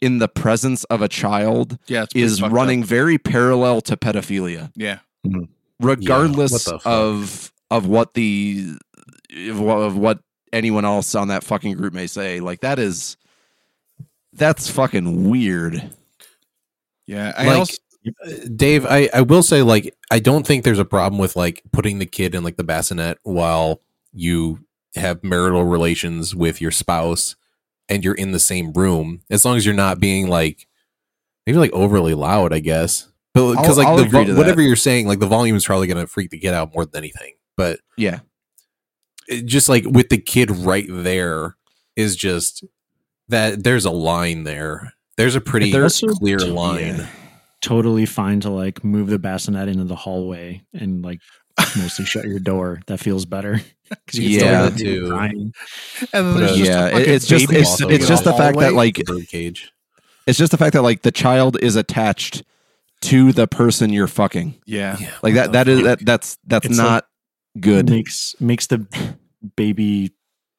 in 0.00 0.18
the 0.18 0.28
presence 0.28 0.84
of 0.84 1.02
a 1.02 1.08
child 1.08 1.78
yeah 1.86 2.04
is 2.14 2.40
running 2.42 2.82
very 2.84 3.18
parallel 3.18 3.80
to 3.80 3.96
pedophilia, 3.96 4.70
yeah 4.76 4.98
mm-hmm. 5.26 5.44
Regardless 5.80 6.64
fuck? 6.64 6.82
of 6.84 7.52
of 7.70 7.86
what 7.86 8.14
the 8.14 8.76
of 9.48 9.60
what, 9.60 9.78
of 9.78 9.96
what 9.96 10.20
anyone 10.52 10.84
else 10.84 11.14
on 11.14 11.28
that 11.28 11.44
fucking 11.44 11.76
group 11.76 11.92
may 11.92 12.06
say. 12.06 12.40
Like 12.40 12.60
that 12.60 12.78
is 12.78 13.16
that's 14.32 14.68
fucking 14.68 15.28
weird. 15.28 15.90
yeah 17.06 17.32
i 17.36 17.46
Like, 17.46 17.58
also 17.58 17.76
uh, 18.26 18.30
Dave, 18.54 18.84
I, 18.84 19.08
I 19.14 19.22
will 19.22 19.42
say 19.42 19.62
like 19.62 19.94
I 20.10 20.18
don't 20.18 20.46
think 20.46 20.64
there's 20.64 20.78
a 20.78 20.84
problem 20.84 21.18
with 21.18 21.36
like 21.36 21.62
putting 21.72 21.98
the 21.98 22.06
kid 22.06 22.34
in 22.34 22.44
like 22.44 22.56
the 22.56 22.64
bassinet 22.64 23.18
while 23.22 23.80
you 24.12 24.60
have 24.94 25.24
marital 25.24 25.64
relations 25.64 26.34
with 26.34 26.60
your 26.60 26.70
spouse 26.70 27.34
and 27.88 28.04
you're 28.04 28.14
in 28.14 28.32
the 28.32 28.38
same 28.38 28.72
room 28.72 29.22
as 29.30 29.44
long 29.44 29.56
as 29.56 29.64
you're 29.66 29.74
not 29.74 30.00
being 30.00 30.28
like 30.28 30.66
maybe 31.46 31.58
like 31.58 31.72
overly 31.72 32.14
loud, 32.14 32.52
I 32.52 32.60
guess. 32.60 33.08
But 33.34 33.56
because 33.56 33.76
like 33.78 33.86
I'll 33.88 33.96
the 33.96 34.04
agree 34.04 34.20
vo- 34.20 34.24
to 34.26 34.32
that. 34.34 34.38
whatever 34.38 34.62
you're 34.62 34.76
saying, 34.76 35.06
like 35.08 35.18
the 35.18 35.26
volume 35.26 35.56
is 35.56 35.64
probably 35.66 35.86
gonna 35.88 36.06
freak 36.06 36.30
the 36.30 36.38
kid 36.38 36.54
out 36.54 36.72
more 36.74 36.86
than 36.86 36.96
anything. 36.98 37.34
But 37.56 37.80
Yeah. 37.96 38.20
just 39.44 39.68
like 39.68 39.84
with 39.86 40.08
the 40.08 40.18
kid 40.18 40.50
right 40.50 40.86
there 40.88 41.56
is 41.96 42.14
just 42.16 42.64
that 43.28 43.64
there's 43.64 43.84
a 43.84 43.90
line 43.90 44.44
there. 44.44 44.92
There's 45.16 45.34
a 45.36 45.40
pretty 45.40 45.72
There's 45.72 46.00
clear 46.18 46.38
line. 46.40 46.96
Yeah. 46.98 47.06
totally 47.62 48.04
fine 48.06 48.40
to 48.40 48.50
like 48.50 48.84
move 48.84 49.08
the 49.08 49.18
bassinet 49.18 49.68
into 49.68 49.84
the 49.84 49.96
hallway 49.96 50.62
and 50.74 51.02
like 51.04 51.20
mostly 51.76 52.04
shut 52.04 52.24
your 52.26 52.40
door. 52.40 52.80
That 52.86 52.98
feels 52.98 53.24
better. 53.24 53.60
'Cause 54.06 54.18
you 54.18 54.40
Yeah, 54.40 54.70
too. 54.70 55.14
and 55.20 55.54
uh, 56.12 56.38
just 56.48 56.58
yeah, 56.58 56.86
it's 56.88 57.26
just 57.26 57.52
it's, 57.52 57.80
it's 57.80 58.08
just 58.08 58.24
the 58.24 58.32
the 58.32 58.36
fact 58.36 58.58
that 58.58 58.74
like 58.74 58.96
birdcage. 59.04 59.70
it's 60.26 60.38
just 60.38 60.50
the 60.52 60.58
fact 60.58 60.72
that 60.72 60.82
like 60.82 61.02
the 61.02 61.12
child 61.12 61.56
is 61.62 61.76
attached 61.76 62.42
to 63.04 63.32
the 63.32 63.46
person 63.46 63.92
you're 63.92 64.08
fucking. 64.08 64.54
yeah 64.66 64.96
Like 65.22 65.34
that 65.34 65.52
that 65.52 65.68
is 65.68 65.82
that 65.82 66.04
that's 66.04 66.38
that's 66.46 66.66
It's 66.66 66.76
not 66.76 67.06
good. 67.60 67.88
Makes 67.88 68.34
makes 68.40 68.66
the 68.66 68.86
baby 69.56 70.12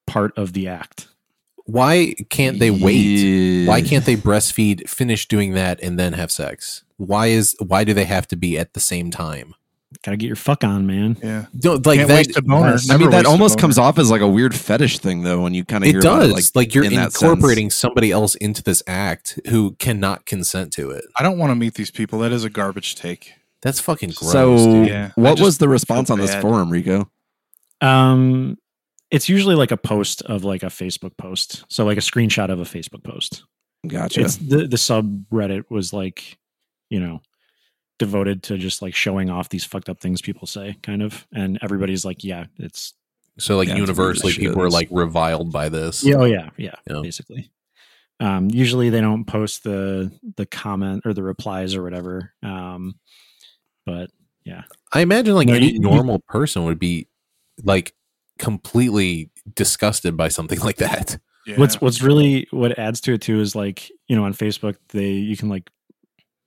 part 0.08 0.38
of 0.38 0.54
the 0.54 0.68
act. 0.68 1.08
Why 1.66 2.14
can't 2.30 2.60
they 2.60 2.70
wait? 2.70 2.94
Yeah. 2.96 3.68
Why 3.68 3.82
can't 3.82 4.06
they 4.06 4.16
breastfeed, 4.16 4.88
finish 4.88 5.28
doing 5.28 5.54
that, 5.54 5.82
and 5.82 5.98
then 5.98 6.14
have 6.14 6.32
sex? 6.32 6.84
Why 6.98 7.28
is 7.28 7.56
why 7.60 7.84
do 7.84 7.94
they 7.94 8.06
have 8.06 8.28
to 8.28 8.36
be 8.36 8.58
at 8.58 8.74
the 8.74 8.80
same 8.80 9.10
time? 9.10 9.56
Gotta 10.04 10.18
get 10.18 10.28
your 10.28 10.36
fuck 10.36 10.64
on, 10.64 10.86
man. 10.86 11.18
yeah 11.24 11.46
Don't 11.58 11.86
like 11.86 11.98
Can't 11.98 12.08
that. 12.10 12.16
waste 12.16 12.38
a 12.38 12.42
boner. 12.42 12.72
yes. 12.72 12.90
I 12.90 12.94
Never 12.94 13.04
mean, 13.04 13.10
that 13.12 13.18
waste 13.18 13.28
a 13.28 13.30
almost 13.30 13.56
boner. 13.56 13.62
comes 13.62 13.78
off 13.78 13.98
as 14.00 14.10
like 14.12 14.22
a 14.22 14.28
weird 14.28 14.54
fetish 14.56 15.00
thing, 15.00 15.24
though, 15.24 15.42
when 15.42 15.54
you 15.54 15.64
kind 15.66 15.84
of 15.84 15.88
It 15.88 15.92
hear 15.94 16.02
does. 16.02 16.16
about 16.18 16.30
it, 16.30 16.36
does 16.36 16.56
like, 16.56 16.74
you're 16.76 16.84
in 16.84 16.94
that 16.96 17.14
sense. 17.14 17.22
incorporating 17.24 17.70
somebody 17.70 18.12
else 18.12 18.36
into 18.36 18.62
this 18.64 18.82
act 18.88 19.40
who 19.50 19.74
cannot 19.80 20.26
consent 20.26 20.72
to 20.74 20.90
it. 20.92 21.06
i 21.16 21.24
don't 21.24 21.38
want 21.38 21.52
to 21.52 21.56
meet 21.56 21.74
these 21.76 21.92
people 21.92 22.20
that 22.20 22.32
is 22.32 22.44
a 22.44 22.50
garbage 22.50 22.96
take 22.96 23.34
That's 23.62 23.80
fucking 23.80 24.10
gross. 24.16 24.32
so, 24.32 24.58
dude. 24.58 24.88
Yeah. 24.88 25.12
I 25.18 25.22
what 25.22 25.32
just 25.38 25.42
was 25.46 25.58
the 25.60 25.70
response 25.70 26.10
on 26.10 26.20
this 26.20 26.32
bad. 26.32 26.42
forum, 26.42 26.70
Rico? 26.70 27.10
Um, 27.82 28.58
it's 29.12 29.30
usually 29.30 29.56
like 29.56 29.72
a 29.72 29.78
post 29.78 30.22
of 30.24 30.44
like 30.44 30.64
a 30.64 30.68
Facebook 30.68 31.16
post, 31.18 31.64
so 31.70 31.86
like 31.86 31.98
a 31.98 32.02
screenshot 32.02 32.50
of 32.50 32.60
a 32.60 32.64
Facebook 32.64 33.04
post. 33.04 33.44
Gotcha. 33.88 34.22
It's 34.22 34.38
the 34.38 34.68
the 34.68 34.78
subreddit 34.78 35.66
was 35.70 35.94
like, 35.94 36.38
you 36.90 37.00
know, 37.00 37.22
devoted 38.00 38.44
to 38.44 38.58
just 38.58 38.82
like 38.82 38.94
showing 38.96 39.30
off 39.30 39.50
these 39.50 39.64
fucked 39.64 39.90
up 39.90 40.00
things 40.00 40.22
people 40.22 40.48
say, 40.48 40.78
kind 40.84 41.02
of, 41.02 41.26
and 41.34 41.58
everybody's 41.62 42.04
like, 42.06 42.24
yeah, 42.24 42.46
it's 42.58 42.94
So 43.38 43.58
like 43.58 43.68
Yeah, 43.70 43.76
universally, 43.78 44.34
people 44.34 44.62
are 44.62 44.70
like 44.70 44.88
reviled 44.92 45.52
by 45.52 45.70
this. 45.70 46.04
yeah, 46.04 46.16
oh 46.16 46.26
yeah, 46.26 46.50
yeah, 46.58 46.76
Yeah. 46.90 47.02
basically. 47.02 47.52
Um, 48.20 48.50
usually 48.50 48.90
they 48.90 49.02
don't 49.02 49.26
post 49.26 49.64
the 49.64 50.10
the 50.38 50.46
comment 50.46 51.04
or 51.06 51.14
the 51.14 51.24
replies 51.24 51.76
or 51.76 51.84
whatever. 51.84 52.32
Um, 52.44 52.96
but 53.86 54.10
yeah, 54.46 54.64
I 54.94 55.02
imagine 55.02 55.36
like 55.36 55.48
No, 55.48 55.54
any 55.56 55.68
you- 55.68 55.74
you- 55.74 55.80
normal 55.82 56.20
person 56.20 56.64
would 56.64 56.80
be 56.80 57.08
like 57.64 57.94
completely 58.40 59.30
disgusted 59.56 60.16
by 60.18 60.28
something 60.30 60.60
like 60.70 60.78
that. 60.78 61.18
yeah. 61.46 61.58
what's 61.58 61.80
what's 61.82 62.02
really 62.02 62.48
what 62.52 62.78
adds 62.80 63.00
to 63.02 63.14
it 63.14 63.22
too 63.22 63.40
is 63.40 63.56
like 63.56 63.90
you 64.08 64.16
know 64.16 64.24
on 64.26 64.34
facebook 64.34 64.76
they 64.90 65.12
you 65.12 65.38
can 65.38 65.48
like 65.50 65.70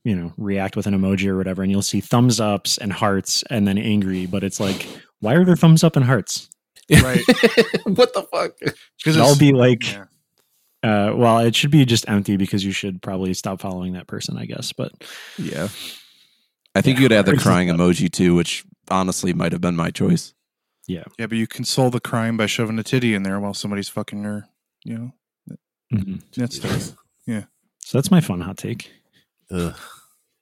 you 0.04 0.14
know 0.14 0.32
react 0.36 0.76
with 0.76 0.86
an 0.86 0.94
emoji 0.94 1.26
or 1.26 1.36
whatever 1.36 1.62
and 1.62 1.70
you'll 1.72 1.82
see 1.82 2.00
thumbs 2.00 2.40
ups 2.40 2.78
and 2.78 2.92
hearts 2.92 3.42
and 3.50 3.66
then 3.66 3.76
angry 3.78 4.26
but 4.26 4.42
it's 4.44 4.60
like 4.60 4.86
why 5.20 5.34
are 5.34 5.44
there 5.44 5.56
thumbs 5.56 5.82
up 5.84 5.96
and 5.96 6.04
hearts 6.04 6.48
Right. 6.90 7.20
what 7.84 8.14
the 8.14 8.26
fuck? 8.32 8.52
because 8.98 9.18
i'll 9.18 9.36
be 9.36 9.52
like 9.52 9.92
yeah. 9.92 10.04
uh 10.82 11.14
well 11.14 11.38
it 11.40 11.54
should 11.54 11.70
be 11.70 11.84
just 11.84 12.08
empty 12.08 12.36
because 12.36 12.64
you 12.64 12.72
should 12.72 13.02
probably 13.02 13.34
stop 13.34 13.60
following 13.60 13.92
that 13.94 14.06
person 14.06 14.38
i 14.38 14.46
guess 14.46 14.72
but 14.72 14.92
yeah. 15.38 15.68
I 16.74 16.80
think 16.80 16.98
Yeah, 16.98 17.02
you'd 17.04 17.12
add 17.12 17.26
the 17.26 17.36
crying 17.36 17.68
emoji 17.68 18.12
too, 18.12 18.36
which 18.36 18.64
honestly 18.88 19.32
might 19.32 19.50
have 19.52 19.60
been 19.60 19.74
my 19.74 19.90
choice. 19.90 20.32
yeah 20.86 21.02
Yeah, 21.18 21.26
but 21.26 21.36
you 21.36 21.46
console 21.48 21.90
the 21.90 21.98
crime 21.98 22.36
by 22.36 22.46
shoving 22.46 22.78
a 22.78 22.82
titty 22.84 23.14
in 23.14 23.24
there 23.24 23.40
while 23.40 23.54
somebody's 23.54 23.88
fucking 23.88 24.22
her 24.22 24.46
you 24.84 24.96
know 24.96 25.10
mhm. 25.92 26.22
that's 26.36 26.94
yeah. 27.26 27.44
so 27.80 27.98
that's 27.98 28.10
my 28.12 28.20
fun 28.20 28.40
hot 28.42 28.58
take 28.58 28.92
Ugh. 29.50 29.74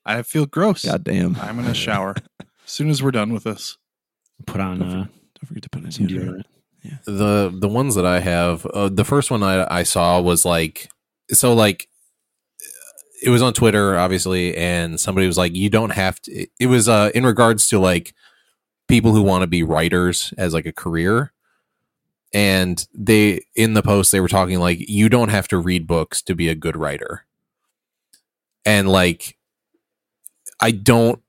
i 0.05 0.21
feel 0.21 0.45
gross 0.45 0.85
God 0.85 1.03
damn. 1.03 1.35
i'm 1.37 1.55
gonna 1.55 1.73
shower 1.73 2.15
as 2.41 2.45
soon 2.65 2.89
as 2.89 3.01
we're 3.01 3.11
done 3.11 3.33
with 3.33 3.43
this 3.45 3.77
put 4.45 4.61
on 4.61 4.81
uh 4.81 4.95
Don't 5.05 5.45
forget 5.47 5.63
to 5.63 5.69
put 5.69 5.83
in 5.83 5.91
some 5.91 6.07
deodorant. 6.07 6.27
deodorant 6.29 6.43
the 7.05 7.51
the 7.53 7.67
ones 7.67 7.95
that 7.95 8.05
I 8.05 8.19
have, 8.21 8.65
uh, 8.67 8.87
the 8.87 9.03
first 9.03 9.29
one 9.29 9.43
I 9.43 9.67
I 9.69 9.83
saw 9.83 10.21
was 10.21 10.45
like 10.45 10.89
so 11.31 11.53
like 11.53 11.89
it 13.21 13.29
was 13.29 13.41
on 13.41 13.51
Twitter 13.53 13.97
obviously, 13.97 14.55
and 14.55 14.97
somebody 14.99 15.27
was 15.27 15.37
like, 15.37 15.53
you 15.55 15.69
don't 15.69 15.89
have 15.89 16.21
to. 16.21 16.47
It 16.59 16.67
was 16.67 16.87
uh 16.87 17.09
in 17.13 17.25
regards 17.25 17.67
to 17.69 17.79
like 17.79 18.13
people 18.87 19.11
who 19.13 19.21
want 19.21 19.41
to 19.41 19.47
be 19.47 19.63
writers 19.63 20.33
as 20.37 20.53
like 20.53 20.65
a 20.65 20.71
career, 20.71 21.33
and 22.33 22.87
they 22.93 23.41
in 23.55 23.73
the 23.73 23.83
post 23.83 24.11
they 24.13 24.21
were 24.21 24.29
talking 24.29 24.59
like 24.59 24.87
you 24.87 25.09
don't 25.09 25.29
have 25.29 25.47
to 25.49 25.57
read 25.57 25.87
books 25.87 26.21
to 26.21 26.35
be 26.35 26.47
a 26.47 26.55
good 26.55 26.77
writer, 26.77 27.25
and 28.67 28.89
like 28.89 29.37
I 30.59 30.71
don't 30.71 31.21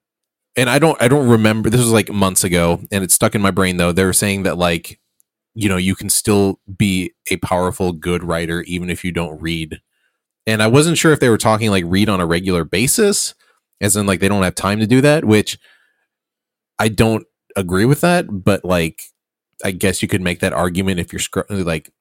and 0.56 0.68
I 0.68 0.80
don't 0.80 1.00
I 1.00 1.08
don't 1.08 1.28
remember 1.28 1.70
this 1.70 1.80
was 1.80 1.92
like 1.92 2.10
months 2.10 2.42
ago 2.44 2.80
and 2.90 3.04
it's 3.04 3.14
stuck 3.14 3.34
in 3.34 3.40
my 3.40 3.52
brain 3.52 3.76
though. 3.78 3.92
They 3.92 4.04
were 4.04 4.12
saying 4.12 4.42
that 4.42 4.58
like 4.58 5.00
you 5.54 5.68
know, 5.68 5.76
you 5.76 5.94
can 5.94 6.10
still 6.10 6.60
be 6.76 7.12
a 7.30 7.36
powerful 7.36 7.92
good 7.92 8.22
writer 8.22 8.62
even 8.62 8.90
if 8.90 9.04
you 9.04 9.12
don't 9.12 9.40
read. 9.40 9.80
And 10.46 10.62
I 10.62 10.66
wasn't 10.66 10.98
sure 10.98 11.12
if 11.12 11.20
they 11.20 11.28
were 11.28 11.38
talking 11.38 11.70
like 11.70 11.84
read 11.86 12.08
on 12.08 12.20
a 12.20 12.26
regular 12.26 12.64
basis 12.64 13.34
as 13.80 13.96
in 13.96 14.06
like 14.06 14.20
they 14.20 14.28
don't 14.28 14.42
have 14.42 14.56
time 14.56 14.80
to 14.80 14.86
do 14.86 15.00
that, 15.00 15.24
which 15.24 15.58
I 16.78 16.88
don't 16.88 17.24
agree 17.54 17.84
with 17.84 18.00
that, 18.00 18.26
but 18.28 18.64
like 18.64 19.00
I 19.64 19.70
guess 19.70 20.02
you 20.02 20.08
could 20.08 20.22
make 20.22 20.40
that 20.40 20.52
argument 20.52 20.98
if 20.98 21.12
you're 21.12 21.20
scr- 21.20 21.40
like 21.50 21.92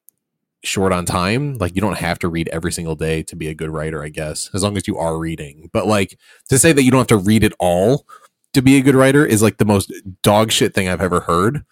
short 0.64 0.92
on 0.92 1.04
time. 1.04 1.54
Like 1.58 1.74
you 1.74 1.80
don't 1.80 1.98
have 1.98 2.18
to 2.20 2.28
read 2.28 2.48
every 2.48 2.72
single 2.72 2.94
day 2.96 3.22
to 3.24 3.36
be 3.36 3.48
a 3.48 3.54
good 3.54 3.70
writer, 3.70 4.02
I 4.02 4.08
guess, 4.08 4.50
as 4.54 4.62
long 4.62 4.76
as 4.76 4.88
you 4.88 4.96
are 4.98 5.18
reading. 5.18 5.70
But 5.72 5.86
like 5.86 6.18
to 6.48 6.58
say 6.58 6.72
that 6.72 6.82
you 6.82 6.90
don't 6.90 6.98
have 7.00 7.06
to 7.08 7.16
read 7.16 7.44
it 7.44 7.52
all 7.58 8.06
to 8.54 8.62
be 8.62 8.76
a 8.76 8.80
good 8.82 8.94
writer 8.94 9.24
is 9.24 9.42
like 9.42 9.58
the 9.58 9.64
most 9.64 9.92
dog 10.22 10.50
shit 10.50 10.74
thing 10.74 10.88
I've 10.88 11.00
ever 11.02 11.20
heard. 11.20 11.64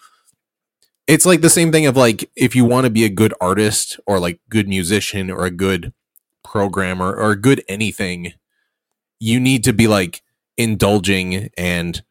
It's 1.06 1.26
like 1.26 1.40
the 1.40 1.50
same 1.50 1.70
thing 1.72 1.86
of 1.86 1.96
like 1.96 2.30
if 2.36 2.54
you 2.56 2.64
want 2.64 2.84
to 2.84 2.90
be 2.90 3.04
a 3.04 3.08
good 3.08 3.32
artist 3.40 3.98
or 4.06 4.18
like 4.18 4.40
good 4.48 4.68
musician 4.68 5.30
or 5.30 5.44
a 5.46 5.50
good 5.50 5.92
programmer 6.44 7.14
or 7.14 7.30
a 7.32 7.40
good 7.40 7.62
anything, 7.68 8.32
you 9.20 9.38
need 9.40 9.64
to 9.64 9.72
be 9.72 9.86
like 9.88 10.22
indulging 10.56 11.48
and 11.56 12.02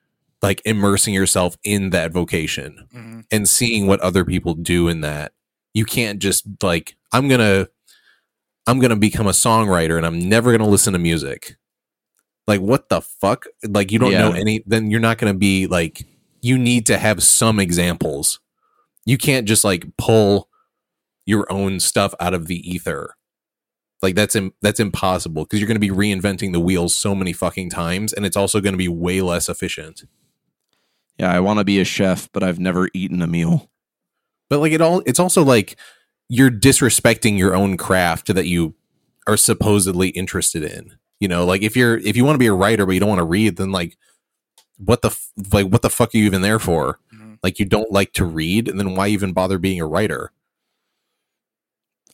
like 0.41 0.61
immersing 0.65 1.14
yourself 1.14 1.57
in 1.64 1.89
that 1.89 2.11
vocation 2.11 2.88
Mhm. 2.93 3.26
and 3.31 3.49
seeing 3.49 3.88
what 3.88 3.99
other 4.02 4.23
people 4.23 4.53
do 4.53 4.88
in 4.88 5.02
that. 5.02 5.31
You 5.76 5.85
can't 5.85 6.19
just 6.19 6.45
like 6.64 6.95
I'm 7.11 7.27
to 7.41 7.69
I'm 8.65 8.80
to 8.89 8.95
become 8.95 9.27
a 9.27 9.31
songwriter 9.31 9.97
and 9.97 10.06
I'm 10.06 10.27
never 10.27 10.49
to 10.61 10.68
listen 10.68 10.93
to 10.93 10.99
music. 10.99 11.57
Like 12.47 12.61
what 12.61 12.89
the 12.89 13.02
fuck? 13.02 13.45
Like 13.68 13.91
you 13.91 13.99
don't 13.99 14.11
know 14.19 14.31
any 14.31 14.64
then 14.65 14.89
you're 14.89 14.99
not 14.99 15.19
to 15.34 15.38
be 15.38 15.68
like 15.68 16.07
you 16.41 16.57
need 16.57 16.85
to 16.88 16.97
have 16.97 17.22
some 17.22 17.60
examples. 17.60 18.39
You 19.06 19.18
can't 19.18 19.47
just 19.47 19.64
like 19.64 19.85
pull 19.97 20.49
your 21.26 21.52
own 21.52 21.80
stuff 21.80 22.15
out 22.19 22.34
of 22.34 22.47
the 22.47 22.57
ether. 22.69 23.15
Like 24.02 24.15
that's 24.15 24.35
Im- 24.35 24.53
that's 24.61 24.80
impossible 24.80 25.43
because 25.43 25.60
you're 25.60 25.68
going 25.68 25.76
to 25.76 25.80
be 25.80 25.89
reinventing 25.89 26.53
the 26.53 26.60
wheels 26.60 26.95
so 26.95 27.15
many 27.15 27.34
fucking 27.34 27.69
times 27.69 28.14
and 28.14 28.26
it's 28.26 28.38
also 28.38 28.61
going 28.61 28.73
to 28.73 28.77
be 28.77 28.88
way 28.88 29.22
less 29.22 29.49
efficient. 29.49 30.06
Yeah, 31.18 31.31
I 31.31 31.39
want 31.39 31.60
to 31.60 31.65
be 31.65 31.80
a 31.80 31.85
chef, 31.85 32.30
but 32.31 32.43
I've 32.43 32.60
never 32.60 32.89
eaten 32.93 33.22
a 33.22 33.27
meal. 33.27 33.69
But 34.49 34.59
like 34.59 34.72
it 34.73 34.81
all, 34.81 35.01
it's 35.05 35.19
also 35.19 35.43
like 35.43 35.77
you're 36.30 36.51
disrespecting 36.51 37.38
your 37.38 37.55
own 37.55 37.77
craft 37.77 38.34
that 38.34 38.47
you 38.47 38.76
are 39.27 39.38
supposedly 39.38 40.09
interested 40.09 40.63
in. 40.63 40.93
You 41.19 41.27
know, 41.27 41.45
like 41.45 41.61
if 41.61 41.76
you're 41.76 41.97
if 41.97 42.15
you 42.15 42.26
want 42.26 42.35
to 42.35 42.39
be 42.39 42.47
a 42.47 42.53
writer 42.53 42.85
but 42.85 42.91
you 42.93 42.99
don't 42.99 43.09
want 43.09 43.19
to 43.19 43.26
read, 43.26 43.57
then 43.57 43.72
like 43.72 43.97
what 44.77 45.01
the 45.01 45.09
f- 45.09 45.31
like 45.53 45.67
what 45.67 45.81
the 45.81 45.89
fuck 45.89 46.13
are 46.13 46.17
you 46.17 46.26
even 46.26 46.41
there 46.41 46.59
for? 46.59 46.99
Mhm. 47.13 47.38
Like 47.41 47.57
you 47.59 47.65
don't 47.65 47.91
like 47.91 48.13
to 48.13 48.26
read, 48.26 48.67
and 48.67 48.80
then 48.80 48.95
why 48.95 49.07
even 49.07 49.34
bother 49.34 49.57
being 49.57 49.80
a 49.80 49.85
writer? 49.88 50.31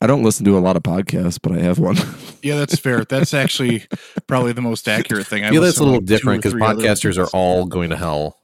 I 0.00 0.06
don't 0.08 0.24
listen 0.24 0.44
to 0.46 0.58
a 0.58 0.60
lot 0.60 0.76
of 0.76 0.82
podcasts, 0.82 1.38
but 1.40 1.52
I 1.52 1.60
have 1.60 1.78
one. 1.78 1.96
Yeah, 2.44 2.56
that's 2.56 2.76
fair. 2.76 3.04
That's 3.04 3.34
actually 3.34 3.84
probably 4.26 4.52
the 4.52 4.60
most 4.62 4.88
accurate 4.88 5.28
thing. 5.28 5.44
I 5.44 5.50
feel 5.50 5.62
that's 5.62 5.78
a 5.78 5.84
little 5.84 6.00
like, 6.00 6.06
different 6.06 6.42
because 6.42 6.54
podcasters 6.54 7.16
are 7.16 7.28
all 7.28 7.66
going 7.66 7.90
to 7.90 7.96
hell. 7.96 8.36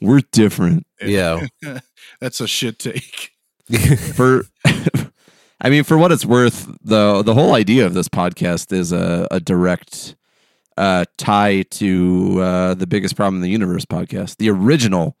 We're 0.00 0.20
different. 0.30 0.86
Yeah. 1.02 1.48
that's 2.24 2.40
a 2.40 2.46
shit 2.48 2.78
take. 2.78 3.32
For 4.14 4.44
I 5.60 5.68
mean, 5.70 5.84
for 5.84 5.96
what 5.98 6.10
it's 6.12 6.24
worth, 6.26 6.66
the 6.82 7.22
the 7.22 7.34
whole 7.34 7.54
idea 7.54 7.84
of 7.86 7.92
this 7.94 8.08
podcast 8.08 8.72
is 8.72 8.92
a, 8.92 9.26
a 9.30 9.40
direct 9.40 10.16
uh, 10.76 11.04
tie 11.18 11.62
to 11.70 12.40
uh, 12.40 12.74
the 12.74 12.86
biggest 12.86 13.14
problem 13.16 13.36
in 13.36 13.42
the 13.42 13.50
universe 13.50 13.84
podcast, 13.84 14.36
the 14.38 14.50
original 14.50 15.16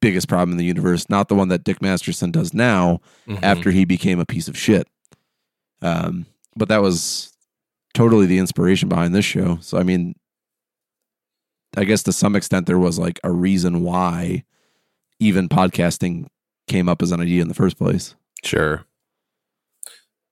biggest 0.00 0.28
problem 0.28 0.52
in 0.52 0.56
the 0.58 0.64
universe, 0.64 1.08
not 1.08 1.28
the 1.28 1.34
one 1.34 1.48
that 1.48 1.64
Dick 1.64 1.80
Masterson 1.82 2.30
does 2.30 2.52
now 2.54 3.00
Mhm. 3.28 3.40
after 3.42 3.70
he 3.70 3.84
became 3.84 4.18
a 4.20 4.26
piece 4.26 4.48
of 4.48 4.56
shit. 4.56 4.86
Um, 5.82 6.26
but 6.56 6.68
that 6.68 6.82
was 6.82 7.32
totally 7.94 8.26
the 8.26 8.38
inspiration 8.38 8.88
behind 8.88 9.14
this 9.14 9.24
show. 9.24 9.58
So 9.60 9.78
I 9.78 9.82
mean, 9.82 10.14
I 11.76 11.84
guess 11.84 12.02
to 12.04 12.12
some 12.12 12.34
extent 12.36 12.66
there 12.66 12.78
was 12.78 12.98
like 12.98 13.18
a 13.24 13.30
reason 13.32 13.82
why 13.82 14.44
even 15.20 15.48
podcasting 15.48 16.26
came 16.66 16.88
up 16.88 17.02
as 17.02 17.12
an 17.12 17.20
idea 17.20 17.42
in 17.42 17.48
the 17.48 17.54
first 17.54 17.76
place. 17.78 18.14
Sure. 18.42 18.84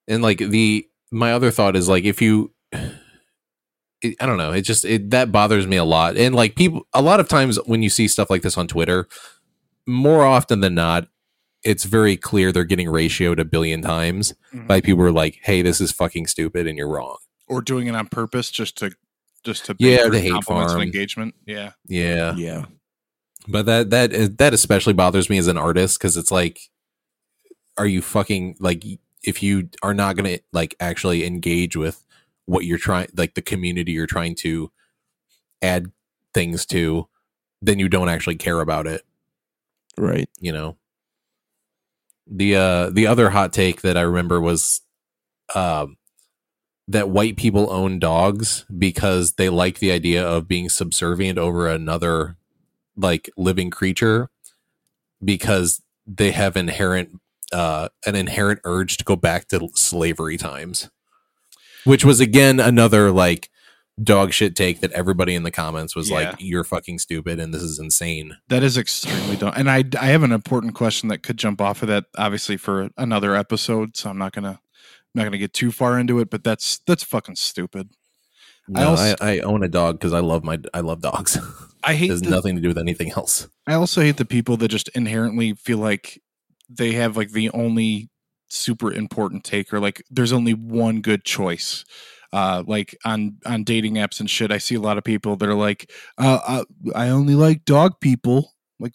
And 0.08 0.22
like 0.22 0.38
the 0.38 0.86
my 1.10 1.32
other 1.32 1.50
thought 1.50 1.76
is 1.76 1.88
like 1.88 2.04
if 2.04 2.20
you 2.22 2.52
it, 2.72 4.16
I 4.20 4.26
don't 4.26 4.38
know, 4.38 4.52
it 4.52 4.62
just 4.62 4.84
it 4.84 5.10
that 5.10 5.30
bothers 5.32 5.66
me 5.66 5.76
a 5.76 5.84
lot. 5.84 6.16
And 6.16 6.34
like 6.34 6.56
people 6.56 6.86
a 6.92 7.02
lot 7.02 7.20
of 7.20 7.28
times 7.28 7.58
when 7.66 7.82
you 7.82 7.90
see 7.90 8.08
stuff 8.08 8.30
like 8.30 8.42
this 8.42 8.58
on 8.58 8.66
Twitter, 8.68 9.08
more 9.86 10.24
often 10.24 10.60
than 10.60 10.74
not, 10.74 11.08
it's 11.64 11.84
very 11.84 12.16
clear 12.16 12.50
they're 12.50 12.64
getting 12.64 12.88
ratioed 12.88 13.38
a 13.38 13.44
billion 13.44 13.82
times 13.82 14.34
Mhm. 14.52 14.66
by 14.66 14.80
people 14.80 14.98
who 15.00 15.06
are 15.06 15.12
like, 15.12 15.38
"Hey, 15.42 15.62
this 15.62 15.80
is 15.80 15.92
fucking 15.92 16.26
stupid 16.26 16.66
and 16.66 16.76
you're 16.78 16.88
wrong." 16.88 17.16
or 17.48 17.60
doing 17.60 17.86
it 17.86 17.94
on 17.94 18.06
purpose 18.06 18.50
just 18.50 18.78
to 18.78 18.90
just 19.44 19.66
to 19.66 19.76
Yeah, 19.78 20.04
bait 20.04 20.10
the 20.10 20.20
hate 20.20 20.44
farm. 20.44 20.80
engagement. 20.80 21.34
Yeah, 21.44 21.72
Yeah. 21.86 22.34
Yeah. 22.36 22.64
But 23.48 23.66
that 23.66 23.90
that 23.90 24.38
that 24.38 24.54
especially 24.54 24.92
bothers 24.92 25.30
me 25.30 25.38
as 25.38 25.48
an 25.48 25.58
artist 25.58 26.00
cuz 26.00 26.16
it's 26.16 26.30
like 26.30 26.60
are 27.76 27.86
you 27.86 28.02
fucking 28.02 28.56
like 28.60 28.84
if 29.24 29.42
you 29.42 29.68
are 29.82 29.94
not 29.94 30.16
going 30.16 30.36
to 30.36 30.42
like 30.52 30.74
actually 30.80 31.24
engage 31.24 31.76
with 31.76 32.04
what 32.46 32.64
you're 32.64 32.78
trying 32.78 33.08
like 33.16 33.34
the 33.34 33.42
community 33.42 33.92
you're 33.92 34.06
trying 34.06 34.34
to 34.34 34.70
add 35.62 35.92
things 36.34 36.66
to 36.66 37.08
then 37.62 37.78
you 37.78 37.88
don't 37.88 38.08
actually 38.08 38.36
care 38.36 38.60
about 38.60 38.86
it, 38.86 39.02
Right. 39.96 40.28
you 40.40 40.52
know. 40.52 40.76
The 42.26 42.56
uh 42.56 42.90
the 42.90 43.06
other 43.06 43.30
hot 43.30 43.52
take 43.52 43.82
that 43.82 43.96
I 43.96 44.02
remember 44.02 44.40
was 44.40 44.80
um 45.54 45.96
that 46.88 47.10
white 47.10 47.36
people 47.36 47.70
own 47.72 47.98
dogs 47.98 48.64
because 48.76 49.34
they 49.34 49.48
like 49.48 49.78
the 49.78 49.92
idea 49.92 50.26
of 50.26 50.48
being 50.48 50.68
subservient 50.68 51.38
over 51.38 51.68
another 51.68 52.36
like 52.96 53.30
living 53.36 53.70
creature 53.70 54.30
because 55.24 55.80
they 56.06 56.30
have 56.32 56.56
inherent 56.56 57.10
uh 57.52 57.88
an 58.06 58.14
inherent 58.14 58.60
urge 58.64 58.96
to 58.96 59.04
go 59.04 59.16
back 59.16 59.48
to 59.48 59.68
slavery 59.74 60.36
times 60.36 60.90
which 61.84 62.04
was 62.04 62.20
again 62.20 62.58
another 62.60 63.10
like 63.10 63.48
dog 64.02 64.32
shit 64.32 64.56
take 64.56 64.80
that 64.80 64.90
everybody 64.92 65.34
in 65.34 65.42
the 65.42 65.50
comments 65.50 65.94
was 65.94 66.08
Yeah. 66.08 66.16
like 66.30 66.36
you're 66.38 66.64
fucking 66.64 66.98
stupid 66.98 67.38
and 67.38 67.52
this 67.52 67.62
is 67.62 67.78
insane 67.78 68.36
that 68.48 68.62
is 68.62 68.78
extremely 68.78 69.36
dumb. 69.36 69.52
And 69.54 69.70
I 69.70 69.84
I 70.00 70.06
have 70.06 70.22
an 70.22 70.32
important 70.32 70.74
question 70.74 71.08
that 71.10 71.22
could 71.22 71.36
jump 71.36 71.60
off 71.60 71.82
of 71.82 71.88
that, 71.88 72.06
obviously 72.16 72.56
for 72.56 72.88
another 72.96 73.36
episode. 73.36 73.96
So 73.96 74.08
I'm 74.08 74.16
not 74.16 74.32
gonna 74.32 74.48
I'm 74.58 74.58
not 75.14 75.24
gonna 75.24 75.36
get 75.36 75.52
too 75.52 75.70
far 75.70 75.98
into 75.98 76.20
it. 76.20 76.30
But 76.30 76.42
that's 76.42 76.78
that's 76.86 77.04
fucking 77.04 77.36
stupid. 77.36 77.90
no, 78.66 78.94
I 78.94 79.14
I, 79.20 79.32
I, 79.34 79.38
own 79.40 79.62
a 79.62 79.68
dog 79.68 79.98
because 79.98 80.14
i 80.14 80.20
love 80.20 80.42
my 80.42 80.58
i 80.72 80.80
love 80.80 81.02
dogs 81.02 81.36
I 81.84 81.92
it 81.92 81.96
hate 81.96 82.10
has 82.10 82.22
the, 82.22 82.30
nothing 82.30 82.56
to 82.56 82.62
do 82.62 82.68
with 82.68 82.78
anything 82.78 83.12
else 83.12 83.48
I 83.66 83.74
also 83.74 84.00
hate 84.00 84.16
the 84.16 84.24
people 84.24 84.56
that 84.58 84.68
just 84.68 84.88
inherently 84.90 85.54
feel 85.54 85.78
like 85.78 86.20
they 86.68 86.92
have 86.92 87.16
like 87.16 87.32
the 87.32 87.50
only 87.50 88.10
super 88.52 88.92
important 88.92 89.44
take 89.44 89.72
or 89.72 89.80
like 89.80 90.02
there's 90.10 90.32
only 90.32 90.54
one 90.54 91.00
good 91.00 91.24
choice. 91.24 91.84
Uh, 92.32 92.62
like 92.66 92.96
on 93.04 93.36
on 93.44 93.62
dating 93.62 93.94
apps 93.94 94.18
and 94.18 94.30
shit, 94.30 94.50
I 94.50 94.56
see 94.56 94.74
a 94.74 94.80
lot 94.80 94.96
of 94.96 95.04
people 95.04 95.36
that 95.36 95.48
are 95.48 95.54
like, 95.54 95.90
uh, 96.16 96.38
uh, 96.46 96.64
"I 96.94 97.10
only 97.10 97.34
like 97.34 97.66
dog 97.66 98.00
people." 98.00 98.54
Like, 98.80 98.94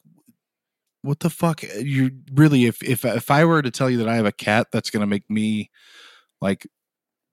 what 1.04 1.20
the 1.20 1.30
fuck? 1.30 1.62
You 1.62 2.12
really? 2.34 2.66
If 2.66 2.82
if 2.82 3.06
if 3.06 3.30
I 3.30 3.46
were 3.46 3.62
to 3.62 3.70
tell 3.70 3.92
you 3.92 3.98
that 3.98 4.10
I 4.10 4.16
have 4.16 4.26
a 4.26 4.32
cat, 4.32 4.68
that's 4.72 4.90
gonna 4.90 5.06
make 5.06 5.30
me 5.30 5.70
like 6.42 6.68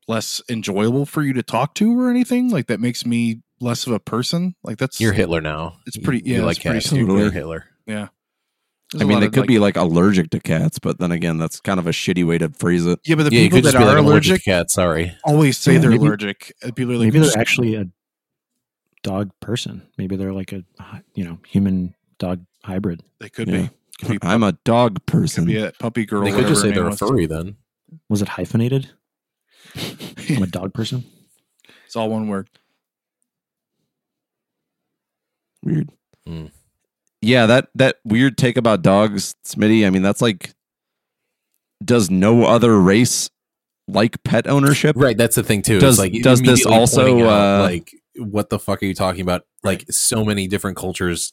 less 0.07 0.43
enjoyable 0.51 1.07
for 1.07 1.23
you 1.23 1.33
to 1.33 1.43
talk 1.43 1.75
to 1.77 1.99
or 1.99 2.11
anything. 2.11 2.51
Like 2.51 2.67
that 2.67 2.81
makes 2.81 3.07
me 3.07 3.41
less 3.65 3.87
of 3.87 3.93
a 3.93 3.99
person. 4.01 4.55
Like 4.63 4.79
that's 4.79 5.01
you're 5.01 5.13
hitler 5.13 5.41
now 5.41 5.79
It's 5.87 5.97
You- 5.97 6.03
pretty- 6.03 6.29
you 6.29 6.37
yeah, 6.37 6.43
like 6.45 6.57
it's 6.59 6.65
pretty 6.65 6.79
cats 6.81 6.93
you- 6.93 7.05
stupid. 7.05 7.19
you're 7.21 7.31
hitler 7.33 7.65
there's 8.93 9.03
I 9.03 9.07
mean, 9.07 9.19
they 9.21 9.27
could 9.29 9.39
like- 9.41 9.49
be 9.49 9.59
like 9.59 9.77
allergic 9.77 10.31
to 10.31 10.41
cats, 10.41 10.79
but 10.79 10.99
then 11.01 11.11
again, 11.11 11.37
that's 11.39 11.59
kind 11.59 11.81
of 11.81 11.87
a 11.89 11.91
shitty 11.91 12.25
way 12.25 12.39
to 12.39 12.49
phrase 12.51 12.87
it. 12.87 13.01
Yeah, 13.05 13.17
but 13.17 13.25
the 13.25 13.35
yeah 13.35 13.43
people 13.49 13.63
that 13.63 13.75
are 13.75 13.79
like, 13.81 13.89
allergic 13.99 14.05
allergic 14.07 14.37
to 14.45 14.51
cats 14.51 14.75
sorry 14.75 15.17
always 15.25 15.59
say 15.59 15.73
Yeah, 15.75 15.79
they're 15.81 15.91
maybe- 15.91 16.07
allergic. 16.07 16.53
And 16.63 16.77
people 16.77 16.93
are 16.93 16.99
like, 16.99 17.13
Maybe 17.13 17.19
they're 17.19 17.37
actually 17.41 17.75
a 17.75 17.87
dog 19.03 19.31
person. 19.41 19.83
Maybe 19.99 20.15
they're 20.17 20.33
like 20.33 20.53
a 20.53 20.63
you 21.15 21.25
know 21.25 21.39
human 21.49 21.95
dog 22.19 22.45
hybrid. 22.63 23.03
they 23.21 23.29
could 23.31 23.49
Yeah. 23.49 23.63
be. 23.63 23.71
Could 24.07 24.21
be, 24.21 24.27
I'm 24.29 24.43
a 24.45 24.53
dog 24.65 24.95
could 24.97 25.07
person. 25.07 25.47
be 25.47 25.57
a 25.59 25.73
puppy 25.73 26.05
girl. 26.07 26.23
they 26.23 26.31
could 26.33 26.47
just 26.47 26.61
say 26.61 26.69
they're 26.69 26.85
name 26.85 26.87
a 26.87 26.91
was. 26.91 26.99
furry 26.99 27.27
then 27.27 27.57
Was 28.09 28.23
it 28.23 28.29
hyphenated? 28.29 28.91
I'm 30.31 30.43
a 30.43 30.47
dog 30.47 30.73
person. 30.75 31.05
It's 31.87 31.97
all 31.97 32.11
one 32.11 32.29
word. 32.29 32.49
Weird. 35.65 35.91
Hmm. 36.27 36.47
Yeah, 37.21 37.47
that 37.47 37.69
that 37.75 37.97
weird 38.05 38.37
take 38.39 38.57
about 38.57 38.83
dogs, 38.83 39.35
Smitty. 39.47 39.87
I 39.87 39.91
mean, 39.91 40.03
that's 40.03 40.21
like, 40.21 40.53
does 41.83 42.11
no 42.11 42.45
other 42.45 42.79
race 42.81 43.31
like 43.89 44.23
pet 44.25 44.47
ownership? 44.47 44.95
Right, 44.99 45.17
that's 45.17 45.37
the 45.37 45.43
thing 45.43 45.63
too. 45.63 45.79
Does- 45.81 45.99
It's 45.99 46.15
like 46.15 46.23
does 46.23 46.43
this 46.43 46.67
also, 46.67 47.21
out, 47.27 47.61
uh, 47.61 47.63
like 47.63 47.91
what 48.17 48.51
the 48.51 48.59
fuck 48.59 48.83
are 48.83 48.87
you 48.87 48.95
talking 48.95 49.23
about? 49.23 49.43
Like 49.63 49.85
so 49.91 50.25
many 50.25 50.47
different 50.47 50.77
cultures 50.77 51.33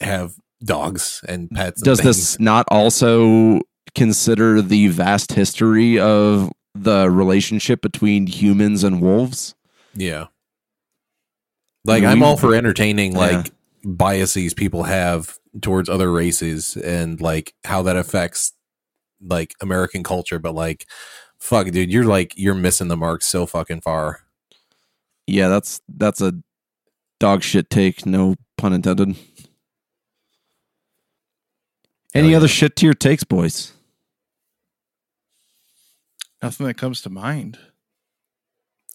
have 0.00 0.34
dogs 0.64 1.22
and 1.28 1.50
pets. 1.50 1.82
Does 1.82 2.00
things. 2.00 2.16
this 2.16 2.40
not 2.40 2.66
also 2.70 3.60
consider 3.94 4.62
the 4.62 4.88
vast 4.88 5.32
history 5.32 5.98
of 6.00 6.50
the 6.74 7.10
relationship 7.10 7.80
between 7.82 8.26
humans 8.26 8.84
and 8.84 9.00
wolves? 9.02 9.54
Yeah. 9.94 10.26
Like 11.84 12.02
mean, 12.02 12.10
I'm 12.10 12.22
all 12.22 12.36
for 12.36 12.54
entertaining 12.54 13.12
Yeah. 13.12 13.44
Like 13.86 13.96
biases 13.96 14.54
people 14.54 14.84
have 14.84 15.38
towards 15.60 15.88
other 15.88 16.10
races 16.10 16.76
and 16.76 17.20
like 17.20 17.54
how 17.64 17.82
that 17.82 17.96
affects 17.96 18.52
like 19.20 19.54
American 19.60 20.02
culture, 20.02 20.38
but 20.38 20.54
like 20.54 20.86
fuck 21.38 21.70
dude, 21.70 21.90
you're 21.90 22.04
like 22.04 22.34
you're 22.36 22.54
missing 22.54 22.88
the 22.88 22.96
mark 22.96 23.22
so 23.22 23.46
fucking 23.46 23.80
far. 23.80 24.20
Yeah, 25.26 25.48
that's 25.48 25.80
that's 25.88 26.20
a 26.20 26.34
dog 27.18 27.42
shit 27.42 27.70
take. 27.70 28.06
No 28.06 28.36
pun 28.56 28.72
intended. 28.72 29.16
Any 32.14 32.34
other 32.34 32.48
shit 32.48 32.76
tier 32.76 32.94
takes, 32.94 33.24
boys? 33.24 33.72
Nothing 36.42 36.66
that 36.66 36.78
comes 36.78 37.02
to 37.02 37.10
mind. 37.10 37.58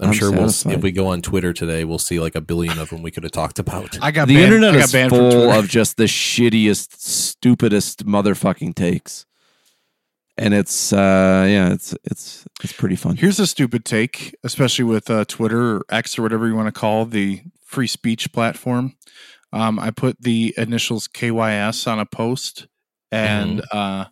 I'm, 0.01 0.09
I'm 0.09 0.13
sure 0.13 0.31
we'll 0.31 0.49
satisfied. 0.49 0.73
if 0.73 0.81
we 0.81 0.91
go 0.91 1.07
on 1.07 1.21
Twitter 1.21 1.53
today, 1.53 1.85
we'll 1.85 1.99
see 1.99 2.19
like 2.19 2.35
a 2.35 2.41
billion 2.41 2.79
of 2.79 2.89
them 2.89 3.01
we 3.03 3.11
could 3.11 3.23
have 3.23 3.31
talked 3.31 3.59
about. 3.59 3.97
I 4.01 4.11
got 4.11 4.27
the 4.27 4.35
banned, 4.35 4.53
internet 4.53 4.75
I 4.75 4.79
got 4.79 4.93
is 4.93 5.09
full 5.09 5.51
of 5.51 5.67
just 5.67 5.97
the 5.97 6.05
shittiest, 6.05 6.99
stupidest 6.99 8.05
motherfucking 8.05 8.75
takes, 8.75 9.25
and 10.37 10.53
it's 10.53 10.91
uh 10.91 11.45
yeah, 11.47 11.71
it's 11.71 11.95
it's 12.03 12.45
it's 12.63 12.73
pretty 12.73 12.95
fun. 12.95 13.15
Here's 13.17 13.39
a 13.39 13.47
stupid 13.47 13.85
take, 13.85 14.35
especially 14.43 14.85
with 14.85 15.09
uh, 15.09 15.25
Twitter 15.25 15.77
or 15.77 15.85
X 15.89 16.17
or 16.17 16.23
whatever 16.23 16.47
you 16.47 16.55
want 16.55 16.73
to 16.73 16.77
call 16.79 17.05
the 17.05 17.41
free 17.63 17.87
speech 17.87 18.33
platform. 18.33 18.95
Um, 19.53 19.79
I 19.79 19.91
put 19.91 20.21
the 20.21 20.53
initials 20.57 21.07
KYS 21.07 21.87
on 21.87 21.99
a 21.99 22.05
post 22.05 22.67
and 23.11 23.61
uh, 23.71 24.05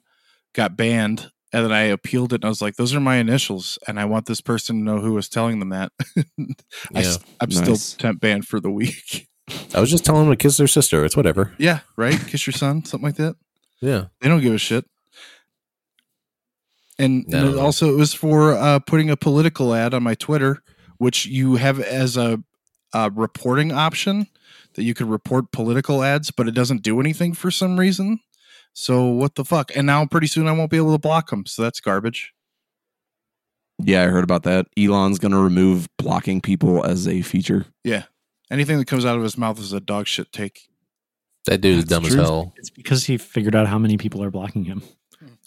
got 0.54 0.76
banned. 0.78 1.32
And 1.52 1.66
then 1.66 1.72
I 1.72 1.82
appealed 1.84 2.32
it 2.34 2.38
and 2.38 2.46
I 2.46 2.50
was 2.50 2.62
like, 2.62 2.76
those 2.76 2.94
are 2.94 3.00
my 3.00 3.16
initials. 3.18 3.80
And 3.88 4.00
I 4.00 4.06
want 4.06 4.28
this 4.28 4.40
person 4.42 4.78
to 4.78 4.84
know 4.84 5.00
who 5.00 5.14
was 5.14 5.28
telling 5.28 5.60
them 5.60 5.70
that. 5.70 5.92
I, 6.18 7.02
Yeah. 7.02 7.16
am 7.42 7.50
Nice. 7.50 7.58
still 7.82 7.98
temp 7.98 8.22
banned 8.22 8.48
for 8.48 8.60
the 8.60 8.70
week. 8.70 9.28
I 9.74 9.80
was 9.80 9.90
just 9.90 10.06
telling 10.06 10.26
them 10.26 10.32
to 10.34 10.38
kiss 10.38 10.58
their 10.58 10.68
sister. 10.68 11.04
It's 11.04 11.18
whatever. 11.18 11.54
Yeah, 11.58 11.80
right. 11.98 12.20
Kiss 12.28 12.46
your 12.46 12.54
son, 12.54 12.86
something 12.86 13.06
like 13.08 13.16
that. 13.16 13.36
Yeah. 13.82 14.06
They 14.22 14.28
don't 14.30 14.42
give 14.42 14.54
a 14.54 14.60
shit. 14.60 14.86
And, 16.98 17.26
No. 17.28 17.40
and 17.40 17.50
it 17.50 17.58
also, 17.58 17.94
it 17.94 17.98
was 17.98 18.14
for 18.14 18.52
uh, 18.54 18.80
putting 18.80 19.10
a 19.10 19.18
political 19.18 19.74
ad 19.74 19.94
on 19.94 20.04
my 20.04 20.16
Twitter, 20.16 20.62
which 20.98 21.26
you 21.26 21.56
have 21.56 21.80
as 21.80 22.18
a, 22.18 22.44
a 22.94 23.10
reporting 23.10 23.72
option 23.72 24.28
that 24.76 24.84
you 24.84 24.94
could 24.94 25.08
report 25.10 25.52
political 25.52 26.04
ads, 26.04 26.30
but 26.30 26.48
it 26.48 26.52
doesn't 26.54 26.84
do 26.84 27.00
anything 27.00 27.34
for 27.34 27.50
some 27.52 27.80
reason. 27.80 28.20
So 28.74 29.06
what 29.06 29.36
the 29.36 29.44
fuck? 29.46 29.72
And 29.76 29.88
now 29.88 30.06
pretty 30.06 30.28
soon 30.28 30.48
I 30.48 30.52
won't 30.52 30.72
be 30.72 30.78
able 30.78 30.94
to 30.94 30.98
block 31.00 31.30
them. 31.30 31.46
So 31.46 31.62
that's 31.62 31.80
garbage. 31.80 32.34
Yeah, 33.82 34.04
I 34.04 34.08
heard 34.08 34.24
about 34.24 34.44
that. 34.44 34.68
Elon's 34.78 35.20
going 35.20 35.32
to 35.32 35.40
remove 35.40 35.88
blocking 35.98 36.42
people 36.42 36.86
as 36.86 37.08
a 37.08 37.22
feature. 37.22 37.66
Yeah. 37.84 38.04
Anything 38.52 38.78
that 38.80 38.86
comes 38.88 39.06
out 39.06 39.16
of 39.18 39.24
his 39.24 39.38
mouth 39.38 39.60
is 39.60 39.74
a 39.74 39.80
dog 39.80 40.08
shit 40.08 40.32
take. 40.32 40.70
That 41.46 41.62
dude 41.62 41.78
is 41.80 41.86
dumb 41.86 42.04
true. 42.04 42.20
as 42.20 42.28
hell. 42.28 42.54
It's 42.58 42.70
because 42.70 43.06
he 43.06 43.18
figured 43.18 43.56
out 43.56 43.68
how 43.68 43.78
many 43.80 43.98
people 43.98 44.22
are 44.24 44.32
blocking 44.32 44.66
him. 44.66 44.82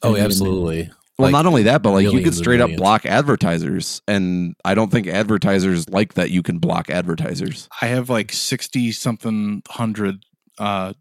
Oh, 0.02 0.14
And 0.14 0.24
absolutely. 0.24 0.90
Well, 1.18 1.26
Like, 1.28 1.32
not 1.32 1.46
only 1.46 1.64
that, 1.64 1.82
but 1.82 1.90
like 1.90 2.04
you 2.04 2.10
millions 2.10 2.36
could 2.36 2.38
straight 2.42 2.60
up 2.60 2.74
block 2.76 3.04
advertisers, 3.04 4.00
and 4.08 4.54
I 4.64 4.74
don't 4.74 4.90
think 4.90 5.06
advertisers 5.06 5.88
like 5.90 6.14
that. 6.14 6.30
You 6.30 6.42
can 6.42 6.58
block 6.58 6.88
advertisers. 6.88 7.68
I 7.82 7.86
have 7.88 8.08
like 8.08 8.32
60 8.32 8.92
something 8.92 9.62
hundred 9.68 10.24
uh, 10.58 10.94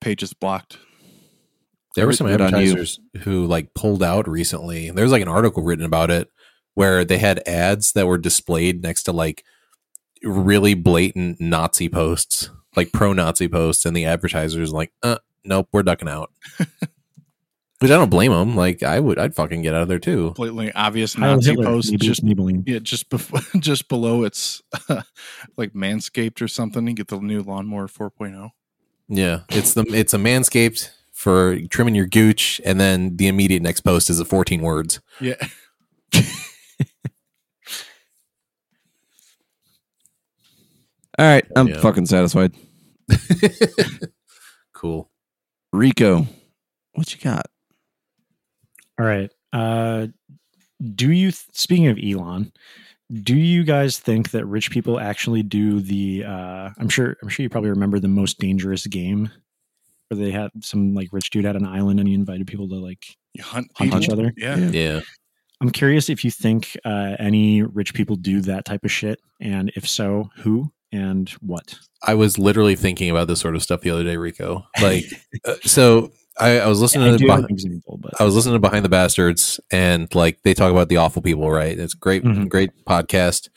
pages 0.00 0.34
blocked. 0.34 0.78
There 1.94 2.06
were 2.06 2.12
some 2.12 2.26
Good 2.26 2.40
on 2.40 2.50
you. 2.52 2.56
advertisers 2.56 3.00
who 3.22 3.46
like 3.46 3.74
pulled 3.74 4.02
out 4.02 4.28
recently. 4.28 4.90
There's 4.90 5.12
like 5.12 5.22
an 5.22 5.28
article 5.28 5.62
written 5.62 5.84
about 5.84 6.10
it 6.10 6.28
where 6.74 7.04
they 7.04 7.18
had 7.18 7.46
ads 7.46 7.92
that 7.92 8.06
were 8.06 8.18
displayed 8.18 8.82
next 8.82 9.04
to 9.04 9.12
like 9.12 9.44
really 10.22 10.74
blatant 10.74 11.40
Nazi 11.40 11.88
posts, 11.88 12.50
like 12.76 12.92
pro 12.92 13.12
Nazi 13.12 13.48
posts, 13.48 13.84
and 13.84 13.94
the 13.96 14.06
advertisers 14.06 14.72
like, 14.72 14.92
uh, 15.02 15.18
nope, 15.44 15.68
we're 15.72 15.82
ducking 15.82 16.08
out. 16.08 16.30
Which 17.80 17.90
I 17.90 17.96
don't 17.96 18.10
blame 18.10 18.30
them. 18.30 18.54
Like 18.54 18.84
I 18.84 19.00
would, 19.00 19.18
I'd 19.18 19.34
fucking 19.34 19.62
get 19.62 19.74
out 19.74 19.82
of 19.82 19.88
there 19.88 19.98
too. 19.98 20.30
Blatantly 20.36 20.72
obvious 20.72 21.18
Nazi 21.18 21.50
Hitler, 21.50 21.64
post 21.64 21.90
maybe 21.90 22.06
just 22.06 22.24
Maybelline. 22.24 22.62
Yeah, 22.64 22.78
just 22.78 23.10
before, 23.10 23.40
just 23.58 23.88
below 23.88 24.22
it's 24.22 24.62
like 25.56 25.72
Manscaped 25.72 26.40
or 26.40 26.46
something. 26.46 26.86
You 26.86 26.94
get 26.94 27.08
the 27.08 27.18
new 27.18 27.42
lawnmower 27.42 27.90
oh. 28.00 28.10
4.0. 28.10 28.50
Yeah, 29.08 29.40
it's 29.48 29.74
the 29.74 29.84
it's 29.88 30.14
a 30.14 30.16
manscaped 30.16 30.90
for 31.22 31.56
trimming 31.68 31.94
your 31.94 32.06
gooch, 32.06 32.60
and 32.64 32.80
then 32.80 33.16
the 33.16 33.28
immediate 33.28 33.62
next 33.62 33.80
post 33.82 34.10
is 34.10 34.18
a 34.18 34.24
14 34.24 34.60
words. 34.60 35.00
Yeah, 35.20 35.36
All 41.18 41.26
right, 41.26 41.44
I'm 41.54 41.68
Yeah. 41.68 41.80
fucking 41.80 42.06
satisfied. 42.06 42.54
cool. 44.72 45.10
Rico, 45.72 46.26
what 46.94 47.12
you 47.14 47.20
got? 47.20 47.46
All 48.98 49.06
right. 49.06 49.30
Uh, 49.52 50.08
do 50.94 51.12
you, 51.12 51.30
speaking 51.30 51.86
of 51.88 51.98
Elon, 52.02 52.52
do 53.22 53.36
you 53.36 53.62
guys 53.62 53.98
think 53.98 54.30
that 54.30 54.46
rich 54.46 54.70
people 54.70 54.98
actually 54.98 55.42
do 55.42 55.80
the, 55.80 56.24
uh, 56.24 56.70
I'm 56.78 56.88
sure, 56.88 57.16
I'm 57.22 57.28
sure 57.28 57.42
you 57.42 57.50
probably 57.50 57.70
remember 57.70 57.98
the 58.00 58.08
most 58.08 58.38
dangerous 58.38 58.86
game 58.86 59.30
where 60.12 60.24
they 60.24 60.30
had 60.30 60.50
some 60.60 60.94
like 60.94 61.08
rich 61.12 61.30
dude 61.30 61.46
at 61.46 61.56
an 61.56 61.66
island 61.66 61.98
and 62.00 62.08
he 62.08 62.14
invited 62.14 62.46
people 62.46 62.68
to 62.68 62.74
like 62.76 63.04
you 63.34 63.42
hunt, 63.42 63.70
hunt 63.74 63.94
each 63.94 64.08
other. 64.10 64.32
Yeah. 64.36 64.56
Yeah. 64.56 65.00
I'm 65.60 65.70
curious 65.70 66.08
if 66.10 66.24
you 66.24 66.30
think 66.30 66.76
uh, 66.84 67.14
any 67.18 67.62
rich 67.62 67.94
people 67.94 68.16
do 68.16 68.40
that 68.42 68.64
type 68.64 68.84
of 68.84 68.90
shit, 68.90 69.20
and 69.40 69.70
if 69.76 69.88
so, 69.88 70.28
who 70.38 70.72
and 70.90 71.30
what? 71.40 71.78
I 72.02 72.14
was 72.14 72.36
literally 72.36 72.74
thinking 72.74 73.08
about 73.10 73.28
this 73.28 73.38
sort 73.38 73.54
of 73.54 73.62
stuff 73.62 73.80
the 73.82 73.90
other 73.90 74.02
day, 74.02 74.16
Rico. 74.16 74.66
Like, 74.82 75.04
uh, 75.44 75.54
so 75.62 76.10
I, 76.40 76.58
I 76.58 76.66
was 76.66 76.80
listening 76.80 77.06
I 77.06 77.12
to 77.12 77.16
do 77.18 77.26
the, 77.28 77.32
have 77.32 77.42
Beh- 77.42 77.48
an 77.48 77.50
example, 77.52 77.96
but 78.02 78.20
I 78.20 78.24
was 78.24 78.34
listening 78.34 78.56
to 78.56 78.58
Behind 78.58 78.84
the 78.84 78.88
Bastards, 78.88 79.60
and 79.70 80.12
like 80.16 80.42
they 80.42 80.52
talk 80.52 80.72
about 80.72 80.88
the 80.88 80.96
awful 80.96 81.22
people, 81.22 81.48
right? 81.48 81.78
It's 81.78 81.94
a 81.94 81.98
great, 81.98 82.24
Mhm. 82.24 82.48
great 82.48 82.70
podcast. 82.84 83.48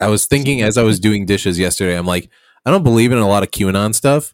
I 0.00 0.08
was 0.08 0.26
thinking 0.26 0.62
as 0.62 0.78
I 0.78 0.82
was 0.82 0.98
doing 0.98 1.26
dishes 1.26 1.58
yesterday, 1.58 1.94
I'm 1.98 2.06
like, 2.06 2.30
I 2.64 2.70
don't 2.70 2.84
believe 2.84 3.12
in 3.12 3.18
a 3.18 3.28
lot 3.28 3.42
of 3.42 3.50
QAnon 3.50 3.94
stuff, 3.94 4.32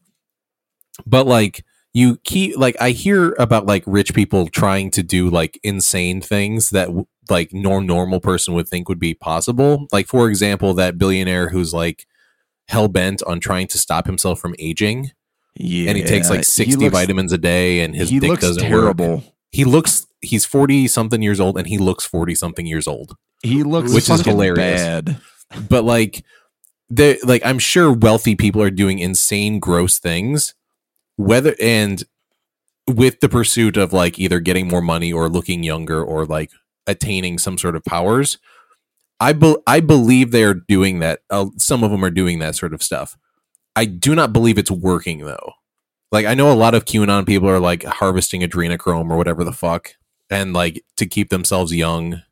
but 1.07 1.27
like 1.27 1.65
you 1.93 2.19
keep 2.25 2.57
like 2.57 2.77
I 2.81 2.91
hear 2.91 3.35
about 3.39 3.67
like 3.67 3.83
rich 3.87 4.15
people 4.15 4.47
trying 4.49 4.91
to 4.93 5.03
do 5.03 5.29
like 5.31 5.59
insane 5.63 6.21
things 6.21 6.71
that 6.71 6.89
like 7.29 7.53
no 7.53 7.81
normal 7.81 8.21
person 8.21 8.55
would 8.55 8.69
think 8.69 8.89
would 8.89 8.99
be 9.01 9.15
possible. 9.15 9.87
Like 9.93 10.07
for 10.07 10.29
example, 10.29 10.75
that 10.75 10.99
billionaire 10.99 11.49
who's 11.49 11.73
like 11.75 12.07
hell 12.69 12.89
bent 12.89 13.23
on 13.25 13.41
trying 13.41 13.67
to 13.69 13.79
stop 13.79 14.07
himself 14.07 14.39
from 14.41 14.55
aging, 14.59 15.11
Yeah, 15.57 15.89
and 15.91 15.99
he 15.99 16.05
takes 16.05 16.31
like 16.31 16.45
sixty 16.45 16.77
looks- 16.85 16.93
vitamins 16.93 17.33
a 17.33 17.39
day, 17.39 17.81
and 17.81 17.95
his 17.95 18.09
he 18.11 18.21
dick 18.21 18.31
looks 18.31 18.43
doesn't 18.43 18.63
work 18.71 18.71
terrible. 18.71 19.25
he 19.51 19.65
looks 19.65 20.07
he's 20.23 20.45
40 20.45 20.87
something 20.87 21.23
years 21.23 21.41
old 21.41 21.57
and 21.57 21.67
he 21.67 21.79
looks 21.79 22.05
40 22.05 22.35
something 22.35 22.67
years 22.67 22.87
old 22.87 23.17
He 23.43 23.63
looks 23.63 23.93
Which 23.95 24.11
is 24.11 24.21
hilarious. 24.21 24.81
Bad. 24.83 25.19
but 25.69 25.83
like 25.83 26.23
they 26.91 27.17
like 27.25 27.41
i'm 27.45 27.59
sure 27.59 27.91
wealthy 27.91 28.35
people 28.37 28.61
are 28.61 28.71
doing 28.71 28.99
insane 28.99 29.59
gross 29.59 29.99
things 29.99 30.55
whether 31.21 31.55
and 31.61 32.05
with 32.87 33.21
the 33.21 33.29
pursuit 33.29 33.77
of 33.77 33.93
like 33.93 34.19
either 34.19 34.41
getting 34.41 34.67
more 34.67 34.81
money 34.81 35.13
or 35.13 35.29
looking 35.29 35.63
younger 35.63 36.03
or 36.03 36.25
like 36.25 36.51
attaining 36.87 37.39
some 37.39 37.59
sort 37.59 37.77
of 37.77 37.85
powers 37.85 38.39
i 39.21 39.33
be- 39.33 39.57
i 39.67 39.81
believe 39.81 40.31
they're 40.31 40.55
doing 40.55 40.99
that 41.01 41.21
uh, 41.31 41.47
some 41.57 41.85
of 41.85 41.91
them 41.91 42.05
are 42.05 42.11
doing 42.11 42.39
that 42.39 42.57
sort 42.57 42.75
of 42.75 42.83
stuff. 42.83 43.17
I 43.77 43.85
do 43.85 44.15
not 44.15 44.33
believe 44.33 44.59
it's 44.59 44.71
working 44.71 45.21
though. 45.21 45.53
Like 46.11 46.27
i 46.27 46.35
know 46.35 46.51
a 46.51 46.55
lot 46.55 46.75
of 46.75 46.87
qanon 46.87 47.27
people 47.27 47.49
are 47.49 47.61
like 47.61 47.85
harvesting 47.85 48.41
adrenochrome 48.41 49.11
or 49.11 49.17
whatever 49.17 49.45
the 49.45 49.53
fuck 49.53 49.95
and 50.31 50.53
like 50.53 50.83
to 50.97 51.07
keep 51.07 51.29
themselves 51.29 51.75
young. 51.75 52.23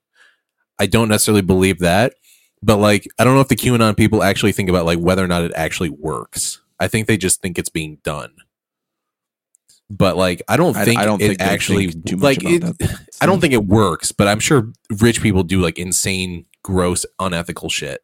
I 0.79 0.87
don't 0.87 1.09
necessarily 1.09 1.43
believe 1.43 1.79
that 1.81 2.15
but 2.63 2.79
like 2.79 3.07
i 3.19 3.25
don't 3.25 3.35
know 3.35 3.41
if 3.41 3.49
the 3.49 3.57
qanon 3.57 3.97
people 3.97 4.23
actually 4.23 4.53
think 4.53 4.69
about 4.69 4.87
like 4.87 4.99
whether 4.99 5.23
or 5.23 5.29
not 5.29 5.43
it 5.45 5.53
actually 5.55 5.91
works. 5.91 6.61
I 6.81 6.89
think 6.89 7.07
they 7.07 7.17
just 7.17 7.43
think 7.43 7.59
it's 7.59 7.69
being 7.69 7.99
done 8.03 8.33
but 9.91 10.17
like 10.17 10.43
i 10.49 10.57
don't 10.57 10.75
think 10.75 10.99
I 11.01 11.05
don't 11.05 11.21
it 11.23 11.29
think 11.29 11.41
actually 11.41 11.89
think 11.91 12.07
too 12.07 12.17
much 12.17 12.23
like 12.23 12.41
about 12.43 12.53
it, 12.53 12.79
that. 12.79 13.01
i 13.21 13.27
don't 13.27 13.41
think 13.41 13.55
it 13.55 13.65
works 13.65 14.13
but 14.13 14.29
i'm 14.29 14.41
sure 14.41 14.73
rich 15.01 15.23
people 15.23 15.43
do 15.43 15.61
like 15.61 15.79
insane 15.79 16.47
gross 16.63 17.07
unethical 17.19 17.69
shit 17.71 18.03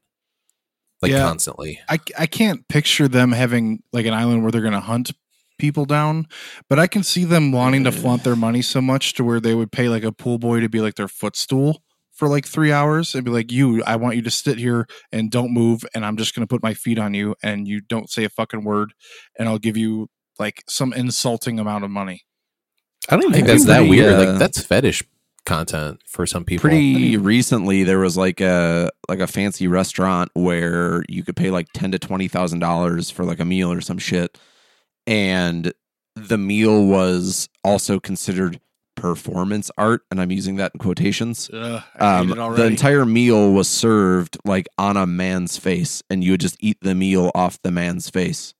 like 1.02 1.12
Yeah. 1.12 1.26
constantly 1.26 1.80
I, 1.88 1.98
I 2.18 2.26
can't 2.26 2.66
picture 2.68 3.08
them 3.08 3.32
having 3.32 3.82
like 3.92 4.06
an 4.06 4.14
island 4.14 4.42
where 4.42 4.50
they're 4.52 4.62
going 4.62 4.72
to 4.72 4.80
hunt 4.80 5.12
people 5.56 5.84
down, 5.84 6.26
but 6.68 6.80
I 6.80 6.88
can 6.88 7.04
see 7.04 7.24
them 7.24 7.52
wanting 7.52 7.84
to 7.84 7.92
flaunt 7.92 8.24
their 8.24 8.34
money 8.34 8.60
so 8.60 8.80
much 8.80 9.14
to 9.14 9.24
where 9.24 9.38
they 9.38 9.54
would 9.54 9.70
pay 9.70 9.88
like 9.88 10.02
a 10.02 10.10
pool 10.10 10.38
boy 10.38 10.58
to 10.60 10.68
be 10.68 10.80
like 10.80 10.96
their 10.96 11.06
footstool 11.06 11.82
for 12.12 12.26
like 12.28 12.44
three 12.46 12.72
hours 12.72 13.14
and 13.14 13.24
be 13.24 13.30
like, 13.30 13.52
you, 13.52 13.80
I 13.84 13.94
want 13.96 14.16
you 14.16 14.22
to 14.22 14.30
sit 14.32 14.58
here 14.58 14.86
and 15.12 15.30
don't 15.30 15.52
move. 15.52 15.84
And 15.94 16.04
I'm 16.04 16.16
just 16.16 16.34
going 16.34 16.46
to 16.46 16.52
put 16.52 16.62
my 16.62 16.74
feet 16.74 16.98
on 16.98 17.14
you 17.14 17.36
and 17.42 17.68
you 17.68 17.80
don't 17.80 18.10
say 18.10 18.24
a 18.24 18.28
fucking 18.28 18.64
word. 18.64 18.94
And 19.38 19.48
I'll 19.48 19.58
give 19.58 19.76
you 19.76 20.08
like 20.38 20.62
some 20.68 20.92
insulting 20.92 21.58
amount 21.58 21.84
of 21.84 21.90
money. 21.90 22.22
i 23.08 23.16
don't 23.16 23.32
I 23.32 23.34
think 23.36 23.46
that's 23.46 23.64
think 23.64 23.68
that 23.68 23.88
weird 23.88 24.14
uh, 24.14 24.18
like 24.30 24.38
that's 24.38 24.62
fetish 24.62 25.02
content 25.46 26.00
for 26.06 26.26
some 26.26 26.44
people 26.44 26.62
Pretty 26.62 27.16
recently, 27.18 27.84
there 27.84 27.98
was 27.98 28.16
like 28.16 28.40
a 28.40 28.90
like 29.08 29.20
a 29.20 29.26
fancy 29.26 29.68
restaurant 29.68 30.30
where 30.34 31.04
you 31.08 31.22
could 31.22 31.36
pay 31.36 31.50
like 31.50 31.68
ten 31.74 31.92
to 31.92 31.98
twenty 31.98 32.28
thousand 32.28 32.60
dollars 32.60 33.10
for 33.10 33.24
like 33.24 33.40
a 33.40 33.44
meal 33.44 33.70
or 33.70 33.80
some 33.82 33.98
shit, 33.98 34.38
and 35.06 35.72
the 36.16 36.38
meal 36.38 36.86
was 36.86 37.48
also 37.62 38.00
considered 38.00 38.58
performance 38.94 39.70
art, 39.76 40.02
and 40.10 40.18
I'm 40.20 40.30
using 40.30 40.56
that 40.56 40.72
in 40.74 40.78
quotations. 40.78 41.50
Ugh, 41.52 41.82
Um, 41.98 42.28
the 42.30 42.64
entire 42.64 43.04
meal 43.04 43.52
was 43.52 43.68
served 43.68 44.38
like 44.46 44.66
on 44.78 44.96
a 44.96 45.06
man's 45.06 45.58
face, 45.58 46.02
and 46.08 46.24
you 46.24 46.30
would 46.32 46.40
just 46.40 46.56
eat 46.60 46.78
the 46.80 46.94
meal 46.94 47.30
off 47.34 47.60
the 47.62 47.70
man's 47.70 48.08
face. 48.08 48.54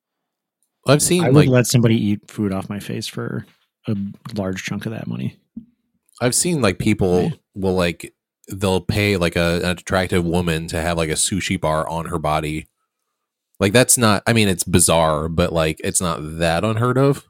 I've 0.86 1.02
seen 1.02 1.22
I 1.24 1.28
like 1.28 1.46
would 1.46 1.48
let 1.48 1.66
somebody 1.66 1.96
eat 1.96 2.30
food 2.30 2.52
off 2.52 2.68
my 2.68 2.78
face 2.80 3.06
for 3.06 3.46
a 3.86 3.96
large 4.34 4.62
chunk 4.62 4.86
of 4.86 4.92
that 4.92 5.06
money. 5.06 5.36
I've 6.20 6.34
seen 6.34 6.60
like 6.62 6.78
people 6.78 7.32
will 7.54 7.74
like 7.74 8.14
they'll 8.48 8.80
pay 8.80 9.16
like 9.16 9.36
a, 9.36 9.56
an 9.62 9.70
attractive 9.70 10.24
woman 10.24 10.66
to 10.68 10.80
have 10.80 10.96
like 10.96 11.10
a 11.10 11.14
sushi 11.14 11.60
bar 11.60 11.88
on 11.88 12.06
her 12.06 12.18
body. 12.18 12.66
Like 13.60 13.72
that's 13.72 13.98
not 13.98 14.22
I 14.26 14.32
mean 14.32 14.48
it's 14.48 14.64
bizarre, 14.64 15.28
but 15.28 15.52
like 15.52 15.80
it's 15.82 16.00
not 16.00 16.18
that 16.38 16.64
unheard 16.64 16.98
of. 16.98 17.24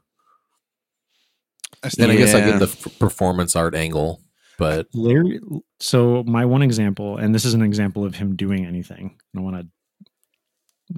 Then 1.97 2.09
I 2.09 2.15
guess 2.15 2.33
I 2.33 2.39
get 2.39 2.59
the 2.59 2.65
f- 2.65 2.99
performance 2.99 3.55
art 3.55 3.75
angle, 3.75 4.19
but 4.57 4.87
Larry, 4.93 5.39
so 5.79 6.23
my 6.23 6.45
one 6.45 6.61
example, 6.63 7.17
and 7.17 7.35
this 7.35 7.45
is 7.45 7.53
an 7.53 7.61
example 7.61 8.03
of 8.03 8.15
him 8.15 8.35
doing 8.35 8.65
anything. 8.65 9.15
I 9.19 9.37
don't 9.37 9.43
want 9.43 9.57
to, 9.57 9.67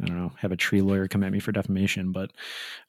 I 0.02 0.06
don't 0.06 0.18
know, 0.18 0.32
have 0.38 0.52
a 0.52 0.58
tree 0.58 0.82
lawyer 0.82 1.08
come 1.08 1.24
at 1.24 1.32
me 1.32 1.40
for 1.40 1.52
defamation, 1.54 2.12
but 2.12 2.32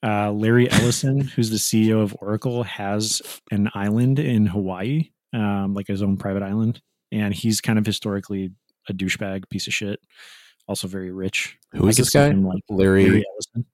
uh, 0.02 0.32
Larry 0.32 0.70
Ellison, 0.70 1.20
who's 1.36 1.50
the 1.50 1.56
CEO 1.56 2.02
of 2.02 2.16
Oracle, 2.20 2.64
has 2.64 3.22
an 3.52 3.70
island 3.74 4.18
in 4.18 4.46
Hawaii, 4.46 5.10
um, 5.32 5.74
like 5.74 5.86
his 5.86 6.02
own 6.02 6.16
private 6.16 6.42
island, 6.42 6.80
and 7.12 7.32
he's 7.32 7.60
kind 7.60 7.78
of 7.78 7.86
historically 7.86 8.50
a 8.88 8.92
douchebag 8.92 9.48
piece 9.48 9.66
of 9.68 9.74
shit. 9.74 10.00
Also 10.66 10.88
very 10.88 11.12
rich. 11.12 11.56
who 11.72 11.86
is 11.88 11.96
this 11.96 12.10
guy? 12.10 12.28
him, 12.28 12.44
like 12.44 12.62
Larry 12.68 13.04
Larry 13.04 13.24
Ellison. 13.32 13.64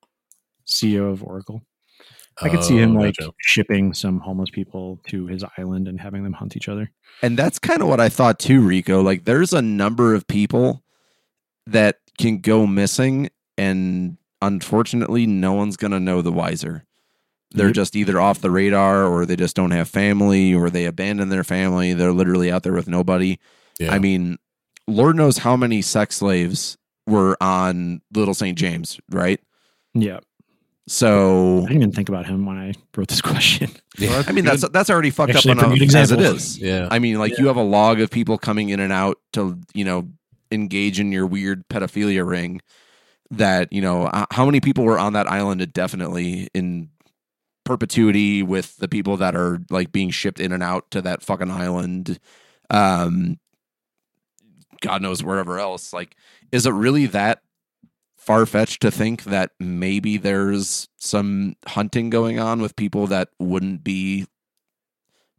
CEO 0.67 1.11
of 1.11 1.25
Oracle. 1.25 1.63
I 2.43 2.49
could 2.49 2.65
see 2.65 2.77
him 2.79 2.97
Oh, 2.97 3.01
like 3.01 3.17
gotcha. 3.17 3.33
shipping 3.41 3.95
some 3.95 4.19
homeless 4.19 4.51
people 4.51 5.01
to 5.07 5.27
his 5.27 5.45
island 5.57 5.87
and 5.89 6.01
having 6.01 6.25
them 6.25 6.33
hunt 6.33 6.57
each 6.57 6.69
other. 6.69 6.91
And 7.23 7.39
that's 7.39 7.59
kind 7.61 7.81
of 7.81 7.87
what 7.89 8.01
I 8.01 8.09
thought 8.09 8.39
too, 8.41 8.61
Rico. 8.61 9.03
Like 9.03 9.25
there's 9.25 9.53
a 9.53 9.63
number 9.63 10.15
of 10.15 10.27
people 10.27 10.83
that 11.67 11.99
can 12.19 12.39
go 12.39 12.67
missing 12.67 13.31
and 13.59 14.17
unfortunately 14.43 15.27
no 15.27 15.53
one's 15.53 15.77
going 15.77 15.91
to 15.93 16.01
know 16.01 16.23
the 16.23 16.33
wiser. 16.33 16.85
They're 17.53 17.67
Yep. 17.69 17.75
just 17.75 17.97
either 17.97 18.21
off 18.21 18.41
the 18.41 18.51
radar 18.51 19.05
or 19.05 19.25
they 19.27 19.37
just 19.37 19.55
don't 19.57 19.71
have 19.71 19.89
family 19.89 20.53
or 20.53 20.71
they 20.71 20.87
abandon 20.87 21.29
their 21.29 21.45
family. 21.45 21.93
They're 21.93 22.13
literally 22.13 22.51
out 22.51 22.63
there 22.65 22.73
with 22.73 22.89
nobody. 22.89 23.39
Yeah. 23.79 23.93
I 23.95 23.99
mean, 24.01 24.39
Lord 24.89 25.17
knows 25.17 25.39
how 25.39 25.57
many 25.57 25.81
sex 25.81 26.17
slaves 26.17 26.77
were 27.07 27.37
on 27.41 28.01
Little 28.13 28.35
St. 28.35 28.59
James, 28.59 28.99
right? 29.11 29.41
Yeah, 29.95 30.19
So 30.89 31.59
I 31.59 31.69
didn't 31.69 31.77
even 31.77 31.93
think 31.93 32.09
about 32.09 32.27
him 32.27 32.45
when 32.45 32.57
I 32.59 32.75
wrote 32.97 33.09
this 33.09 33.21
question. 33.31 33.71
yeah. 33.99 34.23
I 34.27 34.33
mean 34.33 34.45
that's 34.45 34.69
that's 34.71 34.91
already 34.91 35.11
fucked 35.11 35.35
Actually, 35.37 35.53
up 35.53 35.59
a 35.59 35.69
pretty 35.69 35.85
enough 35.85 35.95
as 35.97 36.11
it 36.13 36.21
is. 36.21 36.59
yeah. 36.59 36.89
I 36.91 36.99
mean, 36.99 37.19
like 37.19 37.39
you 37.39 37.47
have 37.47 37.57
a 37.57 37.63
log 37.63 38.01
of 38.01 38.11
people 38.11 38.37
coming 38.37 38.71
in 38.71 38.81
and 38.81 38.93
out 38.93 39.19
to, 39.35 39.59
you 39.75 39.85
know, 39.85 40.09
engage 40.55 41.01
in 41.01 41.13
your 41.13 41.27
weird 41.27 41.69
pedophilia 41.69 42.27
ring. 42.27 42.61
That 43.31 43.73
you 43.73 43.81
know, 43.83 44.11
how 44.31 44.47
many 44.47 44.61
people 44.61 44.85
were 44.85 44.99
on 44.99 45.15
that 45.15 45.31
island 45.31 45.61
indefinitely 45.61 46.49
in 46.55 46.91
perpetuity 47.65 48.43
with 48.43 48.77
the 48.77 48.89
people 48.89 49.17
that 49.17 49.35
are 49.35 49.61
like 49.71 49.91
being 49.91 50.11
shipped 50.11 50.39
in 50.39 50.53
and 50.53 50.63
out 50.63 50.91
to 50.91 51.03
that 51.03 51.23
fucking 51.23 51.51
island. 51.51 52.19
Um, 52.71 53.39
God 54.81 55.03
knows 55.03 55.23
wherever 55.25 55.59
else. 55.59 55.93
Like, 55.93 56.17
is 56.53 56.67
it 56.67 56.73
really 56.73 57.07
that 57.07 57.41
far 58.17 58.47
fetched 58.47 58.83
to 58.83 58.91
think 58.91 59.25
that 59.25 59.53
maybe 59.59 60.17
there's 60.17 60.89
some 60.97 61.57
hunting 61.67 62.11
going 62.11 62.39
on 62.39 62.61
with 62.61 62.77
people 62.77 63.07
that 63.09 63.31
wouldn't 63.39 63.83
be 63.83 64.27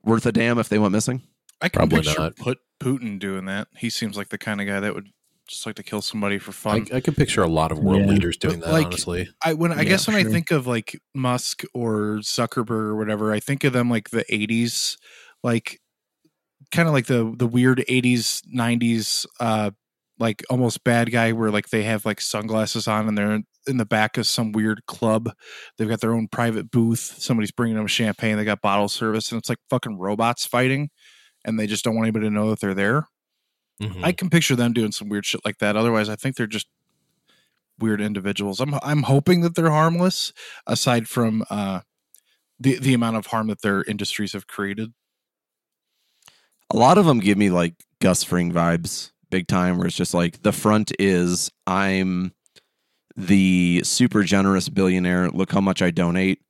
worth 0.04 0.26
a 0.26 0.32
damn 0.32 0.58
if 0.58 0.70
they 0.70 0.80
went 0.80 0.92
missing? 0.92 1.22
I 1.62 1.70
can 1.70 1.80
Probably 1.80 2.02
picture 2.02 2.22
not. 2.22 2.36
put 2.36 2.60
Putin 2.80 3.20
doing 3.20 3.46
that. 3.46 3.68
He 3.78 3.90
seems 3.90 4.18
like 4.18 4.30
the 4.30 4.38
kind 4.38 4.62
of 4.62 4.68
guy 4.68 4.80
that 4.80 4.94
would 4.96 5.10
just 5.48 5.66
like 5.66 5.76
to 5.76 5.84
kill 5.84 6.02
somebody 6.02 6.40
for 6.40 6.52
fun. 6.52 6.88
I, 6.92 6.98
I 6.98 7.00
could 7.02 7.18
picture 7.18 7.44
a 7.44 7.48
lot 7.48 7.72
of 7.72 7.80
world 7.80 8.02
Yeah. 8.02 8.08
leaders 8.08 8.38
doing 8.38 8.60
But, 8.60 8.62
that. 8.62 8.72
like, 8.72 8.88
honestly, 8.88 9.28
I 9.44 9.54
when 9.54 9.72
I 9.72 9.84
Yeah, 9.84 9.90
guess 9.90 10.08
when 10.08 10.16
I 10.16 10.24
think 10.24 10.52
of 10.52 10.68
like 10.68 11.00
Musk 11.14 11.64
or 11.74 12.18
Zuckerberg 12.20 12.70
or 12.72 12.96
whatever, 12.96 13.32
I 13.34 13.40
think 13.40 13.64
of 13.64 13.74
them 13.74 13.90
like 13.90 14.10
the 14.10 14.26
'80s, 14.34 14.98
like 15.44 15.80
kind 16.72 16.88
of 16.88 16.94
like 16.94 17.08
the 17.08 17.34
the 17.38 17.48
weird 17.48 17.84
'80s 17.88 18.42
'90s, 18.48 19.26
uh, 19.40 19.72
like 20.20 20.44
almost 20.50 20.84
bad 20.84 21.12
guy 21.12 21.32
where 21.34 21.52
like 21.52 21.70
they 21.70 21.84
have 21.84 22.06
like 22.06 22.22
sunglasses 22.22 22.88
on 22.88 23.08
and 23.08 23.18
they're 23.18 23.42
in 23.68 23.78
the 23.78 23.86
back 23.86 24.18
of 24.18 24.28
some 24.28 24.52
weird 24.52 24.86
club. 24.88 25.32
They've 25.78 25.90
got 25.90 26.02
their 26.02 26.14
own 26.14 26.28
private 26.30 26.72
booth. 26.72 27.00
Somebody's 27.00 27.52
bringing 27.52 27.78
them 27.78 27.88
champagne. 27.88 28.38
They 28.38 28.46
got 28.46 28.62
bottle 28.62 28.90
service, 28.90 29.32
and 29.32 29.40
it's 29.40 29.50
like 29.50 29.60
fucking 29.70 29.98
robots 30.00 30.46
fighting, 30.46 30.90
and 31.46 31.58
they 31.60 31.68
just 31.68 31.84
don't 31.86 31.96
want 31.96 32.06
anybody 32.06 32.26
to 32.26 32.32
know 32.34 32.50
that 32.50 32.60
they're 32.60 32.74
there. 32.74 33.08
Mhm. 33.82 34.04
I 34.04 34.12
can 34.12 34.30
picture 34.30 34.56
them 34.56 34.74
doing 34.74 34.92
some 34.92 35.08
weird 35.10 35.26
shit 35.26 35.42
like 35.46 35.60
that. 35.60 35.76
Otherwise, 35.78 36.10
I 36.10 36.16
think 36.16 36.36
they're 36.36 36.48
just 36.48 36.68
weird 37.80 38.02
individuals. 38.02 38.60
I'm 38.60 38.74
I'm 38.76 39.04
hoping 39.04 39.42
that 39.42 39.56
they're 39.56 39.70
harmless, 39.72 40.32
aside 40.66 41.08
from 41.10 41.44
uh, 41.50 41.82
the 42.60 42.80
the 42.80 42.94
amount 42.94 43.18
of 43.18 43.28
harm 43.28 43.48
that 43.48 43.62
their 43.62 43.84
industries 43.84 44.34
have 44.34 44.48
created. 44.48 44.94
a 46.74 46.78
lot 46.78 46.98
of 46.98 47.06
them 47.06 47.20
give 47.20 47.38
me 47.38 47.50
like 47.50 47.76
Gus 48.02 48.24
Fring 48.24 48.52
vibes, 48.52 49.12
big 49.30 49.48
time, 49.48 49.78
where 49.78 49.88
it's 49.88 49.96
just 49.96 50.14
like 50.14 50.42
the 50.42 50.52
front 50.52 50.92
is 51.00 51.52
I'm 51.68 52.34
the 53.16 53.82
super 53.84 54.24
generous 54.24 54.68
billionaire. 54.70 55.30
Look 55.30 55.52
how 55.52 55.62
much 55.62 55.82
I 55.82 55.92
donate. 55.92 56.42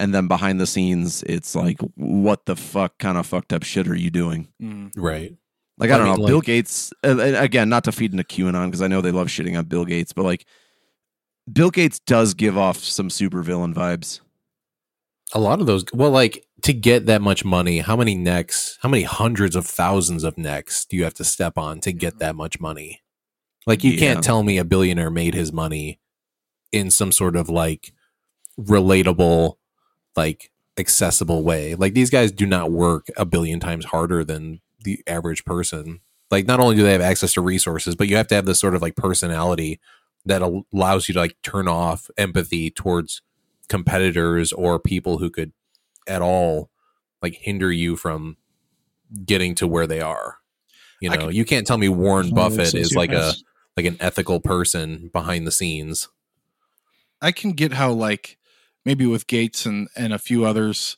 And 0.00 0.14
then 0.14 0.26
behind 0.28 0.58
the 0.60 0.66
scenes, 0.66 1.22
it's 1.24 1.54
like, 1.54 1.78
what 1.94 2.46
the 2.46 2.56
fuck 2.56 2.98
kind 2.98 3.18
of 3.18 3.26
fucked 3.26 3.52
up 3.52 3.62
shit 3.62 3.86
are 3.86 3.94
you 3.94 4.10
doing? 4.10 4.48
Mm. 4.60 4.90
right. 4.96 5.34
Like, 5.78 5.90
I 5.90 5.94
I 5.94 5.98
don't 5.98 6.06
mean, 6.06 6.14
know. 6.16 6.22
like- 6.22 6.30
Bill 6.30 6.40
Gates, 6.40 6.92
and 7.02 7.20
again, 7.20 7.68
not 7.68 7.84
to 7.84 7.92
feed 7.92 8.12
into 8.12 8.24
QAnon 8.24 8.66
because 8.66 8.82
I 8.82 8.88
know 8.88 9.00
they 9.00 9.12
love 9.12 9.28
shitting 9.28 9.56
on 9.58 9.66
Bill 9.66 9.84
Gates, 9.84 10.12
but 10.12 10.24
like, 10.24 10.46
Bill 11.52 11.70
Gates 11.70 11.98
does 12.00 12.34
give 12.34 12.56
off 12.58 12.78
some 12.78 13.08
super 13.10 13.42
villain 13.42 13.74
vibes. 13.74 14.20
A 15.32 15.38
lot 15.40 15.60
of 15.60 15.66
those. 15.66 15.84
Well, 15.94 16.10
like 16.10 16.44
to 16.62 16.72
get 16.72 17.06
that 17.06 17.22
much 17.22 17.44
money, 17.44 17.78
how 17.78 17.96
many 17.96 18.14
necks? 18.14 18.78
How 18.82 18.88
many 18.88 19.04
hundreds 19.04 19.54
of 19.56 19.64
thousands 19.66 20.24
of 20.24 20.36
necks 20.36 20.84
do 20.84 20.96
you 20.96 21.04
have 21.04 21.14
to 21.14 21.24
step 21.24 21.56
on 21.56 21.80
to 21.80 21.92
get 21.92 22.18
that 22.18 22.34
much 22.36 22.58
money? 22.60 23.00
Like 23.66 23.84
you 23.84 23.92
Yeah. 23.92 23.98
can't 24.00 24.24
tell 24.24 24.42
me 24.42 24.58
a 24.58 24.64
billionaire 24.64 25.10
made 25.10 25.34
his 25.34 25.52
money 25.52 26.00
in 26.72 26.90
some 26.90 27.12
sort 27.12 27.36
of 27.36 27.48
like 27.48 27.92
relatable, 28.58 29.54
like 30.16 30.50
accessible 30.78 31.42
way. 31.42 31.74
Like 31.74 31.94
these 31.94 32.10
guys 32.10 32.32
do 32.32 32.46
not 32.46 32.70
work 32.70 33.08
a 33.16 33.24
billion 33.24 33.60
times 33.60 33.86
harder 33.86 34.24
than 34.24 34.60
the 34.82 35.02
average 35.06 35.44
person. 35.44 36.00
Like 36.30 36.46
not 36.46 36.60
only 36.60 36.76
do 36.76 36.82
they 36.82 36.92
have 36.92 37.00
access 37.00 37.32
to 37.34 37.40
resources, 37.40 37.94
but 37.96 38.08
you 38.08 38.16
have 38.16 38.28
to 38.28 38.34
have 38.34 38.46
this 38.46 38.60
sort 38.60 38.74
of 38.74 38.82
like 38.82 38.96
personality 38.96 39.80
that 40.24 40.42
al- 40.42 40.66
allows 40.72 41.08
you 41.08 41.14
to 41.14 41.20
like 41.20 41.36
turn 41.42 41.66
off 41.68 42.08
empathy 42.16 42.70
towards 42.70 43.22
competitors 43.68 44.52
or 44.52 44.78
people 44.78 45.18
who 45.18 45.30
could 45.30 45.52
at 46.06 46.22
all 46.22 46.70
like 47.22 47.34
hinder 47.34 47.70
you 47.72 47.96
from 47.96 48.36
getting 49.24 49.54
to 49.56 49.66
where 49.66 49.86
they 49.86 50.00
are. 50.00 50.36
You 51.00 51.08
know, 51.10 51.14
could- 51.26 51.34
you 51.34 51.44
can't 51.44 51.66
tell 51.66 51.78
me 51.78 51.88
Warren 51.88 52.30
Buffett 52.34 52.74
is 52.74 52.94
like 52.94 53.10
a 53.12 53.32
like 53.76 53.86
an 53.86 53.96
ethical 54.00 54.40
person 54.40 55.08
behind 55.12 55.46
the 55.46 55.52
scenes. 55.52 56.08
I 57.22 57.32
can 57.32 57.52
get 57.52 57.72
how 57.72 57.92
like 57.92 58.38
maybe 58.84 59.06
with 59.06 59.26
Gates 59.26 59.66
and 59.66 59.88
and 59.96 60.12
a 60.12 60.18
few 60.18 60.44
others, 60.44 60.96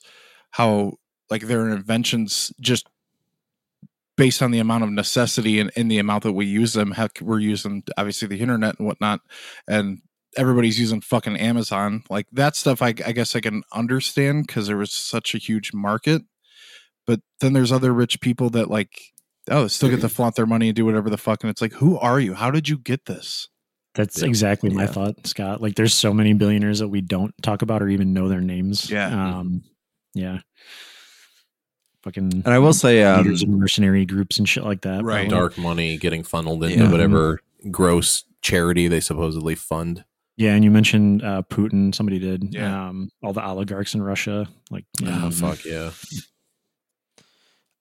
how 0.51 0.93
like 1.29 1.43
their 1.43 1.69
inventions 1.69 2.51
just 2.59 2.87
based 4.15 4.41
on 4.41 4.51
the 4.51 4.59
amount 4.59 4.83
of 4.83 4.91
necessity 4.91 5.59
and, 5.59 5.71
and 5.75 5.89
the 5.89 5.97
amount 5.97 6.23
that 6.23 6.33
we 6.33 6.45
use 6.45 6.73
them. 6.73 6.91
Heck, 6.91 7.19
we're 7.21 7.39
using 7.39 7.83
obviously 7.97 8.27
the 8.27 8.39
internet 8.39 8.77
and 8.77 8.87
whatnot, 8.87 9.21
and 9.67 9.99
everybody's 10.37 10.79
using 10.79 11.01
fucking 11.01 11.37
Amazon. 11.37 12.03
Like 12.09 12.27
that 12.31 12.55
stuff, 12.55 12.81
I, 12.81 12.89
I 13.05 13.11
guess 13.11 13.35
I 13.35 13.39
can 13.39 13.63
understand 13.73 14.47
because 14.47 14.67
there 14.67 14.77
was 14.77 14.91
such 14.91 15.33
a 15.35 15.39
huge 15.39 15.73
market. 15.73 16.23
But 17.05 17.21
then 17.41 17.53
there's 17.53 17.71
other 17.71 17.93
rich 17.93 18.21
people 18.21 18.49
that 18.51 18.69
like, 18.69 19.13
oh, 19.49 19.63
they 19.63 19.67
still 19.67 19.89
get 19.89 20.01
to 20.01 20.09
flaunt 20.09 20.35
their 20.35 20.45
money 20.45 20.69
and 20.69 20.75
do 20.75 20.85
whatever 20.85 21.09
the 21.09 21.17
fuck. 21.17 21.43
And 21.43 21.49
it's 21.49 21.61
like, 21.61 21.73
who 21.73 21.97
are 21.97 22.19
you? 22.19 22.33
How 22.33 22.49
did 22.49 22.69
you 22.69 22.77
get 22.77 23.05
this? 23.05 23.49
That's 23.95 24.21
Yeah. 24.21 24.27
exactly 24.27 24.69
my 24.71 24.83
Yeah. 24.83 24.87
thought, 24.91 25.27
Scott. 25.27 25.61
Like, 25.61 25.75
there's 25.75 25.93
so 25.93 26.13
many 26.13 26.33
billionaires 26.33 26.79
that 26.79 26.87
we 26.87 27.01
don't 27.01 27.33
talk 27.43 27.61
about 27.61 27.81
or 27.83 27.89
even 27.89 28.13
know 28.13 28.27
their 28.27 28.41
names. 28.41 28.89
Yeah. 28.89 29.37
Um, 29.37 29.63
yeah. 30.13 30.39
Fucking 32.03 32.41
And 32.45 32.47
I 32.47 32.59
will 32.59 32.73
say, 32.73 33.03
um, 33.03 33.25
mercenary 33.47 34.05
groups 34.05 34.37
and 34.39 34.49
shit 34.49 34.63
like 34.63 34.81
that. 34.81 35.03
Right. 35.03 35.29
probably. 35.29 35.29
Dark 35.29 35.57
money 35.57 35.97
getting 35.97 36.23
funneled 36.23 36.63
into 36.63 36.83
Yeah. 36.85 36.91
whatever 36.91 37.39
gross 37.71 38.23
charity 38.41 38.87
they 38.87 38.99
supposedly 38.99 39.55
fund. 39.55 40.03
Yeah, 40.35 40.55
and 40.55 40.63
you 40.63 40.71
mentioned 40.71 41.23
uh, 41.23 41.43
Putin. 41.49 41.93
Somebody 41.93 42.17
did. 42.19 42.53
Yeah. 42.53 42.89
Um, 42.89 43.09
all 43.21 43.31
the 43.33 43.45
oligarchs 43.45 43.93
in 43.93 44.01
Russia. 44.01 44.47
Like, 44.71 44.85
yeah, 44.99 45.21
Oh 45.25 45.29
fuck 45.31 45.63
yeah. 45.63 45.91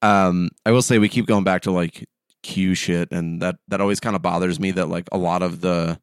um 0.02 0.50
i 0.66 0.72
will 0.72 0.82
say 0.82 0.98
we 0.98 1.08
keep 1.08 1.26
going 1.26 1.44
back 1.44 1.62
to 1.62 1.70
like 1.70 2.08
q 2.42 2.74
shit 2.74 3.10
and 3.12 3.40
that 3.40 3.56
that 3.68 3.80
always 3.80 4.00
kind 4.00 4.16
of 4.16 4.22
bothers 4.22 4.58
me 4.58 4.70
that 4.72 4.88
like 4.88 5.08
a 5.12 5.18
lot 5.18 5.42
of 5.42 5.60
the 5.60 5.98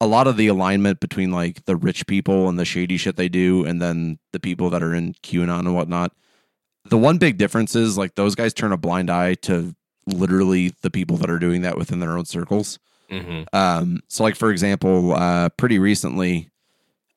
a 0.00 0.06
lot 0.06 0.26
of 0.26 0.36
the 0.36 0.46
alignment 0.46 1.00
between 1.00 1.30
like 1.30 1.64
the 1.64 1.76
rich 1.76 2.06
people 2.06 2.48
and 2.48 2.58
the 2.58 2.64
shady 2.64 2.96
shit 2.96 3.16
they 3.16 3.28
do 3.28 3.64
and 3.64 3.80
then 3.80 4.18
the 4.32 4.40
people 4.40 4.70
that 4.70 4.82
are 4.82 4.94
in 4.94 5.14
qanon 5.22 5.60
and 5.60 5.74
whatnot. 5.74 6.12
The 6.84 6.98
one 6.98 7.18
big 7.18 7.38
difference 7.38 7.74
is 7.74 7.96
like 7.96 8.14
those 8.14 8.34
guys 8.34 8.52
turn 8.52 8.72
a 8.72 8.76
blind 8.76 9.10
eye 9.10 9.34
to 9.34 9.74
literally 10.06 10.72
the 10.82 10.90
people 10.90 11.16
that 11.16 11.30
are 11.30 11.38
doing 11.38 11.62
that 11.62 11.78
within 11.78 12.00
their 12.00 12.16
own 12.16 12.26
circles. 12.26 12.78
Hmm 13.10 13.42
um, 13.52 14.00
so 14.08 14.22
like 14.24 14.36
for 14.36 14.50
example, 14.50 15.14
uh, 15.14 15.48
pretty 15.50 15.78
recently, 15.78 16.50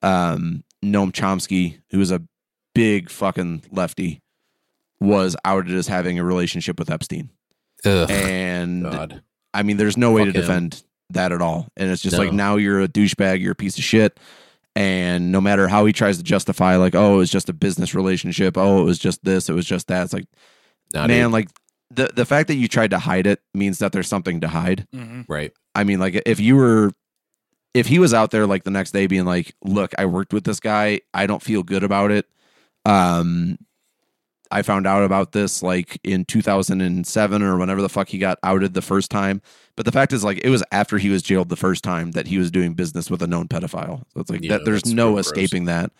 um, 0.02 0.64
Noam 0.84 1.12
Chomsky, 1.12 1.80
who 1.92 2.00
is 2.00 2.12
a 2.12 2.22
big 2.74 3.10
fucking 3.10 3.64
lefty, 3.72 4.22
was 5.00 5.36
outed 5.44 5.74
as 5.74 5.88
having 5.88 6.20
a 6.20 6.24
relationship 6.24 6.80
with 6.80 6.90
Epstein. 6.90 7.30
Ugh, 7.86 8.10
And 8.12 8.84
God. 8.84 9.22
I 9.54 9.64
mean, 9.64 9.78
there's 9.78 9.98
no 9.98 10.12
way 10.12 10.26
Fuck 10.26 10.34
to 10.34 10.40
him. 10.40 10.42
defend 10.46 10.84
that 11.12 11.32
at 11.32 11.42
all. 11.42 11.68
And 11.78 11.90
it's 11.90 12.02
just 12.02 12.18
like 12.18 12.34
now 12.34 12.56
you're 12.58 12.82
a 12.82 12.88
douchebag, 12.88 13.42
you're 13.42 13.54
a 13.54 13.56
piece 13.56 13.78
of 13.78 13.84
shit. 13.84 14.20
And 14.76 15.32
no 15.32 15.42
matter 15.42 15.68
how 15.68 15.86
he 15.86 15.94
tries 15.94 16.18
to 16.18 16.24
justify, 16.24 16.76
like, 16.76 16.94
oh, 16.96 17.16
it 17.16 17.18
was 17.18 17.32
just 17.32 17.50
a 17.50 17.54
business 17.54 17.96
relationship. 17.96 18.58
Oh, 18.58 18.82
it 18.82 18.84
was 18.84 19.00
just 19.00 19.24
this. 19.26 19.50
It 19.50 19.54
was 19.54 19.66
just 19.66 19.88
that. 19.88 20.04
It's 20.04 20.14
like, 20.14 20.26
Nah, 20.94 21.08
man, 21.08 21.26
dude. 21.26 21.34
like 21.34 21.50
the 21.92 22.12
the 22.16 22.26
fact 22.26 22.48
that 22.48 22.56
you 22.56 22.68
tried 22.68 22.92
to 22.92 23.00
hide 23.00 23.26
it 23.28 23.42
means 23.54 23.80
that 23.80 23.92
there's 23.92 24.08
something 24.08 24.42
to 24.42 24.48
hide. 24.48 24.88
right. 25.28 25.52
I 25.76 25.84
mean, 25.84 26.00
like 26.00 26.22
if 26.26 26.40
you 26.40 26.56
were, 26.56 26.92
if 27.74 27.88
he 27.88 27.98
was 28.00 28.14
out 28.14 28.32
there 28.32 28.46
like 28.48 28.64
the 28.64 28.72
next 28.72 28.92
day 28.92 29.08
being 29.08 29.26
like, 29.26 29.54
"Look, 29.64 29.94
I 29.98 30.06
worked 30.06 30.34
with 30.34 30.44
this 30.44 30.60
guy. 30.60 31.02
I 31.14 31.26
don't 31.26 31.42
feel 31.42 31.64
good 31.64 31.84
about 31.84 32.12
it." 32.12 32.28
Um, 32.86 33.58
I 34.52 34.62
found 34.64 34.88
out 34.88 35.04
about 35.04 35.32
this 35.32 35.62
like 35.62 36.00
in 36.04 36.26
2007 36.26 37.42
or 37.44 37.58
whenever 37.58 37.82
the 37.82 37.90
fuck 37.90 38.08
he 38.10 38.18
got 38.18 38.40
outed 38.44 38.74
the 38.74 38.82
first 38.82 39.12
time. 39.12 39.42
But 39.76 39.86
the 39.86 39.92
fact 39.92 40.12
is, 40.12 40.24
like, 40.24 40.40
it 40.44 40.50
was 40.50 40.64
after 40.72 40.98
he 40.98 41.10
was 41.10 41.22
jailed 41.22 41.50
the 41.50 41.56
first 41.56 41.84
time 41.84 42.12
that 42.12 42.28
he 42.28 42.38
was 42.38 42.52
doing 42.52 42.74
business 42.74 43.10
with 43.10 43.22
a 43.22 43.28
known 43.28 43.48
pedophile. 43.48 44.04
So 44.14 44.20
it's 44.22 44.30
like 44.30 44.42
Yeah, 44.44 44.58
that. 44.58 44.66
There's 44.66 44.94
no 44.94 45.06
real 45.06 45.14
gross. 45.16 45.28
escaping 45.28 45.66
that. 45.66 45.92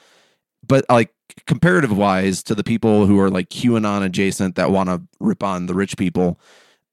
But 0.68 0.86
like 0.90 1.14
comparative 1.48 1.96
wise 1.96 2.44
to 2.44 2.56
the 2.56 2.64
people 2.64 3.06
who 3.06 3.20
are 3.20 3.30
like 3.30 3.50
QAnon 3.50 4.04
adjacent 4.04 4.56
that 4.56 4.72
want 4.72 4.90
to 4.90 5.02
rip 5.20 5.44
on 5.44 5.68
the 5.68 5.74
rich 5.74 5.96
people, 5.96 6.40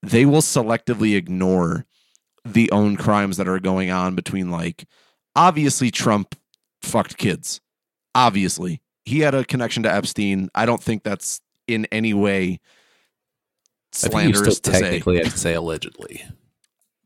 they 0.01 0.25
will 0.25 0.41
selectively 0.41 1.15
ignore 1.17 1.85
the 2.45 2.71
own 2.71 2.95
crimes 2.95 3.35
that 3.37 3.47
are 3.49 3.59
going 3.59 3.91
on 3.91 4.15
between 4.15 4.49
like 4.49 4.85
obviously 5.35 5.91
Trump 5.91 6.35
fucked 6.81 7.17
kids. 7.17 7.59
Obviously. 8.15 8.81
He 9.03 9.19
had 9.19 9.35
a 9.35 9.43
connection 9.43 9.83
to 9.83 9.93
Epstein. 9.93 10.49
I 10.55 10.65
don't 10.65 10.81
think 10.81 11.03
that's 11.03 11.41
in 11.67 11.85
any 11.91 12.13
way 12.13 12.43
I 12.43 12.49
think 12.49 12.61
still 13.91 14.11
slanderous 14.11 14.59
to 14.61 14.71
say. 14.73 14.81
technically 14.81 15.17
have 15.17 15.33
to 15.33 15.37
say 15.39 15.53
allegedly. 15.53 16.23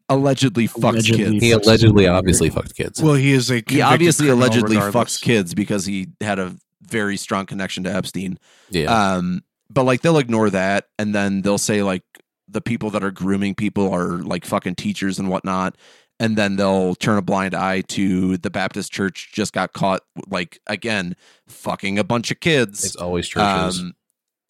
Allegedly 0.10 0.68
fucks 0.68 0.84
Allegedly 0.84 1.24
kids. 1.40 1.44
He 1.44 1.52
allegedly, 1.52 2.08
obviously 2.08 2.50
fucked 2.50 2.76
kids. 2.76 3.02
Well, 3.02 3.14
he 3.14 3.32
is 3.32 3.50
a 3.50 3.64
he 3.66 3.82
obviously 3.82 4.28
allegedly 4.28 4.76
regardless. 4.76 5.18
fucks 5.18 5.22
kids 5.22 5.54
because 5.54 5.86
he 5.86 6.10
had 6.20 6.38
a 6.38 6.54
very 6.82 7.16
strong 7.16 7.46
connection 7.46 7.86
to 7.86 7.94
Epstein. 7.96 8.38
yeah, 8.70 9.14
Um, 9.14 9.44
but 9.70 9.84
like 9.86 10.02
they'll 10.02 10.18
ignore 10.18 10.50
that 10.50 10.88
and 11.00 11.16
then 11.16 11.44
they'll 11.44 11.58
say 11.58 11.82
like 11.82 12.04
the 12.50 12.60
people 12.60 12.90
that 12.90 13.04
are 13.06 13.12
grooming 13.12 13.56
people 13.56 13.90
are 13.94 14.18
like 14.18 14.44
fucking 14.44 14.76
teachers 14.76 15.18
and 15.18 15.30
whatnot. 15.30 15.78
And 16.20 16.38
then 16.38 16.58
they'll 16.58 16.94
turn 16.96 17.18
a 17.18 17.22
blind 17.22 17.56
eye 17.56 17.82
to 17.82 18.36
the 18.38 18.50
Baptist 18.52 18.92
church 18.92 19.32
just 19.34 19.54
got 19.54 19.72
caught 19.72 20.02
like 20.28 20.60
again 20.68 21.16
fucking 21.48 21.98
a 21.98 22.04
bunch 22.04 22.32
of 22.32 22.42
kids. 22.42 22.84
it's 22.86 22.98
always 22.98 23.30
churches. 23.30 23.80
Um, 23.80 23.94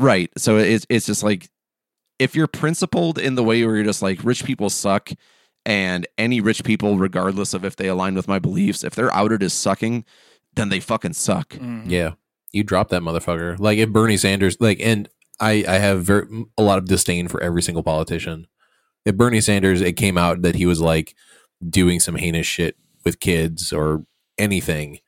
right. 0.01 0.29
So 0.37 0.57
it's 0.57 0.85
it's 0.89 1.05
just 1.05 1.23
like 1.23 1.49
if 2.19 2.35
you're 2.35 2.47
principled 2.47 3.17
in 3.17 3.35
the 3.35 3.43
way 3.43 3.65
where 3.65 3.75
you're 3.75 3.85
just 3.85 4.01
like 4.01 4.23
rich 4.23 4.43
people 4.45 4.69
suck, 4.69 5.09
and 5.65 6.07
any 6.17 6.41
rich 6.41 6.63
people, 6.63 6.97
regardless 6.97 7.53
of 7.53 7.63
if 7.65 7.75
they 7.75 7.87
align 7.87 8.15
with 8.15 8.27
my 8.27 8.39
beliefs, 8.39 8.83
if 8.83 8.95
they're 8.95 9.13
outed 9.15 9.41
as 9.43 9.53
sucking, 9.53 10.05
then 10.55 10.69
they 10.69 10.79
fucking 10.79 11.13
suck. 11.13 11.49
Mhm. 11.49 11.83
Yeah, 11.89 12.11
you 12.51 12.63
drop 12.63 12.89
that 12.89 13.01
motherfucker. 13.01 13.59
Like 13.59 13.77
if 13.77 13.89
Bernie 13.89 14.17
Sanders, 14.17 14.57
like, 14.59 14.79
and 14.81 15.07
I, 15.39 15.63
I 15.67 15.73
have 15.79 16.03
very 16.03 16.27
a 16.57 16.63
lot 16.63 16.77
of 16.77 16.85
disdain 16.85 17.27
for 17.27 17.41
every 17.41 17.61
single 17.61 17.83
politician. 17.83 18.47
If 19.05 19.15
Bernie 19.17 19.41
Sanders, 19.41 19.81
it 19.81 19.93
came 19.93 20.17
out 20.17 20.43
that 20.43 20.55
he 20.55 20.65
was 20.67 20.79
like 20.81 21.15
doing 21.67 21.99
some 21.99 22.15
heinous 22.15 22.45
shit 22.45 22.75
with 23.03 23.19
kids 23.19 23.73
or 23.73 24.05
anything, 24.37 24.99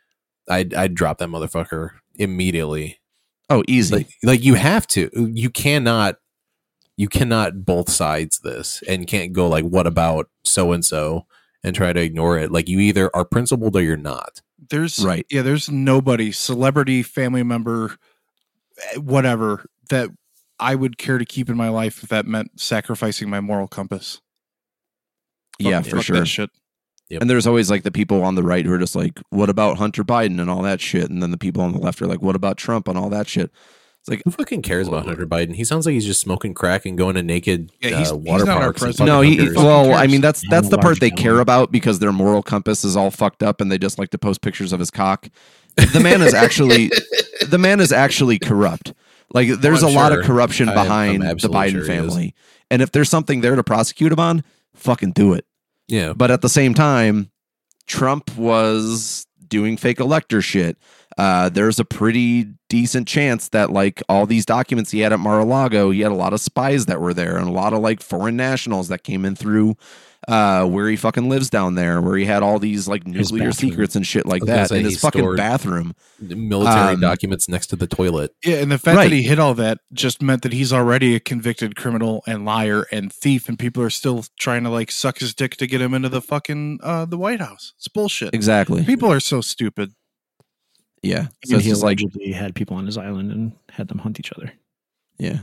I'd 0.49 0.73
I'd 0.73 0.95
drop 0.95 1.19
that 1.19 1.29
motherfucker 1.29 1.91
immediately. 2.15 2.99
Oh, 3.53 3.63
easy. 3.67 3.95
Like, 3.95 4.09
like 4.23 4.43
you 4.43 4.55
have 4.55 4.87
to. 4.87 5.09
You 5.33 5.49
cannot. 5.49 6.15
You 6.95 7.07
cannot 7.07 7.65
both 7.65 7.89
sides 7.89 8.39
this, 8.39 8.83
and 8.87 9.07
can't 9.07 9.33
go 9.33 9.47
like, 9.47 9.65
"What 9.65 9.87
about 9.87 10.29
so 10.43 10.71
and 10.71 10.85
so?" 10.85 11.25
and 11.63 11.75
try 11.75 11.93
to 11.93 12.01
ignore 12.01 12.37
it. 12.37 12.51
Like 12.51 12.67
you 12.67 12.79
either 12.79 13.09
are 13.15 13.25
principled 13.25 13.75
or 13.75 13.81
you're 13.81 13.95
not. 13.97 14.41
There's 14.69 14.99
Right. 14.99 15.25
Yeah, 15.29 15.41
there's 15.41 15.69
nobody, 15.69 16.31
celebrity, 16.31 17.03
family 17.03 17.43
member, 17.43 17.97
eh, 18.93 18.97
whatever, 18.97 19.65
that 19.89 20.09
I 20.59 20.75
would 20.75 20.97
care 20.97 21.17
to 21.17 21.25
keep 21.25 21.49
in 21.49 21.57
my 21.57 21.69
life 21.69 22.03
if 22.03 22.09
that 22.09 22.25
meant 22.25 22.59
sacrificing 22.59 23.29
my 23.29 23.39
moral 23.39 23.67
compass. 23.67 24.15
Fuck- 25.61 25.69
yeah, 25.69 25.81
fuck 25.81 25.89
for 25.89 26.13
that 26.13 26.27
sure. 26.27 26.47
Shit. 27.11 27.21
And 27.21 27.29
there's 27.29 27.47
always 27.47 27.69
like 27.69 27.83
the 27.83 27.91
people 27.91 28.23
on 28.23 28.35
the 28.35 28.43
right 28.43 28.65
who 28.65 28.73
are 28.73 28.77
just 28.79 28.95
like, 28.95 29.19
"What 29.29 29.49
about 29.49 29.77
Hunter 29.77 30.03
Biden 30.03 30.39
and 30.41 30.49
all 30.49 30.61
that 30.63 30.81
shit?" 30.81 31.09
And 31.09 31.21
then 31.21 31.31
the 31.31 31.37
people 31.37 31.61
on 31.61 31.73
the 31.73 31.79
left 31.79 32.01
are 32.01 32.07
like, 32.07 32.21
"What 32.21 32.35
about 32.35 32.57
Trump 32.57 32.87
and 32.87 32.97
all 32.97 33.09
that 33.09 33.27
shit?" 33.27 33.51
It's 34.01 34.09
like, 34.09 34.21
Who 34.25 34.31
fucking 34.31 34.63
cares 34.63 34.89
about 34.89 35.05
Hunter 35.05 35.25
Biden? 35.25 35.55
He 35.55 35.63
sounds 35.63 35.85
like 35.85 35.93
he's 35.93 36.05
just 36.05 36.19
smoking 36.19 36.53
crack 36.53 36.85
and 36.85 36.97
going 36.97 37.15
to 37.15 37.23
naked 37.23 37.71
Yeah, 37.79 37.99
he's- 37.99 38.11
uh, 38.11 38.17
he's 38.17 38.27
water 38.27 38.43
not 38.45 38.61
our 38.61 38.73
parks. 38.73 38.99
no, 38.99 39.21
he. 39.21 39.49
Well, 39.55 39.93
I 39.93 40.07
mean, 40.07 40.19
that's 40.19 40.43
that's 40.49 40.67
the 40.67 40.77
part 40.77 40.99
they 40.99 41.09
care 41.09 41.39
about 41.39 41.71
because 41.71 41.99
their 41.99 42.11
moral 42.11 42.43
compass 42.43 42.83
is 42.83 42.97
all 42.97 43.11
fucked 43.11 43.41
up, 43.43 43.61
and 43.61 43.71
they 43.71 43.77
just 43.77 43.97
like 43.97 44.09
to 44.09 44.17
post 44.17 44.41
pictures 44.41 44.73
of 44.73 44.79
his 44.81 44.91
cock. 44.91 45.29
The 45.93 46.01
man 46.01 46.21
is 46.21 46.33
actually, 46.33 46.91
the 47.47 47.57
man 47.57 47.79
is 47.79 47.91
actually 47.93 48.39
corrupt. 48.39 48.93
Like, 49.33 49.47
there's 49.61 49.83
I'm 49.83 49.89
a 49.89 49.93
lot 49.93 50.11
of 50.11 50.25
corruption 50.25 50.67
behind 50.67 51.23
the 51.23 51.47
Biden 51.49 51.71
sure 51.71 51.85
family, 51.85 52.35
and 52.69 52.81
if 52.81 52.91
there's 52.91 53.09
something 53.09 53.39
there 53.39 53.55
to 53.55 53.63
prosecute 53.63 54.11
him 54.11 54.19
on, 54.19 54.43
fucking 54.75 55.13
do 55.13 55.31
it. 55.33 55.45
Yeah, 55.87 56.13
But 56.13 56.31
at 56.31 56.41
the 56.41 56.49
same 56.49 56.73
time, 56.73 57.31
Trump 57.87 58.35
was 58.37 59.27
doing 59.47 59.77
fake 59.77 59.99
elector 59.99 60.41
shit. 60.41 60.77
Uh, 61.17 61.49
there's 61.49 61.79
a 61.79 61.85
pretty 61.85 62.47
decent 62.69 63.07
chance 63.07 63.49
that 63.49 63.69
like 63.69 64.01
all 64.09 64.25
these 64.25 64.45
documents 64.45 64.91
he 64.91 65.01
had 65.01 65.13
at 65.13 65.19
Mar-a-Lago, 65.19 65.91
he 65.91 66.01
had 66.01 66.11
a 66.11 66.15
lot 66.15 66.33
of 66.33 66.41
spies 66.41 66.87
that 66.87 66.99
were 66.99 67.13
there 67.13 67.37
and 67.37 67.47
a 67.47 67.51
lot 67.51 67.73
of 67.73 67.81
like 67.81 68.01
foreign 68.01 68.35
nationals 68.35 68.87
that 68.87 69.03
came 69.03 69.25
in 69.25 69.35
through 69.35 69.75
uh, 70.27 70.65
where 70.65 70.87
he 70.89 70.95
fucking 70.95 71.27
lives 71.29 71.49
down 71.49 71.75
there, 71.75 72.01
where 72.01 72.15
he 72.17 72.25
had 72.25 72.43
all 72.43 72.59
these 72.59 72.87
like 72.87 73.05
nuclear 73.07 73.51
secrets 73.51 73.95
and 73.95 74.05
shit 74.07 74.25
like 74.25 74.41
I 74.41 74.45
was 74.45 74.47
gonna 74.49 74.67
that 74.67 74.71
in 74.77 74.85
his 74.85 74.99
fucking 74.99 75.35
bathroom. 75.35 75.93
military 76.19 76.93
um, 76.95 76.99
documents 77.01 77.49
next 77.49 77.67
to 77.67 77.75
the 77.75 77.87
toilet. 77.87 78.33
Yeah, 78.45 78.57
and 78.57 78.71
the 78.71 78.77
fact 78.77 78.95
Right. 78.97 79.09
that 79.09 79.15
he 79.15 79.23
hid 79.23 79.39
all 79.39 79.53
that 79.55 79.79
just 79.91 80.21
meant 80.21 80.41
that 80.43 80.53
he's 80.53 80.71
already 80.71 81.15
a 81.15 81.19
convicted 81.19 81.75
criminal 81.75 82.23
and 82.27 82.45
liar 82.45 82.85
and 82.91 83.11
thief, 83.11 83.47
and 83.49 83.57
people 83.59 83.83
are 83.83 83.89
still 83.89 84.23
trying 84.39 84.63
to 84.63 84.69
like 84.69 84.91
suck 84.91 85.19
his 85.19 85.33
dick 85.33 85.57
to 85.57 85.67
get 85.67 85.81
him 85.81 85.93
into 85.93 86.09
the 86.09 86.21
fucking 86.21 86.79
uh, 86.83 87.05
the 87.05 87.17
White 87.17 87.39
House. 87.41 87.73
It's 87.77 87.87
bullshit. 87.87 88.33
Exactly. 88.33 88.83
People 88.85 89.11
are 89.11 89.19
so 89.19 89.41
stupid. 89.41 89.91
Yeah. 91.01 91.27
So 91.45 91.57
he 91.57 91.69
just 91.69 91.83
like 91.83 91.99
allegedly 91.99 92.31
had 92.31 92.55
people 92.55 92.77
on 92.77 92.85
his 92.85 92.97
island 92.97 93.31
and 93.31 93.51
had 93.69 93.89
them 93.89 93.99
hunt 93.99 94.19
each 94.19 94.31
other. 94.33 94.53
yeah. 95.17 95.39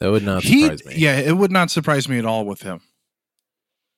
That 0.00 0.10
would 0.10 0.24
not 0.24 0.42
He, 0.42 0.62
surprise 0.62 0.84
me. 0.84 0.94
yeah, 0.96 1.16
it 1.16 1.36
would 1.36 1.52
not 1.52 1.70
surprise 1.70 2.08
me 2.08 2.18
at 2.18 2.24
all 2.26 2.44
with 2.44 2.62
him. 2.62 2.80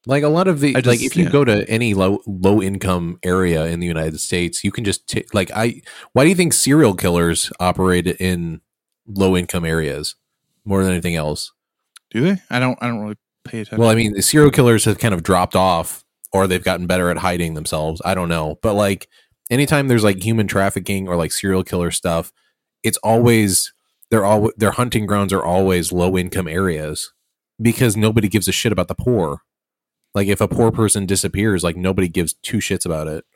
Like 0.06 0.22
a 0.22 0.28
lot 0.28 0.46
of 0.48 0.60
the 0.60 0.72
just- 0.74 0.86
like 0.86 1.02
if 1.02 1.16
you 1.16 1.24
yeah. 1.24 1.30
go 1.30 1.44
to 1.44 1.68
any 1.68 1.92
low 1.92 2.22
low 2.26 2.62
income 2.62 3.18
area 3.22 3.66
in 3.66 3.80
the 3.80 3.86
United 3.86 4.20
States, 4.20 4.62
you 4.64 4.70
can 4.70 4.84
just 4.84 5.06
t- 5.08 5.26
like 5.34 5.50
I 5.50 5.82
why 6.12 6.22
do 6.24 6.30
you 6.30 6.36
think 6.36 6.52
serial 6.52 6.94
killers 6.94 7.52
operate 7.58 8.06
in 8.06 8.60
low 9.06 9.36
income 9.36 9.64
areas 9.64 10.14
more 10.64 10.82
than 10.82 10.92
anything 10.92 11.16
else? 11.16 11.52
Do 12.10 12.22
they? 12.22 12.40
I 12.50 12.58
don't. 12.60 12.78
I 12.80 12.86
don't 12.86 13.00
really 13.00 13.16
pay 13.44 13.60
attention. 13.60 13.78
Well, 13.78 13.90
I 13.90 13.94
mean, 13.94 14.12
the 14.12 14.22
serial 14.22 14.50
killers 14.50 14.84
have 14.84 14.98
kind 14.98 15.12
of 15.12 15.22
dropped 15.22 15.56
off 15.56 16.04
or 16.32 16.46
they've 16.46 16.62
gotten 16.62 16.86
better 16.86 17.10
at 17.10 17.18
hiding 17.18 17.54
themselves. 17.54 18.00
I 18.04 18.14
don't 18.14 18.28
know. 18.28 18.58
But 18.62 18.74
like 18.74 19.08
anytime 19.50 19.88
there's 19.88 20.04
like 20.04 20.22
human 20.22 20.46
trafficking 20.46 21.08
or 21.08 21.16
like 21.16 21.32
serial 21.32 21.64
killer 21.64 21.90
stuff, 21.90 22.32
it's 22.82 22.98
always 22.98 23.72
they're 24.10 24.24
all 24.24 24.50
their 24.56 24.72
hunting 24.72 25.06
grounds 25.06 25.32
are 25.32 25.44
always 25.44 25.92
low 25.92 26.16
income 26.16 26.48
areas 26.48 27.12
because 27.60 27.96
nobody 27.96 28.28
gives 28.28 28.48
a 28.48 28.52
shit 28.52 28.72
about 28.72 28.88
the 28.88 28.94
poor. 28.94 29.42
Like 30.16 30.28
if 30.28 30.40
a 30.40 30.48
poor 30.48 30.70
mm-hmm. 30.70 30.76
person 30.76 31.04
disappears, 31.04 31.62
like 31.62 31.76
nobody 31.76 32.08
gives 32.08 32.32
two 32.32 32.56
shits 32.56 32.86
about 32.86 33.06
it. 33.06 33.26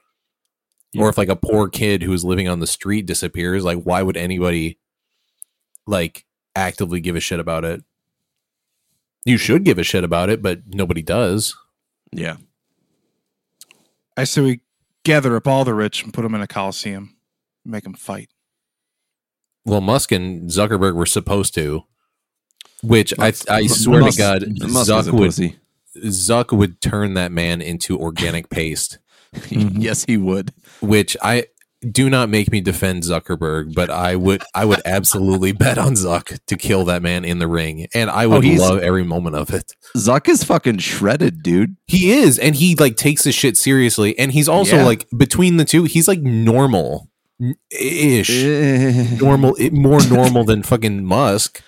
Or 0.99 1.11
if 1.11 1.19
like 1.19 1.29
a 1.29 1.37
poor 1.37 1.69
kid 1.69 2.03
who's 2.03 2.25
living 2.25 2.49
on 2.49 2.61
the 2.61 2.67
street 2.67 3.05
disappears, 3.05 3.63
like 3.63 3.83
why 3.83 4.03
would 4.03 4.17
anybody 4.17 4.79
like 5.87 6.25
actively 6.57 7.01
give 7.01 7.17
a 7.17 7.21
shit 7.21 7.39
about 7.39 7.67
it? 7.67 7.85
You 9.27 9.37
should 9.37 9.63
give 9.63 9.79
a 9.79 9.85
shit 9.85 10.05
about 10.05 10.31
it, 10.31 10.43
but 10.43 10.63
nobody 10.69 11.03
does. 11.03 11.55
Yeah. 12.13 12.39
I 14.17 14.25
say 14.25 14.41
we 14.41 14.61
gather 15.05 15.37
up 15.37 15.47
all 15.47 15.67
the 15.67 15.75
rich 15.75 16.03
and 16.03 16.15
put 16.15 16.23
them 16.23 16.35
in 16.35 16.41
a 16.41 16.47
coliseum, 16.47 17.15
make 17.63 17.85
them 17.85 17.95
fight. 17.95 18.31
Well, 19.67 19.83
Musk 19.83 20.13
and 20.13 20.49
Zuckerberg 20.49 20.95
were 20.95 21.07
supposed 21.07 21.55
to, 21.57 21.85
which 22.83 23.13
I 23.19 23.27
Musk- 23.27 23.51
I 23.51 23.61
Musk- 23.61 23.81
swear 23.83 24.01
Musk- 24.01 24.17
to 24.17 24.23
God, 24.23 24.49
Musk 24.61 24.65
is 24.65 24.89
Zuck 24.89 25.09
a 25.09 25.15
would. 25.15 25.60
Zuck 25.97 26.57
would 26.57 26.81
turn 26.81 27.15
that 27.15 27.33
man 27.33 27.61
into 27.61 27.99
organic 27.99 28.49
paste. 28.51 28.99
yes, 29.51 30.05
he 30.05 30.17
would. 30.17 30.53
Which 30.81 31.17
I 31.23 31.47
do 31.91 32.11
not 32.11 32.29
make 32.29 32.53
me 32.53 32.61
defend 32.61 33.05
Zuckerberg, 33.05 33.75
but 33.75 33.89
I 33.89 34.15
would 34.17 34.43
I 34.55 34.65
would 34.67 34.83
absolutely 34.85 35.53
bet 35.53 35.79
on 35.79 35.95
Zuck 35.95 36.39
to 36.47 36.57
kill 36.57 36.85
that 36.87 37.01
man 37.03 37.25
in 37.25 37.39
the 37.39 37.47
ring, 37.49 37.87
and 37.95 38.11
I 38.11 38.27
would 38.27 38.45
Oh, 38.45 38.49
love 38.49 38.81
every 38.81 39.05
moment 39.05 39.37
of 39.37 39.51
it. 39.55 39.73
Zuck 39.97 40.29
is 40.29 40.45
fucking 40.45 40.79
shredded, 40.79 41.43
dude. 41.43 41.77
He 41.87 42.11
is, 42.13 42.39
and 42.39 42.55
he 42.55 42.75
like 42.75 42.97
takes 42.97 43.25
his 43.25 43.35
shit 43.35 43.57
seriously, 43.57 44.19
and 44.19 44.31
he's 44.33 44.49
also 44.49 44.77
Yeah. 44.77 44.85
like 44.85 45.07
between 45.17 45.57
the 45.57 45.65
two, 45.65 45.85
he's 45.85 46.07
like 46.09 46.21
normal 46.21 47.09
ish. 47.71 48.29
Eh. 48.31 49.17
normal 49.19 49.57
more 49.73 50.07
normal 50.09 50.45
than 50.45 50.63
fucking 50.63 51.05
Musk. 51.05 51.63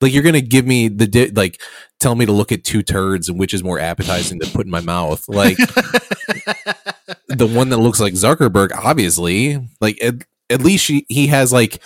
Like 0.00 0.12
you're 0.12 0.22
gonna 0.22 0.40
give 0.40 0.66
me 0.66 0.88
the 0.88 1.06
di- 1.06 1.30
like 1.30 1.60
tell 1.98 2.14
me 2.14 2.26
to 2.26 2.32
look 2.32 2.52
at 2.52 2.64
two 2.64 2.82
turds 2.82 3.28
and 3.28 3.38
which 3.38 3.52
is 3.52 3.62
more 3.62 3.78
appetizing 3.78 4.40
to 4.40 4.50
put 4.50 4.64
in 4.66 4.70
my 4.70 4.80
mouth. 4.80 5.28
Like 5.28 5.56
the 7.28 7.50
one 7.50 7.68
that 7.70 7.78
looks 7.78 8.00
like 8.00 8.14
Zuckerberg, 8.14 8.70
obviously. 8.74 9.68
Like 9.80 10.02
at, 10.02 10.14
at 10.48 10.62
least 10.62 10.84
she, 10.84 11.06
he 11.08 11.28
has 11.28 11.52
like 11.52 11.82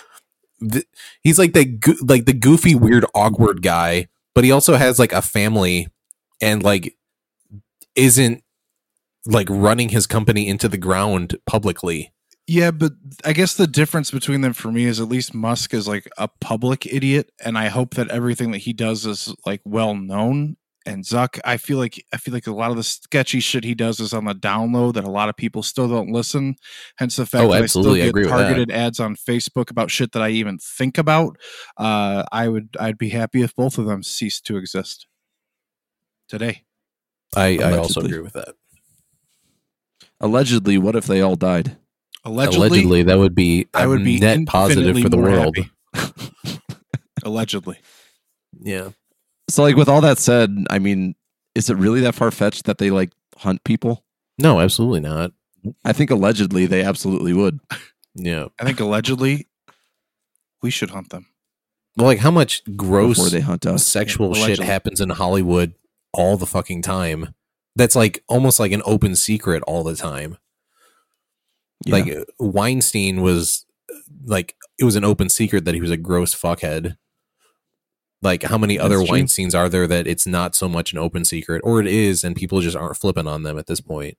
the, 0.59 0.83
he's 1.21 1.37
like 1.37 1.53
the 1.53 1.65
go- 1.65 1.93
like 2.01 2.25
the 2.25 2.33
goofy, 2.33 2.75
weird, 2.75 3.05
awkward 3.13 3.61
guy, 3.61 4.07
but 4.33 4.43
he 4.43 4.51
also 4.51 4.75
has 4.75 4.97
like 4.99 5.13
a 5.13 5.21
family 5.21 5.89
and 6.41 6.63
like 6.63 6.95
isn't 7.95 8.43
like 9.25 9.47
running 9.49 9.89
his 9.89 10.07
company 10.07 10.47
into 10.47 10.67
the 10.67 10.77
ground 10.77 11.35
publicly. 11.45 12.11
Yeah, 12.47 12.69
but 12.71 12.93
I 13.23 13.33
guess 13.33 13.55
the 13.55 13.65
difference 13.65 14.11
between 14.11 14.41
them 14.41 14.53
for 14.53 14.71
me 14.71 14.85
is 14.85 14.99
at 14.99 15.09
least 15.09 15.33
Musk 15.33 15.73
is 15.73 15.87
like 15.87 16.07
a 16.17 16.27
public 16.27 16.85
idiot, 16.85 17.31
and 17.43 17.57
I 17.57 17.69
hope 17.69 17.95
that 17.95 18.09
everything 18.09 18.51
that 18.51 18.59
he 18.59 18.73
does 18.73 19.05
is 19.05 19.33
like 19.45 19.61
well 19.65 19.95
known. 19.95 20.57
And 20.87 21.03
Zuck, 21.03 21.39
I 21.43 21.57
feel 21.57 21.79
like 21.79 21.99
I 22.13 22.17
feel 22.17 22.35
like 22.35 22.45
a 22.45 22.51
lot 22.53 22.69
of 22.69 22.77
the 22.77 22.83
sketchy 22.83 23.39
shit 23.39 23.63
he 23.63 23.73
does 23.73 23.99
is 23.99 24.13
on 24.13 24.25
the 24.25 24.35
download 24.35 24.93
that 24.93 25.03
a 25.03 25.09
lot 25.09 25.29
of 25.29 25.35
people 25.35 25.63
still 25.63 25.87
don't 25.89 26.11
listen. 26.11 26.57
Hence 26.97 27.15
the 27.15 27.25
fact 27.25 27.45
Oh, 27.45 27.51
that 27.53 27.63
absolutely. 27.63 28.03
I 28.03 28.05
I 28.05 28.09
still 28.09 28.13
with 28.13 28.23
get 28.23 28.29
that. 28.29 28.37
targeted 28.37 28.71
ads 28.71 28.99
on 28.99 29.15
Facebook 29.15 29.71
about 29.71 29.89
shit 29.89 30.11
that 30.11 30.21
I 30.21 30.29
even 30.29 30.59
think 30.59 30.99
about. 30.99 31.37
Uh, 31.77 32.25
I 32.31 32.47
would 32.49 32.77
I'd 32.79 32.99
be 32.99 33.09
happy 33.09 33.41
if 33.41 33.55
both 33.55 33.79
of 33.79 33.87
them 33.87 34.03
ceased 34.03 34.45
to 34.45 34.57
exist 34.57 35.07
today. 36.29 36.61
I, 37.35 37.57
I 37.57 37.77
also 37.77 38.01
agree 38.01 38.19
with 38.19 38.33
that. 38.33 38.53
Allegedly, 40.19 40.77
what 40.77 40.95
if 40.95 41.07
they 41.07 41.21
all 41.21 41.35
died? 41.35 41.77
Allegedly, 42.25 42.67
Allegedly, 42.67 43.03
that 43.03 43.19
would 43.19 43.35
be 43.35 43.67
I 43.73 43.83
a 43.83 43.89
would 43.89 44.03
be 44.03 44.19
net 44.19 44.47
positive 44.47 44.99
for 44.99 45.09
the 45.09 45.17
world. 45.17 45.57
Allegedly. 47.23 47.77
Yeah. 48.59 48.89
So, 49.49 49.61
like, 49.61 49.75
with 49.75 49.87
all 49.87 50.01
that 50.01 50.17
said, 50.17 50.65
I 50.71 50.79
mean, 50.79 51.15
is 51.53 51.69
it 51.69 51.75
really 51.75 52.01
that 52.01 52.15
far 52.15 52.31
fetched 52.31 52.65
that 52.65 52.79
they 52.79 52.89
like 52.89 53.11
hunt 53.37 53.63
people? 53.63 54.03
No, 54.39 54.59
absolutely 54.59 55.01
not. 55.01 55.31
I 55.83 55.93
think 55.93 56.11
allegedly 56.11 56.65
they 56.65 56.83
absolutely 56.83 57.33
would. 57.33 57.59
Yeah. 58.15 58.47
I 58.59 58.65
think 58.65 58.79
allegedly 58.79 59.47
we 60.61 60.69
should 60.71 60.91
hunt 60.91 61.09
them. 61.09 61.27
Well, 61.97 62.07
like 62.07 62.19
how 62.19 62.31
much 62.31 62.63
gross 62.75 63.17
before 63.17 63.29
they 63.29 63.41
hunt 63.41 63.65
us. 63.65 63.85
sexual 63.85 64.35
Yeah, 64.35 64.47
shit 64.47 64.59
happens 64.59 64.99
in 64.99 65.09
Hollywood 65.09 65.73
all 66.13 66.37
the 66.37 66.45
fucking 66.45 66.81
time. 66.81 67.33
That's 67.75 67.95
like 67.95 68.23
almost 68.27 68.59
like 68.59 68.71
an 68.71 68.81
open 68.85 69.15
secret 69.15 69.63
all 69.63 69.83
the 69.83 69.95
time. 69.95 70.37
Yeah. 71.85 71.93
Like 71.95 72.25
Weinstein 72.39 73.21
was 73.21 73.65
like 74.25 74.55
it 74.79 74.83
was 74.85 74.95
an 74.95 75.03
open 75.03 75.29
secret 75.29 75.65
that 75.65 75.75
he 75.75 75.81
was 75.81 75.91
a 75.91 75.97
gross 75.97 76.33
fuckhead. 76.33 76.95
Like 78.21 78.43
how 78.43 78.57
many 78.57 78.79
other 78.79 78.97
That's 78.97 79.09
true. 79.09 79.17
Weinsteins 79.19 79.53
are 79.57 79.69
there 79.69 79.87
that 79.87 80.07
it's 80.07 80.25
not 80.25 80.55
so 80.55 80.67
much 80.69 80.93
an 80.93 80.99
open 80.99 81.25
secret 81.25 81.61
or 81.63 81.79
it 81.81 81.87
is 81.87 82.23
and 82.23 82.35
people 82.35 82.61
just 82.61 82.77
aren't 82.77 82.97
flipping 82.97 83.27
on 83.27 83.43
them 83.43 83.57
at 83.59 83.67
this 83.67 83.81
point. 83.81 84.17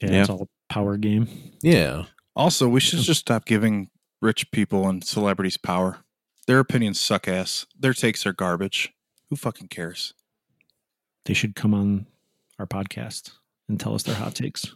Yeah, 0.00 0.10
Yeah. 0.12 0.20
it's 0.20 0.30
all 0.30 0.42
a 0.42 0.72
power 0.72 0.96
game. 0.96 1.28
Yeah. 1.62 2.04
Also, 2.36 2.68
we 2.68 2.78
should 2.80 3.00
just 3.00 3.20
stop 3.20 3.44
giving 3.44 3.90
rich 4.22 4.50
people 4.52 4.88
and 4.88 5.02
celebrities 5.04 5.56
power. 5.56 5.98
Their 6.46 6.60
opinions 6.60 7.00
suck 7.00 7.26
ass. 7.28 7.66
Their 7.78 7.92
takes 7.92 8.24
are 8.24 8.32
garbage. 8.32 8.92
Who 9.28 9.36
fucking 9.36 9.68
cares? 9.68 10.14
They 11.26 11.34
should 11.34 11.54
come 11.56 11.74
on 11.74 12.06
our 12.58 12.66
podcast 12.66 13.32
and 13.68 13.78
tell 13.78 13.94
us 13.94 14.02
their 14.02 14.14
hot 14.14 14.34
takes. 14.34 14.74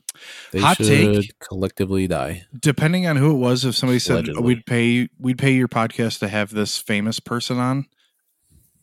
They 0.53 0.61
Hot 0.61 0.77
should 0.77 0.87
take. 0.87 1.39
collectively 1.41 2.07
die. 2.07 2.45
Depending 2.59 3.07
on 3.07 3.17
who 3.17 3.31
it 3.31 3.39
was, 3.39 3.65
if 3.65 3.75
somebody 3.75 3.99
said 3.99 4.29
Allegedly. 4.29 4.43
we'd 4.43 4.67
pay 4.67 5.09
we'd 5.19 5.39
pay 5.39 5.53
your 5.53 5.69
podcast 5.69 6.19
to 6.21 6.29
have 6.29 6.51
this 6.51 6.79
famous 6.79 7.19
person 7.21 7.59
on, 7.59 7.87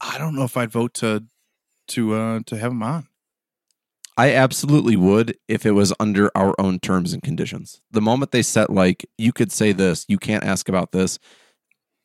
I 0.02 0.18
don't 0.18 0.36
know 0.36 0.44
if 0.44 0.57
I'd 0.57 0.72
vote 0.72 0.94
to 0.95 1.23
to 1.90 2.14
uh 2.15 2.40
to 2.48 2.57
have 2.57 2.72
him 2.72 2.84
on. 2.84 3.07
I 4.18 4.34
absolutely 4.34 4.98
would 4.98 5.38
if 5.48 5.65
it 5.65 5.72
was 5.72 5.94
under 5.99 6.30
our 6.36 6.53
own 6.60 6.80
terms 6.80 7.14
and 7.14 7.23
conditions. 7.23 7.80
The 7.91 8.02
moment 8.02 8.31
they 8.31 8.41
set 8.41 8.69
like 8.69 9.06
you 9.18 9.31
could 9.31 9.52
say 9.52 9.72
this, 9.72 10.06
you 10.10 10.18
can't 10.18 10.44
ask 10.44 10.68
about 10.68 10.91
this, 10.91 11.19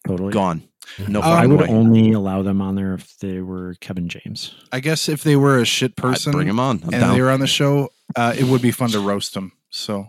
Totally. 0.07 0.33
gone. 0.33 0.63
No 1.09 1.23
Um, 1.23 1.33
I 1.33 1.47
would 1.47 1.61
way. 1.63 1.67
only 1.69 2.13
allow 2.13 2.43
them 2.43 2.61
on 2.61 2.75
there 2.77 2.95
if 2.95 3.17
they 3.19 3.41
were 3.41 3.75
Kevin 3.81 4.09
James. 4.09 4.55
I 4.71 4.79
guess 4.81 5.09
if 5.09 5.25
they 5.25 5.35
were 5.35 5.59
a 5.59 5.65
shit 5.65 5.93
I'd 5.93 5.97
person 5.97 6.31
bring 6.33 6.47
him 6.47 6.61
on. 6.61 6.77
I'm 6.85 6.93
and 6.93 7.01
down. 7.01 7.15
they 7.17 7.23
were 7.23 7.31
on 7.31 7.41
the 7.41 7.47
show, 7.49 7.89
uh, 8.17 8.35
it 8.39 8.45
would 8.45 8.63
be 8.63 8.71
fun 8.71 8.91
to 8.91 9.01
roast 9.01 9.35
them. 9.35 9.53
So, 9.71 10.07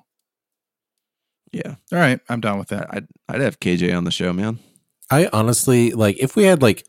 yeah, 1.52 1.76
all 1.92 2.00
right, 2.00 2.20
I'm 2.30 2.42
down 2.42 2.60
with 2.60 2.70
that. 2.70 2.88
I'd 2.94 3.08
I'd 3.30 3.42
have 3.42 3.60
KJ 3.60 3.96
on 3.96 4.04
the 4.04 4.12
show, 4.12 4.34
man. 4.34 4.60
I 5.10 5.30
honestly 5.32 5.92
like 5.92 6.18
if 6.20 6.36
we 6.36 6.44
had 6.44 6.62
like 6.62 6.86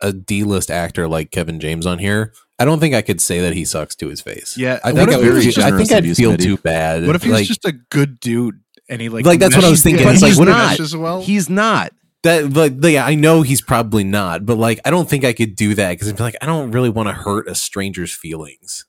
a 0.00 0.12
D 0.12 0.44
list 0.44 0.70
actor 0.70 1.08
like 1.08 1.30
Kevin 1.30 1.58
James 1.60 1.86
on 1.86 1.98
here, 1.98 2.32
I 2.58 2.64
don't 2.64 2.80
think 2.80 2.94
I 2.94 3.02
could 3.02 3.20
say 3.20 3.40
that 3.40 3.54
he 3.54 3.64
sucks 3.64 3.94
to 3.96 4.08
his 4.08 4.20
face. 4.20 4.56
Yeah, 4.56 4.78
I 4.84 4.92
think 4.92 5.10
I 5.10 5.16
would. 5.18 5.42
feel- 5.42 5.64
I 5.64 5.70
think 5.76 5.92
I'd 5.92 6.16
feel 6.16 6.36
too 6.36 6.56
bad. 6.58 7.06
What 7.06 7.16
if 7.16 7.22
he's 7.22 7.32
like, 7.32 7.46
just 7.46 7.64
a 7.64 7.72
good 7.72 8.20
dude 8.20 8.60
and 8.88 9.00
he 9.00 9.08
like 9.08 9.24
Like, 9.24 9.38
that's 9.40 9.54
what 9.56 9.64
I 9.64 9.70
was 9.70 9.82
thinking. 9.82 10.04
yeah, 10.04 10.12
It's 10.12 10.20
he 10.20 10.26
like, 10.26 10.36
just 10.36 10.48
not. 10.48 10.70
meshes 10.70 10.96
well. 10.96 11.22
He's 11.22 11.48
not. 11.48 11.92
that? 12.24 12.52
Like, 12.52 12.74
yeah, 12.82 13.06
I 13.06 13.14
know 13.14 13.42
he's 13.42 13.62
probably 13.62 14.04
not, 14.04 14.44
but 14.44 14.56
like, 14.58 14.80
I 14.84 14.90
don't 14.90 15.08
think 15.08 15.24
I 15.24 15.32
could 15.32 15.54
do 15.56 15.74
that 15.76 15.90
because 15.92 16.08
I'm 16.08 16.16
like, 16.16 16.36
I 16.42 16.46
don't 16.46 16.70
really 16.72 16.90
want 16.90 17.08
to 17.08 17.12
hurt 17.14 17.48
a 17.48 17.54
stranger's 17.54 18.12
feelings. 18.12 18.84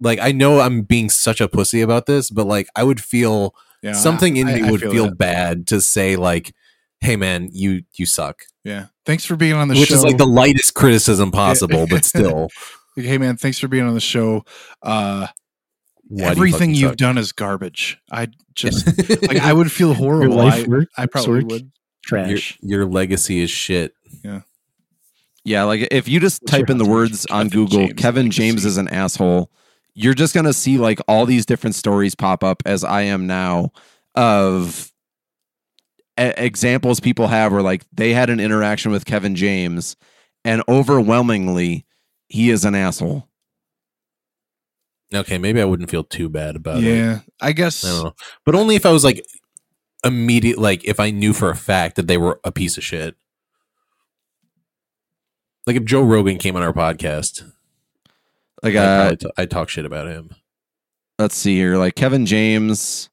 Like, 0.00 0.18
I 0.20 0.32
know 0.32 0.60
I'm 0.60 0.82
being 0.82 1.10
such 1.10 1.40
a 1.40 1.48
pussy 1.48 1.80
about 1.80 2.06
this, 2.06 2.30
but 2.30 2.46
like, 2.46 2.68
I 2.76 2.84
would 2.84 3.00
feel 3.02 3.54
Yeah, 3.82 3.92
something 3.94 4.36
in 4.36 4.48
I- 4.48 4.54
me 4.60 4.62
I 4.68 4.70
would 4.70 4.80
feel, 4.80 5.06
that. 5.06 5.18
bad 5.18 5.66
to 5.68 5.80
say 5.80 6.16
like, 6.16 6.54
"Hey, 7.00 7.16
man, 7.16 7.48
you 7.52 7.82
you 7.96 8.06
suck," 8.06 8.42
Yeah. 8.64 8.86
Thanks 9.06 9.24
for 9.24 9.36
being 9.36 9.54
on 9.54 9.68
the 9.68 9.74
which 9.74 9.88
show. 9.88 9.94
Which 9.94 9.98
is 9.98 10.04
like 10.04 10.18
the 10.18 10.26
lightest 10.26 10.74
criticism 10.74 11.30
possible, 11.30 11.86
but 11.88 12.04
still, 12.04 12.48
Like, 12.96 13.06
hey 13.06 13.18
man, 13.18 13.36
thanks 13.36 13.58
for 13.58 13.66
being 13.68 13.86
on 13.86 13.94
the 13.94 14.00
show. 14.00 14.44
Uh, 14.82 15.28
why 16.10 16.24
you 16.24 16.30
everything 16.30 16.58
fucking 16.70 16.74
you've 16.74 16.90
suck? 16.90 16.96
done 16.98 17.18
is 17.18 17.32
garbage. 17.32 17.98
I 18.10 18.28
just 18.54 18.86
like 19.28 19.38
I 19.38 19.52
would 19.52 19.70
feel 19.72 19.88
Your 19.88 19.96
horrible. 19.96 20.36
life 20.36 20.66
I, 20.96 21.02
I 21.02 21.06
probably 21.06 21.42
work, 21.44 21.50
would. 21.50 21.72
trash. 22.04 22.58
your, 22.62 22.80
your 22.82 22.90
legacy 22.90 23.40
is 23.40 23.50
shit. 23.50 23.94
Yeah, 24.24 24.40
Yeah, 25.44 25.64
like 25.64 25.88
if 25.90 26.08
you 26.08 26.18
just 26.20 26.42
What's 26.42 26.50
type 26.52 26.70
in 26.70 26.78
the 26.78 26.84
words 26.84 27.26
on 27.26 27.48
Kevin 27.48 27.64
Google, 27.66 27.86
James 27.88 28.00
Kevin. 28.00 28.30
James 28.30 28.64
is 28.64 28.76
an 28.78 28.88
asshole, 28.88 29.50
you're 29.98 30.14
just 30.14 30.32
gonna 30.32 30.52
see 30.52 30.78
like 30.78 31.00
all 31.08 31.26
these 31.26 31.44
different 31.44 31.74
stories 31.74 32.14
pop 32.14 32.44
up 32.44 32.62
as 32.64 32.84
I 32.84 33.02
am 33.02 33.26
now 33.26 33.72
of 34.14 34.92
e- 36.18 36.32
examples 36.36 37.00
people 37.00 37.26
have 37.26 37.52
where 37.52 37.62
like 37.62 37.84
they 37.92 38.12
had 38.12 38.30
an 38.30 38.38
interaction 38.38 38.92
with 38.92 39.04
Kevin 39.04 39.34
James 39.34 39.96
and 40.44 40.62
overwhelmingly 40.68 41.84
he 42.28 42.50
is 42.50 42.64
an 42.64 42.76
asshole. 42.76 43.28
Okay, 45.12 45.38
maybe 45.38 45.60
I 45.60 45.64
wouldn't 45.64 45.90
feel 45.90 46.04
too 46.04 46.28
bad 46.28 46.54
about 46.54 46.84
it. 46.84 46.96
Yeah, 46.96 47.20
I 47.40 47.50
guess. 47.52 47.84
I 47.84 47.88
don't 47.88 48.04
know, 48.04 48.14
but 48.44 48.54
only 48.54 48.76
if 48.76 48.86
I 48.86 48.92
was 48.92 49.02
like 49.02 49.24
immediate, 50.04 50.58
like 50.58 50.84
if 50.84 51.00
I 51.00 51.10
knew 51.10 51.32
for 51.32 51.50
a 51.50 51.56
fact 51.56 51.96
that 51.96 52.06
they 52.06 52.18
were 52.18 52.38
a 52.44 52.52
piece 52.52 52.76
of 52.76 52.84
shit. 52.84 53.16
Like 55.66 55.76
if 55.76 55.84
Joe 55.84 56.02
Rogan 56.02 56.38
came 56.38 56.54
on 56.56 56.62
our 56.62 56.72
podcast, 56.72 57.50
Like 58.62 58.74
I'd, 58.74 58.78
uh 58.78 59.16
probably 59.26 59.46
talk 59.46 59.68
shit 59.68 59.84
about 59.84 60.08
him. 60.08 60.30
let's 61.18 61.36
see 61.36 61.56
here, 61.56 61.76
like 61.76 61.94
Kevin 61.94 62.26
James 62.26 63.08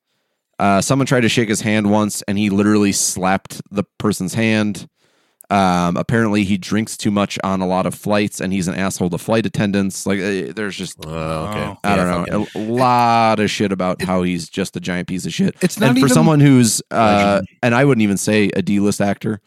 uh 0.57 0.79
someone 0.81 1.05
tried 1.05 1.21
to 1.21 1.29
shake 1.29 1.49
his 1.49 1.61
hand 1.61 1.91
once 1.91 2.21
and 2.23 2.37
he 2.37 2.49
literally 2.49 2.91
slapped 2.91 3.61
the 3.71 3.83
person's 3.99 4.33
hand. 4.33 4.87
Um, 5.51 5.95
apparently 5.95 6.43
he 6.43 6.57
drinks 6.57 6.97
too 6.97 7.11
much 7.11 7.37
on 7.43 7.61
a 7.61 7.67
lot 7.67 7.85
of 7.85 7.93
flights 7.93 8.41
and 8.41 8.51
he's 8.51 8.67
an 8.67 8.73
asshole 8.73 9.11
to 9.11 9.19
flight 9.19 9.45
attendants. 9.45 10.07
Like 10.07 10.17
uh, 10.19 10.53
there's 10.55 10.75
just 10.75 10.97
Oh, 11.05 11.11
okay. 11.11 11.59
Oh. 11.59 11.77
I 11.83 11.89
Yeah, 11.89 11.95
don't 11.97 12.25
fuck 12.25 12.31
know 12.31 12.43
him. 12.45 12.69
a 12.69 12.73
lot 12.73 13.39
of 13.39 13.51
shit 13.51 13.71
about 13.71 14.01
how 14.01 14.23
he's 14.23 14.49
just 14.49 14.75
a 14.75 14.79
giant 14.79 15.07
piece 15.07 15.27
of 15.27 15.33
shit. 15.33 15.55
It's 15.61 15.79
not 15.79 15.91
and 15.91 15.99
for 15.99 16.07
someone 16.09 16.39
who's 16.39 16.81
uh, 16.89 17.41
and 17.61 17.75
I 17.75 17.85
wouldn't 17.85 18.01
even 18.01 18.17
say 18.17 18.49
a 18.55 18.63
D 18.63 18.79
list 18.79 19.01
actor. 19.01 19.39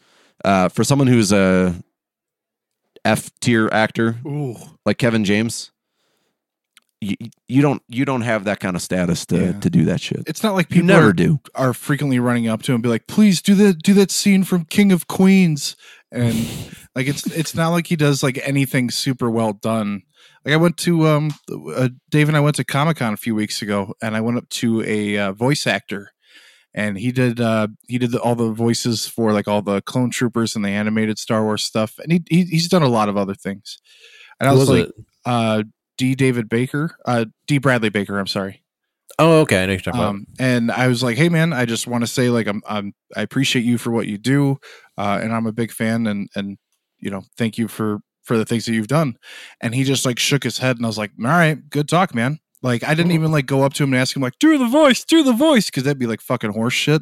Uh, 0.45 0.69
for 0.69 0.85
someone 0.85 1.07
who's 1.07 1.33
a 1.33 1.75
F 3.03 3.29
tier 3.41 3.67
actor 3.73 4.15
Ooh, 4.25 4.55
like 4.85 4.97
Kevin 4.99 5.25
James, 5.25 5.71
you, 7.01 7.15
you 7.47 7.61
don't 7.61 7.81
you 7.87 8.03
don't 8.05 8.21
have 8.21 8.43
that 8.43 8.59
kind 8.59 8.75
of 8.75 8.81
status 8.81 9.25
to 9.27 9.37
Yeah. 9.37 9.51
to 9.59 9.69
do 9.69 9.85
that 9.85 10.01
shit. 10.01 10.23
it's 10.27 10.43
not 10.43 10.53
like 10.55 10.69
You 10.69 10.75
people 10.81 10.87
never 10.87 11.09
are, 11.09 11.13
do. 11.13 11.39
are 11.55 11.73
frequently 11.73 12.19
running 12.19 12.47
up 12.47 12.61
to 12.63 12.71
him 12.71 12.75
and 12.75 12.83
be 12.83 12.89
like, 12.89 13.07
"Please 13.07 13.41
do 13.41 13.55
that, 13.55 13.81
do 13.81 13.93
that 13.93 14.11
scene 14.11 14.43
from 14.43 14.65
King 14.65 14.91
of 14.91 15.07
Queens," 15.07 15.75
and 16.11 16.35
like 16.95 17.07
it's 17.07 17.25
it's 17.27 17.55
not 17.55 17.69
like 17.69 17.87
he 17.87 17.95
does 17.95 18.21
like 18.23 18.39
anything 18.43 18.89
super 18.91 19.29
well 19.29 19.53
done. 19.53 20.01
Like 20.45 20.53
I 20.53 20.57
went 20.57 20.77
to 20.77 21.07
um, 21.07 21.31
uh, 21.75 21.89
Dave 22.09 22.27
and 22.29 22.35
I 22.37 22.39
went 22.41 22.55
to 22.57 22.63
Comic 22.63 22.97
Con 22.97 23.13
a 23.13 23.17
few 23.17 23.35
weeks 23.35 23.61
ago, 23.61 23.93
and 24.01 24.15
I 24.15 24.21
went 24.21 24.37
up 24.37 24.47
to 24.49 24.81
a 24.83 25.17
uh, 25.17 25.31
voice 25.33 25.67
actor, 25.67 26.11
and 26.73 26.97
he 26.97 27.11
did 27.11 27.39
uh 27.41 27.67
he 27.87 27.97
did 27.97 28.11
the, 28.11 28.19
all 28.21 28.35
the 28.35 28.51
voices 28.51 29.07
for 29.07 29.31
like 29.33 29.47
all 29.47 29.61
the 29.61 29.81
clone 29.81 30.09
troopers 30.11 30.55
and 30.55 30.63
the 30.65 30.69
animated 30.69 31.17
Star 31.19 31.43
Wars 31.43 31.63
stuff, 31.63 31.97
and 31.99 32.11
he, 32.11 32.23
he 32.29 32.43
he's 32.45 32.67
done 32.67 32.83
a 32.83 32.87
lot 32.89 33.07
of 33.09 33.15
other 33.17 33.35
things. 33.35 33.79
And 34.39 34.49
I 34.49 34.51
was, 34.53 34.61
was 34.61 34.69
like, 34.69 34.87
it? 34.87 34.95
uh, 35.25 35.63
D. 35.99 36.15
David 36.15 36.49
Baker, 36.49 36.95
uh, 37.05 37.25
D. 37.45 37.57
Bradley 37.59 37.89
Baker. 37.89 38.17
I'm 38.17 38.25
sorry. 38.27 38.63
Oh, 39.19 39.41
okay. 39.41 39.61
I 39.63 39.65
know 39.65 39.73
you're 39.73 39.81
talking 39.81 39.99
Um, 39.99 40.25
and 40.39 40.71
I 40.71 40.87
was 40.87 41.03
like, 41.03 41.17
"Hey, 41.17 41.27
man, 41.27 41.51
I 41.51 41.65
just 41.65 41.87
want 41.87 42.03
to 42.03 42.07
say, 42.07 42.29
like, 42.29 42.47
I'm, 42.47 42.61
I'm, 42.67 42.93
I 43.17 43.21
appreciate 43.21 43.65
you 43.65 43.77
for 43.77 43.91
what 43.91 44.07
you 44.07 44.17
do, 44.17 44.57
uh, 44.97 45.19
and 45.21 45.33
I'm 45.33 45.45
a 45.45 45.51
big 45.51 45.71
fan, 45.73 46.07
and 46.07 46.29
and 46.35 46.57
you 46.99 47.11
know, 47.11 47.23
thank 47.37 47.57
you 47.57 47.67
for 47.67 47.99
for 48.23 48.37
the 48.37 48.45
things 48.45 48.65
that 48.65 48.73
you've 48.73 48.87
done." 48.87 49.17
And 49.59 49.75
he 49.75 49.83
just 49.83 50.05
like 50.05 50.19
shook 50.19 50.43
his 50.43 50.57
head, 50.59 50.77
and 50.77 50.85
I 50.85 50.87
was 50.89 50.97
like, 50.97 51.11
"All 51.19 51.25
right, 51.27 51.57
good 51.69 51.89
talk, 51.89 52.15
man." 52.15 52.39
Like, 52.61 52.83
I 52.83 52.93
didn't 52.93 53.11
even 53.13 53.31
like 53.31 53.45
go 53.45 53.63
up 53.63 53.73
to 53.75 53.83
him 53.83 53.93
and 53.93 54.01
ask 54.01 54.15
him 54.15 54.21
like, 54.21 54.39
"Do 54.39 54.57
the 54.57 54.67
voice, 54.67 55.03
do 55.03 55.21
the 55.23 55.33
voice," 55.33 55.65
because 55.65 55.83
that'd 55.83 55.99
be 55.99 56.07
like 56.07 56.21
fucking 56.21 56.51
horse 56.53 56.73
shit. 56.73 57.01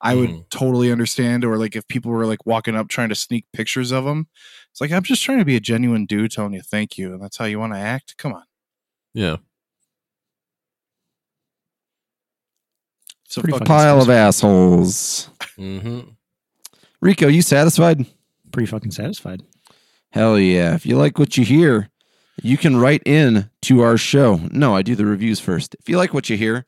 I 0.00 0.14
would 0.14 0.30
Mhm. 0.30 0.50
totally 0.50 0.90
understand, 0.92 1.44
or 1.44 1.58
like 1.58 1.76
if 1.76 1.86
people 1.88 2.12
were 2.12 2.26
like 2.26 2.46
walking 2.46 2.76
up 2.76 2.88
trying 2.88 3.08
to 3.10 3.14
sneak 3.14 3.44
pictures 3.52 3.90
of 3.90 4.06
him, 4.06 4.28
it's 4.70 4.80
like 4.80 4.92
I'm 4.92 5.02
just 5.02 5.22
trying 5.22 5.38
to 5.38 5.44
be 5.44 5.56
a 5.56 5.60
genuine 5.60 6.06
dude, 6.06 6.30
telling 6.32 6.52
you 6.54 6.62
thank 6.62 6.96
you, 6.98 7.12
and 7.14 7.22
that's 7.22 7.36
how 7.36 7.44
you 7.46 7.58
want 7.58 7.72
to 7.72 7.78
act. 7.78 8.16
Come 8.16 8.32
on. 8.32 8.38
about. 8.38 8.46
Yeah. 9.14 9.36
So 13.28 13.42
Pretty 13.42 13.52
fucking 13.52 13.66
Pile 13.66 13.98
of 14.00 14.06
satisfied. 14.06 14.26
assholes. 14.26 15.30
hmm 15.56 16.00
Rico, 17.00 17.28
you 17.28 17.42
satisfied? 17.42 18.06
Pretty 18.52 18.66
fucking 18.66 18.90
satisfied. 18.90 19.42
Hell 20.12 20.38
yeah. 20.38 20.74
If 20.74 20.86
you 20.86 20.96
like 20.96 21.18
what 21.18 21.36
you 21.36 21.44
hear, 21.44 21.90
you 22.42 22.56
can 22.56 22.76
write 22.76 23.02
in 23.04 23.50
to 23.62 23.82
our 23.82 23.96
show. 23.98 24.40
No, 24.50 24.74
I 24.74 24.82
do 24.82 24.94
the 24.96 25.04
reviews 25.06 25.38
first. 25.38 25.76
If 25.78 25.88
you 25.88 25.96
like 25.96 26.14
what 26.14 26.28
you 26.30 26.36
hear, 26.36 26.64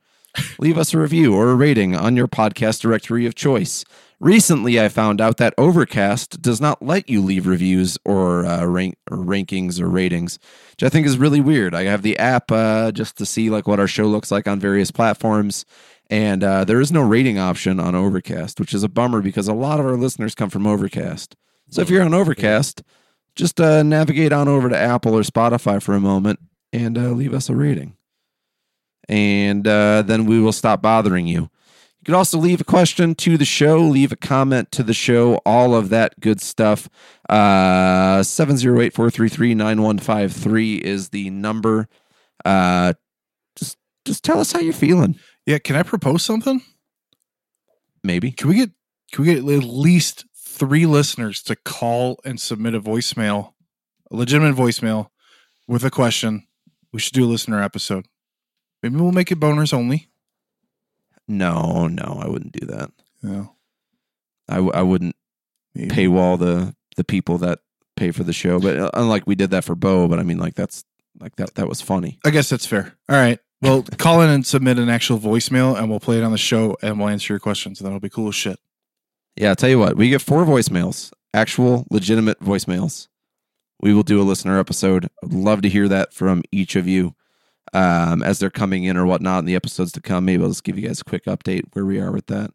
leave 0.58 0.76
us 0.78 0.92
a 0.94 0.98
review 0.98 1.34
or 1.34 1.50
a 1.50 1.54
rating 1.56 1.96
on 1.96 2.14
your 2.16 2.28
podcast 2.28 2.80
directory 2.82 3.26
of 3.26 3.34
choice. 3.34 3.84
Recently, 4.20 4.78
I 4.78 4.90
found 4.90 5.18
out 5.18 5.38
that 5.38 5.54
Overcast 5.56 6.42
does 6.42 6.60
not 6.60 6.82
let 6.82 7.08
you 7.08 7.22
leave 7.22 7.46
reviews 7.46 7.96
or, 8.04 8.44
uh, 8.44 8.66
rank, 8.66 8.96
or 9.10 9.16
rankings 9.16 9.80
or 9.80 9.88
ratings, 9.88 10.38
which 10.72 10.82
I 10.82 10.90
think 10.90 11.06
is 11.06 11.16
really 11.16 11.40
weird. 11.40 11.74
I 11.74 11.84
have 11.84 12.02
the 12.02 12.18
app 12.18 12.52
uh, 12.52 12.92
just 12.92 13.16
to 13.16 13.24
see 13.24 13.48
like 13.48 13.66
what 13.66 13.80
our 13.80 13.86
show 13.86 14.04
looks 14.04 14.30
like 14.30 14.46
on 14.46 14.60
various 14.60 14.90
platforms, 14.90 15.64
and 16.10 16.44
uh, 16.44 16.64
there 16.64 16.82
is 16.82 16.92
no 16.92 17.00
rating 17.00 17.38
option 17.38 17.80
on 17.80 17.94
Overcast, 17.94 18.60
which 18.60 18.74
is 18.74 18.82
a 18.82 18.90
bummer 18.90 19.22
because 19.22 19.48
a 19.48 19.54
lot 19.54 19.80
of 19.80 19.86
our 19.86 19.96
listeners 19.96 20.34
come 20.34 20.50
from 20.50 20.66
Overcast. 20.66 21.34
So 21.70 21.80
if 21.80 21.88
you're 21.88 22.02
on 22.02 22.12
Overcast, 22.12 22.82
just 23.36 23.58
uh, 23.58 23.82
navigate 23.82 24.32
on 24.32 24.48
over 24.48 24.68
to 24.68 24.76
Apple 24.76 25.16
or 25.16 25.22
Spotify 25.22 25.80
for 25.80 25.94
a 25.94 26.00
moment 26.00 26.40
and 26.74 26.98
uh, 26.98 27.10
leave 27.10 27.32
us 27.32 27.48
a 27.48 27.54
rating. 27.54 27.96
And 29.08 29.66
uh, 29.66 30.02
then 30.02 30.26
we 30.26 30.40
will 30.40 30.52
stop 30.52 30.82
bothering 30.82 31.26
you. 31.26 31.48
You 32.00 32.06
can 32.06 32.14
also 32.14 32.38
leave 32.38 32.62
a 32.62 32.64
question 32.64 33.14
to 33.16 33.36
the 33.36 33.44
show, 33.44 33.78
leave 33.78 34.10
a 34.10 34.16
comment 34.16 34.72
to 34.72 34.82
the 34.82 34.94
show, 34.94 35.34
all 35.44 35.74
of 35.74 35.90
that 35.90 36.18
good 36.18 36.40
stuff. 36.40 36.88
Uh, 37.28 38.22
708 38.22 38.94
433 38.94 39.54
9153 39.54 40.76
is 40.76 41.10
the 41.10 41.28
number. 41.28 41.88
Uh, 42.42 42.94
just, 43.54 43.76
just 44.06 44.24
tell 44.24 44.40
us 44.40 44.52
how 44.52 44.60
you're 44.60 44.72
feeling. 44.72 45.18
Yeah, 45.44 45.58
can 45.58 45.76
I 45.76 45.82
propose 45.82 46.22
something? 46.22 46.62
Maybe. 48.02 48.32
Can 48.32 48.48
we 48.48 48.56
get 48.56 48.70
can 49.12 49.24
we 49.24 49.34
get 49.34 49.38
at 49.38 49.64
least 49.64 50.24
three 50.36 50.86
listeners 50.86 51.42
to 51.42 51.56
call 51.56 52.20
and 52.24 52.40
submit 52.40 52.74
a 52.74 52.80
voicemail, 52.80 53.52
a 54.10 54.16
legitimate 54.16 54.54
voicemail 54.54 55.08
with 55.66 55.84
a 55.84 55.90
question? 55.90 56.46
We 56.92 57.00
should 57.00 57.14
do 57.14 57.24
a 57.24 57.26
listener 57.26 57.62
episode. 57.62 58.06
Maybe 58.82 58.96
we'll 58.96 59.12
make 59.12 59.30
it 59.30 59.40
boners 59.40 59.74
only. 59.74 60.09
No, 61.30 61.86
no, 61.86 62.18
I 62.20 62.28
wouldn't 62.28 62.52
do 62.52 62.66
that. 62.66 62.90
Yeah. 63.22 63.46
I, 64.48 64.54
w- 64.56 64.72
I 64.74 64.82
wouldn't 64.82 65.14
maybe. 65.76 65.94
paywall 65.94 66.36
the 66.36 66.74
the 66.96 67.04
people 67.04 67.38
that 67.38 67.60
pay 67.96 68.10
for 68.10 68.24
the 68.24 68.32
show. 68.32 68.58
But 68.58 68.76
uh, 68.76 68.90
unlike 68.94 69.28
we 69.28 69.36
did 69.36 69.50
that 69.50 69.62
for 69.62 69.76
Beau, 69.76 70.08
but 70.08 70.18
I 70.18 70.24
mean, 70.24 70.38
like 70.38 70.54
that's 70.56 70.82
like 71.20 71.36
that 71.36 71.54
that 71.54 71.68
was 71.68 71.80
funny. 71.80 72.18
I 72.24 72.30
guess 72.30 72.48
that's 72.48 72.66
fair. 72.66 72.96
All 73.08 73.16
right. 73.16 73.38
Well, 73.62 73.84
call 73.98 74.22
in 74.22 74.30
and 74.30 74.44
submit 74.44 74.80
an 74.80 74.88
actual 74.88 75.20
voicemail, 75.20 75.78
and 75.78 75.88
we'll 75.88 76.00
play 76.00 76.18
it 76.18 76.24
on 76.24 76.32
the 76.32 76.38
show, 76.38 76.76
and 76.82 76.98
we'll 76.98 77.08
answer 77.08 77.32
your 77.32 77.38
questions. 77.40 77.78
And 77.78 77.86
that'll 77.86 78.00
be 78.00 78.08
cool 78.10 78.28
as 78.28 78.34
shit. 78.34 78.58
Yeah, 79.36 79.50
I'll 79.50 79.56
tell 79.56 79.70
you 79.70 79.78
what, 79.78 79.96
we 79.96 80.08
get 80.10 80.20
four 80.20 80.44
voicemails, 80.44 81.12
actual 81.32 81.86
legitimate 81.90 82.40
voicemails. 82.40 83.06
We 83.80 83.94
will 83.94 84.02
do 84.02 84.20
a 84.20 84.24
listener 84.24 84.58
episode. 84.58 85.08
I'd 85.22 85.32
love 85.32 85.62
to 85.62 85.68
hear 85.68 85.86
that 85.86 86.12
from 86.12 86.42
each 86.50 86.74
of 86.74 86.88
you 86.88 87.14
um, 87.72 88.22
as 88.22 88.38
they're 88.38 88.50
coming 88.50 88.84
in 88.84 88.96
or 88.96 89.06
whatnot 89.06 89.40
in 89.40 89.44
the 89.46 89.54
episodes 89.54 89.92
to 89.92 90.00
come. 90.00 90.24
Maybe 90.24 90.42
I'll 90.42 90.48
just 90.50 90.64
give 90.64 90.78
you 90.78 90.86
guys 90.88 91.00
a 91.00 91.04
quick 91.04 91.24
update 91.26 91.64
where 91.72 91.84
we 91.86 91.98
are 92.00 92.12
with 92.12 92.26
that. 92.26 92.50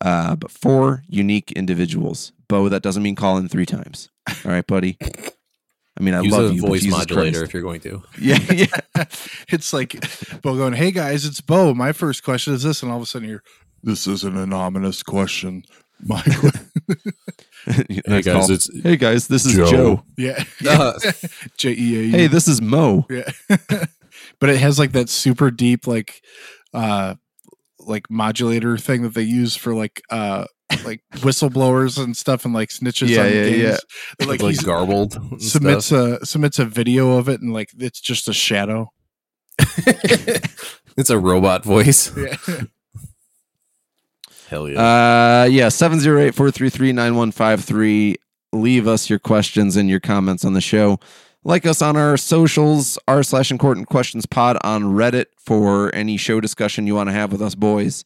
Uh, 0.00 0.34
but 0.36 0.50
four 0.50 1.02
unique 1.08 1.52
individuals. 1.52 2.32
Beau, 2.48 2.68
that 2.68 2.82
doesn't 2.82 3.02
mean 3.02 3.14
call 3.14 3.38
in 3.38 3.48
three 3.48 3.66
times. 3.66 4.10
All 4.44 4.50
right, 4.52 4.66
buddy. 4.66 4.96
I 5.96 6.02
mean, 6.02 6.14
I 6.14 6.22
Use 6.22 6.32
love 6.32 6.50
a 6.50 6.54
you. 6.54 6.60
voice 6.62 6.82
Jesus 6.82 6.98
modulator 6.98 7.30
Christ. 7.38 7.44
if 7.50 7.54
you're 7.54 7.62
going 7.62 7.80
to. 7.82 8.02
Yeah, 8.20 8.38
yeah. 8.52 9.04
it's 9.48 9.72
like 9.72 9.92
Beau 10.42 10.56
going, 10.56 10.72
"Hey 10.72 10.90
guys, 10.90 11.24
it's 11.24 11.40
Beau. 11.40 11.72
My 11.74 11.92
first 11.92 12.24
question 12.24 12.52
is 12.52 12.64
this," 12.64 12.82
and 12.82 12.90
all 12.90 12.96
of 12.98 13.02
a 13.04 13.06
sudden 13.06 13.28
you're, 13.28 13.42
"This 13.84 14.06
is 14.08 14.24
an 14.24 14.36
anonymous 14.36 15.02
question." 15.04 15.62
My 16.04 16.20
que- 16.22 16.50
Hey 17.66 18.22
guys, 18.22 18.24
call. 18.26 18.50
it's 18.50 18.68
hey 18.82 18.96
guys, 18.96 19.28
this 19.28 19.46
is 19.46 19.54
Joe. 19.54 19.70
Joe. 19.70 20.04
yeah, 20.18 20.42
Uh, 20.68 20.98
J 21.56 21.70
E 21.70 21.98
A. 21.98 22.02
U. 22.02 22.10
Hey, 22.10 22.26
this 22.26 22.48
is 22.48 22.60
Mo. 22.60 23.06
Yeah. 23.08 23.30
But 24.40 24.50
it 24.50 24.58
has 24.58 24.78
like 24.78 24.92
that 24.92 25.08
super 25.08 25.50
deep 25.50 25.86
like 25.86 26.22
uh 26.72 27.14
like 27.80 28.08
modulator 28.10 28.76
thing 28.78 29.02
that 29.02 29.14
they 29.14 29.22
use 29.22 29.54
for 29.56 29.74
like 29.74 30.00
uh 30.10 30.44
like 30.84 31.02
whistleblowers 31.16 32.02
and 32.02 32.16
stuff 32.16 32.44
and 32.44 32.54
like 32.54 32.70
snitches 32.70 33.08
Yeah, 33.08 33.20
on 33.20 33.26
yeah, 33.26 33.32
games. 33.44 33.58
yeah. 33.62 33.76
They're 34.18 34.28
like, 34.28 34.42
Like, 34.42 34.50
he's 34.50 34.62
garbled. 34.62 35.12
submits 35.40 35.86
stuff. 35.86 36.22
a 36.22 36.26
submits 36.26 36.58
a 36.58 36.64
video 36.64 37.16
of 37.18 37.28
it 37.28 37.40
and 37.42 37.52
like 37.52 37.70
it's 37.78 38.00
just 38.00 38.28
a 38.28 38.32
shadow. 38.32 38.90
it's 39.58 41.10
a 41.10 41.18
robot 41.18 41.64
voice. 41.64 42.10
Yeah. 42.16 42.36
Hell 44.48 44.68
yeah. 44.68 45.42
Uh, 45.42 45.44
yeah, 45.50 45.66
708-433-9153. 45.68 48.14
Leave 48.52 48.86
us 48.86 49.08
your 49.10 49.18
questions 49.18 49.76
and 49.76 49.88
your 49.90 49.98
comments 50.00 50.44
on 50.44 50.52
the 50.52 50.60
show. 50.60 51.00
Like 51.46 51.66
us 51.66 51.82
on 51.82 51.96
our 51.96 52.16
socials, 52.16 52.98
r 53.06 53.22
slash 53.22 53.50
important 53.50 53.88
questions 53.88 54.24
pod 54.24 54.56
on 54.64 54.84
Reddit 54.84 55.26
for 55.36 55.94
any 55.94 56.16
show 56.16 56.40
discussion 56.40 56.86
you 56.86 56.94
want 56.94 57.10
to 57.10 57.12
have 57.12 57.32
with 57.32 57.42
us 57.42 57.54
boys. 57.54 58.04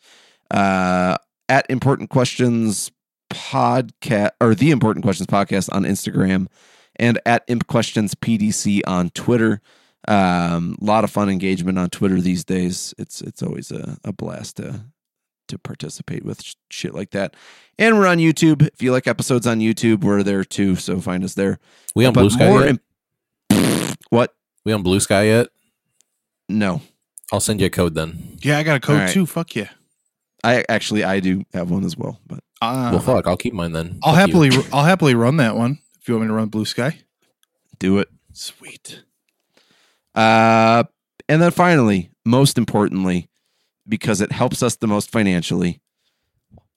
Uh, 0.51 1.17
at 1.49 1.65
important 1.71 2.11
questions 2.11 2.91
podcast 3.31 4.31
or 4.41 4.55
the 4.55 4.71
important 4.73 5.05
questions 5.05 5.29
podcast 5.29 5.69
on 5.73 5.85
Instagram 5.85 6.49
and 6.97 7.21
at 7.27 7.45
imp 7.47 7.67
questions 7.69 8.15
pdc 8.17 8.81
on 8.87 9.11
Twitter. 9.11 9.61
Um, 10.09 10.77
a 10.81 10.85
lot 10.85 11.05
of 11.05 11.11
fun 11.11 11.29
engagement 11.29 11.79
on 11.79 11.91
Twitter 11.91 12.21
these 12.21 12.45
days. 12.45 12.93
It's 12.99 13.21
it's 13.21 13.43
always 13.43 13.71
a, 13.71 13.99
a 14.03 14.13
blast 14.13 14.57
to 14.57 14.87
to 15.47 15.59
participate 15.59 16.25
with 16.25 16.43
sh- 16.43 16.55
shit 16.71 16.95
like 16.95 17.11
that. 17.11 17.35
And 17.79 17.99
we're 17.99 18.07
on 18.09 18.19
YouTube. 18.19 18.67
If 18.67 18.83
you 18.83 18.91
like 18.91 19.07
episodes 19.07 19.47
on 19.47 19.61
YouTube, 19.61 20.03
we're 20.03 20.23
there 20.23 20.45
too. 20.45 20.75
So 20.77 21.01
find 21.01 21.23
us 21.23 21.35
there. 21.35 21.59
we 21.95 22.05
on 22.05 22.13
But 22.13 22.25
Bluesky 22.25 22.49
more 22.49 22.65
yet? 22.65 22.81
Im- 24.11 24.17
what? 24.17 24.35
we 24.65 24.73
on 24.73 24.83
Bluesky 24.85 25.27
yet? 25.27 25.49
No, 26.49 26.81
I'll 27.33 27.41
send 27.41 27.61
you 27.61 27.67
a 27.67 27.71
code 27.71 27.95
then. 27.95 28.39
Yeah, 28.43 28.59
I 28.59 28.63
got 28.63 28.77
a 28.77 28.81
code 28.81 28.97
All 28.97 29.03
right. 29.03 29.13
too. 29.13 29.27
Fuck 29.27 29.55
yeah. 29.57 29.69
I 30.45 30.65
actually 30.69 31.05
I 31.05 31.21
do 31.21 31.45
have 31.53 31.71
one 31.71 31.85
as 31.85 31.97
well. 31.97 32.21
But 32.27 32.41
Uh, 32.63 32.91
well, 32.93 33.01
fuck, 33.01 33.27
I'll 33.27 33.37
keep 33.37 33.53
mine 33.55 33.73
then. 33.73 33.99
I'll 34.03 34.15
Fuck 34.15 34.29
you. 34.29 34.33
happily 34.45 34.69
I'll 34.73 34.85
happily 34.85 35.15
run 35.15 35.37
that 35.39 35.57
one 35.57 35.79
if 36.01 36.09
you 36.09 36.15
want 36.15 36.23
me 36.25 36.29
to 36.29 36.35
run 36.35 36.51
Bluesky. 36.51 36.95
do 37.79 37.99
it. 37.99 38.09
Sweet. 38.33 39.03
Uh, 40.15 40.85
and 41.29 41.43
then 41.43 41.51
finally, 41.51 42.11
most 42.25 42.57
importantly, 42.59 43.29
because 43.89 44.21
it 44.21 44.33
helps 44.33 44.63
us 44.63 44.77
the 44.77 44.87
most 44.87 45.11
financially, 45.11 45.81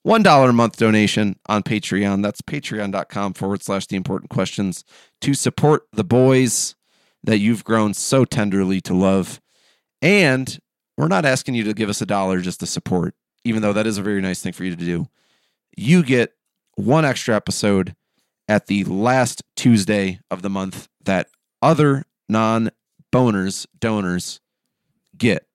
one 0.03 0.23
dollar 0.23 0.49
a 0.49 0.53
month 0.53 0.77
donation 0.77 1.37
on 1.47 1.63
Patreon. 1.63 2.21
That's 2.23 2.41
patreon.com 2.41 3.33
forward 3.33 3.61
slash 3.63 3.85
the 3.87 3.95
important 3.95 4.29
questions 4.29 4.83
to 5.21 5.33
support 5.33 5.83
the 5.93 6.03
boys 6.03 6.75
that 7.23 7.39
you've 7.39 7.63
grown 7.63 7.93
so 7.93 8.25
tenderly 8.25 8.81
to 8.81 8.93
love. 8.93 9.39
And 10.01 10.59
we're 10.97 11.07
not 11.07 11.25
asking 11.25 11.55
you 11.55 11.63
to 11.65 11.73
give 11.73 11.89
us 11.89 12.01
a 12.01 12.05
dollar 12.05 12.41
just 12.41 12.59
to 12.61 12.65
support, 12.65 13.15
even 13.43 13.61
though 13.61 13.73
that 13.73 13.87
is 13.87 13.97
a 13.97 14.03
very 14.03 14.21
nice 14.21 14.41
thing 14.41 14.53
for 14.53 14.63
you 14.63 14.75
to 14.75 14.85
do. 14.85 15.07
You 15.77 16.03
get 16.03 16.33
one 16.75 17.05
extra 17.05 17.35
episode 17.35 17.95
at 18.47 18.67
the 18.67 18.83
last 18.83 19.43
Tuesday 19.55 20.19
of 20.29 20.41
the 20.41 20.49
month 20.49 20.89
that 21.03 21.27
other 21.61 22.03
non 22.27 22.71
boners, 23.11 23.65
donors 23.79 24.39
get. 25.17 25.45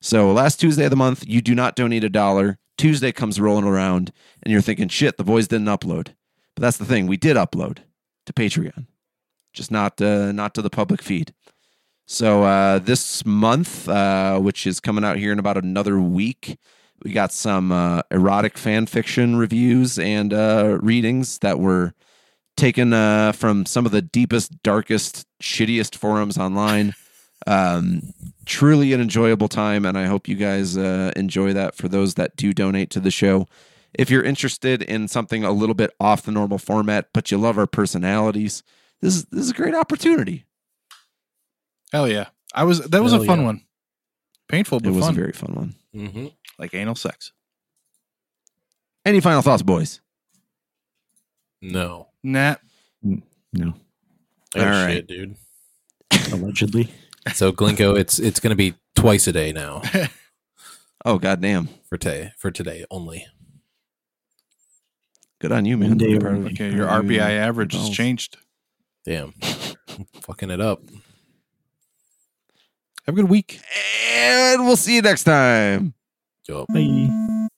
So 0.00 0.32
last 0.32 0.60
Tuesday 0.60 0.84
of 0.84 0.90
the 0.90 0.96
month, 0.96 1.24
you 1.26 1.40
do 1.40 1.54
not 1.54 1.76
donate 1.76 2.04
a 2.04 2.08
dollar. 2.08 2.58
Tuesday 2.78 3.12
comes 3.12 3.40
rolling 3.40 3.64
around 3.64 4.12
and 4.42 4.52
you're 4.52 4.62
thinking, 4.62 4.88
shit, 4.88 5.16
the 5.16 5.24
boys 5.24 5.48
didn't 5.48 5.66
upload. 5.66 6.14
But 6.54 6.62
that's 6.62 6.78
the 6.78 6.84
thing, 6.84 7.06
we 7.06 7.16
did 7.16 7.36
upload 7.36 7.78
to 8.26 8.32
Patreon, 8.32 8.86
just 9.52 9.70
not 9.70 10.00
uh, 10.00 10.32
not 10.32 10.54
to 10.54 10.62
the 10.62 10.70
public 10.70 11.02
feed. 11.02 11.34
So 12.06 12.42
uh, 12.42 12.80
this 12.80 13.24
month, 13.24 13.88
uh, 13.88 14.40
which 14.40 14.66
is 14.66 14.80
coming 14.80 15.04
out 15.04 15.18
here 15.18 15.32
in 15.32 15.38
about 15.38 15.56
another 15.56 16.00
week, 16.00 16.58
we 17.04 17.12
got 17.12 17.32
some 17.32 17.70
uh, 17.70 18.02
erotic 18.10 18.58
fan 18.58 18.86
fiction 18.86 19.36
reviews 19.36 19.98
and 19.98 20.34
uh, 20.34 20.78
readings 20.82 21.38
that 21.38 21.60
were 21.60 21.94
taken 22.56 22.92
uh, 22.92 23.32
from 23.32 23.64
some 23.64 23.86
of 23.86 23.92
the 23.92 24.02
deepest, 24.02 24.62
darkest, 24.62 25.26
shittiest 25.42 25.94
forums 25.96 26.36
online. 26.36 26.94
Um, 27.46 28.12
truly 28.44 28.92
an 28.92 29.00
enjoyable 29.00 29.48
time, 29.48 29.86
and 29.86 29.96
I 29.96 30.06
hope 30.06 30.28
you 30.28 30.36
guys 30.36 30.76
uh, 30.76 31.12
enjoy 31.16 31.52
that 31.54 31.74
for 31.74 31.88
those 31.88 32.14
that 32.14 32.36
do 32.36 32.52
donate 32.52 32.90
to 32.90 33.00
the 33.00 33.10
show. 33.10 33.46
If 33.94 34.10
you're 34.10 34.22
interested 34.22 34.82
in 34.82 35.08
something 35.08 35.42
a 35.42 35.52
little 35.52 35.74
bit 35.74 35.90
off 35.98 36.22
the 36.22 36.32
normal 36.32 36.58
format, 36.58 37.08
but 37.14 37.30
you 37.30 37.38
love 37.38 37.56
our 37.56 37.66
personalities, 37.66 38.62
this 39.02 39.16
is 39.16 39.24
this 39.26 39.40
is 39.44 39.50
a 39.50 39.54
great 39.54 39.74
opportunity. 39.74 40.44
Hell 41.92 42.08
yeah. 42.08 42.28
I 42.54 42.64
was 42.64 42.80
that 42.80 43.02
was 43.02 43.12
Hell 43.12 43.22
a 43.22 43.26
fun 43.26 43.40
yeah. 43.40 43.46
one. 43.46 43.62
Painful 44.48 44.80
but 44.80 44.88
It 44.88 44.92
was 44.92 45.04
fun. 45.06 45.14
a 45.14 45.16
very 45.16 45.32
fun 45.32 45.54
one. 45.54 45.74
Mm-hmm. 45.94 46.26
like 46.58 46.74
anal 46.74 46.94
sex. 46.94 47.32
Any 49.04 49.20
final 49.20 49.42
thoughts, 49.42 49.62
boys? 49.62 50.00
No. 51.62 52.08
Nah. 52.22 52.56
No, 53.02 53.74
Oh, 54.56 54.60
All 54.60 54.66
right. 54.66 54.92
shit, 54.92 55.06
dude. 55.08 55.36
allegedly. 56.32 56.88
So 57.34 57.52
Glinko, 57.52 57.98
it's 57.98 58.18
it's 58.18 58.40
gonna 58.40 58.54
be 58.56 58.74
twice 58.96 59.26
a 59.26 59.32
day 59.32 59.52
now. 59.52 59.82
Oh 61.02 61.16
goddamn! 61.16 61.70
for 61.88 61.96
today. 61.96 62.32
For 62.36 62.50
today 62.50 62.84
only. 62.90 63.24
Good 65.40 65.50
on 65.50 65.64
you, 65.64 65.78
man. 65.78 65.96
Day 65.96 66.12
I'm 66.12 66.20
proud 66.20 66.32
of- 66.32 66.38
only. 66.40 66.52
Okay, 66.52 66.74
your 66.74 66.86
proud 66.88 67.04
of 67.06 67.10
you. 67.10 67.18
RBI 67.20 67.30
average 67.38 67.72
has 67.72 67.82
Balls. 67.84 67.96
changed. 67.96 68.36
Damn, 69.04 69.32
fucking 70.22 70.50
it 70.50 70.60
up. 70.60 70.82
Have 73.06 73.14
a 73.14 73.20
good 73.22 73.30
week. 73.30 73.60
And 74.12 74.64
we'll 74.66 74.76
see 74.76 74.96
you 74.96 75.02
next 75.02 75.24
time. 75.24 75.94
Yup. 76.48 76.66
Bye. 76.72 77.48